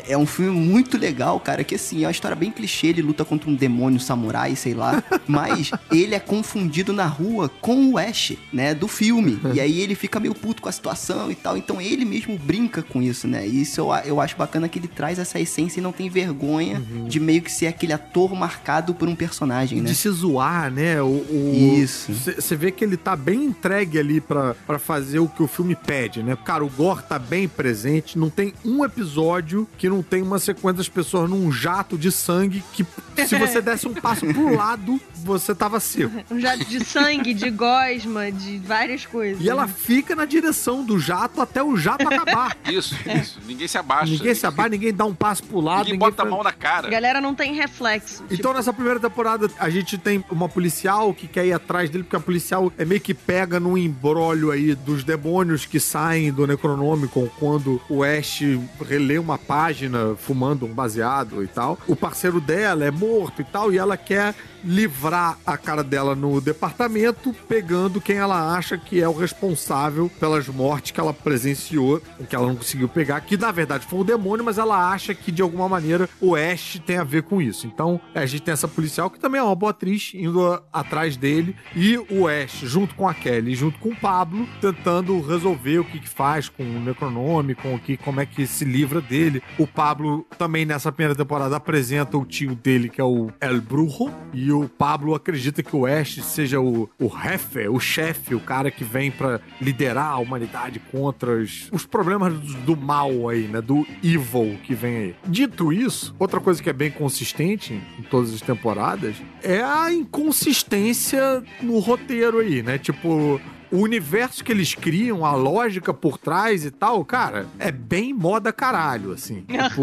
é- 0.09 0.13
é 0.13 0.19
um 0.19 0.27
filme 0.27 0.59
muito 0.59 0.97
legal, 0.97 1.39
cara, 1.39 1.63
que 1.63 1.75
assim, 1.75 2.03
é 2.05 2.07
uma 2.07 2.13
história 2.13 2.37
bem 2.37 2.51
clichê. 2.51 2.87
Ele 2.89 3.03
luta 3.03 3.25
contra 3.25 3.51
um 3.51 3.55
demônio 3.55 4.01
samurai, 4.01 4.57
sei 4.57 4.73
lá. 4.73 5.03
Mas 5.29 5.71
ele 5.93 6.15
é 6.15 6.21
confundido 6.21 6.93
na 6.95 7.05
rua 7.07 7.51
com 7.61 7.91
o 7.93 7.99
Ash, 7.99 8.33
né, 8.53 8.75
do 8.75 8.89
filme. 8.89 9.18
E 9.55 9.61
aí 9.61 9.81
ele 9.81 9.95
fica 9.95 10.19
meio 10.21 10.35
puto 10.35 10.63
com 10.63 10.69
a 10.69 10.73
situação 10.73 11.31
e 11.31 11.35
tal. 11.35 11.57
Então 11.57 11.81
ele 11.81 12.05
mesmo 12.05 12.39
brinca 12.39 12.83
com 12.83 13.03
isso, 13.03 13.27
né? 13.29 13.47
E 13.47 13.63
isso 13.63 13.81
eu, 13.81 13.89
eu 14.05 14.21
acho 14.21 14.37
bacana 14.37 14.69
que 14.69 14.79
ele 14.79 14.89
traz 14.89 15.19
essa 15.19 15.39
essência 15.41 15.81
e 15.81 15.83
não 15.83 15.93
tem 15.93 16.09
vergonha 16.09 16.83
de 17.07 17.19
meio 17.21 17.43
que 17.43 17.51
ser 17.51 17.67
aquele 17.67 17.93
ator 17.93 18.35
marcado 18.35 18.95
por 18.95 19.09
um 19.09 19.15
personagem, 19.15 19.81
né? 19.81 19.89
de 19.89 19.95
se 19.95 20.09
zoar, 20.11 20.71
né? 20.71 21.01
O, 21.03 21.07
o- 21.07 21.75
Isso. 21.79 22.13
Você 22.13 22.57
vê 22.57 22.71
que 22.71 22.85
ele 22.85 22.97
tá 22.97 23.15
bem 23.17 23.45
entregue 23.45 23.99
ali 23.99 24.21
pra, 24.21 24.55
pra 24.67 24.79
fazer 24.79 25.19
o 25.19 25.29
que 25.29 25.43
o 25.43 25.47
filme 25.47 25.75
pede, 25.75 26.23
né? 26.23 26.37
Cara, 26.45 26.65
o 26.65 26.69
Gore 26.69 27.03
tá 27.03 27.19
bem 27.19 27.49
presente. 27.49 28.19
Não 28.19 28.31
tem 28.31 28.53
um 28.65 28.85
episódio 28.85 29.69
que 29.79 29.89
não 29.89 30.03
tem 30.03 30.23
uma 30.23 30.39
sequência 30.39 30.75
das 30.79 30.89
pessoas 30.89 31.29
num 31.31 31.51
jato 31.51 31.97
de 31.99 32.11
sangue 32.13 32.63
que, 32.73 32.85
se 33.27 33.37
você 33.37 33.61
desse 33.61 33.87
um 33.89 33.95
passo 33.95 34.27
pro 34.27 34.55
lado, 34.57 35.01
você 35.25 35.55
tava 35.55 35.81
seco. 35.81 36.13
Um 36.31 36.41
jato 36.41 36.65
de 36.65 36.85
sangue, 36.85 37.33
de 37.35 37.51
gosma, 37.51 38.31
de 38.31 38.59
várias 38.59 38.98
coisas. 39.07 39.43
E 39.43 39.49
ela 39.49 39.67
fica 39.69 40.15
na 40.17 40.25
direção 40.25 40.85
do 40.85 40.99
jato 40.99 41.41
até 41.41 41.63
o 41.63 41.77
jato 41.77 42.07
acabar. 42.09 42.57
Isso, 42.69 42.95
isso. 43.09 43.39
Ninguém 43.47 43.67
se 43.69 43.79
abaixa. 43.79 44.13
ninguém 44.13 44.35
se 44.35 44.47
abaixa, 44.47 44.69
ninguém 44.71 44.93
dá 44.93 45.05
um 45.05 45.15
passo 45.15 45.43
pro 45.45 45.61
lado. 45.61 45.79
Ninguém 45.85 45.93
ninguém 45.95 46.11
bota 46.11 46.23
a 46.23 46.25
faz- 46.25 46.35
mão 46.35 46.43
na 46.43 46.53
cara. 46.53 46.87
A 46.87 46.91
galera 46.91 47.21
não 47.21 47.35
tem 47.35 47.55
reflexo. 47.55 48.23
tipo, 48.23 48.35
Então, 48.35 48.53
nessa 48.53 48.73
primeira 48.73 49.01
temporada, 49.01 49.49
a 49.59 49.71
gente 49.71 49.97
tem 49.97 50.23
uma 50.31 50.49
policial 50.49 51.13
que 51.15 51.27
quer 51.27 51.47
ir 51.47 51.53
atrás 51.53 51.89
dele, 51.91 52.05
porque 52.05 52.17
a 52.17 52.21
policial 52.21 52.73
é 52.77 52.85
meio 52.85 53.01
que 53.01 53.15
pega 53.15 53.59
num 53.59 53.77
embrólio 53.77 54.51
aí 54.51 54.75
dos 54.75 55.03
demônios 55.05 55.65
que 55.67 55.81
saem 55.81 56.33
do 56.33 56.47
Necronômico 56.47 57.31
quando 57.39 57.81
o 57.89 58.03
Ash 58.05 58.41
relê 58.87 59.19
uma 59.19 59.39
página 59.39 60.15
fumando 60.17 60.67
um 60.67 60.73
baseado 60.75 61.43
e 61.43 61.47
tal. 61.47 61.79
O 61.87 61.97
parceiro 61.97 62.41
dela 62.41 62.85
é 62.85 62.91
morto 62.91 63.41
e 63.41 63.45
tal, 63.45 63.73
e 63.73 63.79
ela 63.79 63.97
quer 63.97 64.35
livrar 64.65 65.39
a 65.47 65.57
cara 65.57 65.83
dela 65.85 66.15
no 66.15 66.41
departamento, 66.41 67.33
pegando 67.49 68.01
quem 68.01 68.17
ela 68.17 68.55
acha 68.57 68.77
que 68.89 69.03
é 69.03 69.09
o 69.09 69.13
responsável 69.13 70.11
pelas 70.19 70.49
mortes 70.49 70.93
que 70.93 71.01
ela 71.01 71.13
presenciou, 71.13 72.01
que 72.29 72.35
ela 72.35 72.47
não 72.47 72.57
conseguiu 72.57 72.89
pegar, 72.89 73.21
que 73.21 73.37
na 73.37 73.53
verdade 73.53 73.87
foi 73.87 74.01
o 74.01 74.05
demônio, 74.05 74.45
mas 74.45 74.59
ela 74.59 74.91
acha 74.91 75.15
que 75.15 75.31
de 75.31 75.43
alguma 75.43 75.69
maneira 75.69 76.09
o 76.21 76.35
Ash 76.35 76.81
tem 76.87 76.97
a 76.97 77.05
ver 77.05 77.23
com 77.23 77.41
isso. 77.41 77.67
Então 77.67 78.01
a 78.15 78.25
gente 78.25 78.43
tem 78.43 78.53
essa 78.53 78.67
policial 78.67 79.11
que 79.11 79.21
também 79.21 79.41
é 79.41 79.45
uma 79.45 79.55
boa 79.55 79.71
atriz 79.71 80.13
indo 80.15 80.63
atrás 80.73 81.17
dele 81.17 81.55
e 81.77 81.99
o 82.11 82.27
Ash 82.27 82.61
junto 82.63 82.95
com 82.95 83.07
a 83.07 83.15
Kelly, 83.15 83.55
junto 83.55 83.79
com 83.79 83.91
o 83.91 83.97
Pablo, 83.97 84.49
tentando 84.61 85.21
resolver 85.21 85.81
o 85.81 85.85
que, 85.85 86.01
que 86.01 86.09
faz 86.09 86.49
com 86.49 86.63
o 86.63 86.81
Necronome, 86.81 87.55
com 87.55 87.75
o 87.75 87.79
que, 87.79 87.97
como 87.97 88.21
é 88.21 88.27
que 88.27 88.47
se 88.47 88.65
livra 88.65 89.01
dele. 89.01 89.43
O 89.59 89.67
Pablo 89.67 90.27
também 90.39 90.65
nessa 90.65 90.91
primeira 90.91 91.15
temporada 91.15 91.57
apresenta 91.57 92.17
o 92.17 92.25
tio 92.25 92.55
dele 92.55 92.89
que 92.89 93.01
é 93.01 93.05
o 93.05 93.31
El 93.41 93.61
Brujo 93.61 94.11
e 94.33 94.51
o 94.51 94.69
Pablo 94.69 95.15
acredita 95.15 95.63
que 95.63 95.75
o 95.77 95.85
Ash 95.85 96.23
seja 96.25 96.61
o, 96.61 96.89
o 96.99 97.09
jefe, 97.09 97.69
o 97.69 97.79
chefe, 97.79 98.35
o 98.35 98.41
cara 98.41 98.71
que 98.71 98.78
vem 98.85 99.11
pra 99.11 99.41
liderar 99.61 100.13
a 100.13 100.19
humanidade 100.19 100.81
contra 100.91 101.33
os, 101.33 101.69
os 101.73 101.87
problemas 101.87 102.35
do, 102.35 102.55
do 102.75 102.77
mal 102.77 103.29
aí, 103.29 103.49
né? 103.49 103.61
Do 103.61 103.87
evil 104.03 104.59
que 104.65 104.75
vem 104.75 104.97
aí. 104.97 105.17
Dito 105.27 105.73
isso, 105.73 106.15
outra 106.19 106.41
coisa 106.41 106.63
que 106.63 106.71
é 106.71 106.73
bem 106.73 106.91
consistente 106.91 107.81
em 107.99 108.03
todas 108.03 108.33
as 108.35 108.41
temporadas 108.41 109.17
é 109.43 109.63
a 109.63 109.93
inconsistência 109.93 111.43
no 111.63 111.79
roteiro 111.79 112.39
aí, 112.39 112.63
né? 112.63 112.79
Tipo, 112.79 113.41
o 113.71 113.79
universo 113.79 114.43
que 114.43 114.53
eles 114.53 114.75
criam, 114.75 115.25
a 115.25 115.33
lógica 115.33 115.93
por 115.93 116.19
trás 116.19 116.65
e 116.65 116.71
tal, 116.71 117.05
cara, 117.05 117.47
é 117.59 117.71
bem 117.71 118.13
moda 118.13 118.53
caralho, 118.53 119.13
assim. 119.13 119.45
Tipo, 119.49 119.83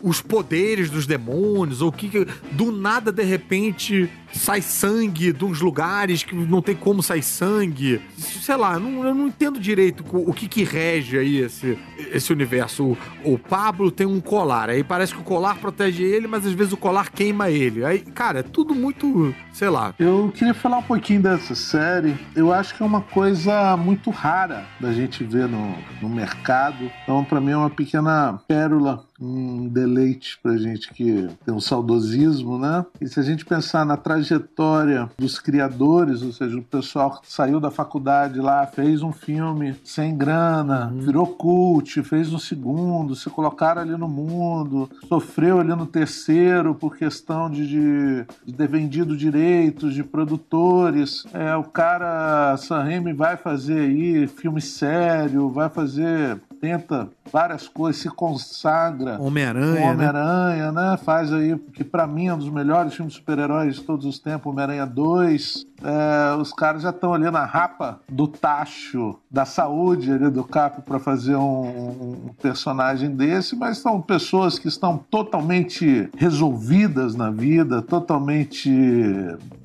os 0.00 0.20
poderes 0.20 0.90
dos 0.90 1.06
demônios, 1.06 1.82
ou 1.82 1.88
o 1.88 1.92
que, 1.92 2.08
que. 2.08 2.26
Do 2.52 2.70
nada, 2.70 3.10
de 3.10 3.22
repente, 3.22 4.08
sai 4.32 4.62
sangue 4.62 5.32
de 5.32 5.44
uns 5.44 5.60
lugares 5.60 6.22
que 6.22 6.34
não 6.34 6.62
tem 6.62 6.74
como 6.74 7.02
sair 7.02 7.22
sangue. 7.22 8.00
Sei 8.16 8.56
lá, 8.56 8.74
eu 8.74 8.80
não, 8.80 9.04
eu 9.04 9.14
não 9.14 9.26
entendo 9.28 9.58
direito 9.58 10.04
o, 10.12 10.30
o 10.30 10.32
que, 10.32 10.48
que 10.48 10.62
rege 10.62 11.18
aí 11.18 11.38
esse, 11.38 11.78
esse 12.12 12.32
universo. 12.32 12.96
O, 13.24 13.34
o 13.34 13.38
Pablo 13.38 13.90
tem 13.90 14.06
um 14.06 14.20
colar, 14.20 14.70
aí 14.70 14.84
parece 14.84 15.14
que 15.14 15.20
o 15.20 15.24
colar 15.24 15.58
protege 15.58 16.04
ele, 16.04 16.26
mas 16.26 16.46
às 16.46 16.52
vezes 16.52 16.72
o 16.72 16.76
colar 16.76 17.10
queima 17.10 17.50
ele. 17.50 17.84
Aí, 17.84 18.00
cara, 18.00 18.40
é 18.40 18.42
tudo 18.42 18.74
muito. 18.74 19.34
sei 19.52 19.68
lá. 19.68 19.94
Eu 19.98 20.32
queria 20.34 20.54
falar 20.54 20.78
um 20.78 20.82
pouquinho 20.82 21.22
dessa 21.22 21.54
série. 21.54 22.14
Eu 22.38 22.52
acho 22.52 22.72
que 22.72 22.84
é 22.84 22.86
uma 22.86 23.00
coisa 23.00 23.76
muito 23.76 24.10
rara 24.10 24.64
da 24.78 24.92
gente 24.92 25.24
ver 25.24 25.48
no, 25.48 25.74
no 26.00 26.08
mercado. 26.08 26.88
Então, 27.02 27.24
pra 27.24 27.40
mim, 27.40 27.50
é 27.50 27.56
uma 27.56 27.68
pequena 27.68 28.38
pérola, 28.46 29.04
um 29.20 29.68
deleite 29.68 30.38
pra 30.42 30.56
gente 30.56 30.92
que 30.92 31.28
tem 31.44 31.52
um 31.52 31.60
saudosismo, 31.60 32.58
né? 32.58 32.86
E 33.00 33.08
se 33.08 33.18
a 33.18 33.22
gente 33.22 33.44
pensar 33.44 33.84
na 33.84 33.96
trajetória 33.96 35.10
dos 35.18 35.38
criadores, 35.38 36.22
ou 36.22 36.32
seja, 36.32 36.56
o 36.56 36.62
pessoal 36.62 37.20
que 37.20 37.30
saiu 37.30 37.58
da 37.58 37.70
faculdade 37.70 38.40
lá, 38.40 38.66
fez 38.66 39.02
um 39.02 39.12
filme 39.12 39.74
sem 39.84 40.16
grana, 40.16 40.92
virou 40.94 41.26
cult, 41.26 42.02
fez 42.02 42.32
um 42.32 42.38
segundo, 42.38 43.16
se 43.16 43.28
colocaram 43.30 43.82
ali 43.82 43.96
no 43.96 44.08
mundo, 44.08 44.88
sofreu 45.08 45.58
ali 45.58 45.74
no 45.74 45.86
terceiro 45.86 46.74
por 46.74 46.96
questão 46.96 47.50
de, 47.50 47.66
de, 47.66 48.26
de 48.46 48.52
ter 48.52 48.68
vendido 48.68 49.16
direitos 49.16 49.94
de 49.94 50.04
produtores. 50.04 51.24
É, 51.32 51.56
o 51.56 51.64
cara, 51.64 52.56
Sam 52.56 52.82
Raimi 52.82 53.12
vai 53.12 53.36
fazer 53.36 53.80
aí 53.80 54.26
filme 54.26 54.60
sério, 54.60 55.48
vai 55.48 55.68
fazer 55.68 56.38
tenta 56.60 57.08
várias 57.32 57.68
coisas, 57.68 58.02
se 58.02 58.08
consagra 58.08 59.20
Homem-Aranha, 59.20 59.76
com 59.76 59.80
né? 59.80 59.90
Homem-Aranha, 59.92 60.72
né? 60.72 60.98
Faz 61.02 61.32
aí, 61.32 61.56
que 61.72 61.84
pra 61.84 62.06
mim 62.06 62.26
é 62.26 62.34
um 62.34 62.38
dos 62.38 62.50
melhores 62.50 62.94
filmes 62.94 63.14
de 63.14 63.20
super-heróis 63.20 63.76
de 63.76 63.82
todos 63.82 64.04
os 64.06 64.18
tempos, 64.18 64.50
Homem-Aranha 64.50 64.86
2. 64.86 65.66
É, 65.82 66.34
os 66.36 66.52
caras 66.52 66.82
já 66.82 66.90
estão 66.90 67.14
ali 67.14 67.30
na 67.30 67.44
rapa 67.44 68.00
do 68.08 68.26
tacho 68.26 69.16
da 69.30 69.44
saúde 69.44 70.12
ali 70.12 70.28
do 70.30 70.42
Capo 70.42 70.82
para 70.82 70.98
fazer 70.98 71.36
um, 71.36 72.26
um 72.26 72.34
personagem 72.42 73.14
desse, 73.14 73.54
mas 73.54 73.78
são 73.78 74.00
pessoas 74.00 74.58
que 74.58 74.68
estão 74.68 74.98
totalmente 75.10 76.08
resolvidas 76.16 77.14
na 77.14 77.30
vida, 77.30 77.80
totalmente. 77.80 78.70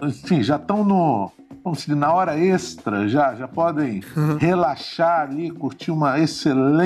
Enfim, 0.02 0.44
já 0.44 0.58
estão 0.58 0.84
no 0.84 1.32
vamos 1.64 1.80
dizer, 1.80 1.96
na 1.96 2.12
hora 2.12 2.38
extra 2.38 3.08
já, 3.08 3.34
já 3.36 3.48
podem 3.48 4.02
relaxar 4.40 5.22
ali, 5.22 5.50
curtir 5.50 5.92
uma 5.92 6.20
excelente 6.20 6.83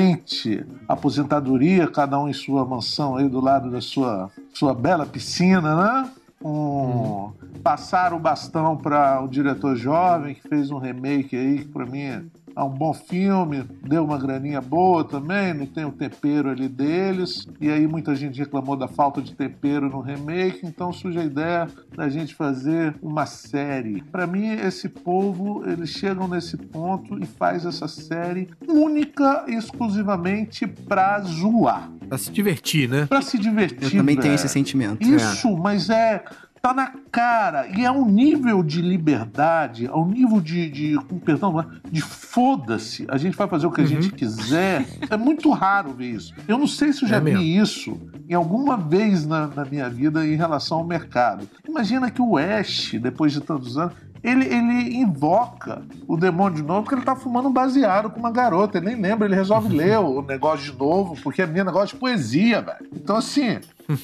aposentadoria, 0.88 1.88
cada 1.88 2.20
um 2.20 2.30
em 2.30 2.34
sua 2.34 2.66
mansão 2.66 3.18
aí 3.18 3.28
do 3.28 3.40
lado 3.40 3.70
da 3.72 3.82
sua, 3.82 4.30
sua 4.54 4.74
bela 4.74 5.06
piscina, 5.06 5.76
né? 5.76 6.12
Um, 6.44 7.32
Passar 7.64 8.14
o 8.14 8.20
bastão 8.20 8.78
para 8.78 9.22
o 9.22 9.28
diretor 9.28 9.76
jovem 9.76 10.36
que 10.36 10.48
fez 10.48 10.72
um 10.72 10.78
remake 10.78 11.36
aí, 11.36 11.60
que 11.60 11.66
para 11.66 11.86
mim 11.86 12.30
é 12.58 12.60
é 12.60 12.64
um 12.64 12.70
bom 12.70 12.94
filme, 12.94 13.64
deu 13.88 14.04
uma 14.04 14.18
graninha 14.18 14.60
boa 14.60 15.04
também, 15.04 15.54
não 15.54 15.66
tem 15.66 15.86
o 15.86 15.92
tempero 15.92 16.50
ali 16.50 16.68
deles. 16.68 17.48
E 17.62 17.70
aí 17.70 17.88
muita 17.88 18.16
gente 18.16 18.40
reclamou 18.40 18.76
da 18.76 18.88
falta 18.88 19.22
de 19.22 19.34
tempero 19.36 19.90
no 19.90 20.02
remake, 20.02 20.62
então 20.66 20.92
surge 20.92 21.20
a 21.20 21.24
ideia 21.24 21.68
da 21.96 22.10
gente 22.10 22.34
fazer 22.36 22.96
uma 23.02 23.26
série. 23.26 24.02
Para 24.12 24.26
mim, 24.28 24.48
esse 24.48 24.90
povo, 24.90 25.64
eles 25.70 25.90
chegam 25.90 26.28
nesse 26.28 26.58
ponto 26.58 27.18
e 27.22 27.26
faz 27.26 27.66
essa 27.66 27.88
série 27.88 28.50
única 28.68 29.46
e 29.48 29.54
exclusivamente 29.56 30.66
pra 30.68 31.20
zoar, 31.22 31.90
Pra 32.10 32.18
se 32.18 32.32
divertir, 32.32 32.90
né? 32.90 33.06
pra 33.06 33.22
se 33.22 33.38
divertir. 33.38 33.84
Eu 33.84 33.92
também 33.92 34.16
tenho 34.16 34.30
velho. 34.30 34.36
esse 34.36 34.50
sentimento. 34.50 35.04
Isso, 35.04 35.56
mas 35.58 35.90
é. 35.90 36.24
Tá 36.62 36.74
na 36.74 36.92
cara. 37.12 37.68
E 37.68 37.86
é 37.86 37.92
um 37.92 38.06
nível 38.10 38.62
de 38.64 38.82
liberdade, 38.82 39.86
é 39.86 39.94
um 39.94 40.08
nível 40.08 40.42
de. 40.42 40.70
de 40.70 40.96
com 41.08 41.18
perdão, 41.20 41.66
de 41.90 42.02
foda-se. 42.02 43.06
A 43.10 43.18
gente 43.18 43.36
vai 43.38 43.48
fazer 43.48 43.68
o 43.68 43.72
que 43.72 43.82
a 43.82 43.86
gente 43.86 44.12
quiser. 44.12 44.86
É 45.10 45.18
muito 45.18 45.50
raro 45.52 45.94
ver 45.94 46.12
isso. 46.12 46.34
Eu 46.48 46.58
não 46.58 46.68
sei 46.68 46.92
se 46.94 47.04
eu 47.04 47.10
já 47.10 47.18
É 47.18 47.20
vi 47.20 47.32
mesmo. 47.34 47.44
isso 47.64 47.98
em 48.30 48.34
alguma 48.34 48.76
vez 48.78 49.26
na, 49.26 49.48
na 49.48 49.64
minha 49.66 49.90
vida 49.90 50.26
em 50.26 50.36
relação 50.36 50.80
ao 50.80 50.84
mercado. 50.84 51.48
Imagina 51.68 52.12
que 52.12 52.22
o 52.22 52.38
Ash, 52.38 52.92
depois 53.02 53.32
de 53.32 53.42
tantos 53.42 53.78
anos. 53.78 53.94
Ele, 54.24 54.46
ele 54.46 54.96
invoca 54.98 55.84
o 56.08 56.18
demônio 56.18 56.58
de 56.58 56.64
novo 56.64 56.82
porque 56.82 56.96
ele 56.96 57.06
tá 57.06 57.16
fumando 57.16 57.50
um 57.50 57.54
baseado 57.54 58.10
com 58.10 58.20
uma 58.20 58.32
garota. 58.32 58.78
Ele 58.80 58.88
nem 58.88 59.00
lembra, 59.02 59.28
ele 59.28 59.36
resolve 59.36 59.70
ler 59.74 60.00
o 60.00 60.22
negócio 60.24 60.72
de 60.74 60.78
novo, 60.78 61.16
porque 61.22 61.44
é 61.44 61.46
meu 61.46 61.64
negócio 61.64 61.90
de 61.96 62.00
poesia, 62.00 62.60
velho. 62.62 62.80
Então, 62.94 63.16
assim, 63.16 63.60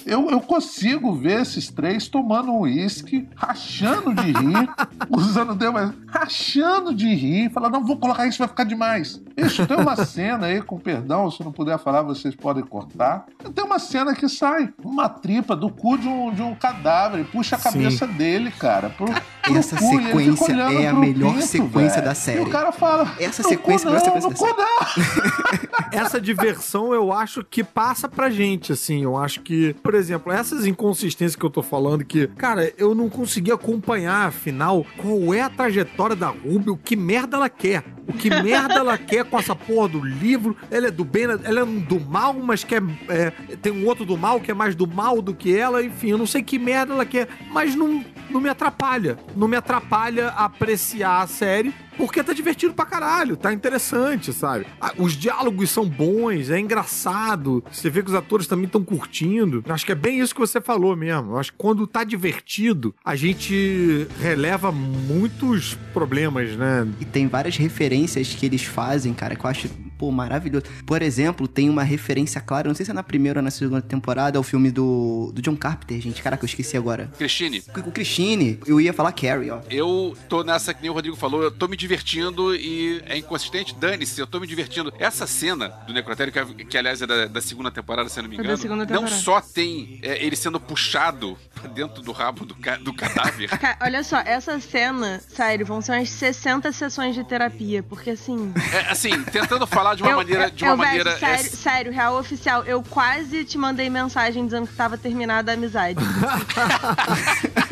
eu, 0.05 0.29
eu 0.29 0.39
consigo 0.39 1.13
ver 1.13 1.41
esses 1.41 1.69
três 1.69 2.07
tomando 2.07 2.51
um 2.51 2.61
uísque, 2.61 3.27
rachando 3.35 4.13
de 4.13 4.31
rir, 4.31 4.69
usando 5.09 5.55
Deus, 5.55 5.73
mas 5.73 5.93
rachando 6.07 6.93
de 6.93 7.13
rir, 7.13 7.51
falando, 7.51 7.73
não, 7.73 7.85
vou 7.85 7.97
colocar 7.97 8.25
isso, 8.25 8.39
vai 8.39 8.47
ficar 8.47 8.63
demais. 8.63 9.21
Isso, 9.35 9.65
tem 9.65 9.77
uma 9.77 9.95
cena 9.95 10.47
aí, 10.47 10.61
com 10.61 10.79
perdão, 10.79 11.29
se 11.29 11.43
não 11.43 11.51
puder 11.51 11.77
falar, 11.79 12.01
vocês 12.01 12.35
podem 12.35 12.63
cortar. 12.63 13.25
Tem 13.53 13.63
uma 13.63 13.79
cena 13.79 14.15
que 14.15 14.29
sai 14.29 14.73
uma 14.83 15.09
tripa 15.09 15.55
do 15.55 15.69
cu 15.69 15.97
de 15.97 16.07
um, 16.07 16.33
de 16.33 16.41
um 16.41 16.55
cadáver 16.55 17.21
e 17.21 17.23
puxa 17.23 17.55
a 17.55 17.59
Sim. 17.59 17.71
cabeça 17.71 18.07
dele, 18.07 18.51
cara. 18.51 18.89
Pro 18.89 19.07
Essa 19.51 19.75
cu, 19.75 19.85
sequência 19.85 20.53
é 20.53 20.87
a 20.87 20.93
melhor 20.93 21.33
pinto, 21.33 21.45
sequência 21.45 21.95
velho. 21.95 22.05
da 22.05 22.15
série. 22.15 22.39
E 22.39 22.41
o 22.43 22.49
cara 22.49 22.71
fala, 22.71 23.13
Essa 23.19 23.43
"No 23.43 23.49
sequência 23.49 23.89
cu 23.89 23.95
é 23.95 23.97
a 23.97 24.01
melhor 24.01 24.21
não, 24.21 24.31
sequência 24.31 24.47
no 24.47 24.55
da 24.55 24.63
não." 24.63 25.83
essa 25.91 26.19
diversão 26.21 26.93
eu 26.93 27.11
acho 27.11 27.43
que 27.43 27.63
passa 27.63 28.07
pra 28.07 28.29
gente, 28.29 28.71
assim. 28.71 29.03
Eu 29.03 29.17
acho 29.17 29.41
que, 29.41 29.73
por 29.83 29.93
exemplo, 29.95 30.31
essas 30.31 30.65
inconsistências 30.65 31.35
que 31.35 31.43
eu 31.45 31.49
tô 31.49 31.61
falando, 31.61 32.03
que, 32.05 32.27
cara, 32.27 32.71
eu 32.77 32.95
não 32.95 33.09
consegui 33.09 33.51
acompanhar, 33.51 34.27
afinal, 34.27 34.85
qual 34.97 35.33
é 35.33 35.41
a 35.41 35.49
trajetória 35.49 36.15
da 36.15 36.27
Ruby, 36.27 36.69
o 36.71 36.77
que 36.77 36.95
merda 36.95 37.37
ela 37.37 37.49
quer. 37.49 37.83
O 38.07 38.13
que 38.13 38.29
merda 38.29 38.75
ela 38.75 38.97
quer 38.99 39.23
com 39.25 39.37
essa 39.39 39.55
porra 39.55 39.87
do 39.87 39.99
livro. 40.03 40.55
Ela 40.69 40.87
é 40.87 40.91
do 40.91 41.03
bem, 41.05 41.23
ela 41.23 41.61
é 41.61 41.65
do 41.65 41.99
mal, 41.99 42.33
mas 42.33 42.63
quer. 42.63 42.81
é, 43.09 43.31
tem 43.61 43.71
um 43.71 43.85
outro 43.87 44.05
do 44.05 44.17
mal 44.17 44.39
que 44.39 44.51
é 44.51 44.53
mais 44.53 44.75
do 44.75 44.87
mal 44.87 45.21
do 45.21 45.33
que 45.33 45.55
ela. 45.55 45.83
Enfim, 45.83 46.09
eu 46.11 46.17
não 46.17 46.25
sei 46.25 46.41
que 46.43 46.57
merda 46.59 46.93
ela 46.93 47.05
quer, 47.05 47.27
mas 47.51 47.75
não, 47.75 48.03
não 48.29 48.41
me 48.41 48.49
atrapalha. 48.49 49.17
Não 49.35 49.47
me 49.47 49.57
atrapalha 49.57 50.29
apreciar 50.29 51.21
a 51.21 51.27
série. 51.27 51.73
Porque 51.97 52.23
tá 52.23 52.33
divertido 52.33 52.73
pra 52.73 52.85
caralho, 52.85 53.35
tá 53.37 53.53
interessante, 53.53 54.33
sabe? 54.33 54.65
Ah, 54.79 54.93
Os 54.97 55.13
diálogos 55.13 55.69
são 55.69 55.85
bons, 55.87 56.49
é 56.49 56.59
engraçado. 56.59 57.63
Você 57.71 57.89
vê 57.89 58.01
que 58.01 58.09
os 58.09 58.15
atores 58.15 58.47
também 58.47 58.65
estão 58.65 58.83
curtindo. 58.83 59.63
Acho 59.69 59.85
que 59.85 59.91
é 59.91 59.95
bem 59.95 60.19
isso 60.19 60.33
que 60.33 60.39
você 60.39 60.59
falou 60.61 60.95
mesmo. 60.95 61.37
Acho 61.37 61.51
que 61.51 61.57
quando 61.57 61.85
tá 61.87 62.03
divertido, 62.03 62.93
a 63.03 63.15
gente 63.15 64.07
releva 64.19 64.71
muitos 64.71 65.77
problemas, 65.93 66.55
né? 66.55 66.87
E 66.99 67.05
tem 67.05 67.27
várias 67.27 67.57
referências 67.57 68.33
que 68.33 68.45
eles 68.45 68.63
fazem, 68.63 69.13
cara, 69.13 69.35
que 69.35 69.45
eu 69.45 69.49
acho 69.49 69.69
pô, 69.97 70.11
maravilhoso. 70.11 70.65
Por 70.85 71.01
exemplo, 71.01 71.47
tem 71.47 71.69
uma 71.69 71.83
referência 71.83 72.41
clara, 72.41 72.67
não 72.67 72.75
sei 72.75 72.85
se 72.85 72.91
é 72.91 72.93
na 72.93 73.03
primeira 73.03 73.39
ou 73.39 73.43
na 73.43 73.51
segunda 73.51 73.81
temporada, 73.81 74.37
é 74.37 74.39
o 74.39 74.43
filme 74.43 74.71
do, 74.71 75.31
do 75.33 75.41
John 75.41 75.55
Carpenter, 75.55 75.99
gente. 76.01 76.21
Caraca, 76.21 76.43
eu 76.43 76.47
esqueci 76.47 76.75
agora. 76.75 77.11
Cristine, 77.17 77.63
O 77.77 77.91
Christine, 77.91 78.59
eu 78.65 78.81
ia 78.81 78.91
falar 78.93 79.11
Carrie, 79.11 79.51
ó. 79.51 79.59
eu 79.69 80.15
tô 80.27 80.43
nessa 80.43 80.73
que 80.73 80.81
nem 80.81 80.89
o 80.89 80.93
Rodrigo 80.93 81.15
falou, 81.15 81.43
eu 81.43 81.51
tô 81.51 81.67
me 81.67 81.77
divertindo 81.87 82.55
e 82.55 83.01
é 83.05 83.17
inconsistente. 83.17 83.75
Dane-se, 83.75 84.19
eu 84.19 84.25
tô 84.25 84.39
me 84.39 84.47
divertindo. 84.47 84.93
Essa 84.97 85.27
cena 85.27 85.67
do 85.85 85.93
Necrotério, 85.93 86.31
que, 86.31 86.65
que 86.65 86.77
aliás 86.77 87.01
é 87.01 87.07
da, 87.07 87.25
da 87.27 87.41
segunda 87.41 87.69
temporada, 87.69 88.07
se 88.09 88.17
eu 88.19 88.23
não 88.23 88.29
me 88.29 88.37
É 88.37 88.39
engano, 88.39 88.85
não 88.89 89.07
só 89.07 89.41
tem 89.41 89.99
é, 90.01 90.23
ele 90.25 90.35
sendo 90.35 90.59
puxado 90.59 91.37
pra 91.53 91.67
dentro 91.69 92.01
do 92.01 92.11
rabo 92.11 92.45
do, 92.45 92.55
ca- 92.55 92.77
do 92.77 92.93
cadáver. 92.93 93.49
Cara, 93.59 93.77
olha 93.81 94.03
só, 94.03 94.19
essa 94.19 94.59
cena, 94.59 95.21
sério, 95.27 95.65
vão 95.65 95.81
ser 95.81 95.91
umas 95.91 96.09
60 96.09 96.71
sessões 96.71 97.13
de 97.15 97.23
terapia, 97.25 97.83
porque 97.83 98.11
assim. 98.11 98.53
É, 98.73 98.91
assim, 98.91 99.21
tentando 99.25 99.67
falar 99.67 99.95
de 99.95 100.03
uma 100.03 100.11
eu, 100.11 100.17
maneira. 100.17 100.45
eu- 100.45 100.51
De 100.51 100.63
uma 100.63 100.75
maneira 100.77 101.11
é, 101.11 101.17
sério, 101.17 101.51
sério, 101.57 101.91
real 101.91 102.17
oficial, 102.17 102.63
eu 102.63 102.81
quase 102.83 103.43
te 103.43 103.57
mandei 103.57 103.89
mensagem 103.89 104.45
dizendo 104.45 104.67
que 104.67 104.73
tava 104.73 104.97
terminada 104.97 105.51
a 105.51 105.53
amizade. 105.55 105.99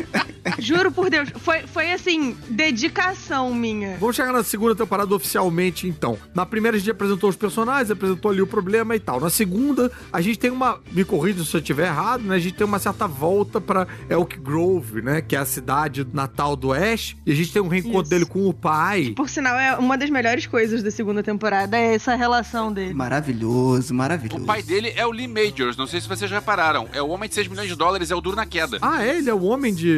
Juro 0.62 0.92
por 0.92 1.10
Deus, 1.10 1.28
foi, 1.36 1.66
foi 1.66 1.92
assim, 1.92 2.36
dedicação 2.48 3.54
minha. 3.54 3.96
Vamos 3.98 4.16
chegar 4.16 4.32
na 4.32 4.44
segunda 4.44 4.74
temporada 4.74 5.14
oficialmente, 5.14 5.86
então. 5.86 6.18
Na 6.34 6.46
primeira 6.46 6.76
a 6.76 6.80
gente 6.80 6.90
apresentou 6.90 7.28
os 7.30 7.36
personagens, 7.36 7.90
apresentou 7.90 8.30
ali 8.30 8.40
o 8.40 8.46
problema 8.46 8.94
e 8.94 9.00
tal. 9.00 9.20
Na 9.20 9.30
segunda, 9.30 9.90
a 10.12 10.20
gente 10.20 10.38
tem 10.38 10.50
uma. 10.50 10.80
Me 10.92 11.04
corrija 11.04 11.44
se 11.44 11.54
eu 11.54 11.60
estiver 11.60 11.86
errado, 11.86 12.22
né? 12.22 12.36
A 12.36 12.38
gente 12.38 12.54
tem 12.54 12.66
uma 12.66 12.78
certa 12.78 13.06
volta 13.06 13.60
pra 13.60 13.86
Elk 14.08 14.38
Grove, 14.38 15.02
né? 15.02 15.20
Que 15.20 15.36
é 15.36 15.38
a 15.38 15.44
cidade 15.44 16.06
natal 16.12 16.56
do 16.56 16.72
Ash. 16.72 17.16
E 17.26 17.32
a 17.32 17.34
gente 17.34 17.52
tem 17.52 17.60
um 17.62 17.68
reencontro 17.68 18.02
Isso. 18.02 18.10
dele 18.10 18.24
com 18.24 18.48
o 18.48 18.54
pai. 18.54 19.12
Por 19.16 19.28
sinal, 19.28 19.58
é 19.58 19.76
uma 19.76 19.96
das 19.98 20.10
melhores 20.10 20.46
coisas 20.46 20.82
da 20.82 20.90
segunda 20.90 21.22
temporada, 21.22 21.76
é 21.76 21.94
essa 21.94 22.14
relação 22.14 22.72
dele. 22.72 22.94
Maravilhoso, 22.94 23.94
maravilhoso. 23.94 24.42
O 24.42 24.46
pai 24.46 24.62
dele 24.62 24.92
é 24.94 25.06
o 25.06 25.10
Lee 25.10 25.28
Majors, 25.28 25.76
não 25.76 25.86
sei 25.86 26.00
se 26.00 26.08
vocês 26.08 26.30
repararam. 26.30 26.88
É 26.92 27.02
o 27.02 27.08
homem 27.08 27.28
de 27.28 27.34
6 27.34 27.48
milhões 27.48 27.68
de 27.68 27.74
dólares, 27.74 28.10
é 28.10 28.14
o 28.14 28.20
duro 28.20 28.36
na 28.36 28.46
queda. 28.46 28.78
Ah, 28.80 29.04
é? 29.04 29.18
Ele 29.18 29.30
é 29.30 29.34
o 29.34 29.42
homem 29.42 29.74
de. 29.74 29.88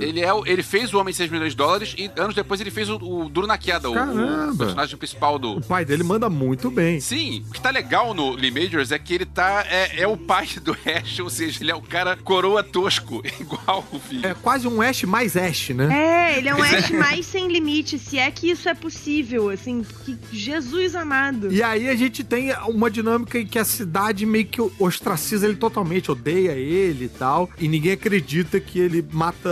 Ele, 0.00 0.13
é, 0.22 0.32
o- 0.32 0.46
ele 0.46 0.62
fez 0.62 0.92
o 0.92 0.98
Homem 0.98 1.12
de 1.12 1.16
6 1.18 1.30
milhões 1.30 1.50
de 1.52 1.56
dólares 1.56 1.94
e 1.98 2.10
anos 2.16 2.34
depois 2.34 2.60
ele 2.60 2.70
fez 2.70 2.88
o, 2.90 2.96
o 2.96 3.28
Duro 3.28 3.46
na 3.46 3.58
Queda, 3.58 3.88
o- 3.88 3.92
o, 3.92 3.94
Caramba. 3.94 4.56
personagem 4.64 4.96
principal 4.96 5.38
do. 5.38 5.56
O 5.58 5.60
pai 5.60 5.84
dele 5.84 6.02
manda 6.02 6.28
muito 6.30 6.70
bem. 6.70 7.00
Sim, 7.00 7.44
o 7.48 7.52
que 7.52 7.60
tá 7.60 7.70
legal 7.70 8.14
no 8.14 8.30
Lee 8.34 8.50
Majors 8.50 8.90
é 8.92 8.98
que 8.98 9.14
ele 9.14 9.26
tá. 9.26 9.64
É, 9.68 10.02
é 10.02 10.08
o 10.08 10.16
pai 10.16 10.48
do 10.62 10.72
Ash, 10.86 11.18
ou 11.20 11.30
seja, 11.30 11.62
ele 11.62 11.70
é 11.70 11.74
o 11.74 11.82
cara 11.82 12.16
coroa 12.16 12.62
tosco, 12.62 13.22
igual 13.40 13.84
o 13.92 13.98
filho. 13.98 14.26
É 14.26 14.34
quase 14.34 14.66
um 14.68 14.80
Ash 14.82 15.04
mais 15.04 15.36
Ash, 15.36 15.70
né? 15.70 15.88
É, 16.34 16.38
ele 16.38 16.48
é 16.48 16.54
um 16.54 16.62
Ash 16.62 16.90
mais 16.90 17.26
sem 17.26 17.48
limite, 17.48 17.98
se 17.98 18.18
é 18.18 18.30
que 18.30 18.50
isso 18.50 18.68
é 18.68 18.74
possível, 18.74 19.50
assim, 19.50 19.82
porque 19.82 20.16
Jesus 20.32 20.94
amado. 20.94 21.52
E 21.52 21.62
aí 21.62 21.88
a 21.88 21.94
gente 21.94 22.22
tem 22.24 22.52
uma 22.68 22.90
dinâmica 22.90 23.38
em 23.38 23.46
que 23.46 23.58
a 23.58 23.64
cidade 23.64 24.24
meio 24.26 24.46
que 24.46 24.60
ostraciza 24.78 25.46
ele 25.46 25.56
totalmente, 25.56 26.10
odeia 26.10 26.52
ele 26.52 27.04
e 27.06 27.08
tal. 27.08 27.48
E 27.58 27.68
ninguém 27.68 27.92
acredita 27.92 28.60
que 28.60 28.78
ele 28.78 29.04
mata 29.12 29.48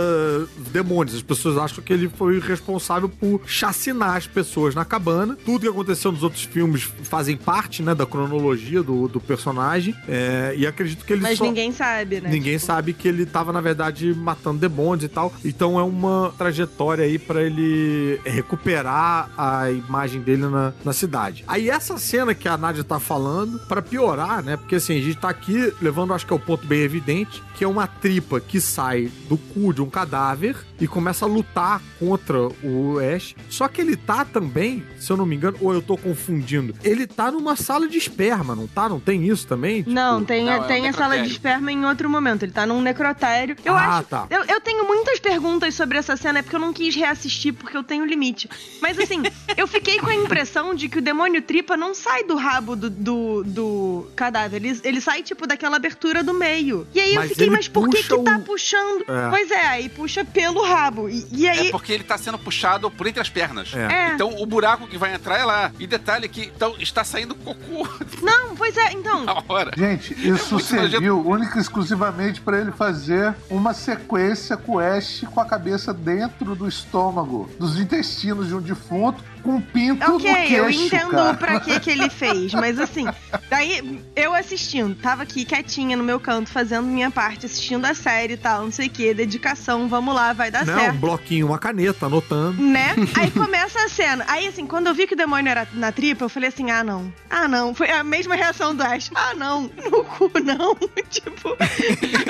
demônios. 0.71 1.15
As 1.15 1.21
pessoas 1.21 1.57
acham 1.57 1.83
que 1.83 1.93
ele 1.93 2.09
foi 2.09 2.39
responsável 2.39 3.09
por 3.09 3.41
chacinar 3.45 4.15
as 4.15 4.27
pessoas 4.27 4.75
na 4.75 4.85
cabana. 4.85 5.37
Tudo 5.45 5.61
que 5.61 5.67
aconteceu 5.67 6.11
nos 6.11 6.23
outros 6.23 6.43
filmes 6.43 6.83
fazem 7.03 7.37
parte, 7.37 7.81
né, 7.81 7.93
da 7.95 8.05
cronologia 8.05 8.81
do, 8.83 9.07
do 9.07 9.19
personagem. 9.19 9.95
É, 10.07 10.53
e 10.57 10.65
acredito 10.65 11.05
que 11.05 11.13
ele 11.13 11.21
Mas 11.21 11.37
só... 11.37 11.45
ninguém 11.45 11.71
sabe, 11.71 12.21
né? 12.21 12.29
Ninguém 12.29 12.59
sabe 12.59 12.93
que 12.93 13.07
ele 13.07 13.25
tava, 13.25 13.51
na 13.51 13.61
verdade, 13.61 14.13
matando 14.13 14.59
demônios 14.59 15.05
e 15.05 15.09
tal. 15.09 15.33
Então 15.43 15.79
é 15.79 15.83
uma 15.83 16.33
trajetória 16.37 17.05
aí 17.05 17.17
pra 17.17 17.41
ele 17.41 18.19
recuperar 18.25 19.29
a 19.37 19.71
imagem 19.71 20.21
dele 20.21 20.47
na, 20.47 20.73
na 20.83 20.93
cidade. 20.93 21.43
Aí 21.47 21.69
essa 21.69 21.97
cena 21.97 22.33
que 22.33 22.47
a 22.47 22.57
Nádia 22.57 22.83
tá 22.83 22.99
falando, 22.99 23.59
pra 23.67 23.81
piorar, 23.81 24.43
né? 24.43 24.57
Porque 24.57 24.75
assim, 24.75 24.97
a 24.97 25.01
gente 25.01 25.17
tá 25.17 25.29
aqui 25.29 25.73
levando, 25.81 26.13
acho 26.13 26.25
que 26.25 26.33
é 26.33 26.35
o 26.35 26.39
ponto 26.39 26.65
bem 26.65 26.81
evidente, 26.81 27.43
que 27.55 27.63
é 27.63 27.67
uma 27.67 27.87
tripa 27.87 28.39
que 28.39 28.59
sai 28.59 29.11
do 29.27 29.37
cu 29.37 29.73
de 29.73 29.81
um 29.81 29.89
cadáver 29.89 30.42
e 30.79 30.87
começa 30.87 31.25
a 31.25 31.27
lutar 31.27 31.81
contra 31.99 32.37
o 32.63 32.97
Ash. 32.99 33.35
Só 33.49 33.67
que 33.67 33.79
ele 33.81 33.95
tá 33.95 34.25
também, 34.25 34.83
se 34.99 35.11
eu 35.11 35.17
não 35.17 35.25
me 35.25 35.35
engano, 35.35 35.57
ou 35.61 35.73
eu 35.73 35.81
tô 35.81 35.95
confundindo, 35.97 36.73
ele 36.83 37.05
tá 37.07 37.31
numa 37.31 37.55
sala 37.55 37.87
de 37.87 37.97
esperma, 37.97 38.55
não 38.55 38.67
tá? 38.67 38.89
Não 38.89 38.99
tem 38.99 39.27
isso 39.27 39.47
também? 39.47 39.77
Tipo, 39.83 39.91
Não, 39.91 40.23
tem, 40.23 40.43
Não, 40.45 40.53
é 40.53 40.59
um 40.59 40.63
tem 40.67 40.87
a 40.89 40.93
sala 40.93 41.17
de 41.21 41.29
esperma 41.29 41.71
em 41.71 41.85
outro 41.85 42.09
momento. 42.09 42.43
Ele 42.43 42.51
tá 42.51 42.65
num 42.65 42.81
necrotério. 42.81 43.55
Eu 43.63 43.75
Ah, 43.75 43.97
acho. 43.99 44.07
tá. 44.07 44.27
Eu, 44.29 44.43
eu 44.45 44.59
tenho 44.61 44.85
muitas 44.87 45.19
perguntas 45.19 45.73
sobre 45.75 45.97
essa 45.97 46.15
cena, 46.17 46.39
é 46.39 46.41
porque 46.41 46.55
eu 46.55 46.59
não 46.59 46.73
quis 46.73 46.95
reassistir, 46.95 47.53
porque 47.53 47.75
eu 47.77 47.83
tenho 47.83 48.05
limite. 48.05 48.49
Mas 48.81 48.97
assim, 48.99 49.21
eu 49.57 49.67
fiquei 49.67 49.99
com 49.99 50.07
a 50.07 50.15
impressão 50.15 50.73
de 50.73 50.89
que 50.89 50.97
o 50.97 51.01
demônio 51.01 51.41
tripa 51.41 51.77
não 51.77 51.93
sai 51.93 52.23
do 52.23 52.35
rabo 52.35 52.75
do, 52.75 52.89
do, 52.89 53.43
do 53.43 54.07
cadáver. 54.15 54.63
Ele, 54.63 54.79
ele 54.83 55.01
sai, 55.01 55.23
tipo, 55.23 55.45
daquela 55.47 55.75
abertura 55.77 56.23
do 56.23 56.33
meio. 56.33 56.87
E 56.93 56.99
aí 56.99 57.09
eu 57.15 57.21
Mas 57.21 57.29
fiquei, 57.29 57.45
ele 57.45 57.51
mas 57.55 57.67
por 57.67 57.89
que 57.89 58.03
que 58.03 58.17
tá 58.23 58.37
o- 58.37 58.41
puxando? 58.41 59.01
É. 59.07 59.29
Pois 59.29 59.51
é, 59.51 59.65
aí 59.67 59.89
puxa 59.89 60.25
pelo 60.33 60.63
rabo. 60.65 61.07
E, 61.09 61.25
e 61.31 61.47
aí. 61.47 61.67
É 61.67 61.71
porque 61.71 61.93
ele 61.93 62.03
tá 62.03 62.17
sendo 62.17 62.37
puxado 62.37 62.89
por 62.89 63.07
entre 63.07 63.21
as 63.21 63.29
pernas. 63.29 63.73
É. 63.73 64.09
É. 64.09 64.13
Então 64.13 64.41
o 64.41 64.45
buraco 64.45 64.87
que 64.87 64.97
vai 64.97 65.13
entrar 65.13 65.37
é 65.37 65.45
lá. 65.45 65.71
E 65.79 65.87
detalhe 65.87 66.27
que 66.27 66.51
então, 66.55 66.75
está 66.79 67.03
saindo 67.03 67.35
cocô 67.35 67.87
Não, 68.21 68.55
pois 68.55 68.75
é, 68.75 68.91
então. 68.93 69.23
na 69.25 69.43
hora. 69.47 69.71
Gente, 69.77 70.13
isso 70.13 70.55
nojento. 70.55 70.89
serviu 70.89 71.25
única 71.25 71.57
e 71.57 71.61
exclusivamente 71.61 72.41
pra 72.41 72.59
ele 72.59 72.71
fazer 72.71 73.35
uma 73.49 73.73
sequência 73.73 74.57
com 74.57 74.73
o 74.73 74.79
Ash 74.79 75.23
com 75.31 75.39
a 75.39 75.45
cabeça 75.45 75.93
dentro 75.93 76.55
do 76.55 76.67
estômago, 76.67 77.49
dos 77.59 77.79
intestinos 77.79 78.47
de 78.47 78.55
um 78.55 78.61
defunto, 78.61 79.23
com 79.43 79.55
um 79.55 79.61
pinto 79.61 80.03
Ok, 80.13 80.31
no 80.31 80.37
queixo, 80.37 80.53
eu 80.55 80.69
entendo 80.69 81.11
cara. 81.11 81.33
pra 81.35 81.59
que 81.59 81.79
que 81.79 81.89
ele 81.89 82.09
fez, 82.11 82.53
mas 82.53 82.79
assim, 82.79 83.05
daí 83.49 84.01
eu 84.15 84.33
assistindo, 84.33 84.95
tava 84.95 85.23
aqui 85.23 85.45
quietinha 85.45 85.95
no 85.97 86.03
meu 86.03 86.19
canto, 86.19 86.49
fazendo 86.49 86.87
minha 86.87 87.11
parte, 87.11 87.45
assistindo 87.45 87.85
a 87.85 87.93
série 87.93 88.33
e 88.33 88.37
tal, 88.37 88.63
não 88.63 88.71
sei 88.71 88.87
o 88.87 88.89
que, 88.89 89.13
dedicação, 89.13 89.87
vamos 89.87 90.15
lá, 90.15 90.33
vai 90.33 90.49
dar 90.49 90.65
Não, 90.65 90.73
um 90.73 90.77
certo. 90.79 90.97
bloquinho, 90.97 91.47
uma 91.47 91.59
caneta, 91.59 92.05
anotando. 92.05 92.61
Né? 92.61 92.95
Aí 93.19 93.29
começa 93.31 93.79
a 93.83 93.89
cena. 93.89 94.23
Aí, 94.27 94.47
assim, 94.47 94.65
quando 94.65 94.87
eu 94.87 94.93
vi 94.93 95.05
que 95.05 95.13
o 95.13 95.17
demônio 95.17 95.49
era 95.49 95.67
na 95.73 95.91
tripa, 95.91 96.23
eu 96.25 96.29
falei 96.29 96.49
assim: 96.49 96.71
ah, 96.71 96.83
não. 96.83 97.13
Ah, 97.29 97.47
não. 97.47 97.73
Foi 97.75 97.89
a 97.89 98.03
mesma 98.03 98.35
reação 98.35 98.73
do 98.75 98.81
Ash. 98.83 99.09
Ah, 99.13 99.33
não. 99.35 99.63
No 99.63 100.03
cu, 100.05 100.31
não. 100.43 100.75
tipo. 101.09 101.55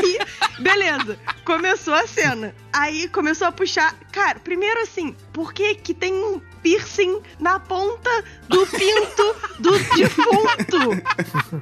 E, 0.03 0.61
beleza. 0.61 1.17
Começou 1.45 1.93
a 1.93 2.07
cena. 2.07 2.53
Aí 2.71 3.07
começou 3.09 3.47
a 3.47 3.51
puxar. 3.51 3.93
Cara, 4.11 4.39
primeiro 4.39 4.81
assim, 4.81 5.15
por 5.33 5.51
que 5.51 5.75
que 5.75 5.93
tem 5.93 6.13
um 6.13 6.39
piercing 6.61 7.21
na 7.39 7.59
ponta 7.59 8.09
do 8.47 8.65
pinto 8.67 9.35
do 9.59 9.71
defunto? 9.95 10.79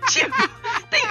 tipo, 0.10 0.50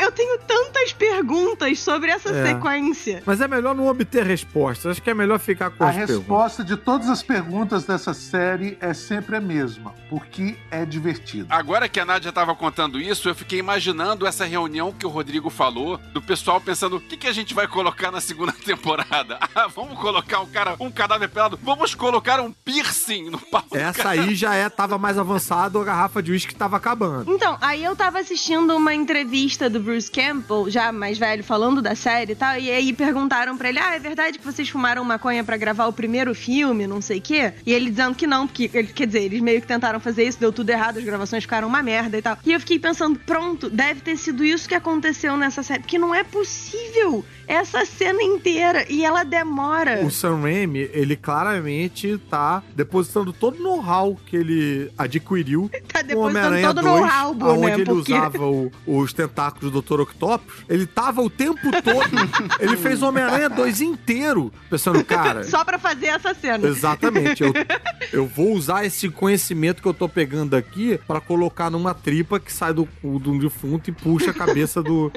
eu 0.04 0.12
tenho 0.12 0.38
tantas 0.40 0.92
perguntas 0.92 1.78
sobre 1.78 2.10
essa 2.10 2.30
É. 2.30 2.46
sequência. 2.48 3.22
Mas 3.26 3.40
é 3.40 3.48
melhor 3.48 3.74
não 3.74 3.86
obter 3.86 4.24
respostas. 4.24 4.92
Acho 4.92 5.02
que 5.02 5.10
é 5.10 5.14
melhor 5.14 5.38
ficar 5.38 5.70
com 5.70 5.84
A 5.84 5.88
as 5.90 5.96
perguntas. 5.96 6.18
resposta 6.18 6.64
de 6.64 6.76
todas 6.76 7.08
as 7.08 7.22
perguntas 7.22 7.84
dessa 7.84 8.14
série 8.14 8.76
é 8.80 8.92
sempre 8.94 9.36
a 9.36 9.40
mesma, 9.40 9.94
porque 10.08 10.56
é 10.70 10.84
divertido. 10.84 11.46
Agora 11.50 11.88
que 11.88 12.00
a 12.00 12.04
Nádia 12.04 12.32
tava 12.32 12.54
contando 12.54 12.98
isso, 13.00 13.28
eu 13.28 13.34
fiquei 13.34 13.58
imaginando 13.58 14.26
essa 14.26 14.44
reunião 14.44 14.92
que 14.92 15.06
o 15.06 15.08
Rodrigo 15.08 15.50
falou, 15.50 15.98
do 16.12 16.20
pessoal 16.22 16.60
pensando, 16.60 16.96
o 16.96 17.00
que, 17.00 17.16
que 17.16 17.26
a 17.26 17.32
gente 17.32 17.54
vai 17.54 17.66
colocar 17.68 18.10
na 18.10 18.20
segunda 18.20 18.52
temporada? 18.64 19.38
Ah, 19.54 19.66
vamos 19.66 19.98
colocar 19.98 20.40
um 20.40 20.46
cara, 20.46 20.76
um 20.80 20.90
cadáver 20.90 21.28
pelado, 21.28 21.58
vamos 21.62 21.94
colocar 21.94 22.40
um 22.40 22.52
piercing 22.52 23.28
no 23.30 23.38
pau 23.38 23.62
Essa 23.72 24.08
aí 24.10 24.34
já 24.34 24.54
é, 24.54 24.68
tava 24.68 24.96
mais 24.96 25.18
avançado, 25.18 25.78
a 25.80 25.84
garrafa 25.84 26.22
de 26.22 26.30
uísque 26.30 26.54
tava 26.54 26.76
acabando. 26.76 27.30
Então, 27.34 27.58
aí 27.60 27.82
eu 27.84 27.94
tava 27.96 28.20
assistindo 28.20 28.74
uma 28.76 28.94
entrevista 28.94 29.68
do 29.68 29.80
Bruce 29.90 30.10
Campbell, 30.10 30.70
já 30.70 30.92
mais 30.92 31.18
velho, 31.18 31.42
falando 31.42 31.82
da 31.82 31.94
série 31.94 32.32
e 32.32 32.34
tal, 32.36 32.56
e 32.58 32.70
aí 32.70 32.92
perguntaram 32.92 33.56
pra 33.58 33.68
ele: 33.68 33.78
Ah, 33.78 33.94
é 33.96 33.98
verdade 33.98 34.38
que 34.38 34.44
vocês 34.44 34.68
fumaram 34.68 35.04
maconha 35.04 35.42
pra 35.42 35.56
gravar 35.56 35.86
o 35.86 35.92
primeiro 35.92 36.34
filme, 36.34 36.86
não 36.86 37.00
sei 37.00 37.18
o 37.18 37.22
quê? 37.22 37.52
E 37.66 37.72
ele 37.72 37.90
dizendo 37.90 38.14
que 38.14 38.26
não, 38.26 38.46
porque, 38.46 38.70
ele- 38.72 38.88
quer 38.88 39.06
dizer, 39.06 39.22
eles 39.22 39.40
meio 39.40 39.60
que 39.60 39.66
tentaram 39.66 39.98
fazer 39.98 40.24
isso, 40.24 40.38
deu 40.38 40.52
tudo 40.52 40.70
errado, 40.70 40.98
as 40.98 41.04
gravações 41.04 41.42
ficaram 41.42 41.66
uma 41.66 41.82
merda 41.82 42.16
e 42.16 42.22
tal. 42.22 42.38
E 42.46 42.52
eu 42.52 42.60
fiquei 42.60 42.78
pensando: 42.78 43.18
pronto, 43.18 43.68
deve 43.68 44.00
ter 44.00 44.16
sido 44.16 44.44
isso 44.44 44.68
que 44.68 44.74
aconteceu 44.74 45.36
nessa 45.36 45.62
série, 45.62 45.80
porque 45.80 45.98
não 45.98 46.14
é 46.14 46.22
possível 46.22 47.24
essa 47.52 47.84
cena 47.84 48.22
inteira, 48.22 48.84
e 48.88 49.04
ela 49.04 49.24
demora. 49.24 50.04
O 50.04 50.10
Sam 50.10 50.40
Raimi, 50.42 50.88
ele 50.92 51.16
claramente 51.16 52.16
tá 52.30 52.62
depositando 52.74 53.32
todo 53.32 53.58
o 53.58 53.62
know-how 53.62 54.16
que 54.26 54.36
ele 54.36 54.90
adquiriu 54.96 55.70
Tá 55.92 56.02
depositando 56.02 56.60
todo 56.62 56.82
2, 56.82 57.00
no 57.00 57.10
álbum, 57.10 57.46
onde 57.46 57.66
né? 57.66 57.72
ele 57.74 57.84
Porque... 57.84 58.12
usava 58.12 58.44
o- 58.46 58.70
os 58.86 59.12
tentáculos 59.12 59.72
do 59.72 59.82
Dr. 59.82 60.00
Octopus. 60.02 60.64
Ele 60.68 60.86
tava 60.86 61.20
o 61.22 61.28
tempo 61.30 61.60
todo. 61.82 62.56
ele 62.60 62.76
fez 62.76 63.02
o 63.02 63.06
Homem-Aranha 63.08 63.48
2 63.48 63.80
inteiro, 63.80 64.52
pensando, 64.68 65.02
cara. 65.04 65.42
Só 65.50 65.64
pra 65.64 65.78
fazer 65.78 66.06
essa 66.06 66.32
cena. 66.34 66.66
Exatamente. 66.68 67.42
Eu, 67.42 67.52
eu 68.12 68.26
vou 68.26 68.52
usar 68.52 68.84
esse 68.84 69.08
conhecimento 69.08 69.82
que 69.82 69.88
eu 69.88 69.94
tô 69.94 70.08
pegando 70.08 70.54
aqui 70.54 70.98
pra 71.06 71.20
colocar 71.20 71.70
numa 71.70 71.94
tripa 71.94 72.38
que 72.38 72.52
sai 72.52 72.72
do 72.72 72.86
cu 72.86 73.18
de 73.20 73.28
um 73.30 73.38
defunto 73.38 73.90
e 73.90 73.92
puxa 73.92 74.30
a 74.30 74.34
cabeça 74.34 74.82
do, 74.82 75.10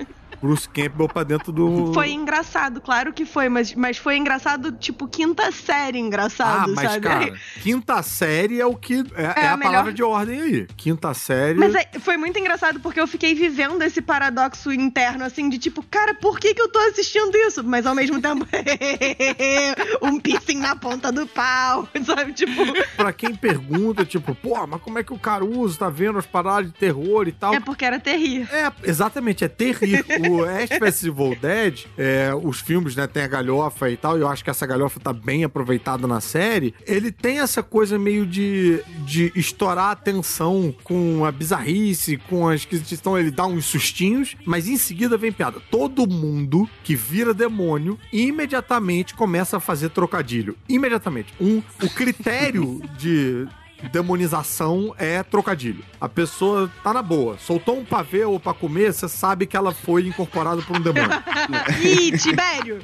Bruce 0.44 0.68
Campbell 0.68 1.08
pra 1.08 1.24
dentro 1.24 1.54
do. 1.54 1.94
Foi 1.94 2.12
engraçado, 2.12 2.82
claro 2.82 3.14
que 3.14 3.26
foi, 3.26 3.48
mas, 3.48 3.74
mas 3.74 3.98
foi 3.98 4.18
engraçado, 4.18 4.74
tipo, 4.74 5.08
quinta 5.08 5.50
série 5.54 5.98
Ah, 5.98 6.02
engraçado, 6.02 6.74
mas, 6.76 6.92
sabe? 6.92 7.00
cara, 7.08 7.34
quinta 7.64 8.04
série 8.04 8.60
é 8.60 8.66
o 8.66 8.76
que. 8.76 9.06
É, 9.16 9.24
é 9.44 9.48
a 9.48 9.54
a, 9.54 9.58
melhor- 9.58 9.72
palavra 9.72 9.94
de 9.94 10.04
ordem 10.04 10.42
aí. 10.42 10.68
Quinta 10.76 11.14
série. 11.14 11.58
Mas 11.58 11.74
é- 11.74 11.88
foi 12.00 12.18
muito 12.18 12.38
engraçado 12.38 12.82
porque 12.82 13.00
eu 13.00 13.08
fiquei 13.08 13.34
vivendo 13.34 13.82
esse 13.84 14.02
paradoxo 14.02 14.70
interno, 14.74 15.24
assim, 15.24 15.48
de 15.48 15.58
tipo, 15.58 15.82
cara, 15.84 16.14
por 16.14 16.38
que, 16.38 16.54
que 16.54 16.62
eu 16.62 16.68
tô 16.70 16.80
assistindo 16.80 17.34
isso? 17.38 17.64
Mas 17.64 17.86
ao 17.86 17.96
mesmo 17.96 18.20
tempo, 18.22 18.46
um 20.02 20.20
piercing 20.20 20.58
na 20.58 20.76
ponta 20.76 21.10
do 21.10 21.26
pau, 21.26 21.88
sabe? 22.06 22.34
Tipo, 22.34 22.52
Pra 22.98 23.14
quem 23.14 23.34
pergunta, 23.34 24.04
tipo, 24.06 24.36
pô, 24.36 24.68
mas 24.68 24.82
como 24.82 25.00
é 25.00 25.04
que 25.04 25.14
o 25.14 25.18
Caruso 25.20 25.80
tá 25.80 25.90
vendo 25.90 26.18
as 26.20 26.26
paradas 26.26 26.68
de 26.72 26.78
terror 26.78 27.28
e 27.28 27.32
tal? 27.32 27.54
é 27.54 27.60
porque 27.60 27.86
era 27.86 28.00
terrível. 28.00 28.54
É, 28.54 28.72
exatamente, 28.84 29.44
é 29.46 29.48
terrível. 29.48 30.04
O 30.33 30.33
Ash 30.42 30.70
vs 30.80 31.04
Evil 31.04 31.38
Dead, 31.40 31.86
é, 31.98 32.32
os 32.42 32.60
filmes, 32.60 32.96
né, 32.96 33.08
tem 33.08 33.24
a 33.24 33.28
galhofa 33.28 33.90
e 33.90 33.98
tal, 33.98 34.18
e 34.18 34.22
eu 34.22 34.28
acho 34.28 34.44
que 34.44 34.50
essa 34.50 34.66
galhofa 34.66 35.00
tá 35.00 35.14
bem 35.14 35.44
aproveitada 35.44 36.08
na 36.08 36.22
série. 36.22 36.74
Ele 36.86 37.12
tem 37.12 37.40
essa 37.40 37.62
coisa 37.62 38.00
meio 38.00 38.26
de, 38.26 38.82
de 39.06 39.32
estourar 39.36 39.92
a 39.92 39.96
tensão 39.96 40.74
com 40.84 41.26
a 41.26 41.32
bizarrice, 41.32 42.18
com 42.18 42.48
a 42.48 42.56
esquisitição, 42.56 43.18
ele 43.18 43.32
dá 43.32 43.46
uns 43.46 43.66
sustinhos, 43.66 44.36
mas 44.46 44.68
em 44.68 44.78
seguida 44.78 45.18
vem 45.18 45.32
piada. 45.32 45.60
Todo 45.72 46.08
mundo 46.08 46.70
que 46.84 46.96
vira 46.96 47.34
demônio 47.34 48.00
imediatamente 48.12 49.14
começa 49.14 49.58
a 49.58 49.60
fazer 49.60 49.90
trocadilho. 49.90 50.58
Imediatamente. 50.68 51.34
Um, 51.40 51.62
o 51.82 51.90
critério 51.90 52.82
de 52.98 53.48
demonização 53.92 54.94
é 54.98 55.22
trocadilho. 55.24 55.84
A 56.00 56.08
pessoa 56.08 56.70
tá 56.84 56.94
na 56.94 57.02
boa, 57.02 57.38
soltou 57.38 57.78
um 57.78 57.86
pavê 57.86 58.24
ou 58.24 58.40
pra 58.40 58.54
comer, 58.54 58.94
você 58.94 59.08
sabe 59.08 59.46
que 59.46 59.58
ela 59.58 59.74
foi 59.74 60.08
incorporada 60.08 60.62
por 60.62 60.78
um 60.78 60.82
demônio. 60.82 61.10
Ih, 61.82 62.18
Tibério! 62.18 62.82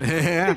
É. 0.00 0.56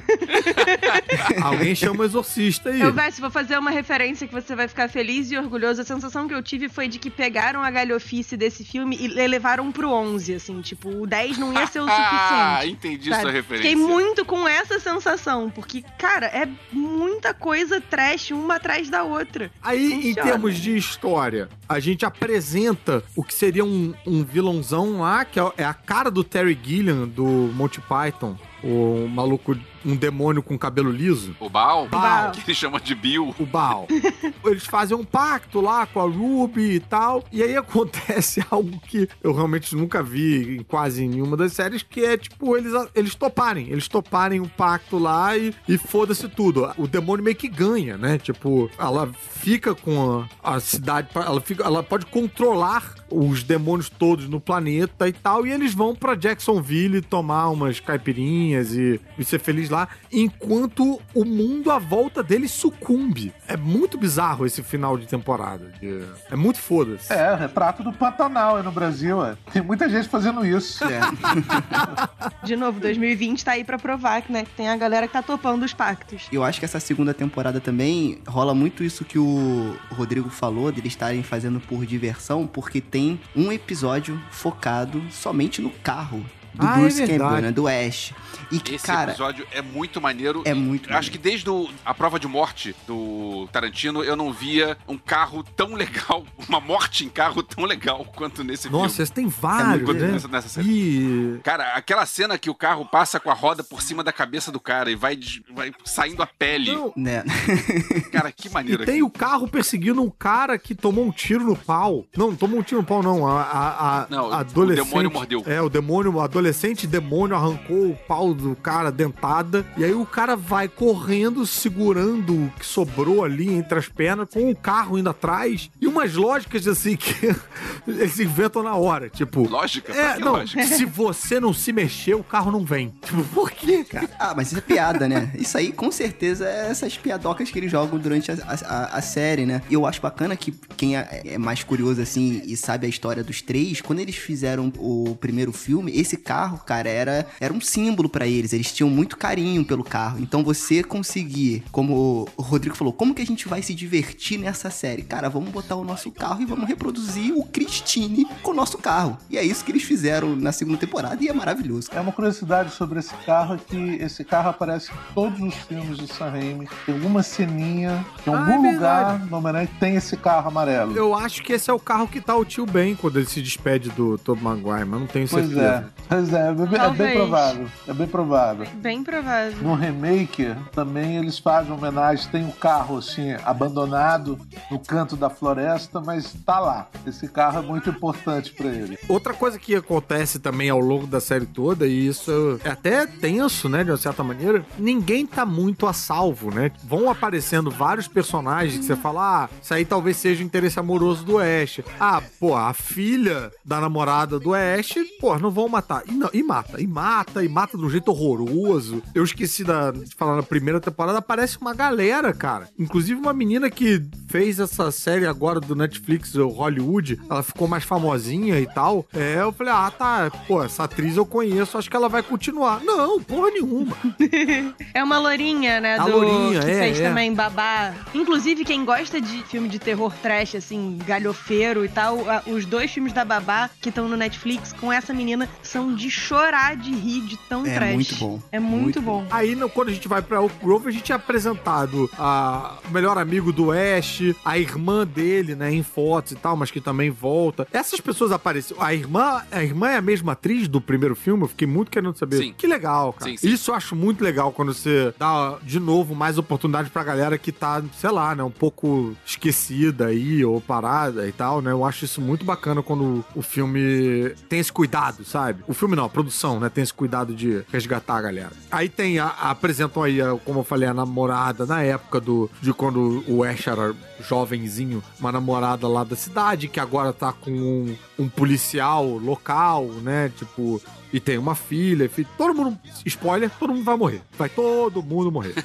Alguém 1.42 1.76
chama 1.76 2.02
o 2.02 2.06
exorcista 2.06 2.70
aí. 2.70 2.80
Eu, 2.82 2.94
Vess, 2.94 3.20
vou 3.20 3.30
fazer 3.30 3.58
uma 3.58 3.72
referência 3.72 4.28
que 4.28 4.34
você 4.34 4.56
vai 4.56 4.68
ficar 4.68 4.88
feliz 4.90 5.32
e 5.32 5.38
orgulhoso. 5.38 5.82
A 5.82 5.86
sensação 5.86 6.28
que 6.28 6.34
eu 6.34 6.42
tive 6.42 6.70
foi 6.70 6.88
de 6.88 7.00
que 7.00 7.10
pegaram 7.10 7.62
a 7.62 7.70
galhofice 7.70 8.36
desse 8.38 8.64
filme 8.64 8.98
e 9.00 9.08
levaram 9.28 9.72
pro 9.72 9.90
11, 9.90 10.36
assim. 10.36 10.62
Tipo, 10.62 10.90
o 11.04 11.08
10 11.08 11.38
não 11.38 11.54
ia 11.54 11.68
ser 11.68 11.82
o 11.82 11.86
Ah, 11.88 12.60
suficiente. 12.62 12.74
entendi 12.74 13.10
sabe? 13.10 13.22
sua 13.22 13.32
referência. 13.32 13.70
Fiquei 13.70 13.76
muito 13.76 14.26
com 14.26 14.48
essa 14.48 14.80
sensação, 14.80 15.50
porque, 15.50 15.84
cara, 15.98 16.28
é 16.28 16.48
muita 16.72 17.34
coisa 17.34 17.80
trash 17.82 18.32
uma 18.32 18.56
atrás 18.56 18.90
da 18.90 19.04
outra. 19.04 19.52
Aí, 19.62 19.92
em 19.94 20.02
Funciona. 20.14 20.30
termos 20.32 20.58
de 20.58 20.76
história, 20.78 21.50
a 21.68 21.80
gente 21.80 22.06
apresenta 22.06 23.04
o 23.16 23.24
que 23.24 23.34
seria 23.34 23.66
um, 23.66 23.94
um 24.06 24.24
vilãozão 24.24 25.00
lá, 25.02 25.26
que 25.26 25.40
é 25.40 25.44
é 25.58 25.64
a 25.66 25.74
cara 25.74 26.10
do 26.10 26.24
Terry 26.24 26.58
Gilliam, 26.64 27.08
do 27.08 27.24
Monty 27.54 27.80
Python. 27.82 28.36
O 28.64 29.08
maluco, 29.08 29.58
um 29.86 29.96
demônio 29.96 30.42
com 30.42 30.58
cabelo 30.58 30.90
liso. 30.92 31.36
O 31.40 31.50
Baal? 31.50 31.88
Baal. 31.88 32.32
Que 32.32 32.42
ele 32.42 32.56
chama 32.56 32.80
de 32.80 32.96
Bill. 32.96 33.36
o 33.38 33.46
Baal. 33.46 33.88
Eles 34.46 34.66
fazem 34.66 34.96
um 34.96 35.04
pacto 35.04 35.60
lá 35.60 35.86
com 35.86 36.00
a 36.00 36.04
Ruby 36.04 36.76
e 36.76 36.80
tal. 36.80 37.24
E 37.32 37.44
aí 37.44 37.56
acontece 37.56 38.44
algo 38.50 38.80
que 38.88 39.08
eu 39.22 39.34
realmente 39.34 39.76
nunca 39.76 40.02
vi 40.02 40.58
em 40.58 40.64
quase 40.64 41.08
nenhuma 41.08 41.36
das 41.36 41.54
séries, 41.54 41.84
que 41.84 42.06
é 42.06 42.18
tipo, 42.18 42.56
eles, 42.56 42.72
eles 42.96 43.16
toparem. 43.16 43.70
Eles 43.70 43.88
toparem 43.88 44.40
o 44.40 44.48
pacto 44.48 44.98
lá 44.98 45.38
e, 45.38 45.54
e 45.68 45.78
foda-se 45.78 46.28
tudo. 46.30 46.72
O 46.78 46.88
demônio 46.88 47.24
meio 47.24 47.36
que 47.36 47.48
ganha, 47.48 47.98
né? 47.98 48.18
Tipo, 48.18 48.70
ela 48.78 49.12
fica 49.14 49.76
com 49.76 50.26
a, 50.44 50.56
a 50.56 50.60
cidade, 50.60 51.10
ela, 51.16 51.42
fica, 51.42 51.64
ela 51.64 51.84
pode 51.84 52.06
controlar 52.06 52.96
os 53.16 53.44
demônios 53.44 53.90
todos 53.90 54.28
no 54.28 54.40
planeta 54.40 55.08
e 55.08 55.14
tal. 55.14 55.46
E 55.46 55.52
eles 55.52 55.74
vão 55.74 55.96
pra 55.96 56.16
Jacksonville 56.16 57.02
tomar 57.02 57.50
umas 57.50 57.80
caipirinhas 57.80 58.74
e, 58.74 59.00
e 59.18 59.24
ser 59.24 59.40
feliz 59.40 59.70
lá, 59.70 59.88
enquanto 60.12 61.00
o 61.14 61.26
mundo 61.26 61.72
à 61.72 61.80
volta 61.80 62.24
deles 62.24 62.52
sucumbe. 62.52 63.34
É 63.48 63.56
muito 63.58 63.98
bizarro 63.98 64.46
esse 64.46 64.64
final 64.64 64.98
de 64.98 65.06
temporada. 65.08 65.72
de- 65.82 66.04
É 66.32 66.36
muito 66.36 66.60
foda-se. 66.60 67.12
É, 67.12 67.36
retrato 67.36 67.84
do 67.84 67.92
Pantanal 67.94 68.58
aí 68.58 68.64
no 68.64 68.72
Brasil, 68.72 69.24
é. 69.26 69.36
Tem 69.52 69.62
muita 69.62 69.88
gente 69.90 70.08
fazendo 70.10 70.46
isso. 70.46 70.84
É. 70.86 71.00
De 72.44 72.56
novo, 72.56 72.80
2020 72.80 73.44
tá 73.44 73.52
aí 73.52 73.64
pra 73.64 73.78
provar 73.78 74.22
que, 74.22 74.32
né, 74.32 74.44
que 74.44 74.52
tem 74.52 74.70
a 74.70 74.76
galera 74.76 75.08
que 75.08 75.14
tá 75.14 75.22
topando 75.22 75.64
os 75.64 75.74
pactos. 75.74 76.24
Eu 76.32 76.44
acho 76.44 76.60
que 76.60 76.66
essa 76.66 76.80
segunda 76.80 77.14
temporada 77.14 77.60
também 77.60 78.20
rola 78.28 78.54
muito 78.54 78.84
isso 78.84 79.06
que 79.06 79.18
o 79.20 79.76
Rodrigo 79.92 80.30
falou, 80.30 80.72
de 80.72 80.80
eles 80.80 80.94
estarem 80.94 81.24
fazendo 81.24 81.60
por 81.60 81.86
diversão, 81.86 82.46
porque 82.48 82.82
tem 82.82 83.03
um 83.36 83.52
episódio 83.52 84.22
focado 84.32 85.02
somente 85.12 85.62
no 85.62 85.70
carro 85.70 86.24
do 86.54 86.66
Ah, 86.66 86.78
é 86.78 86.82
Bruce 86.82 86.98
verdade. 87.00 87.20
Campbell, 87.20 87.42
né? 87.42 87.52
Do 87.52 87.68
Ash. 87.68 88.14
E 88.54 88.60
que, 88.60 88.76
Esse 88.76 88.86
cara, 88.88 89.12
episódio 89.12 89.46
é 89.52 89.62
muito 89.62 90.00
maneiro. 90.02 90.42
é 90.46 90.54
muito. 90.54 90.94
Acho 90.94 91.12
que 91.12 91.18
desde 91.18 91.50
o- 91.50 91.70
a 91.86 91.94
prova 91.94 92.20
de 92.20 92.28
morte 92.28 92.76
do 92.88 93.48
Tarantino, 93.52 94.04
eu 94.04 94.16
não 94.16 94.32
via 94.32 94.78
um 94.88 94.98
carro 94.98 95.44
tão 95.44 95.74
legal, 95.76 96.24
uma 96.48 96.60
morte 96.60 97.06
em 97.06 97.10
carro 97.10 97.42
tão 97.44 97.66
legal 97.66 98.06
quanto 98.16 98.44
nesse 98.44 98.70
Nossa, 98.70 98.90
filme. 98.90 99.04
esse 99.04 99.12
tem 99.14 99.28
vários, 99.28 99.84
muito 99.84 100.02
né? 100.02 100.12
nessa- 100.12 100.28
nessa 100.28 100.50
série. 100.50 100.68
E 100.70 101.40
Cara, 101.44 101.74
aquela 101.74 102.06
cena 102.06 102.38
que 102.38 102.50
o 102.50 102.56
carro 102.56 102.86
passa 102.86 103.20
com 103.20 103.30
a 103.30 103.34
roda 103.34 103.64
por 103.64 103.82
cima 103.82 104.04
da 104.04 104.12
cabeça 104.12 104.52
do 104.52 104.60
cara 104.60 104.90
e 104.92 104.96
vai, 104.96 105.18
vai 105.54 105.72
saindo 105.84 106.22
a 106.22 106.28
pele. 106.28 106.72
Não, 106.72 106.94
Né? 106.96 107.24
Cara, 108.12 108.32
que 108.32 108.48
E 108.48 108.52
maneiro. 108.52 108.86
tem 108.86 109.02
o 109.02 109.10
carro 109.10 109.48
perseguindo 109.48 110.02
um 110.02 110.10
cara 110.10 110.58
que 110.58 110.76
tomou 110.76 111.06
um 111.06 111.12
tiro 111.12 111.44
no 111.44 111.56
pau. 111.56 112.06
Não, 112.16 112.28
não 112.30 112.36
tomou 112.36 112.60
um 112.60 112.64
tiro 112.64 112.82
no 112.82 112.88
pau, 112.88 113.02
não. 113.02 113.28
A, 113.28 113.42
a, 113.42 114.04
a 114.04 114.08
Não, 114.10 114.30
o 114.30 114.34
adolescente. 114.34 114.86
demônio 114.86 115.12
mordeu. 115.12 115.44
É, 115.46 115.62
o 115.62 115.70
demônio, 115.70 116.14
o 116.16 116.22
adolescente 116.22 116.86
demônio 116.88 117.36
arrancou 117.36 117.90
o 117.92 117.96
pau 118.08 118.34
do 118.50 118.56
cara 118.56 118.92
dentada. 118.92 119.66
E 119.78 119.84
aí 119.84 119.94
o 119.94 120.06
cara 120.06 120.36
vai 120.36 120.68
correndo, 120.68 121.46
segurando 121.46 122.34
o 122.46 122.52
que 122.60 122.66
sobrou 122.66 123.24
ali 123.24 123.50
entre 123.54 123.78
as 123.80 123.88
pernas, 123.88 124.28
com 124.32 124.50
o 124.50 124.56
carro 124.56 124.98
indo 124.98 125.10
atrás. 125.10 125.70
E 125.82 125.88
umas 125.88 126.14
lógicas 126.14 126.68
assim 126.68 126.96
que 126.96 127.14
eles 127.88 128.20
inventam 128.20 128.64
na 128.64 128.76
hora. 128.76 129.10
Tipo. 129.10 129.48
Lógica? 129.48 129.94
É, 129.94 130.14
que 130.16 130.20
não, 130.22 130.34
lógica? 130.34 130.64
se 130.66 130.86
você 130.86 131.40
não 131.40 131.54
se 131.54 131.72
mexer, 131.74 132.14
o 132.16 132.24
carro 132.24 132.52
não 132.52 132.64
vem. 132.66 132.94
Tipo, 133.04 133.24
por 133.26 133.52
quê, 133.52 133.84
cara? 133.84 134.10
Ah, 134.20 134.34
mas 134.36 134.48
isso 134.48 134.58
é 134.58 134.62
piada, 134.62 135.08
né? 135.08 135.32
Isso 135.36 135.58
aí, 135.58 135.72
com 135.72 135.92
certeza, 135.92 136.48
é 136.48 136.70
essas 136.70 136.98
piadocas 136.98 137.50
que 137.50 137.60
eles 137.60 137.72
jogam 137.72 137.98
durante 138.00 138.32
a, 138.32 138.36
a- 138.66 138.98
a 138.98 139.02
série, 139.02 139.46
né? 139.46 139.62
E 139.70 139.74
eu 139.74 139.86
acho 139.86 140.02
bacana 140.02 140.36
que 140.36 140.52
quem 140.78 140.98
é, 140.98 141.22
é 141.26 141.38
mais 141.38 141.64
curioso, 141.64 142.02
assim, 142.02 142.42
e 142.46 142.56
sabe 142.58 142.86
a 142.86 142.90
história 142.90 143.24
dos 143.24 143.42
três, 143.42 143.82
quando 143.82 144.00
eles 144.00 144.16
fizeram 144.16 144.72
o 144.78 145.16
primeiro 145.20 145.52
filme, 145.52 145.92
esse 145.96 146.18
carro, 146.18 146.60
cara, 146.66 146.90
era, 146.90 147.26
era 147.40 147.54
um 147.54 147.62
símbolo 147.62 148.10
pra 148.10 148.28
eles. 148.34 148.54
Eles 148.54 148.72
tinham 148.72 148.90
muito 148.90 149.18
carinho 149.18 149.64
pelo 149.66 149.84
carro. 149.84 150.20
Então 150.20 150.44
você 150.44 150.84
conseguir, 150.84 151.64
como 151.72 152.28
o 152.38 152.42
Rodrigo 152.42 152.76
falou, 152.76 152.94
como 152.94 153.14
que 153.14 153.22
a 153.22 153.26
gente 153.26 153.48
vai 153.48 153.62
se 153.62 153.74
divertir 153.74 154.38
nessa 154.40 154.70
série? 154.70 155.02
Cara, 155.04 155.30
vamos 155.30 155.50
botar 155.52 155.76
o 155.76 155.84
nosso 155.84 156.12
carro 156.12 156.42
e 156.42 156.46
vamos 156.46 156.68
reproduzir 156.68 157.34
o 157.36 157.44
Christine 157.46 158.26
com 158.42 158.52
o 158.52 158.54
nosso 158.54 158.78
carro. 158.78 159.18
E 159.30 159.38
é 159.38 159.44
isso 159.44 159.64
que 159.64 159.72
eles 159.72 159.84
fizeram 159.84 160.36
na 160.36 160.52
segunda 160.52 160.78
temporada 160.78 161.24
e 161.24 161.28
é 161.28 161.34
maravilhoso. 161.34 161.90
É 161.94 162.00
uma 162.00 162.12
curiosidade 162.12 162.72
sobre 162.72 163.00
esse 163.00 163.14
carro 163.26 163.56
é 163.56 163.58
que 163.58 163.78
esse 164.02 164.24
carro 164.24 164.50
aparece 164.50 164.92
em 164.92 165.14
todos 165.14 165.40
os 165.40 165.54
filmes 165.56 165.98
do 165.98 166.08
Sam 166.08 166.30
Raimi. 166.30 166.68
Tem 166.86 166.96
alguma 166.96 167.22
ceninha, 167.24 168.06
em 168.26 168.32
Ah, 168.34 168.38
algum 168.40 168.66
é 168.66 168.72
lugar 168.74 169.20
no 169.26 169.38
Homem-Aranha 169.38 169.68
que 169.68 169.80
tem 169.80 169.96
esse 169.96 170.16
carro 170.18 170.48
amarelo. 170.48 170.96
Eu 170.96 171.14
acho 171.16 171.44
que 171.44 171.54
esse 171.54 171.70
é 171.70 171.74
o 171.74 171.80
carro 171.80 172.08
que 172.08 172.22
tá 172.22 172.36
o 172.36 172.46
tio 172.46 172.66
Ben 172.66 172.96
quando 172.96 173.18
ele 173.18 173.26
se 173.28 173.42
despede 173.42 173.90
do 173.92 174.18
Tom 174.18 174.36
Maguire, 174.36 174.86
mas 174.86 175.00
não 175.00 175.08
tenho 175.08 175.28
Pois 175.28 175.46
certeza. 175.48 175.62
é, 175.68 176.04
pois 176.10 176.34
é, 176.34 176.48
é 176.50 176.54
bem, 176.54 176.80
é 176.82 176.90
bem 176.90 177.16
provável. 177.18 177.68
É 177.88 177.94
bem 177.94 178.08
provável. 178.14 178.68
Bem 178.76 179.04
provável. 179.04 179.58
No 179.64 179.74
remake, 179.74 180.56
também 180.72 181.18
eles 181.18 181.40
fazem 181.40 181.74
homenagem. 181.74 182.30
Tem 182.30 182.48
o 182.48 182.52
carro, 182.52 183.00
assim, 183.00 183.32
abandonado 183.44 184.38
no 184.70 184.78
canto 184.78 185.16
da 185.16 185.32
floresta, 185.32 186.00
mas 186.00 186.32
tá 186.46 186.60
lá. 186.60 186.88
Esse 187.08 187.28
carro 187.28 187.58
é 187.58 187.62
muito 187.64 187.90
importante 187.90 188.54
pra 188.54 188.68
ele. 188.68 189.00
Outra 189.10 189.34
coisa 189.34 189.58
que 189.58 189.76
acontece 189.76 190.38
também 190.38 190.70
ao 190.70 190.80
longo 190.80 191.08
da 191.08 191.20
série 191.20 191.48
toda, 191.48 191.88
e 191.88 192.06
isso 192.06 192.60
é 192.64 192.70
até 192.70 193.08
tenso, 193.08 193.68
né, 193.68 193.84
de 193.84 193.90
uma 193.90 193.98
certa 193.98 194.24
maneira, 194.24 194.64
ninguém 194.78 195.26
tá 195.26 195.44
muito 195.44 195.88
a 195.88 195.94
salvo, 195.94 196.54
né? 196.54 196.72
Vão 196.84 197.10
aparecendo 197.10 197.72
vários 197.72 198.08
personagens 198.08 198.78
que 198.78 198.86
você 198.86 198.96
fala, 198.96 199.46
ah, 199.46 199.50
isso 199.60 199.74
aí 199.74 199.86
talvez 199.86 200.18
seja 200.18 200.44
o 200.44 200.46
interesse 200.46 200.80
amoroso 200.80 201.26
do 201.26 201.40
Ash. 201.40 201.82
Ah, 202.00 202.22
pô, 202.40 202.56
a 202.56 202.76
filha 202.76 203.52
da 203.66 203.82
namorada 203.82 204.40
do 204.40 204.54
Ash, 204.54 204.94
pô, 205.20 205.36
não 205.40 205.50
vão 205.50 205.68
matar. 205.68 206.04
E, 206.08 206.12
não, 206.12 206.30
e 206.32 206.44
mata, 206.44 206.80
e 206.80 206.86
mata, 206.86 207.44
e 207.44 207.50
mata 207.50 207.76
de 207.76 207.84
um 207.84 207.90
jeito 207.90 208.03
horroroso. 208.12 209.02
Eu 209.14 209.24
esqueci 209.24 209.64
da, 209.64 209.92
de 209.92 210.16
falar 210.16 210.36
na 210.36 210.44
primeira 210.44 210.80
temporada, 210.80 211.20
aparece 211.20 211.58
uma 211.60 211.74
galera, 211.74 212.34
cara. 212.34 212.70
Inclusive 212.78 213.20
uma 213.20 213.34
menina 213.34 213.70
que 213.70 214.02
fez 214.28 214.60
essa 214.60 214.92
série 214.92 215.26
agora 215.26 215.60
do 215.60 215.76
Netflix, 215.76 216.34
o 216.36 216.48
Hollywood, 216.48 217.20
ela 217.30 217.44
ficou 217.44 217.68
mais 217.68 217.84
famosinha 217.84 218.60
e 218.60 218.68
tal. 218.68 219.06
É, 219.14 219.42
eu 219.42 219.52
falei, 219.52 219.74
ah, 219.74 219.92
tá, 219.92 220.32
pô, 220.48 220.64
essa 220.64 220.84
atriz 220.84 221.18
eu 221.18 221.26
conheço, 221.26 221.78
acho 221.78 221.90
que 221.90 221.96
ela 221.96 222.10
vai 222.10 222.24
continuar. 222.24 222.84
Não, 222.84 223.22
porra 223.22 223.52
nenhuma. 223.52 223.96
É 224.94 225.04
uma 225.04 225.18
lourinha, 225.18 225.80
né? 225.80 225.98
A 225.98 226.06
do, 226.06 226.12
lourinha, 226.12 226.60
que 226.62 226.70
é, 226.70 226.80
fez 226.80 227.00
é. 227.00 227.10
também 227.10 227.34
babá. 227.34 227.94
Inclusive, 228.14 228.64
quem 228.64 228.86
gosta 228.86 229.20
de 229.20 229.44
filme 229.44 229.68
de 229.68 229.80
terror 229.80 230.14
trash, 230.22 230.56
assim, 230.56 231.00
galhofeiro 231.06 231.84
e 231.84 231.90
tal, 231.90 232.20
os 232.48 232.66
dois 232.66 232.92
filmes 232.92 233.14
da 233.14 233.26
babá 233.26 233.70
que 233.82 233.90
estão 233.90 234.08
no 234.08 234.16
Netflix 234.16 234.74
com 234.74 234.92
essa 234.92 235.14
menina 235.14 235.50
são 235.62 235.94
de 235.94 236.10
chorar 236.10 236.76
de 236.76 236.92
rir, 236.92 237.22
de 237.22 237.38
tão 237.50 237.66
É 237.66 237.74
trash. 237.74 237.93
Muito 237.96 238.16
bom. 238.16 238.40
É 238.52 238.60
muito, 238.60 238.84
Muito 238.84 239.02
bom. 239.02 239.26
Aí, 239.32 239.56
no- 239.56 239.70
quando 239.70 239.90
a 239.90 239.94
gente 239.94 240.08
vai 240.08 240.22
pra 240.22 240.42
Oak 240.42 240.56
Grove, 240.64 240.88
a 240.90 240.92
gente 240.92 241.12
é 241.12 241.16
apresentado 241.16 242.10
a 242.18 242.78
o 242.88 242.92
melhor 242.92 243.18
amigo 243.18 243.52
do 243.52 243.72
Ash, 243.72 244.22
a 244.44 244.58
irmã 244.58 245.06
dele, 245.06 245.56
né, 245.56 245.74
em 245.74 245.84
fotos 245.84 246.34
e 246.34 246.36
tal, 246.36 246.56
mas 246.56 246.70
que 246.72 246.80
também 246.82 247.10
volta. 247.10 247.68
Essas 247.72 248.00
pessoas 248.02 248.32
apareceram. 248.32 248.82
A 248.82 248.94
irmã, 248.94 249.42
a 249.52 249.64
irmã 249.64 249.90
é 249.90 249.98
a 249.98 250.02
mesma 250.02 250.34
atriz 250.34 250.68
do 250.68 250.82
primeiro 250.82 251.16
filme? 251.16 251.44
Eu 251.44 251.48
fiquei 251.48 251.68
muito 251.68 251.90
querendo 251.92 252.16
saber. 252.18 252.38
Sim. 252.38 252.54
Que 252.58 252.68
legal, 252.68 253.14
cara. 253.14 253.32
Sim, 253.32 253.38
sim. 253.38 253.50
Isso 253.50 253.72
eu 253.72 253.76
acho 253.76 253.96
muito 253.96 254.24
legal 254.24 254.52
quando 254.52 254.74
você 254.74 255.14
dá, 255.18 255.58
de 255.64 255.80
novo, 255.80 256.14
mais 256.16 256.38
oportunidade 256.38 256.90
pra 256.90 257.04
galera 257.04 257.38
que 257.38 257.52
tá, 257.52 257.82
sei 258.00 258.10
lá, 258.12 258.36
né, 258.36 258.44
um 258.44 258.52
pouco 258.52 259.16
esquecida 259.26 260.08
aí, 260.08 260.44
ou 260.44 260.60
parada 260.62 261.28
e 261.28 261.32
tal, 261.32 261.62
né? 261.62 261.72
Eu 261.72 261.84
acho 261.86 262.06
isso 262.06 262.22
muito 262.22 262.46
bacana 262.46 262.82
quando 262.84 263.24
o 263.36 263.42
filme 263.42 264.32
tem 264.50 264.60
esse 264.60 264.72
cuidado, 264.72 265.24
sabe? 265.26 265.64
O 265.68 265.74
filme 265.74 265.96
não, 265.96 266.06
a 266.06 266.10
produção, 266.10 266.60
né? 266.60 266.70
Tem 266.70 266.84
esse 266.84 266.94
cuidado 266.94 267.34
de 267.34 267.62
resgatar 267.84 268.16
a 268.18 268.22
galera. 268.22 268.52
Aí 268.72 268.88
tem, 268.90 269.20
a, 269.20 269.26
a- 269.28 269.52
apresentam 269.52 270.02
aí, 270.04 270.22
a- 270.22 270.38
como 270.46 270.60
eu 270.60 270.64
falei, 270.64 270.88
a 270.88 270.94
namorada 270.94 271.66
na 271.66 271.82
época 271.84 272.20
do, 272.20 272.50
de 272.62 272.74
quando 272.74 273.24
o 273.28 273.44
Ash 273.44 273.68
era 273.68 273.94
jovenzinho, 274.22 275.04
uma 275.20 275.32
namorada 275.32 275.88
lá 275.88 276.04
da 276.04 276.16
cidade, 276.16 276.68
que 276.68 276.80
agora 276.80 277.12
tá 277.12 277.34
com 277.34 277.52
um, 277.52 277.96
um 278.18 278.30
policial 278.30 279.06
local, 279.06 279.86
né? 280.02 280.32
Tipo, 280.38 280.82
e 281.14 281.20
tem 281.20 281.38
uma 281.38 281.54
filha, 281.56 282.10
filho, 282.10 282.28
todo 282.38 282.54
mundo, 282.54 282.78
spoiler, 283.06 283.50
todo 283.60 283.72
mundo 283.74 283.84
vai 283.86 283.96
morrer. 283.96 284.22
Vai 284.38 284.50
todo 284.50 285.02
mundo 285.02 285.32
morrer. 285.32 285.54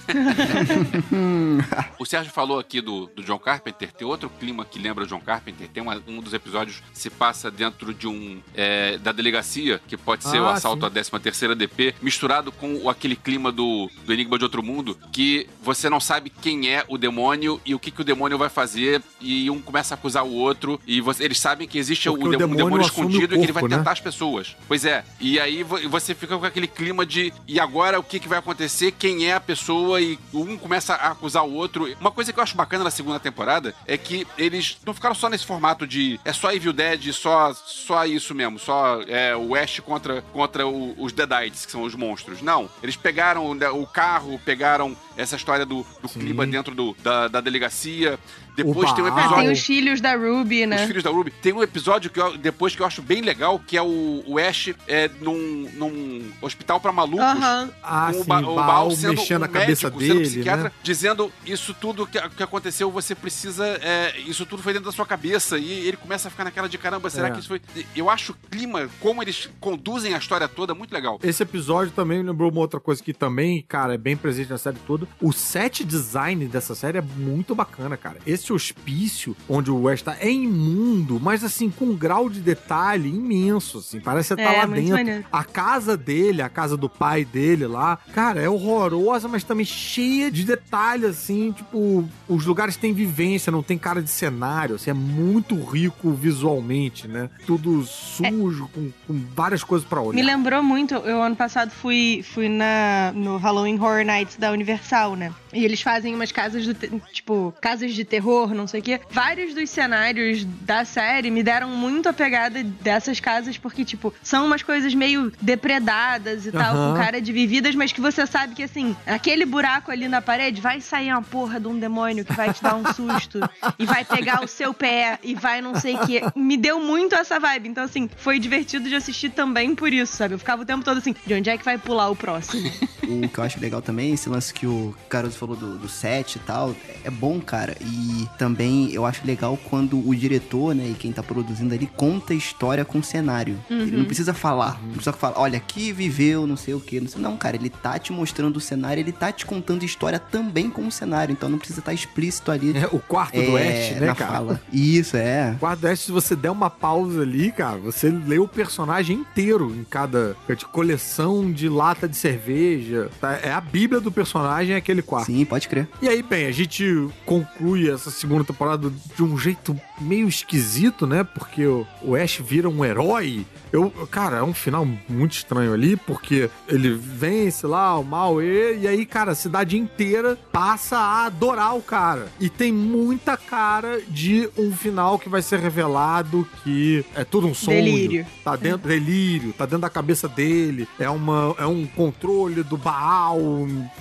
O 1.98 2.04
Sérgio 2.06 2.32
falou 2.32 2.58
aqui 2.58 2.80
do, 2.80 3.06
do 3.14 3.22
John 3.24 3.38
Carpenter, 3.38 3.90
tem 3.92 4.06
outro 4.06 4.30
clima 4.30 4.64
que 4.64 4.78
lembra 4.78 5.04
o 5.04 5.06
John 5.06 5.20
Carpenter. 5.20 5.68
Tem 5.68 5.82
uma- 5.82 6.00
um 6.06 6.20
dos 6.20 6.32
episódios 6.32 6.80
que 6.92 6.98
se 6.98 7.10
passa 7.10 7.50
dentro 7.50 7.92
de 7.92 8.06
um. 8.06 8.40
é, 8.54 8.98
da 8.98 9.10
delegacia, 9.12 9.80
que 9.86 9.96
pode 9.96 10.24
ser 10.24 10.40
o 10.40 10.46
Ah, 10.46 10.52
assalto 10.54 10.80
sim. 10.80 10.86
à 10.86 10.90
13 10.90 11.54
DP, 11.54 11.94
misturado 12.02 12.52
com 12.52 12.74
o- 12.76 12.88
aquele 12.90 13.16
clima 13.16 13.50
do, 13.50 13.90
do 14.04 14.12
Enigma 14.12 14.36
de 14.38 14.44
Outro 14.44 14.62
Mundo, 14.62 14.96
que 15.12 15.46
você 15.62 15.88
não 15.88 15.98
sabe 16.00 16.30
quem 16.30 16.68
é 16.68 16.84
o 16.88 16.96
demônio 16.98 17.60
e 17.64 17.74
o 17.74 17.78
que, 17.78 17.90
que 17.90 18.00
o 18.00 18.04
demônio 18.04 18.36
vai 18.38 18.48
fazer, 18.48 19.02
e 19.20 19.50
um 19.50 19.60
começa 19.60 19.94
a 19.94 19.96
acusar 19.96 20.24
o 20.24 20.32
outro, 20.32 20.80
e 20.86 21.00
você- 21.00 21.24
eles 21.24 21.38
sabem 21.40 21.66
que 21.68 21.78
existe 21.78 22.08
o, 22.08 22.14
o 22.14 22.18
de- 22.18 22.24
um 22.26 22.30
demônio 22.30 22.56
demônio 22.56 22.84
o 22.84 22.86
escondido 22.88 23.34
e 23.34 23.38
que 23.38 23.44
ele 23.44 23.52
vai 23.52 23.62
corpo, 23.62 23.68
né? 23.68 23.78
tentar 23.78 23.92
as 23.92 24.00
pessoas. 24.00 24.56
Pois 24.66 24.84
é. 24.84 25.04
E 25.20 25.38
aí 25.40 25.62
vo- 25.62 25.89
você 25.89 26.15
fica 26.15 26.36
com 26.39 26.44
aquele 26.44 26.66
clima 26.66 27.05
de. 27.06 27.32
E 27.47 27.59
agora 27.60 27.98
o 27.98 28.02
que, 28.02 28.19
que 28.20 28.28
vai 28.28 28.39
acontecer? 28.39 28.93
Quem 28.93 29.27
é 29.27 29.35
a 29.35 29.40
pessoa? 29.40 30.01
E 30.01 30.19
um 30.32 30.56
começa 30.56 30.94
a 30.94 31.09
acusar 31.12 31.44
o 31.44 31.52
outro. 31.52 31.86
Uma 32.01 32.10
coisa 32.10 32.32
que 32.32 32.39
eu 32.39 32.43
acho 32.43 32.56
bacana 32.56 32.85
na 32.85 32.90
segunda 32.90 33.19
temporada 33.20 33.74
é 33.86 33.97
que 33.97 34.27
eles 34.36 34.78
não 34.85 34.94
ficaram 34.94 35.15
só 35.15 35.28
nesse 35.28 35.47
formato 35.47 35.86
de. 35.86 36.19
É 36.24 36.32
só 36.32 36.52
Evil 36.52 36.73
Dead, 36.73 37.12
só, 37.12 37.52
só 37.55 38.05
isso 38.06 38.35
mesmo. 38.35 38.59
Só 38.59 39.01
é, 39.06 39.36
o 39.36 39.55
Ash 39.55 39.81
contra, 39.81 40.23
contra 40.32 40.66
o- 40.66 40.94
os 41.02 41.12
Deadites, 41.12 41.65
que 41.66 41.73
são 41.73 41.82
os 41.82 41.94
monstros. 41.94 42.43
Não. 42.43 42.69
Eles 42.82 42.97
pegaram 42.97 43.51
o 43.51 43.86
carro, 43.86 44.40
pegaram 44.44 44.97
essa 45.16 45.36
história 45.36 45.66
do, 45.66 45.85
do 46.02 46.09
clima 46.09 46.47
dentro 46.47 46.74
do, 46.74 46.97
da, 47.02 47.28
da 47.28 47.40
delegacia. 47.40 48.19
Depois 48.64 48.93
tem 48.93 49.05
um. 49.05 49.06
Ah, 49.06 49.10
episódio. 49.20 49.36
tem 49.36 49.52
os 49.52 49.60
filhos 49.60 50.01
da 50.01 50.14
Ruby, 50.16 50.62
Os 50.64 50.68
né? 50.68 50.86
filhos 50.86 51.02
da 51.02 51.10
Ruby. 51.10 51.30
Tem 51.30 51.52
um 51.52 51.62
episódio 51.62 52.10
que 52.10 52.20
eu- 52.20 52.36
depois 52.36 52.74
que 52.74 52.82
eu 52.82 52.86
acho 52.86 53.01
bem 53.02 53.20
legal, 53.22 53.59
que 53.64 53.76
é 53.76 53.82
o, 53.82 54.22
o 54.26 54.39
Ash 54.39 54.70
é, 54.86 55.09
num, 55.20 55.70
num 55.74 56.30
hospital 56.43 56.80
pra 56.80 56.93
malucos. 56.93 57.24
Aham. 57.24 57.70
Ah, 57.82 58.06
com 58.09 58.14
sim, 58.14 58.20
o, 58.20 58.24
ba 58.24 58.40
o 58.40 58.55
Baal 58.56 58.90
sendo 58.90 59.14
mexendo 59.16 59.43
um 59.43 59.44
a 59.44 59.48
cabeça 59.48 59.89
médico, 59.90 59.98
dele, 59.98 60.20
psiquiatra, 60.28 60.64
né? 60.64 60.72
dizendo 60.82 61.32
isso 61.47 61.74
tudo 61.74 62.06
que, 62.06 62.20
que 62.30 62.43
aconteceu, 62.43 62.90
você 62.90 63.14
precisa. 63.14 63.66
é, 63.82 64.14
isso 64.26 64.44
tudo 64.44 64.62
foi 64.62 64.72
dentro 64.72 64.86
da 64.86 64.93
sua 64.93 65.06
cabeça. 65.06 65.59
E 65.59 65.86
ele 65.86 65.97
começa 65.97 66.28
a 66.28 66.30
ficar 66.30 66.44
naquela 66.44 66.68
de 66.68 66.76
caramba, 66.78 67.09
será 67.10 67.28
É. 67.28 67.30
que 67.30 67.39
isso 67.39 67.48
foi. 67.48 67.60
Eu 67.94 68.10
acho 68.10 68.32
o 68.32 68.36
clima, 68.51 68.89
como 69.01 69.22
eles 69.22 69.48
conduzem 69.60 70.14
a 70.14 70.18
história 70.18 70.48
toda, 70.48 70.74
muito 70.74 70.93
legal. 70.93 71.18
Esse 71.22 71.43
episódio 71.43 71.93
também 71.93 72.18
me 72.18 72.24
lembrou 72.30 72.51
uma 72.51 72.60
outra 72.60 72.80
coisa 72.80 73.02
que 73.02 73.12
também, 73.12 73.64
cara, 73.68 73.94
é 73.94 73.98
bem 73.98 74.16
presente 74.16 74.51
na 74.51 74.59
série 74.59 74.78
toda. 74.86 75.06
O 75.20 75.32
set 75.32 75.85
design 75.85 76.47
dessa 76.47 76.74
série 76.74 76.98
é 76.98 77.02
muito 77.02 77.55
bacana, 77.55 77.97
cara. 77.97 78.16
Esse 78.26 78.47
hospício 78.52 79.36
onde 79.48 79.70
o 79.70 79.82
West 79.82 80.04
tá 80.04 80.16
é 80.20 80.30
imundo, 80.30 81.18
mas 81.20 81.42
assim, 81.44 81.70
com 81.70 81.86
um 81.86 81.96
grau 81.96 82.28
de 82.28 82.40
detalhe 82.40 83.08
imenso, 83.08 83.78
assim. 83.78 84.00
Parece 84.00 84.34
que 84.34 84.40
você 84.42 84.48
tá 84.48 84.54
É, 84.54 84.58
lá 84.58 84.66
dentro. 84.66 84.92
maneiro. 84.94 85.24
A 85.30 85.44
casa 85.44 85.96
dele, 85.96 86.42
a 86.42 86.48
casa 86.48 86.76
do 86.76 86.88
pai 86.88 87.24
dele 87.24 87.66
lá, 87.66 87.98
cara, 88.12 88.40
é 88.40 88.48
horrorosa, 88.48 89.28
mas 89.28 89.44
também 89.44 89.64
cheia 89.66 90.30
de 90.30 90.44
detalhes, 90.44 91.04
assim, 91.10 91.52
tipo, 91.52 92.08
os 92.28 92.44
lugares 92.46 92.76
têm 92.76 92.92
vivência, 92.92 93.50
não 93.50 93.62
tem 93.62 93.76
cara 93.78 94.02
de 94.02 94.10
cenário, 94.10 94.76
assim, 94.76 94.90
é 94.90 94.94
muito 94.94 95.54
rico 95.62 96.12
visualmente, 96.12 97.08
né? 97.08 97.28
Tudo 97.46 97.82
sujo, 97.84 98.68
com, 98.72 98.90
com 99.06 99.20
várias 99.34 99.64
coisas 99.64 99.86
pra 99.88 100.00
olhar. 100.00 100.14
Me 100.14 100.22
lembrou 100.22 100.62
muito, 100.62 100.94
eu 100.94 101.22
ano 101.22 101.36
passado 101.36 101.70
fui, 101.70 102.24
fui 102.34 102.48
na, 102.48 103.12
no 103.14 103.36
Halloween 103.38 103.74
Horror 103.78 104.04
Nights 104.04 104.36
da 104.36 104.50
Universal, 104.52 105.16
né? 105.16 105.32
E 105.52 105.64
eles 105.64 105.80
fazem 105.80 106.14
umas 106.14 106.30
casas 106.30 106.66
do 106.66 106.74
tipo, 107.12 107.52
casas 107.60 107.94
de 107.94 108.04
terror, 108.04 108.38
não 108.47 108.66
sei 108.66 108.81
o 108.81 108.82
quê. 108.82 109.01
Vários 109.10 109.55
dos 109.55 109.69
cenários 109.70 110.44
da 110.44 110.85
série 110.85 111.31
me 111.31 111.43
deram 111.43 111.69
muito 111.70 112.09
a 112.09 112.12
pegada 112.12 112.62
dessas 112.62 113.20
casas, 113.20 113.59
porque, 113.59 113.85
tipo, 113.85 114.12
são 114.23 114.47
umas 114.47 114.62
coisas 114.62 114.94
meio 114.94 115.32
depredadas 115.40 116.47
e 116.47 116.52
tal, 116.52 116.74
Aham. 116.74 116.93
com 116.93 116.98
cara 116.98 117.20
de 117.20 117.32
vividas, 117.32 117.74
mas 117.74 117.93
que 117.93 118.01
você 118.01 118.27
sabe 118.27 118.55
que, 118.55 118.62
assim, 118.62 118.97
aquele 119.06 119.44
buraco 119.44 119.90
ali 119.90 120.09
na 120.09 120.20
parede 120.23 120.60
vai 120.60 120.81
sair 120.81 121.10
uma 121.12 121.23
porra 121.23 121.59
de 121.60 121.69
um 121.69 121.78
demônio 121.78 122.24
que 122.24 122.32
vai 122.32 122.52
te 122.52 122.62
dar 122.62 122.74
um 122.74 122.85
susto 122.94 123.40
e 123.78 123.85
vai 123.86 124.05
pegar 124.05 124.43
o 124.43 124.48
seu 124.48 124.73
pé 124.73 125.19
e 125.23 125.35
vai 125.35 125.60
não 125.60 125.74
sei 125.74 125.97
o 125.97 126.06
quê. 126.06 126.23
Me 126.35 126.56
deu 126.56 126.81
muito 126.81 127.15
essa 127.15 127.39
vibe. 127.39 127.69
Então, 127.69 127.85
assim, 127.85 128.09
foi 128.16 128.39
divertido 128.39 128.89
de 128.89 128.94
assistir 128.94 129.31
também 129.31 129.74
por 129.74 129.93
isso, 129.93 130.16
sabe? 130.16 130.35
Eu 130.35 130.39
ficava 130.39 130.62
o 130.62 130.65
tempo 130.65 130.85
todo 130.85 130.98
assim, 130.98 131.15
de 131.27 131.35
onde 131.35 131.51
é 131.51 131.56
que 131.59 131.65
vai 131.65 131.78
pular 131.78 132.09
o 132.10 132.16
próximo? 132.16 132.70
O 133.09 133.27
que 133.27 133.39
eu 133.39 133.44
acho 133.44 133.59
legal 133.59 133.81
também, 133.81 134.12
esse 134.12 134.28
lance 134.28 134.52
que 134.52 134.66
o 134.66 134.94
Caruso 135.09 135.39
falou 135.39 135.56
do, 135.56 135.78
do 135.78 135.89
set 135.89 136.36
e 136.36 136.39
tal, 136.40 136.77
é 137.02 137.09
bom, 137.09 137.40
cara. 137.40 137.74
E 137.81 138.18
também 138.39 138.90
eu 138.93 139.05
acho 139.05 139.27
legal 139.27 139.59
quando 139.69 140.07
o 140.07 140.15
diretor, 140.15 140.74
né, 140.74 140.89
e 140.90 140.95
quem 140.95 141.12
tá 141.12 141.23
produzindo 141.23 141.74
ali, 141.74 141.86
conta 141.86 142.32
a 142.32 142.36
história 142.36 142.85
com 142.85 143.03
cenário. 143.03 143.59
Ele 143.70 143.97
não 143.97 144.05
precisa 144.05 144.32
falar. 144.32 144.81
Não 144.82 144.93
precisa 144.93 145.12
falar, 145.12 145.39
olha, 145.39 145.59
aqui 145.59 145.93
viveu, 145.93 146.47
não 146.47 146.57
sei 146.57 146.74
o 146.74 146.81
quê. 146.81 147.01
Não, 147.01 147.09
sei. 147.09 147.20
não, 147.20 147.36
cara, 147.36 147.57
ele 147.57 147.70
tá 147.70 147.99
te 147.99 148.12
mostrando 148.12 148.57
o 148.57 148.61
cenário, 148.61 149.01
ele 149.01 149.12
tá 149.12 149.31
te 149.32 149.47
contando 149.47 149.82
a 149.82 149.86
história 149.86 150.19
também 150.19 150.70
com 150.70 150.86
o 150.86 150.93
cenário. 150.93 151.32
Então 151.32 151.49
não 151.49 151.59
precisa 151.59 151.81
estar 151.81 151.93
explícito 151.93 152.51
ali. 152.51 152.77
É, 152.77 152.86
o 152.93 152.99
quarto 152.99 153.40
do 153.40 153.59
é, 153.59 153.90
Ash, 153.90 154.01
né, 154.01 154.07
na 154.07 154.15
cara? 154.15 154.32
fala. 154.32 154.61
Isso, 154.73 155.16
é. 155.16 155.53
O 155.57 155.59
quarto 155.59 155.81
do 155.81 155.89
Ash, 155.89 156.01
se 156.01 156.12
você 156.12 156.35
der 156.36 156.51
uma 156.51 156.70
pausa 156.70 157.23
ali, 157.23 157.53
cara, 157.53 157.78
você 157.78 158.09
lê 158.11 158.39
o 158.39 158.49
personagem 158.49 159.19
inteiro 159.19 159.74
em 159.74 159.85
cada 159.85 160.36
de 160.49 160.65
coleção 160.66 161.53
de 161.53 161.69
lata 161.69 162.09
de 162.09 162.16
cerveja. 162.16 163.11
tá? 163.20 163.39
É 163.43 163.53
a 163.53 163.61
bíblia 163.61 164.01
do 164.01 164.11
personagem, 164.11 164.74
é 164.74 164.78
aquele 164.78 165.03
quarto. 165.03 165.27
Sim, 165.27 165.45
pode 165.45 165.69
crer. 165.69 165.89
E 166.03 166.09
aí, 166.09 166.23
bem, 166.23 166.47
a 166.47 166.53
gente 166.53 167.09
conclui 167.24 167.90
essa 167.90 168.07
segunda 168.10 168.44
temporada 168.44 168.90
de 169.16 169.22
um 169.22 169.36
jeito 169.36 169.78
meio 170.01 170.28
esquisito, 170.28 171.06
né? 171.06 171.24
Porque 171.24 171.66
o, 171.66 171.86
o 172.02 172.14
Ash 172.14 172.40
vira 172.44 172.68
um 172.68 172.85
herói. 172.85 173.47
Eu, 173.73 173.90
cara, 174.11 174.39
é 174.39 174.43
um 174.43 174.55
final 174.55 174.86
muito 175.09 175.32
estranho 175.32 175.73
ali, 175.73 175.97
porque 175.97 176.49
ele 176.69 176.90
vence 176.90 177.66
lá 177.66 177.99
o 177.99 178.05
mal 178.05 178.40
e, 178.43 178.78
e 178.81 178.89
aí, 178.89 179.05
cara, 179.05 179.32
a 179.32 179.35
cidade 179.35 179.77
inteira 179.77 180.39
passa 180.53 180.97
a 180.99 181.27
adorar 181.27 181.77
o 181.77 181.82
cara. 181.82 182.28
E 182.40 182.49
tem 182.49 182.73
muita 182.73 183.36
cara 183.36 184.01
de 184.09 184.49
um 184.57 184.73
final 184.73 185.19
que 185.19 185.28
vai 185.28 185.43
ser 185.43 185.59
revelado 185.59 186.47
que 186.65 187.05
é 187.15 187.24
tudo 187.24 187.47
um 187.47 187.55
sonho. 187.55 187.78
Delírio. 187.85 188.27
Tá 188.45 188.57
dentro 188.57 188.89
delírio, 188.89 189.53
tá 189.53 189.65
dentro 189.66 189.81
da 189.81 189.90
cabeça 189.90 190.28
dele. 190.28 190.89
É 190.99 191.09
uma 191.11 191.55
é 191.59 191.66
um 191.66 191.86
controle 191.86 192.62
do 192.62 192.77
Baal, 192.77 193.39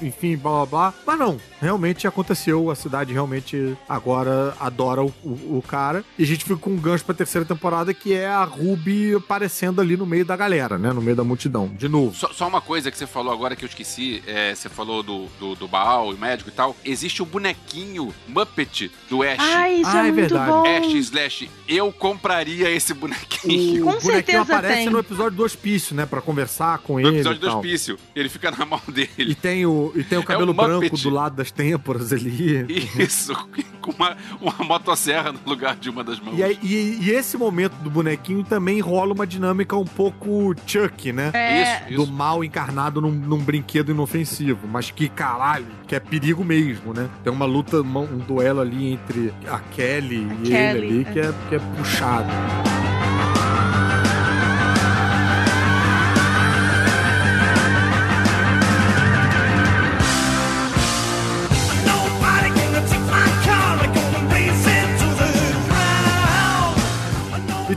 enfim, 0.02 0.38
blá 0.38 0.52
blá 0.52 0.66
blá. 0.66 0.94
Mas 1.06 1.20
não, 1.20 1.38
realmente 1.60 2.08
aconteceu. 2.08 2.72
A 2.72 2.76
cidade 2.76 3.12
realmente 3.14 3.78
agora 3.88 4.54
adora 4.60 5.04
o, 5.04 5.14
o- 5.24 5.58
o 5.58 5.64
cara. 5.68 6.04
E 6.18 6.24
a 6.24 6.28
gente 6.28 6.44
fica 6.46 6.56
com 6.58 6.72
um 6.72 6.78
gancho 6.78 7.04
pra 7.04 7.14
terceira 7.16 7.46
temporada 7.46 7.94
que 7.94 8.14
é 8.14 8.28
a 8.28 8.44
Ruby 8.44 9.16
aparecendo 9.16 9.57
ali 9.82 9.98
no 9.98 10.06
meio 10.06 10.26
da 10.26 10.36
galera, 10.36 10.78
né? 10.78 10.92
No 10.94 11.02
meio 11.02 11.16
da 11.16 11.24
multidão. 11.24 11.68
De 11.78 11.88
novo. 11.88 12.16
Só, 12.16 12.32
só 12.34 12.48
uma 12.48 12.62
coisa 12.62 12.92
que 12.92 12.98
você 12.98 13.08
falou 13.08 13.32
agora 13.34 13.56
que 13.56 13.64
eu 13.66 13.70
esqueci, 13.70 14.22
é, 14.28 14.54
você 14.54 14.70
falou 14.70 15.02
do, 15.02 15.26
do, 15.40 15.56
do 15.56 15.68
Baal, 15.68 16.10
o 16.10 16.18
médico 16.18 16.50
e 16.50 16.54
tal. 16.54 16.76
Existe 16.86 17.22
o 17.22 17.26
bonequinho 17.26 18.14
Muppet 18.28 18.92
do 19.10 19.24
Ash. 19.24 19.38
Ai, 19.40 19.82
isso 19.82 19.90
Ah, 19.90 19.98
é 19.98 20.00
é 20.00 20.04
muito 20.04 20.16
verdade. 20.16 20.52
bom. 20.52 20.64
Ash 20.68 20.94
slash, 20.94 21.50
eu 21.68 21.92
compraria 21.92 22.70
esse 22.70 22.94
bonequinho. 22.94 23.84
Com 23.84 23.90
o 23.90 23.94
bonequinho 23.94 24.14
certeza 24.14 24.42
aparece 24.42 24.74
tem. 24.76 24.90
no 24.90 25.00
episódio 25.00 25.38
do 25.38 25.44
hospício, 25.44 25.96
né? 25.96 26.06
Pra 26.06 26.22
conversar 26.22 26.78
com 26.80 26.94
No 26.94 27.08
ele. 27.08 27.18
episódio 27.18 27.38
e 27.38 27.42
do 27.42 27.48
tal. 27.48 27.56
hospício. 27.60 27.98
Ele 28.16 28.30
fica 28.30 28.52
na 28.52 28.66
mão 28.66 28.82
E 28.88 28.92
dele. 28.92 29.36
tem 29.36 29.66
o, 29.66 29.92
e 29.96 30.04
tem 30.04 30.18
o 30.18 30.24
cabelo 30.24 30.52
É 30.52 30.54
Muppet. 30.54 30.80
branco 30.80 30.98
do 30.98 31.10
lado 31.10 31.36
das 31.36 31.52
têmporas 31.52 32.12
ali. 32.14 32.66
Isso, 32.98 33.34
com 33.82 33.92
uma, 33.92 34.18
uma 34.42 34.54
motosserra 34.66 35.32
no 35.32 35.40
lugar 35.46 35.76
de 35.76 35.90
uma 35.90 36.04
das 36.04 36.20
mãos. 36.20 36.38
E, 36.38 36.44
aí- 36.44 36.60
e- 36.62 36.98
e 37.02 37.10
esse 37.12 37.38
momento 37.38 37.74
do 37.76 37.90
bonequinho 37.90 38.44
também 38.44 38.80
rola 38.80 39.14
uma 39.14 39.26
dinâmica 39.26 39.47
um 39.82 39.86
pouco 39.86 40.54
Chuck, 40.66 41.12
né? 41.12 41.32
É, 41.34 41.62
Isso, 41.88 41.96
Do 41.98 42.04
isso. 42.04 42.12
mal 42.12 42.44
encarnado 42.44 43.02
num, 43.02 43.12
num 43.12 43.40
brinquedo 43.40 43.92
inofensivo. 43.92 44.68
Mas 44.68 44.92
que 44.92 45.08
caralho, 45.10 45.66
que 45.88 45.96
é 45.96 46.00
perigo 46.00 46.44
mesmo, 46.44 46.94
né? 46.94 47.08
Tem 47.24 47.32
uma 47.32 47.46
luta, 47.46 47.82
uma- 47.82 48.02
um 48.02 48.18
duelo 48.18 48.62
ali 48.62 48.94
entre 48.94 49.34
a 49.50 49.60
Kelly 49.60 50.28
A 50.30 50.34
e 50.34 50.48
Kelly, 50.50 50.78
ele 50.78 50.88
ali 50.96 51.06
que 51.06 51.20
é, 51.20 51.34
que 51.50 51.56
é 51.56 51.60
puxado. 51.78 52.28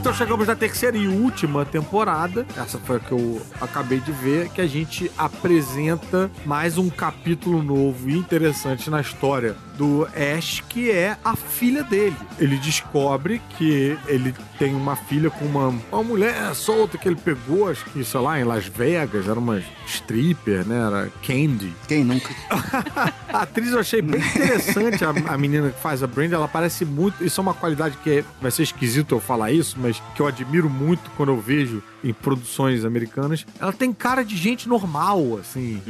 Chegamos 0.09 0.47
na 0.47 0.55
terceira 0.55 0.97
e 0.97 1.07
última 1.07 1.63
temporada. 1.65 2.45
Essa 2.57 2.77
foi 2.79 2.97
a 2.97 2.99
que 2.99 3.11
eu 3.11 3.41
acabei 3.61 3.99
de 3.99 4.11
ver, 4.11 4.49
que 4.49 4.59
a 4.61 4.67
gente 4.67 5.11
apresenta 5.17 6.29
mais 6.45 6.77
um 6.77 6.89
capítulo 6.89 7.61
novo 7.61 8.09
e 8.09 8.17
interessante 8.17 8.89
na 8.89 8.99
história 9.01 9.55
do 9.77 10.05
Ash, 10.15 10.61
que 10.67 10.91
é 10.91 11.17
a 11.23 11.35
filha 11.35 11.83
dele. 11.83 12.15
Ele 12.37 12.57
descobre 12.57 13.41
que 13.57 13.97
ele 14.07 14.33
tem 14.59 14.75
uma 14.75 14.95
filha 14.95 15.29
com 15.29 15.45
uma, 15.45 15.69
uma 15.91 16.03
mulher 16.03 16.53
solta 16.53 16.97
que 16.97 17.07
ele 17.07 17.15
pegou, 17.15 17.69
acho 17.69 17.85
que, 17.85 18.03
sei 18.03 18.19
lá, 18.19 18.39
em 18.39 18.43
Las 18.43 18.65
Vegas, 18.67 19.27
era 19.27 19.39
uma 19.39 19.61
stripper, 19.87 20.65
né? 20.67 20.85
Era 20.85 21.09
Candy. 21.25 21.73
Quem 21.87 22.03
nunca? 22.03 22.29
A 23.31 23.43
atriz 23.43 23.71
eu 23.71 23.79
achei 23.79 24.01
bem 24.01 24.19
interessante, 24.19 25.05
a, 25.05 25.09
a 25.33 25.37
menina 25.37 25.69
que 25.69 25.79
faz 25.79 26.03
a 26.03 26.07
Brandy, 26.07 26.33
ela 26.35 26.49
parece 26.49 26.83
muito. 26.83 27.23
Isso 27.23 27.39
é 27.39 27.41
uma 27.41 27.53
qualidade 27.53 27.97
que 28.03 28.09
é- 28.19 28.23
vai 28.41 28.51
ser 28.51 28.63
esquisito 28.63 29.15
eu 29.15 29.21
falar 29.21 29.51
isso, 29.53 29.77
mas 29.79 29.90
que 30.15 30.21
eu 30.21 30.27
admiro 30.27 30.69
muito 30.69 31.09
quando 31.17 31.29
eu 31.29 31.39
vejo 31.39 31.81
em 32.03 32.13
produções 32.13 32.85
americanas. 32.85 33.45
Ela 33.59 33.73
tem 33.73 33.91
cara 33.93 34.23
de 34.23 34.35
gente 34.35 34.67
normal, 34.67 35.37
assim. 35.39 35.81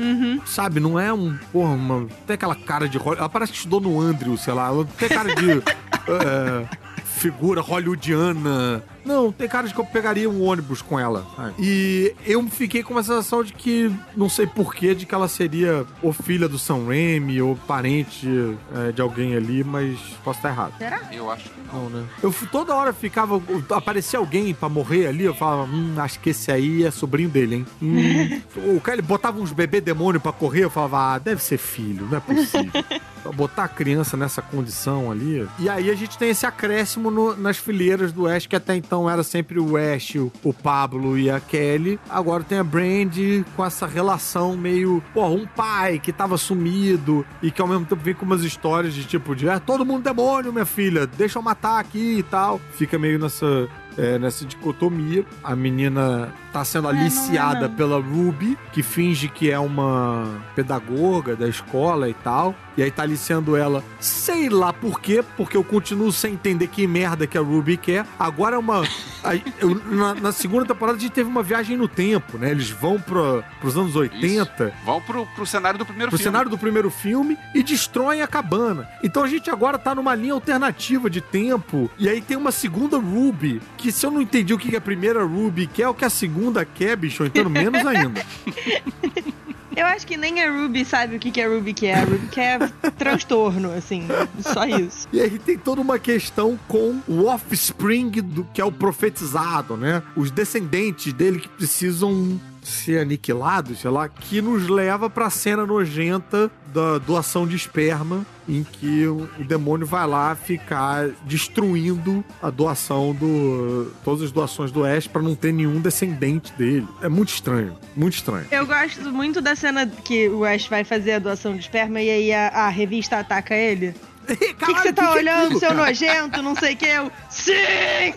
Sabe? 0.46 0.80
Não 0.80 1.00
é 1.00 1.14
um. 1.14 1.38
Porra, 1.52 1.72
uma. 1.72 2.08
Tem 2.26 2.34
aquela 2.36 2.56
cara 2.56 2.88
de. 2.88 2.98
Ela 2.98 3.30
parece 3.30 3.52
que 3.52 3.58
estudou 3.58 3.82
no 3.82 4.00
Andrew, 4.00 4.38
sei 4.38 4.54
lá. 4.54 4.68
Ela 4.68 4.86
tem 4.98 5.10
cara 5.10 5.34
de. 5.36 5.52
é, 5.52 6.68
figura 7.04 7.62
hollywoodiana. 7.62 8.84
Não, 9.06 9.32
tem 9.32 9.48
cara 9.48 9.68
de 9.68 9.74
que 9.74 9.80
eu 9.80 9.86
pegaria 9.86 10.30
um 10.30 10.44
ônibus 10.44 10.82
com 10.82 11.00
ela. 11.00 11.26
sabe? 11.36 11.54
E 11.60 12.14
eu 12.26 12.42
fiquei 12.50 12.84
com 12.84 12.94
uma 12.94 13.04
sensação 13.04 13.44
de 13.44 13.54
que, 13.54 13.92
não 14.16 14.30
sei 14.30 14.46
porquê, 14.48 14.94
de 14.96 15.06
que 15.06 15.14
ela 15.16 15.28
seria 15.28 15.86
ou 16.02 16.14
filha 16.14 16.48
do 16.48 16.58
Sam 16.60 16.86
Raimi 16.88 17.42
ou 17.42 17.56
parente 17.56 18.28
é, 18.76 18.92
de 18.92 19.02
alguém 19.02 19.36
ali, 19.36 19.64
mas 19.64 19.98
posso 20.24 20.40
estar 20.40 20.50
errado. 20.50 20.74
Eu 21.12 21.30
acho 21.32 21.50
que 21.50 21.60
não. 21.74 21.84
Não, 21.84 21.90
né? 21.90 22.04
Eu 22.22 22.32
f- 22.32 22.46
toda 22.48 22.76
hora 22.76 22.92
ficava. 22.92 23.42
Aparecia 23.72 24.20
alguém 24.20 24.54
pra 24.54 24.68
morrer 24.68 25.08
ali, 25.08 25.24
eu 25.24 25.34
falava, 25.34 25.64
hum, 25.64 25.94
acho 25.98 26.20
que 26.20 26.32
esse 26.32 26.52
aí 26.52 26.84
é 26.84 26.92
sobrinho 26.92 27.30
dele, 27.30 27.56
hein? 27.56 27.66
Hum. 27.82 28.42
o 28.76 28.82
cara 28.82 28.96
ele 28.96 29.02
botava 29.02 29.40
uns 29.40 29.52
bebê 29.54 29.80
demônio 29.80 30.20
pra 30.20 30.34
correr, 30.34 30.66
eu 30.66 30.70
falava, 30.70 31.14
ah, 31.16 31.18
deve 31.18 31.42
ser 31.42 31.58
filho, 31.58 32.08
não 32.12 32.18
é 32.18 32.20
possível. 32.20 32.72
Botar 33.36 33.66
a 33.66 33.68
criança 33.68 34.18
nessa 34.18 34.42
condição 34.42 35.12
ali. 35.12 35.48
E 35.60 35.70
aí 35.70 35.92
a 35.92 35.96
gente 35.96 36.18
tem 36.18 36.32
esse 36.32 36.44
acréscimo 36.46 37.12
no- 37.12 37.38
nas 37.38 37.56
fileiras 37.56 38.12
do 38.12 38.28
Ash, 38.28 38.48
que 38.48 38.56
até 38.56 38.76
então 38.76 38.91
era 39.10 39.24
sempre 39.24 39.60
o 39.60 39.78
Ash, 39.78 40.16
o, 40.44 40.54
Pablo 40.54 41.18
e 41.18 41.30
a 41.30 41.40
Kelly. 41.40 42.00
Agora 42.10 42.44
tem 42.44 42.60
a 42.60 42.64
Brandy 42.64 43.46
com 43.56 43.66
essa 43.66 43.88
relação 43.88 44.58
meio, 44.58 45.02
pô, 45.14 45.28
um 45.28 45.46
pai 45.46 46.00
que 46.00 46.12
tava 46.12 46.38
sumido 46.38 47.26
e 47.42 47.52
que 47.52 47.62
ao 47.62 47.68
mesmo 47.68 47.86
tempo 47.86 48.02
vem 48.04 48.14
com 48.14 48.26
umas 48.26 48.44
histórias 48.44 48.94
de 48.94 49.06
tipo, 49.06 49.36
de, 49.36 49.48
é 49.48 49.60
todo 49.60 49.86
mundo 49.86 50.04
demônio, 50.04 50.52
minha 50.52 50.66
filha, 50.66 51.08
deixa 51.08 51.40
eu 51.40 51.44
matar 51.44 51.80
aqui 51.80 52.18
e 52.20 52.24
tal. 52.24 52.60
Fica 52.74 52.98
meio 53.00 53.18
nessa. 53.20 53.70
é, 53.98 54.18
nessa 54.18 54.46
dicotomia, 54.46 55.26
a 55.44 55.56
menina 55.56 56.34
tá 56.52 56.64
sendo 56.64 56.84
não 56.84 56.98
é 56.98 57.02
aliciada 57.02 57.68
não. 57.68 57.76
pela 57.76 58.00
Ruby, 58.00 58.58
que 58.72 58.84
finge 58.84 59.28
que 59.28 59.50
é 59.50 59.60
uma 59.60 60.42
pedagoga 60.56 61.36
da 61.36 61.48
escola 61.48 62.10
e 62.10 62.14
tal. 62.14 62.56
E 62.78 62.84
aí 62.84 62.90
tá 62.92 63.04
aliciando 63.04 63.56
ela, 63.56 63.84
sei 64.00 64.50
lá 64.50 64.72
por 64.72 65.00
quê, 65.02 65.24
porque 65.36 65.58
eu 65.58 65.64
continuo 65.64 66.12
sem 66.12 66.34
entender 66.34 66.68
que 66.68 66.88
merda 66.88 67.28
que 67.28 67.38
a 67.38 67.42
Ruby 67.42 67.76
quer. 67.78 68.06
Agora 68.18 68.56
é 68.56 68.60
uma. 68.60 68.82
a- 69.24 69.36
eu- 69.60 69.76
na, 69.92 70.14
na 70.16 70.32
segunda 70.32 70.66
temporada 70.66 70.98
a 70.98 71.02
gente 71.02 71.12
teve 71.12 71.30
uma 71.30 71.44
viagem 71.44 71.76
no 71.76 71.88
tempo, 71.88 72.38
né? 72.38 72.50
Eles 72.52 72.70
vão 72.70 73.00
pro, 73.00 73.44
pros 73.60 73.78
anos 73.78 73.96
80 73.96 74.74
Vão 74.86 75.02
pro, 75.02 75.26
pro 75.28 75.46
cenário 75.46 75.78
do 75.78 75.86
primeiro 75.86 76.10
pro 76.10 76.18
filme. 76.18 76.32
cenário 76.32 76.50
do 76.50 76.58
primeiro 76.58 76.90
filme 76.90 77.38
e 77.54 77.62
destroem 77.62 78.22
a 78.22 78.28
cabana. 78.28 78.88
Então 79.04 79.24
a 79.24 79.28
gente 79.28 79.50
agora 79.50 79.78
tá 79.78 79.94
numa 79.94 80.16
linha 80.16 80.34
alternativa 80.34 81.10
de 81.10 81.20
tempo. 81.22 81.90
E 82.00 82.08
aí 82.08 82.22
tem 82.22 82.38
uma 82.38 82.52
segunda 82.52 82.98
Ruby, 82.98 83.62
que 83.78 83.92
se 83.92 84.06
eu 84.06 84.12
não 84.12 84.22
entendi 84.22 84.54
o 84.54 84.58
que 84.58 84.70
que 84.70 84.76
a 84.78 84.82
primeira 84.82 85.24
Ruby 85.24 85.68
quer, 85.68 85.88
o 85.88 85.94
que 85.94 86.06
a 86.06 86.10
segunda 86.10 86.64
quer, 86.66 86.96
bicho, 86.96 87.24
eu 87.24 87.28
entendo 87.28 87.50
menos 87.50 87.86
ainda. 87.86 88.22
Eu 89.76 89.86
acho 89.86 90.06
que 90.06 90.18
nem 90.18 90.42
a 90.42 90.52
Ruby 90.52 90.84
sabe 90.84 91.16
o 91.16 91.20
que, 91.20 91.32
que 91.32 91.42
a 91.42 91.48
Ruby 91.48 91.74
quer. 91.74 92.00
A 92.00 92.04
Ruby 92.04 92.28
quer 92.28 92.70
transtorno, 92.98 93.72
assim. 93.72 94.08
Só 94.42 94.66
isso. 94.66 95.08
E 95.12 95.22
aí 95.22 95.40
tem 95.40 95.58
toda 95.58 95.82
uma 95.82 95.98
questão 95.98 96.60
com 96.68 97.00
o 97.08 97.26
offspring 97.26 98.10
do 98.10 98.44
que 98.54 98.62
é 98.62 98.66
o 98.66 98.72
profetizado, 98.72 99.78
né? 99.78 100.04
Os 100.16 100.30
descendentes 100.32 101.14
dele 101.14 101.40
que 101.40 101.50
precisam 101.50 102.40
ser 102.62 103.00
aniquilados, 103.00 103.80
sei 103.80 103.92
lá, 103.92 104.08
que 104.08 104.42
nos 104.42 104.68
leva 104.68 105.10
pra 105.10 105.30
cena 105.30 105.66
nojenta 105.66 106.52
da 106.74 106.98
doação 107.00 107.46
de 107.46 107.56
esperma, 107.56 108.26
em 108.48 108.64
que 108.64 109.06
o 109.06 109.28
demônio 109.40 109.86
vai 109.86 110.08
lá 110.08 110.36
ficar 110.36 111.10
destruindo 111.26 112.24
a 112.42 112.50
doação 112.50 113.14
do. 113.14 113.92
todas 114.04 114.24
as 114.24 114.32
doações 114.32 114.72
do 114.72 114.86
Ash 114.86 115.08
pra 115.08 115.22
não 115.22 115.36
ter 115.36 115.52
nenhum 115.52 115.80
descendente 115.80 116.54
dele. 116.54 116.88
É 117.02 117.10
muito 117.10 117.30
estranho, 117.30 117.76
muito 117.96 118.14
estranho. 118.14 118.48
Eu 118.52 118.66
gosto 118.66 119.12
muito 119.12 119.42
da 119.42 119.56
cena 119.56 119.86
que 119.86 120.30
o 120.30 120.46
Ash 120.46 120.68
vai 120.68 120.84
fazer 120.84 121.14
a 121.14 121.20
doação 121.20 121.54
de 121.54 121.60
esperma 121.60 122.02
e 122.02 122.10
aí 122.10 122.34
a, 122.34 122.48
a 122.48 122.70
revista 122.70 123.18
ataca 123.18 123.56
ele. 123.56 123.94
O 124.24 124.36
que, 124.36 124.54
que 124.54 124.74
você 124.74 124.94
tá 124.94 125.12
olhando, 125.12 125.60
seu 125.60 125.74
nojento? 125.74 126.42
Não 126.42 126.56
sei 126.56 126.74
o 126.74 126.78
que. 126.78 126.86
Eu. 126.86 127.12
Sim! 127.30 128.14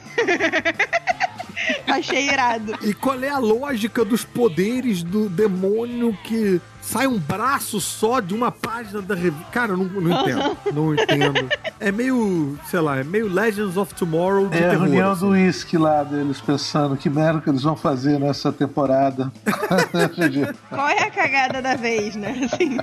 Achei 1.87 2.29
irado. 2.29 2.75
E 2.83 2.93
qual 2.93 3.23
é 3.23 3.31
a 3.31 3.39
lógica 3.39 4.05
dos 4.05 4.25
poderes 4.25 5.03
do 5.03 5.29
demônio 5.29 6.17
que 6.25 6.61
sai 6.87 7.07
um 7.07 7.19
braço 7.19 7.81
só 7.81 8.21
de 8.21 8.35
uma 8.35 8.51
página 8.53 9.01
da 9.03 9.15
revista? 9.15 9.47
Cara, 9.51 9.73
eu 9.73 9.77
não, 9.77 9.85
não 9.87 10.21
entendo. 10.21 10.57
Não 10.75 10.95
entendo. 10.95 11.49
É 11.79 11.93
meio, 11.93 12.59
sei 12.69 12.81
lá, 12.81 12.99
é 12.99 13.05
meio 13.05 13.29
Legends 13.33 13.77
of 13.77 13.95
Tomorrow 13.95 14.49
de 14.49 14.57
É 14.59 14.67
a 14.67 14.71
terror. 14.71 14.85
reunião 14.87 15.13
assim. 15.13 15.21
do 15.27 15.31
uísque 15.33 15.77
lá 15.79 16.03
deles 16.03 16.41
pensando 16.41 16.97
que 16.97 17.09
merda 17.11 17.41
que 17.41 17.49
eles 17.51 17.63
vão 17.63 17.77
fazer 17.77 18.19
nessa 18.19 18.53
temporada. 18.53 19.31
Qual 20.69 20.89
é 20.89 21.05
a 21.05 21.11
cagada 21.11 21.61
da 21.63 21.77
vez, 21.77 22.17
né? 22.17 22.49
Assim. 22.53 22.79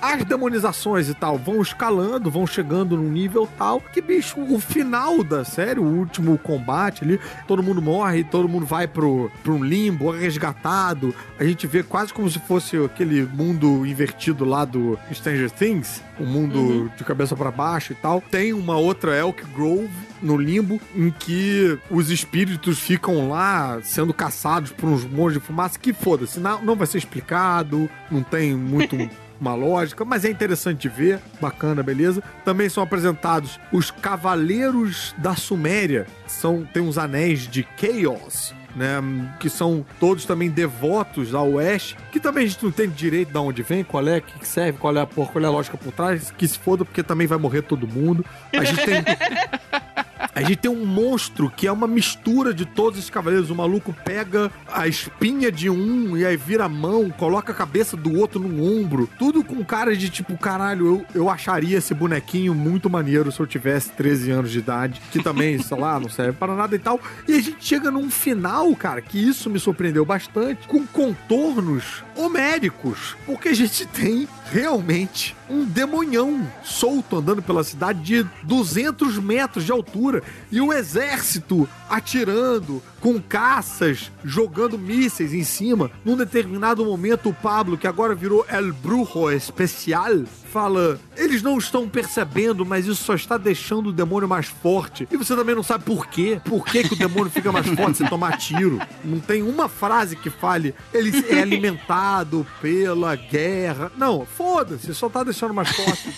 As 0.00 0.24
demonizações 0.24 1.08
e 1.08 1.14
tal 1.14 1.38
vão 1.38 1.60
escalando, 1.62 2.30
vão 2.30 2.46
chegando 2.46 2.96
num 2.96 3.08
nível 3.10 3.48
tal 3.58 3.80
que, 3.80 4.00
bicho, 4.00 4.40
o 4.40 4.58
final 4.60 5.22
da 5.24 5.44
série, 5.44 5.80
o 5.80 5.84
último 5.84 6.36
combate 6.38 7.04
ali, 7.04 7.20
todo 7.46 7.62
mundo 7.62 7.80
morre, 7.80 8.24
todo 8.24 8.48
mundo 8.48 8.66
vai 8.66 8.86
pro, 8.86 9.30
pro 9.42 9.54
um 9.54 9.64
limbo, 9.64 10.14
é 10.14 10.18
resgatado. 10.20 11.14
A 11.38 11.44
gente 11.44 11.66
vê 11.66 11.82
quase 11.82 12.12
como 12.12 12.28
se 12.28 12.38
fosse 12.40 12.76
aquele 12.76 13.22
mundo 13.40 13.86
invertido 13.86 14.44
lá 14.44 14.66
do 14.66 14.98
Stranger 15.12 15.50
Things, 15.50 16.02
um 16.20 16.26
mundo 16.26 16.92
de 16.94 17.02
cabeça 17.04 17.34
pra 17.34 17.50
baixo 17.50 17.92
e 17.92 17.94
tal. 17.96 18.20
Tem 18.20 18.52
uma 18.52 18.76
outra 18.76 19.16
Elk 19.16 19.42
Grove 19.54 19.88
no 20.20 20.36
limbo 20.36 20.78
em 20.94 21.10
que 21.10 21.78
os 21.90 22.10
espíritos 22.10 22.78
ficam 22.78 23.30
lá 23.30 23.80
sendo 23.82 24.12
caçados 24.12 24.70
por 24.70 24.88
uns 24.88 25.04
monstros 25.04 25.34
de 25.34 25.40
fumaça 25.40 25.78
que 25.78 25.94
foda-se, 25.94 26.38
não, 26.38 26.62
não 26.62 26.76
vai 26.76 26.86
ser 26.86 26.98
explicado, 26.98 27.88
não 28.10 28.22
tem 28.22 28.54
muito 28.54 28.96
uma 29.40 29.54
lógica, 29.54 30.04
mas 30.04 30.26
é 30.26 30.30
interessante 30.30 30.82
de 30.82 30.88
ver, 30.90 31.18
bacana, 31.40 31.82
beleza. 31.82 32.22
Também 32.44 32.68
são 32.68 32.82
apresentados 32.82 33.58
os 33.72 33.90
Cavaleiros 33.90 35.14
da 35.16 35.34
Suméria, 35.34 36.06
que 36.26 36.32
são 36.32 36.68
tem 36.74 36.82
uns 36.82 36.98
anéis 36.98 37.48
de 37.48 37.66
Chaos. 37.76 38.54
Né, 38.76 39.00
que 39.40 39.50
são 39.50 39.84
todos 39.98 40.24
também 40.24 40.48
devotos 40.48 41.34
ao 41.34 41.58
Ash, 41.58 41.96
que 42.12 42.20
também 42.20 42.44
a 42.44 42.46
gente 42.46 42.64
não 42.64 42.70
tem 42.70 42.88
direito 42.88 43.32
de 43.32 43.38
onde 43.38 43.64
vem, 43.64 43.82
qual 43.82 44.06
é, 44.06 44.20
que 44.20 44.46
serve, 44.46 44.78
qual 44.78 44.96
é 44.96 45.00
a 45.00 45.06
porra, 45.06 45.32
qual 45.32 45.44
é 45.44 45.48
a 45.48 45.50
lógica 45.50 45.76
por 45.76 45.92
trás, 45.92 46.30
que 46.30 46.46
se 46.46 46.56
foda, 46.56 46.84
porque 46.84 47.02
também 47.02 47.26
vai 47.26 47.36
morrer 47.36 47.62
todo 47.62 47.84
mundo. 47.84 48.24
A 48.52 48.62
gente 48.62 48.84
tem 48.84 49.02
a 50.34 50.42
gente 50.42 50.56
tem 50.56 50.70
um 50.70 50.86
monstro 50.86 51.50
que 51.50 51.66
é 51.66 51.72
uma 51.72 51.86
mistura 51.86 52.54
de 52.54 52.64
todos 52.64 52.98
os 52.98 53.10
cavaleiros. 53.10 53.50
O 53.50 53.54
maluco 53.54 53.94
pega 54.04 54.50
a 54.72 54.86
espinha 54.86 55.50
de 55.50 55.68
um 55.68 56.16
e 56.16 56.24
aí 56.24 56.36
vira 56.36 56.64
a 56.64 56.68
mão, 56.68 57.10
coloca 57.10 57.52
a 57.52 57.54
cabeça 57.54 57.96
do 57.96 58.16
outro 58.18 58.40
no 58.40 58.64
ombro. 58.64 59.08
Tudo 59.18 59.42
com 59.42 59.64
cara 59.64 59.96
de 59.96 60.08
tipo, 60.08 60.36
caralho, 60.38 60.86
eu, 60.86 61.06
eu 61.14 61.30
acharia 61.30 61.78
esse 61.78 61.94
bonequinho 61.94 62.54
muito 62.54 62.88
maneiro 62.88 63.32
se 63.32 63.40
eu 63.40 63.46
tivesse 63.46 63.90
13 63.90 64.30
anos 64.30 64.50
de 64.50 64.58
idade. 64.58 65.00
Que 65.10 65.22
também, 65.22 65.60
sei 65.60 65.76
lá, 65.76 65.98
não 65.98 66.08
serve 66.08 66.32
para 66.32 66.54
nada 66.54 66.74
e 66.74 66.78
tal. 66.78 67.00
E 67.26 67.34
a 67.34 67.40
gente 67.40 67.64
chega 67.64 67.90
num 67.90 68.10
final, 68.10 68.74
cara, 68.76 69.02
que 69.02 69.18
isso 69.18 69.50
me 69.50 69.58
surpreendeu 69.58 70.04
bastante, 70.04 70.66
com 70.68 70.86
contornos 70.86 72.04
homéricos. 72.16 73.16
Porque 73.26 73.48
a 73.48 73.54
gente 73.54 73.86
tem 73.86 74.28
realmente 74.50 75.36
um 75.48 75.64
demonhão 75.64 76.46
solto 76.62 77.16
andando 77.16 77.42
pela 77.42 77.64
cidade 77.64 78.00
de 78.00 78.26
200 78.44 79.18
metros 79.18 79.64
de 79.64 79.72
altura 79.72 80.19
e 80.50 80.60
o 80.60 80.72
exército 80.72 81.68
atirando 81.88 82.82
com 83.00 83.20
caças, 83.20 84.10
jogando 84.24 84.78
mísseis 84.78 85.32
em 85.32 85.44
cima. 85.44 85.90
Num 86.04 86.16
determinado 86.16 86.84
momento, 86.84 87.30
o 87.30 87.34
Pablo, 87.34 87.78
que 87.78 87.86
agora 87.86 88.14
virou 88.14 88.44
El 88.48 88.72
Brujo 88.72 89.30
Especial, 89.30 90.24
fala: 90.50 90.98
eles 91.16 91.42
não 91.42 91.56
estão 91.58 91.88
percebendo, 91.88 92.64
mas 92.66 92.86
isso 92.86 93.02
só 93.02 93.14
está 93.14 93.36
deixando 93.38 93.88
o 93.88 93.92
demônio 93.92 94.28
mais 94.28 94.46
forte. 94.46 95.08
E 95.10 95.16
você 95.16 95.34
também 95.34 95.54
não 95.54 95.62
sabe 95.62 95.84
por 95.84 96.06
quê. 96.06 96.40
Por 96.44 96.64
que, 96.64 96.84
que 96.84 96.94
o 96.94 96.98
demônio 96.98 97.30
fica 97.30 97.50
mais 97.50 97.66
forte 97.66 97.98
se 97.98 98.08
tomar 98.08 98.36
tiro? 98.36 98.80
Não 99.04 99.20
tem 99.20 99.42
uma 99.42 99.68
frase 99.68 100.16
que 100.16 100.30
fale: 100.30 100.74
ele 100.92 101.24
é 101.28 101.40
alimentado 101.40 102.46
pela 102.60 103.16
guerra. 103.16 103.90
Não, 103.96 104.26
foda-se, 104.26 104.94
só 104.94 105.08
tá 105.08 105.24
deixando 105.24 105.54
mais 105.54 105.70
forte. 105.70 106.08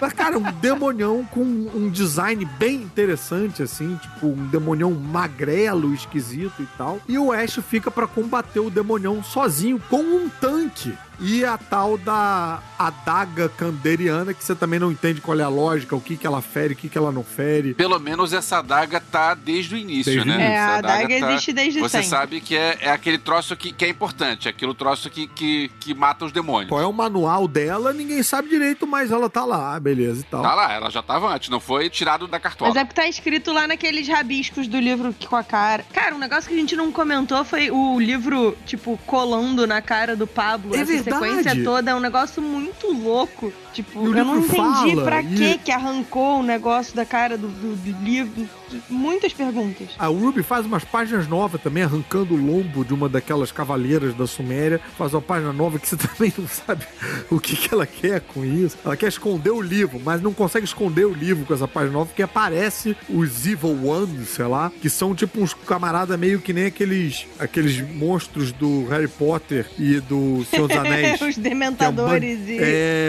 Mas, 0.00 0.12
cara, 0.12 0.38
um 0.38 0.52
demonião 0.60 1.24
com 1.30 1.40
um 1.42 1.88
design 1.88 2.44
bem 2.58 2.76
interessante, 2.76 3.62
assim, 3.62 3.96
tipo, 3.96 4.26
um 4.26 4.46
demonião 4.48 4.90
magrelo, 4.90 5.63
esquisito 5.94 6.62
e 6.62 6.66
tal. 6.76 7.00
E 7.08 7.18
o 7.18 7.32
Ash 7.32 7.58
fica 7.68 7.90
pra 7.90 8.06
combater 8.06 8.60
o 8.60 8.70
demonião 8.70 9.22
sozinho 9.22 9.80
com 9.88 10.02
um 10.02 10.28
tanque. 10.28 10.96
E 11.20 11.44
a 11.44 11.56
tal 11.56 11.96
da 11.96 12.60
adaga 12.78 13.48
canderiana, 13.48 14.34
que 14.34 14.44
você 14.44 14.54
também 14.54 14.78
não 14.78 14.90
entende 14.90 15.20
qual 15.20 15.38
é 15.38 15.42
a 15.42 15.48
lógica, 15.48 15.94
o 15.94 16.00
que, 16.00 16.16
que 16.16 16.26
ela 16.26 16.42
fere, 16.42 16.74
o 16.74 16.76
que, 16.76 16.88
que 16.88 16.98
ela 16.98 17.12
não 17.12 17.22
fere. 17.24 17.74
Pelo 17.74 17.98
menos 17.98 18.32
essa 18.32 18.58
adaga 18.58 19.00
tá 19.00 19.34
desde 19.34 19.74
o 19.74 19.78
início, 19.78 20.12
Desde 20.12 20.28
né? 20.28 20.34
início. 20.34 20.50
É, 20.52 20.54
Essa 20.56 20.70
a 20.70 20.76
adaga 20.78 21.20
tá- 21.20 21.30
existe 21.32 21.52
desde 21.52 21.80
Você 21.80 21.88
sempre. 22.02 22.08
sabe 22.08 22.40
que 22.40 22.56
é, 22.56 22.78
é 22.80 22.90
aquele 22.90 23.18
troço 23.18 23.56
que, 23.56 23.72
que 23.72 23.84
é 23.84 23.88
importante, 23.88 24.48
é 24.48 24.50
aquele 24.50 24.74
troço 24.74 25.08
que, 25.08 25.26
que, 25.26 25.70
que 25.80 25.94
mata 25.94 26.24
os 26.24 26.32
demônios. 26.32 26.68
Qual 26.68 26.80
é 26.80 26.86
o 26.86 26.92
manual 26.92 27.46
dela, 27.46 27.92
ninguém 27.92 28.22
sabe 28.22 28.48
direito, 28.48 28.86
mas 28.86 29.10
ela 29.10 29.30
tá 29.30 29.44
lá, 29.44 29.78
beleza 29.78 30.20
e 30.20 30.24
tal. 30.24 30.42
Tá 30.42 30.54
lá, 30.54 30.72
ela 30.72 30.90
já 30.90 31.02
tava 31.02 31.32
antes, 31.34 31.48
não 31.48 31.60
foi 31.60 31.88
tirado 31.88 32.26
da 32.26 32.40
cartola. 32.40 32.70
Mas 32.70 32.80
é 32.80 32.84
porque 32.84 33.00
tá 33.00 33.08
escrito 33.08 33.52
lá 33.52 33.66
naqueles 33.66 34.06
rabiscos 34.08 34.66
do 34.66 34.78
livro 34.78 35.12
que- 35.12 35.26
com 35.26 35.36
a 35.36 35.44
cara. 35.44 35.84
Cara, 35.92 36.14
um 36.14 36.18
negócio 36.18 36.48
que 36.48 36.54
a 36.54 36.58
gente 36.58 36.76
não 36.76 36.90
comentou 36.92 37.44
foi 37.44 37.70
o 37.70 37.98
livro, 38.00 38.56
tipo, 38.66 38.98
colando 39.06 39.66
na 39.66 39.80
cara 39.80 40.14
do 40.16 40.26
Pablo. 40.26 40.74
É 40.74 40.84
verdade. 40.84 41.03
Sequência 41.04 41.64
toda 41.64 41.90
é 41.90 41.94
um 41.94 42.00
negócio 42.00 42.42
muito 42.42 42.92
louco. 42.92 43.52
Tipo, 43.72 44.02
E 44.14 44.18
eu 44.18 44.24
não 44.24 44.38
entendi 44.38 44.96
pra 45.02 45.20
e- 45.20 45.26
que 45.26 45.58
que 45.58 45.72
arrancou 45.72 46.38
o 46.40 46.42
negócio 46.42 46.94
da 46.94 47.04
cara 47.04 47.36
do, 47.36 47.48
do- 47.48 47.74
do 47.76 48.04
livro. 48.04 48.48
Muitas 48.88 49.32
perguntas. 49.32 49.88
A 49.98 50.06
Ruby 50.06 50.42
faz 50.42 50.64
umas 50.66 50.84
páginas 50.84 51.26
novas 51.28 51.60
também, 51.60 51.82
arrancando 51.82 52.34
o 52.34 52.36
lombo 52.36 52.84
de 52.84 52.92
uma 52.94 53.08
daquelas 53.08 53.50
cavaleiras 53.52 54.14
da 54.14 54.26
Suméria. 54.26 54.80
Faz 54.96 55.12
uma 55.14 55.20
página 55.22 55.52
nova 55.52 55.78
que 55.78 55.88
você 55.88 55.96
também 55.98 56.32
não 56.38 56.46
sabe 56.48 56.84
o 57.30 57.38
que, 57.40 57.56
que 57.56 57.74
ela 57.74 57.86
quer 57.86 58.20
com 58.20 58.44
isso. 58.44 58.76
Ela 58.84 58.96
quer 58.96 59.08
esconder 59.08 59.50
o 59.50 59.60
livro, 59.60 60.00
mas 60.04 60.22
não 60.22 60.32
consegue 60.32 60.64
esconder 60.66 61.04
o 61.04 61.12
livro 61.12 61.44
com 61.44 61.54
essa 61.54 61.66
página 61.68 61.92
nova, 61.92 62.06
porque 62.06 62.22
aparece 62.22 62.96
os 63.08 63.44
Evil 63.46 63.86
Ones, 63.86 64.28
sei 64.30 64.46
lá, 64.46 64.70
que 64.80 64.88
são 64.88 65.14
tipo 65.14 65.40
uns 65.40 65.52
camaradas 65.52 66.18
meio 66.18 66.40
que 66.40 66.52
nem 66.52 66.66
aqueles, 66.66 67.26
aqueles 67.40 67.80
monstros 67.94 68.52
do 68.52 68.86
Harry 68.88 69.08
Potter 69.08 69.66
e 69.78 69.98
do 70.00 70.44
Senhor 70.50 70.68
dos 70.68 70.76
Anéis. 70.76 70.93
Os 71.28 71.34
Que 71.34 71.40
dementadores 71.40 72.38
é, 72.48 72.52
e. 72.52 72.58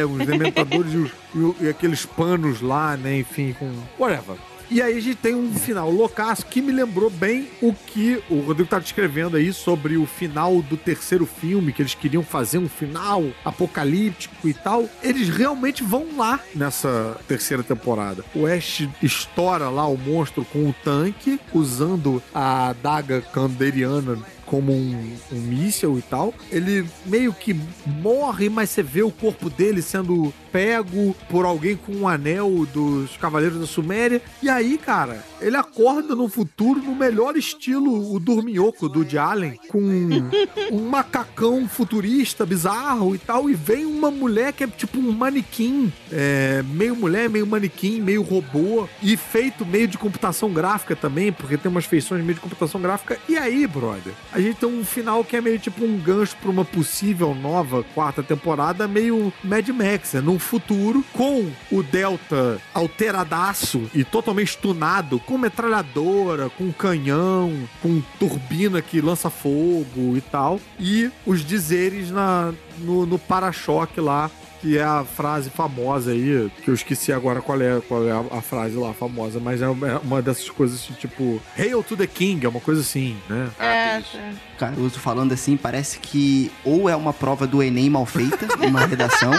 é, 0.01 0.05
os 0.05 0.25
dementadores 0.25 0.93
e, 0.93 0.97
os- 0.97 1.11
e 1.61 1.65
e 1.65 1.69
aqueles 1.69 2.05
panos 2.05 2.61
lá, 2.61 2.95
né? 2.97 3.19
Enfim, 3.19 3.55
com. 3.57 3.71
Whatever. 3.99 4.35
E 4.71 4.81
aí 4.81 4.97
a 4.97 4.99
gente 4.99 5.17
tem 5.17 5.35
um 5.35 5.53
final 5.53 5.91
loucaço 5.91 6.43
que 6.47 6.59
me 6.59 6.71
lembrou 6.71 7.07
bem 7.11 7.47
o 7.61 7.71
que 7.71 8.19
o 8.31 8.39
Rodrigo 8.39 8.67
tá 8.67 8.79
descrevendo 8.79 9.37
aí 9.37 9.53
sobre 9.53 9.95
o 9.95 10.07
final 10.07 10.59
do 10.63 10.75
terceiro 10.75 11.23
filme, 11.27 11.71
que 11.71 11.83
eles 11.83 11.93
queriam 11.93 12.23
fazer 12.23 12.57
um 12.57 12.67
final 12.67 13.23
apocalíptico 13.69 14.47
e 14.47 14.55
tal. 14.55 14.89
Eles 15.03 15.29
realmente 15.29 15.83
vão 15.83 16.07
lá 16.17 16.39
nessa 16.55 17.15
terceira 17.27 17.61
temporada. 17.61 18.23
O 18.33 18.47
Ash 18.47 18.87
estoura 19.03 19.69
lá 19.69 19.85
o 19.87 19.97
monstro 19.97 20.43
com 20.45 20.67
o 20.67 20.75
tanque, 20.83 21.39
usando 21.53 22.21
a 22.33 22.69
adaga 22.69 23.21
canderiana 23.21 24.17
como 24.45 24.71
um, 24.71 25.17
um 25.31 25.39
míssel 25.41 25.97
e 25.97 26.01
tal. 26.01 26.33
Ele 26.51 26.85
meio 27.05 27.33
que 27.33 27.55
morre, 27.85 28.49
mas 28.49 28.69
você 28.69 28.83
vê 28.83 29.01
o 29.01 29.11
corpo 29.11 29.49
dele 29.49 29.81
sendo 29.81 30.33
pego 30.55 31.13
por 31.29 31.43
alguém 31.43 31.75
com 31.75 31.91
um 31.91 32.07
anel 32.07 32.65
dos 32.71 33.17
Cavaleiros 33.17 33.59
da 33.59 33.67
Suméria. 33.67 34.21
E 34.41 34.49
aí, 34.49 34.77
cara, 34.77 35.21
ele 35.41 35.57
acorda 35.57 36.15
no 36.15 36.29
futuro 36.29 36.81
no 36.81 36.95
melhor 36.95 37.35
estilo 37.35 38.15
o 38.15 38.19
Dorminhoco 38.21 38.87
do 38.87 39.03
de 39.03 39.17
Allen, 39.17 39.59
com 39.67 39.81
um 40.71 40.89
macacão 40.89 41.67
futurista 41.67 42.45
bizarro 42.45 43.13
e 43.13 43.17
tal. 43.17 43.49
E 43.49 43.53
vem 43.53 43.85
uma 43.85 44.09
mulher 44.09 44.53
que 44.53 44.63
é 44.63 44.67
tipo 44.67 44.97
um 44.97 45.11
manequim, 45.11 45.91
é, 46.09 46.63
meio 46.63 46.95
mulher, 46.95 47.29
meio 47.29 47.45
manequim, 47.45 47.99
meio 47.99 48.21
robô, 48.21 48.87
e 49.03 49.17
feito 49.17 49.65
meio 49.65 49.89
de 49.89 49.97
computação 49.97 50.53
gráfica 50.53 50.95
também, 50.95 51.33
porque 51.33 51.57
tem 51.57 51.69
umas 51.69 51.85
feições 51.85 52.23
meio 52.23 52.35
de 52.35 52.41
computação 52.41 52.79
gráfica. 52.79 53.19
E 53.27 53.37
aí, 53.37 53.67
brother, 53.67 54.13
a 54.35 54.41
gente 54.41 54.57
tem 54.57 54.67
um 54.67 54.83
final 54.83 55.23
que 55.23 55.37
é 55.37 55.41
meio 55.41 55.57
tipo 55.57 55.85
um 55.85 55.97
gancho 55.97 56.35
pra 56.41 56.51
uma 56.51 56.65
possível 56.65 57.33
nova 57.33 57.85
quarta 57.95 58.21
temporada, 58.21 58.85
meio 58.85 59.31
Mad 59.41 59.65
Max, 59.69 60.11
né? 60.11 60.19
Num 60.19 60.37
futuro, 60.37 61.05
com 61.13 61.49
o 61.71 61.81
Delta 61.81 62.59
alteradaço 62.73 63.89
e 63.93 64.03
totalmente 64.03 64.49
stunado, 64.49 65.19
com 65.21 65.37
metralhadora, 65.37 66.49
com 66.49 66.69
canhão, 66.73 67.53
com 67.81 68.01
turbina 68.19 68.81
que 68.81 68.99
lança 68.99 69.29
fogo 69.29 70.17
e 70.17 70.21
tal, 70.21 70.59
e 70.77 71.09
os 71.25 71.45
dizeres 71.45 72.11
na, 72.11 72.53
no, 72.79 73.05
no 73.05 73.17
para-choque 73.17 74.01
lá 74.01 74.29
que 74.65 74.79
é 74.79 74.83
a 74.83 75.03
frase 75.05 75.51
famosa 75.51 76.09
aí, 76.09 76.51
que 76.63 76.69
eu 76.71 76.73
esqueci 76.73 77.13
agora 77.13 77.39
qual 77.39 77.61
é, 77.61 77.79
qual 77.87 78.03
é 78.07 78.11
a, 78.11 78.39
a 78.39 78.41
frase 78.41 78.75
lá 78.75 78.91
famosa, 78.95 79.39
mas 79.39 79.61
é 79.61 79.67
uma- 79.67 79.87
é 79.87 79.97
uma 79.99 80.23
dessas 80.23 80.49
coisas 80.49 80.79
assim, 80.81 80.93
tipo, 80.95 81.39
Hail 81.55 81.83
to 81.83 81.95
the 81.95 82.07
King, 82.07 82.43
é 82.43 82.49
uma 82.49 82.59
coisa 82.59 82.81
assim, 82.81 83.15
né? 83.29 83.47
Ah, 83.59 83.65
É, 83.65 83.99
isso. 83.99 84.17
Caruso 84.57 84.99
falando 84.99 85.33
assim, 85.33 85.55
parece 85.55 85.99
que 85.99 86.51
ou 86.63 86.89
é 86.89 86.95
uma 86.95 87.13
prova 87.13 87.45
do 87.45 87.61
Enem 87.61 87.91
mal 87.91 88.07
feita, 88.07 88.47
uma 88.65 88.87
redação, 88.87 89.31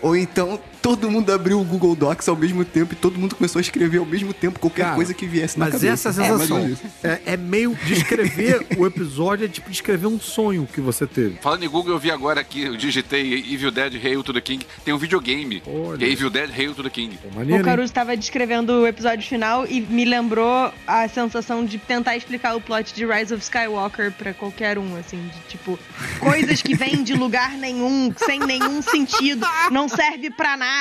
ou 0.00 0.14
então 0.16 0.60
todo 0.82 1.08
mundo 1.10 1.32
abriu 1.32 1.60
o 1.60 1.64
Google 1.64 1.94
Docs 1.94 2.28
ao 2.28 2.34
mesmo 2.36 2.64
tempo 2.64 2.92
e 2.92 2.96
todo 2.96 3.18
mundo 3.18 3.36
começou 3.36 3.60
a 3.60 3.62
escrever 3.62 3.98
ao 3.98 4.04
mesmo 4.04 4.34
tempo 4.34 4.58
qualquer 4.58 4.82
Cara, 4.82 4.96
coisa 4.96 5.14
que 5.14 5.26
viesse 5.26 5.56
na 5.58 5.66
Mas 5.66 5.74
cabeça. 5.74 6.08
essa 6.08 6.22
é 6.22 6.26
a 6.26 6.32
sensação. 6.32 6.58
menos. 6.58 6.78
É, 7.04 7.20
é 7.26 7.36
meio 7.36 7.76
descrever 7.86 8.66
o 8.76 8.84
episódio, 8.86 9.44
é 9.44 9.48
tipo 9.48 9.70
descrever 9.70 10.08
um 10.08 10.18
sonho 10.20 10.68
que 10.72 10.80
você 10.80 11.06
teve. 11.06 11.36
Falando 11.40 11.62
em 11.64 11.68
Google, 11.68 11.92
eu 11.92 11.98
vi 12.00 12.10
agora 12.10 12.40
aqui, 12.40 12.62
eu 12.62 12.76
digitei 12.76 13.32
Evil 13.52 13.70
Dead 13.70 13.94
Hail 14.04 14.22
to 14.24 14.32
the 14.32 14.40
King. 14.40 14.66
Tem 14.84 14.92
um 14.92 14.98
videogame, 14.98 15.62
Olha. 15.66 15.98
que 15.98 16.04
é 16.04 16.08
Evil 16.08 16.28
Dead 16.30 16.50
Hail 16.50 16.74
to 16.74 16.82
the 16.82 16.90
King. 16.90 17.16
O 17.30 17.34
maneiro, 17.36 17.58
hein? 17.60 17.64
Caruso 17.64 17.84
estava 17.86 18.16
descrevendo 18.16 18.72
o 18.72 18.86
episódio 18.86 19.26
final 19.26 19.64
e 19.66 19.80
me 19.80 20.04
lembrou 20.04 20.72
a 20.86 21.06
sensação 21.08 21.64
de 21.64 21.78
tentar 21.78 22.16
explicar 22.16 22.56
o 22.56 22.60
plot 22.60 22.92
de 22.92 23.06
Rise 23.06 23.32
of 23.32 23.42
Skywalker 23.42 24.10
pra 24.12 24.34
qualquer 24.34 24.78
um, 24.78 24.96
assim, 24.96 25.30
de 25.32 25.40
tipo, 25.48 25.78
coisas 26.18 26.60
que 26.60 26.74
vêm 26.74 27.04
de 27.04 27.14
lugar 27.14 27.52
nenhum, 27.52 28.12
sem 28.16 28.40
nenhum 28.40 28.82
sentido, 28.82 29.46
não 29.70 29.88
serve 29.88 30.30
pra 30.30 30.56
nada, 30.56 30.71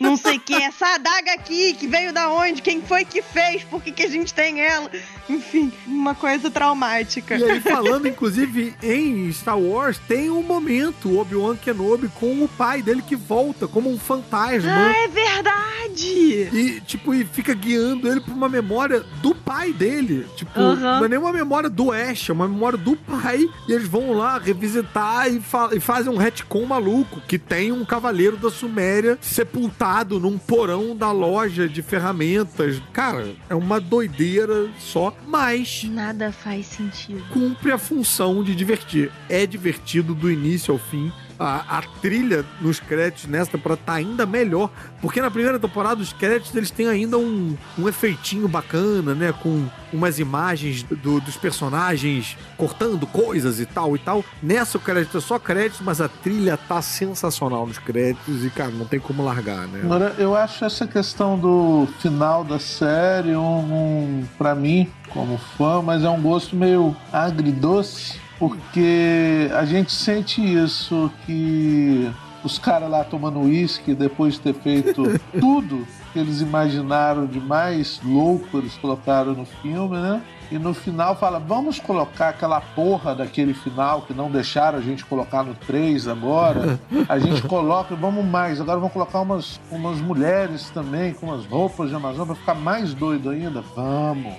não 0.00 0.16
sei 0.16 0.36
o 0.36 0.40
que. 0.40 0.54
Essa 0.54 0.94
adaga 0.94 1.32
aqui, 1.34 1.74
que 1.74 1.86
veio 1.86 2.12
da 2.12 2.30
onde? 2.30 2.62
Quem 2.62 2.80
foi 2.82 3.04
que 3.04 3.22
fez? 3.22 3.62
Por 3.64 3.82
que, 3.82 3.92
que 3.92 4.02
a 4.02 4.08
gente 4.10 4.32
tem 4.32 4.60
ela? 4.60 4.90
Enfim, 5.28 5.72
uma 5.86 6.14
coisa 6.14 6.50
traumática. 6.50 7.36
E 7.36 7.44
aí, 7.44 7.60
falando, 7.60 8.06
inclusive, 8.08 8.74
em 8.82 9.30
Star 9.32 9.58
Wars, 9.58 9.98
tem 10.08 10.30
um 10.30 10.42
momento, 10.42 11.18
Obi-Wan 11.18 11.56
Kenobi 11.56 12.08
com 12.08 12.42
o 12.44 12.48
pai 12.48 12.82
dele 12.82 13.02
que 13.02 13.16
volta 13.16 13.66
como 13.68 13.90
um 13.90 13.98
fantasma. 13.98 14.70
Ah, 14.70 14.92
é 15.04 15.08
verdade! 15.08 16.48
E, 16.52 16.82
tipo, 16.86 17.14
e 17.14 17.24
fica 17.24 17.54
guiando 17.54 18.08
ele 18.08 18.20
pra 18.20 18.34
uma 18.34 18.48
memória 18.48 19.00
do 19.22 19.34
pai 19.34 19.72
dele. 19.72 20.26
Tipo, 20.36 20.58
Aham. 20.58 20.98
não 20.98 21.04
é 21.04 21.08
nem 21.08 21.18
uma 21.18 21.32
memória 21.32 21.68
do 21.68 21.92
Ash, 21.92 22.28
é 22.30 22.32
uma 22.32 22.48
memória 22.48 22.78
do 22.78 22.96
pai. 22.96 23.44
E 23.68 23.72
eles 23.72 23.86
vão 23.88 24.12
lá 24.12 24.38
revisitar 24.38 25.28
e, 25.32 25.40
fa- 25.40 25.70
e 25.72 25.80
fazem 25.80 26.12
um 26.12 26.16
retcon 26.16 26.64
maluco, 26.66 27.20
que 27.28 27.38
tem 27.38 27.72
um 27.72 27.84
cavaleiro 27.84 28.36
da 28.36 28.50
Suméria 28.50 29.18
sepultado 29.22 30.18
num 30.20 30.36
porão 30.36 30.94
da 30.94 31.10
loja 31.12 31.68
de 31.68 31.80
ferramentas. 31.80 32.82
Cara, 32.92 33.34
é 33.48 33.54
uma 33.54 33.80
doideira 33.80 34.68
só, 34.78 35.16
mas 35.26 35.84
Nada 35.84 36.30
faz 36.32 36.66
sentido. 36.66 37.22
cumpre 37.32 37.70
a 37.72 37.78
função 37.78 38.42
de 38.44 38.54
divertir. 38.54 39.10
É 39.28 39.46
divertido 39.46 40.14
do 40.14 40.30
início 40.30 40.72
ao 40.72 40.78
fim. 40.78 41.10
A, 41.42 41.78
a 41.78 41.82
trilha 42.00 42.44
nos 42.60 42.78
créditos 42.80 43.26
nessa 43.26 43.50
temporada 43.52 43.80
tá 43.84 43.94
ainda 43.94 44.24
melhor, 44.24 44.70
porque 45.00 45.20
na 45.20 45.30
primeira 45.30 45.58
temporada 45.58 46.00
os 46.00 46.12
créditos 46.12 46.54
eles 46.54 46.70
têm 46.70 46.88
ainda 46.88 47.18
um, 47.18 47.56
um 47.78 47.88
efeitinho 47.88 48.46
bacana, 48.48 49.14
né? 49.14 49.34
Com 49.42 49.66
umas 49.92 50.18
imagens 50.18 50.82
do- 50.84 51.20
dos 51.20 51.36
personagens 51.36 52.36
cortando 52.56 53.06
coisas 53.06 53.60
e 53.60 53.66
tal 53.66 53.94
e 53.96 53.98
tal. 53.98 54.24
Nessa 54.42 54.78
o 54.78 54.80
crédito 54.80 55.18
é 55.18 55.20
só 55.20 55.38
créditos, 55.38 55.80
mas 55.84 56.00
a 56.00 56.08
trilha 56.08 56.56
tá 56.56 56.80
sensacional 56.80 57.66
nos 57.66 57.78
créditos 57.78 58.44
e, 58.44 58.50
cara, 58.50 58.70
não 58.70 58.86
tem 58.86 59.00
como 59.00 59.24
largar, 59.24 59.66
né? 59.68 59.80
Agora, 59.84 60.14
eu 60.18 60.34
acho 60.36 60.64
essa 60.64 60.86
questão 60.86 61.38
do 61.38 61.86
final 62.00 62.44
da 62.44 62.58
série 62.58 63.34
um, 63.36 63.42
um 63.42 64.24
para 64.38 64.54
mim, 64.54 64.88
como 65.10 65.36
fã, 65.58 65.82
mas 65.82 66.04
é 66.04 66.08
um 66.08 66.20
gosto 66.22 66.56
meio 66.56 66.96
agridoce, 67.12 68.18
porque 68.42 69.48
a 69.54 69.64
gente 69.64 69.92
sente 69.92 70.42
isso 70.42 71.08
que 71.24 72.10
os 72.42 72.58
caras 72.58 72.90
lá 72.90 73.04
tomando 73.04 73.38
uísque 73.38 73.94
depois 73.94 74.34
de 74.34 74.40
ter 74.40 74.54
feito 74.54 75.04
tudo 75.38 75.86
que 76.12 76.18
eles 76.18 76.40
imaginaram 76.40 77.24
de 77.24 77.38
mais 77.38 78.00
louco 78.02 78.58
eles 78.58 78.76
colocaram 78.78 79.32
no 79.32 79.44
filme, 79.46 79.96
né? 79.96 80.20
E 80.52 80.58
no 80.58 80.74
final 80.74 81.16
fala: 81.16 81.38
vamos 81.38 81.78
colocar 81.78 82.28
aquela 82.28 82.60
porra 82.60 83.14
daquele 83.14 83.54
final 83.54 84.02
que 84.02 84.12
não 84.12 84.30
deixaram 84.30 84.78
a 84.78 84.82
gente 84.82 85.04
colocar 85.04 85.42
no 85.42 85.54
3 85.54 86.08
agora. 86.08 86.78
A 87.08 87.18
gente 87.18 87.42
coloca, 87.42 87.94
vamos 87.96 88.24
mais, 88.24 88.60
agora 88.60 88.78
vamos 88.78 88.92
colocar 88.92 89.20
umas, 89.20 89.58
umas 89.70 89.98
mulheres 90.00 90.68
também 90.70 91.14
com 91.14 91.26
umas 91.26 91.46
roupas 91.46 91.88
de 91.88 91.96
Amazon 91.96 92.26
pra 92.26 92.34
ficar 92.34 92.54
mais 92.54 92.92
doido 92.92 93.30
ainda. 93.30 93.62
Vamos. 93.74 94.34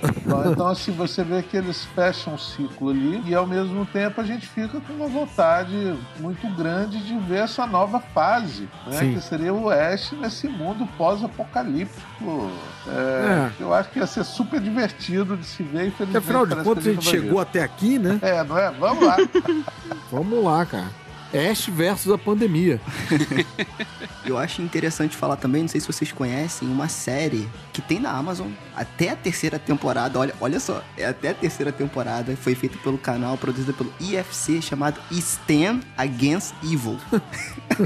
Então, 0.52 0.68
assim, 0.68 0.91
você 0.91 1.23
vê 1.23 1.41
que 1.41 1.57
eles 1.57 1.85
fecham 1.95 2.35
um 2.35 2.38
ciclo 2.38 2.90
ali 2.91 3.23
e 3.26 3.34
ao 3.34 3.48
mesmo 3.48 3.85
tempo 3.85 4.22
a 4.22 4.23
gente 4.23 4.48
fica 4.48 4.80
com 4.80 4.94
uma 4.94 5.07
vontade 5.07 5.95
muito 6.19 6.48
grande 6.56 6.99
de 7.03 7.18
ver 7.19 7.44
essa 7.44 7.65
nova 7.65 7.99
fase, 7.99 8.69
né? 8.85 8.98
Sim. 8.98 9.14
Que 9.14 9.22
seria 9.22 9.53
o 9.53 9.69
Ash 9.69 10.11
nesse 10.14 10.48
mundo 10.48 10.88
pós-apocalíptico. 10.98 12.52
É, 12.88 13.49
Eu 13.60 13.73
acho 13.73 13.90
que 13.90 13.99
ia 13.99 14.07
ser 14.07 14.23
super 14.23 14.60
divertido 14.60 15.38
de 15.38 15.45
se 15.45 15.64
ver, 15.64 15.88
Porque 16.05 16.17
afinal 16.17 16.45
de 16.45 16.55
contas 16.63 16.88
a 16.88 16.91
gente 16.91 17.05
chegou 17.05 17.39
até 17.39 17.61
aqui, 17.61 17.97
né? 17.99 18.19
É, 18.21 18.43
não 18.43 18.57
é? 18.57 18.71
Vamos 18.71 19.05
lá. 19.05 19.17
Vamos 20.11 20.43
lá, 20.43 20.65
cara. 20.65 21.02
Ash 21.34 21.68
versus 21.68 22.11
a 22.11 22.18
pandemia. 22.18 22.80
Eu 24.26 24.38
acho 24.38 24.61
interessante 24.61 25.18
falar 25.18 25.35
também, 25.35 25.64
não 25.64 25.68
sei 25.68 25.81
se 25.81 25.88
vocês 25.88 26.11
conhecem, 26.11 26.68
uma 26.68 26.88
série 26.88 27.47
que 27.73 27.81
tem 27.81 27.99
na 27.99 28.11
Amazon 28.11 28.51
até 28.76 29.10
a 29.10 29.15
terceira 29.15 29.60
temporada. 29.60 30.18
Olha, 30.18 30.34
olha 30.39 30.60
só, 30.60 30.81
é 30.97 31.05
até 31.05 31.30
a 31.30 31.34
terceira 31.34 31.72
temporada. 31.72 32.35
Foi 32.38 32.55
feita 32.55 32.77
pelo 32.77 32.97
canal, 32.97 33.38
produzida 33.38 33.73
pelo 33.73 33.93
IFC, 33.99 34.61
chamado 34.61 35.01
Stand 35.11 35.81
Against 35.97 36.53
Evil. 36.64 36.97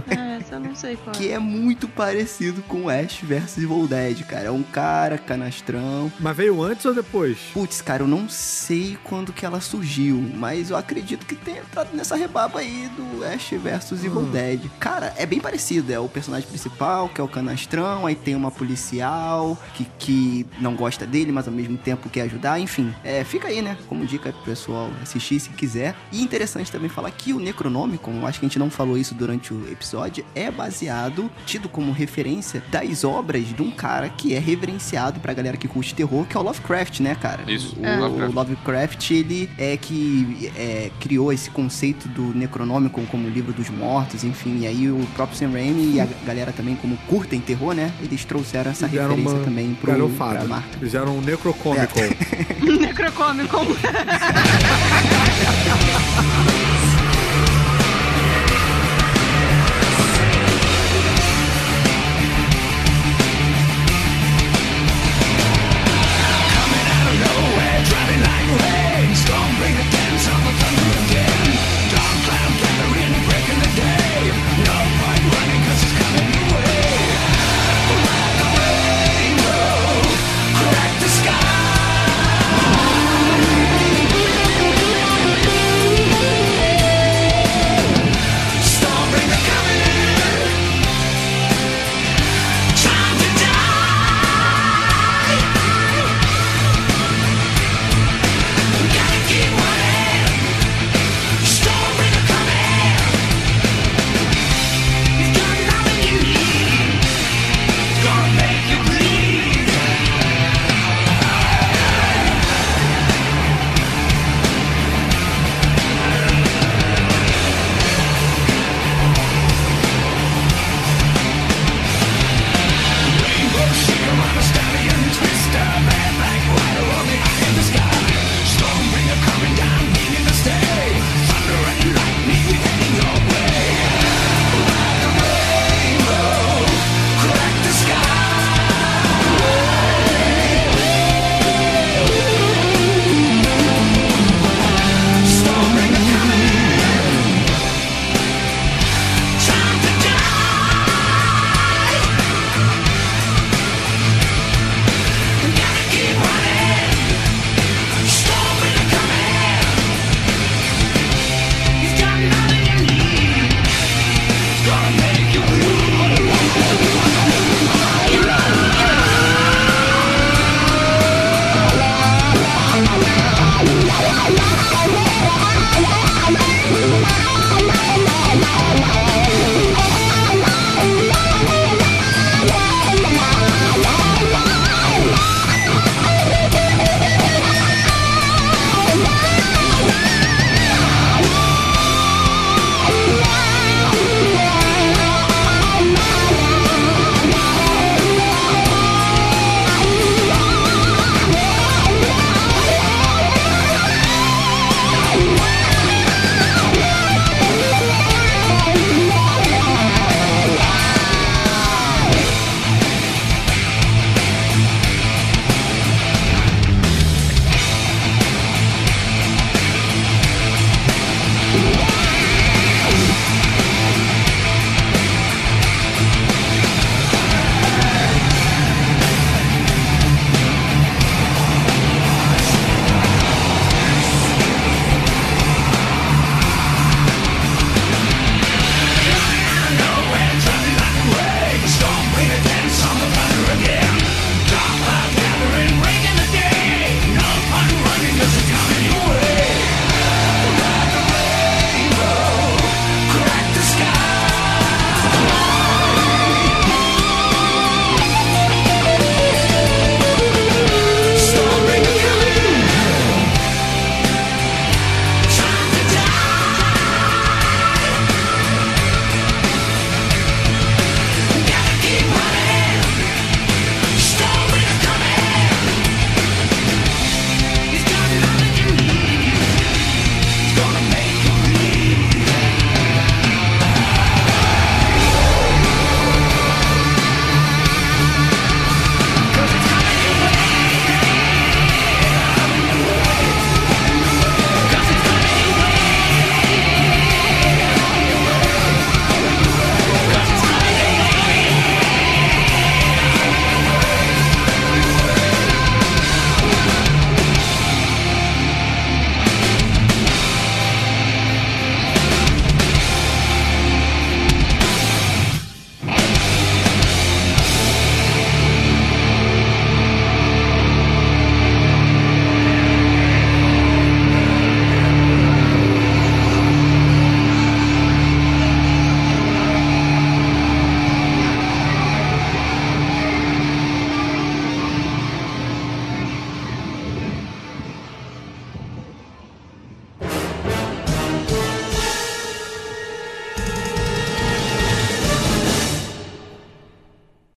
É, 0.09 0.37
essa 0.41 0.55
eu 0.55 0.59
não 0.59 0.75
sei 0.75 0.97
qual. 0.97 1.15
que 1.15 1.31
é 1.31 1.39
muito 1.39 1.87
parecido 1.87 2.61
com 2.63 2.89
Ash 2.89 3.21
vs 3.21 3.57
Evil 3.57 3.87
Dead, 3.87 4.21
cara. 4.25 4.47
É 4.47 4.51
um 4.51 4.61
cara 4.61 5.17
canastrão. 5.17 6.11
Mas 6.19 6.35
veio 6.35 6.61
antes 6.61 6.83
ou 6.83 6.93
depois? 6.93 7.37
Putz, 7.53 7.81
cara, 7.81 8.03
eu 8.03 8.07
não 8.07 8.27
sei 8.27 8.97
quando 9.05 9.31
que 9.31 9.45
ela 9.45 9.61
surgiu, 9.61 10.17
mas 10.35 10.71
eu 10.71 10.75
acredito 10.75 11.25
que 11.25 11.35
tenha 11.35 11.59
entrado 11.59 11.95
nessa 11.95 12.17
rebaba 12.17 12.59
aí 12.59 12.89
do 12.97 13.23
Ash 13.23 13.36
vs 13.37 14.03
Evil 14.03 14.23
Dead. 14.23 14.61
Cara, 14.79 15.13
é 15.17 15.25
bem 15.25 15.39
parecido. 15.39 15.91
É 15.91 15.99
o 15.99 16.07
personagem 16.07 16.47
principal, 16.47 17.09
que 17.09 17.21
é 17.21 17.23
o 17.23 17.27
canastrão, 17.27 18.05
aí 18.05 18.15
tem 18.15 18.35
uma 18.35 18.51
policial 18.51 19.57
que, 19.73 19.85
que 19.99 20.45
não 20.59 20.75
gosta 20.75 21.05
dele, 21.05 21.31
mas 21.31 21.47
ao 21.47 21.53
mesmo 21.53 21.77
tempo 21.77 22.09
quer 22.09 22.21
ajudar. 22.21 22.59
Enfim, 22.59 22.93
é, 23.03 23.23
fica 23.23 23.47
aí, 23.47 23.61
né? 23.61 23.77
Como 23.87 24.05
dica 24.05 24.31
pro 24.31 24.41
pessoal 24.43 24.89
assistir 25.01 25.39
se 25.39 25.49
quiser. 25.49 25.95
E 26.11 26.21
interessante 26.21 26.71
também 26.71 26.89
falar 26.89 27.11
que 27.11 27.33
o 27.33 27.39
Necronômico, 27.39 28.09
eu 28.11 28.25
acho 28.25 28.39
que 28.39 28.45
a 28.45 28.49
gente 28.49 28.59
não 28.59 28.69
falou 28.69 28.97
isso 28.97 29.13
durante 29.13 29.53
o 29.53 29.71
episódio, 29.71 30.25
é 30.35 30.49
baseado, 30.51 31.29
tido 31.45 31.69
como 31.69 31.91
referência 31.91 32.63
das 32.71 33.03
obras 33.03 33.45
de 33.47 33.61
um 33.61 33.71
cara 33.71 34.09
que 34.09 34.33
é 34.33 34.39
reverenciado 34.39 35.19
pra 35.19 35.33
galera 35.33 35.57
que 35.57 35.67
curte 35.67 35.93
terror, 35.93 36.25
que 36.25 36.35
é 36.35 36.39
o 36.39 36.43
Lovecraft, 36.43 36.99
né, 37.01 37.15
cara? 37.15 37.49
Isso, 37.51 37.75
O, 37.79 37.85
é. 37.85 37.97
o 37.97 38.01
Lovecraft. 38.01 38.33
Lovecraft, 38.35 39.11
ele 39.11 39.49
é 39.57 39.77
que 39.77 40.51
é, 40.55 40.91
criou 40.99 41.31
esse 41.31 41.49
conceito 41.49 42.07
do 42.09 42.33
Necronômico 42.33 43.01
como 43.07 43.26
livro 43.29 43.53
dos 43.53 43.69
mortos, 43.69 44.23
enfim. 44.23 44.59
E 44.61 44.67
aí 44.67 44.89
o 44.89 45.05
próprio 45.15 45.37
Sam 45.37 45.51
Raimi 45.51 45.95
e 45.95 46.01
a 46.01 46.07
galera 46.25 46.51
também, 46.51 46.75
como 46.75 46.97
curtem 47.07 47.39
terror, 47.39 47.73
né? 47.73 47.91
Eles 48.01 48.25
trouxeram 48.25 48.71
essa 48.71 48.87
Deram 48.87 49.09
referência 49.09 49.35
uma 49.35 49.43
também 49.43 49.73
pro, 49.79 49.91
galhofada. 49.91 50.39
pra 50.39 50.47
marca. 50.47 50.77
Fizeram 50.79 51.17
um 51.17 51.21
Necrocomical. 51.21 52.03
Necrocômico. 52.79 53.57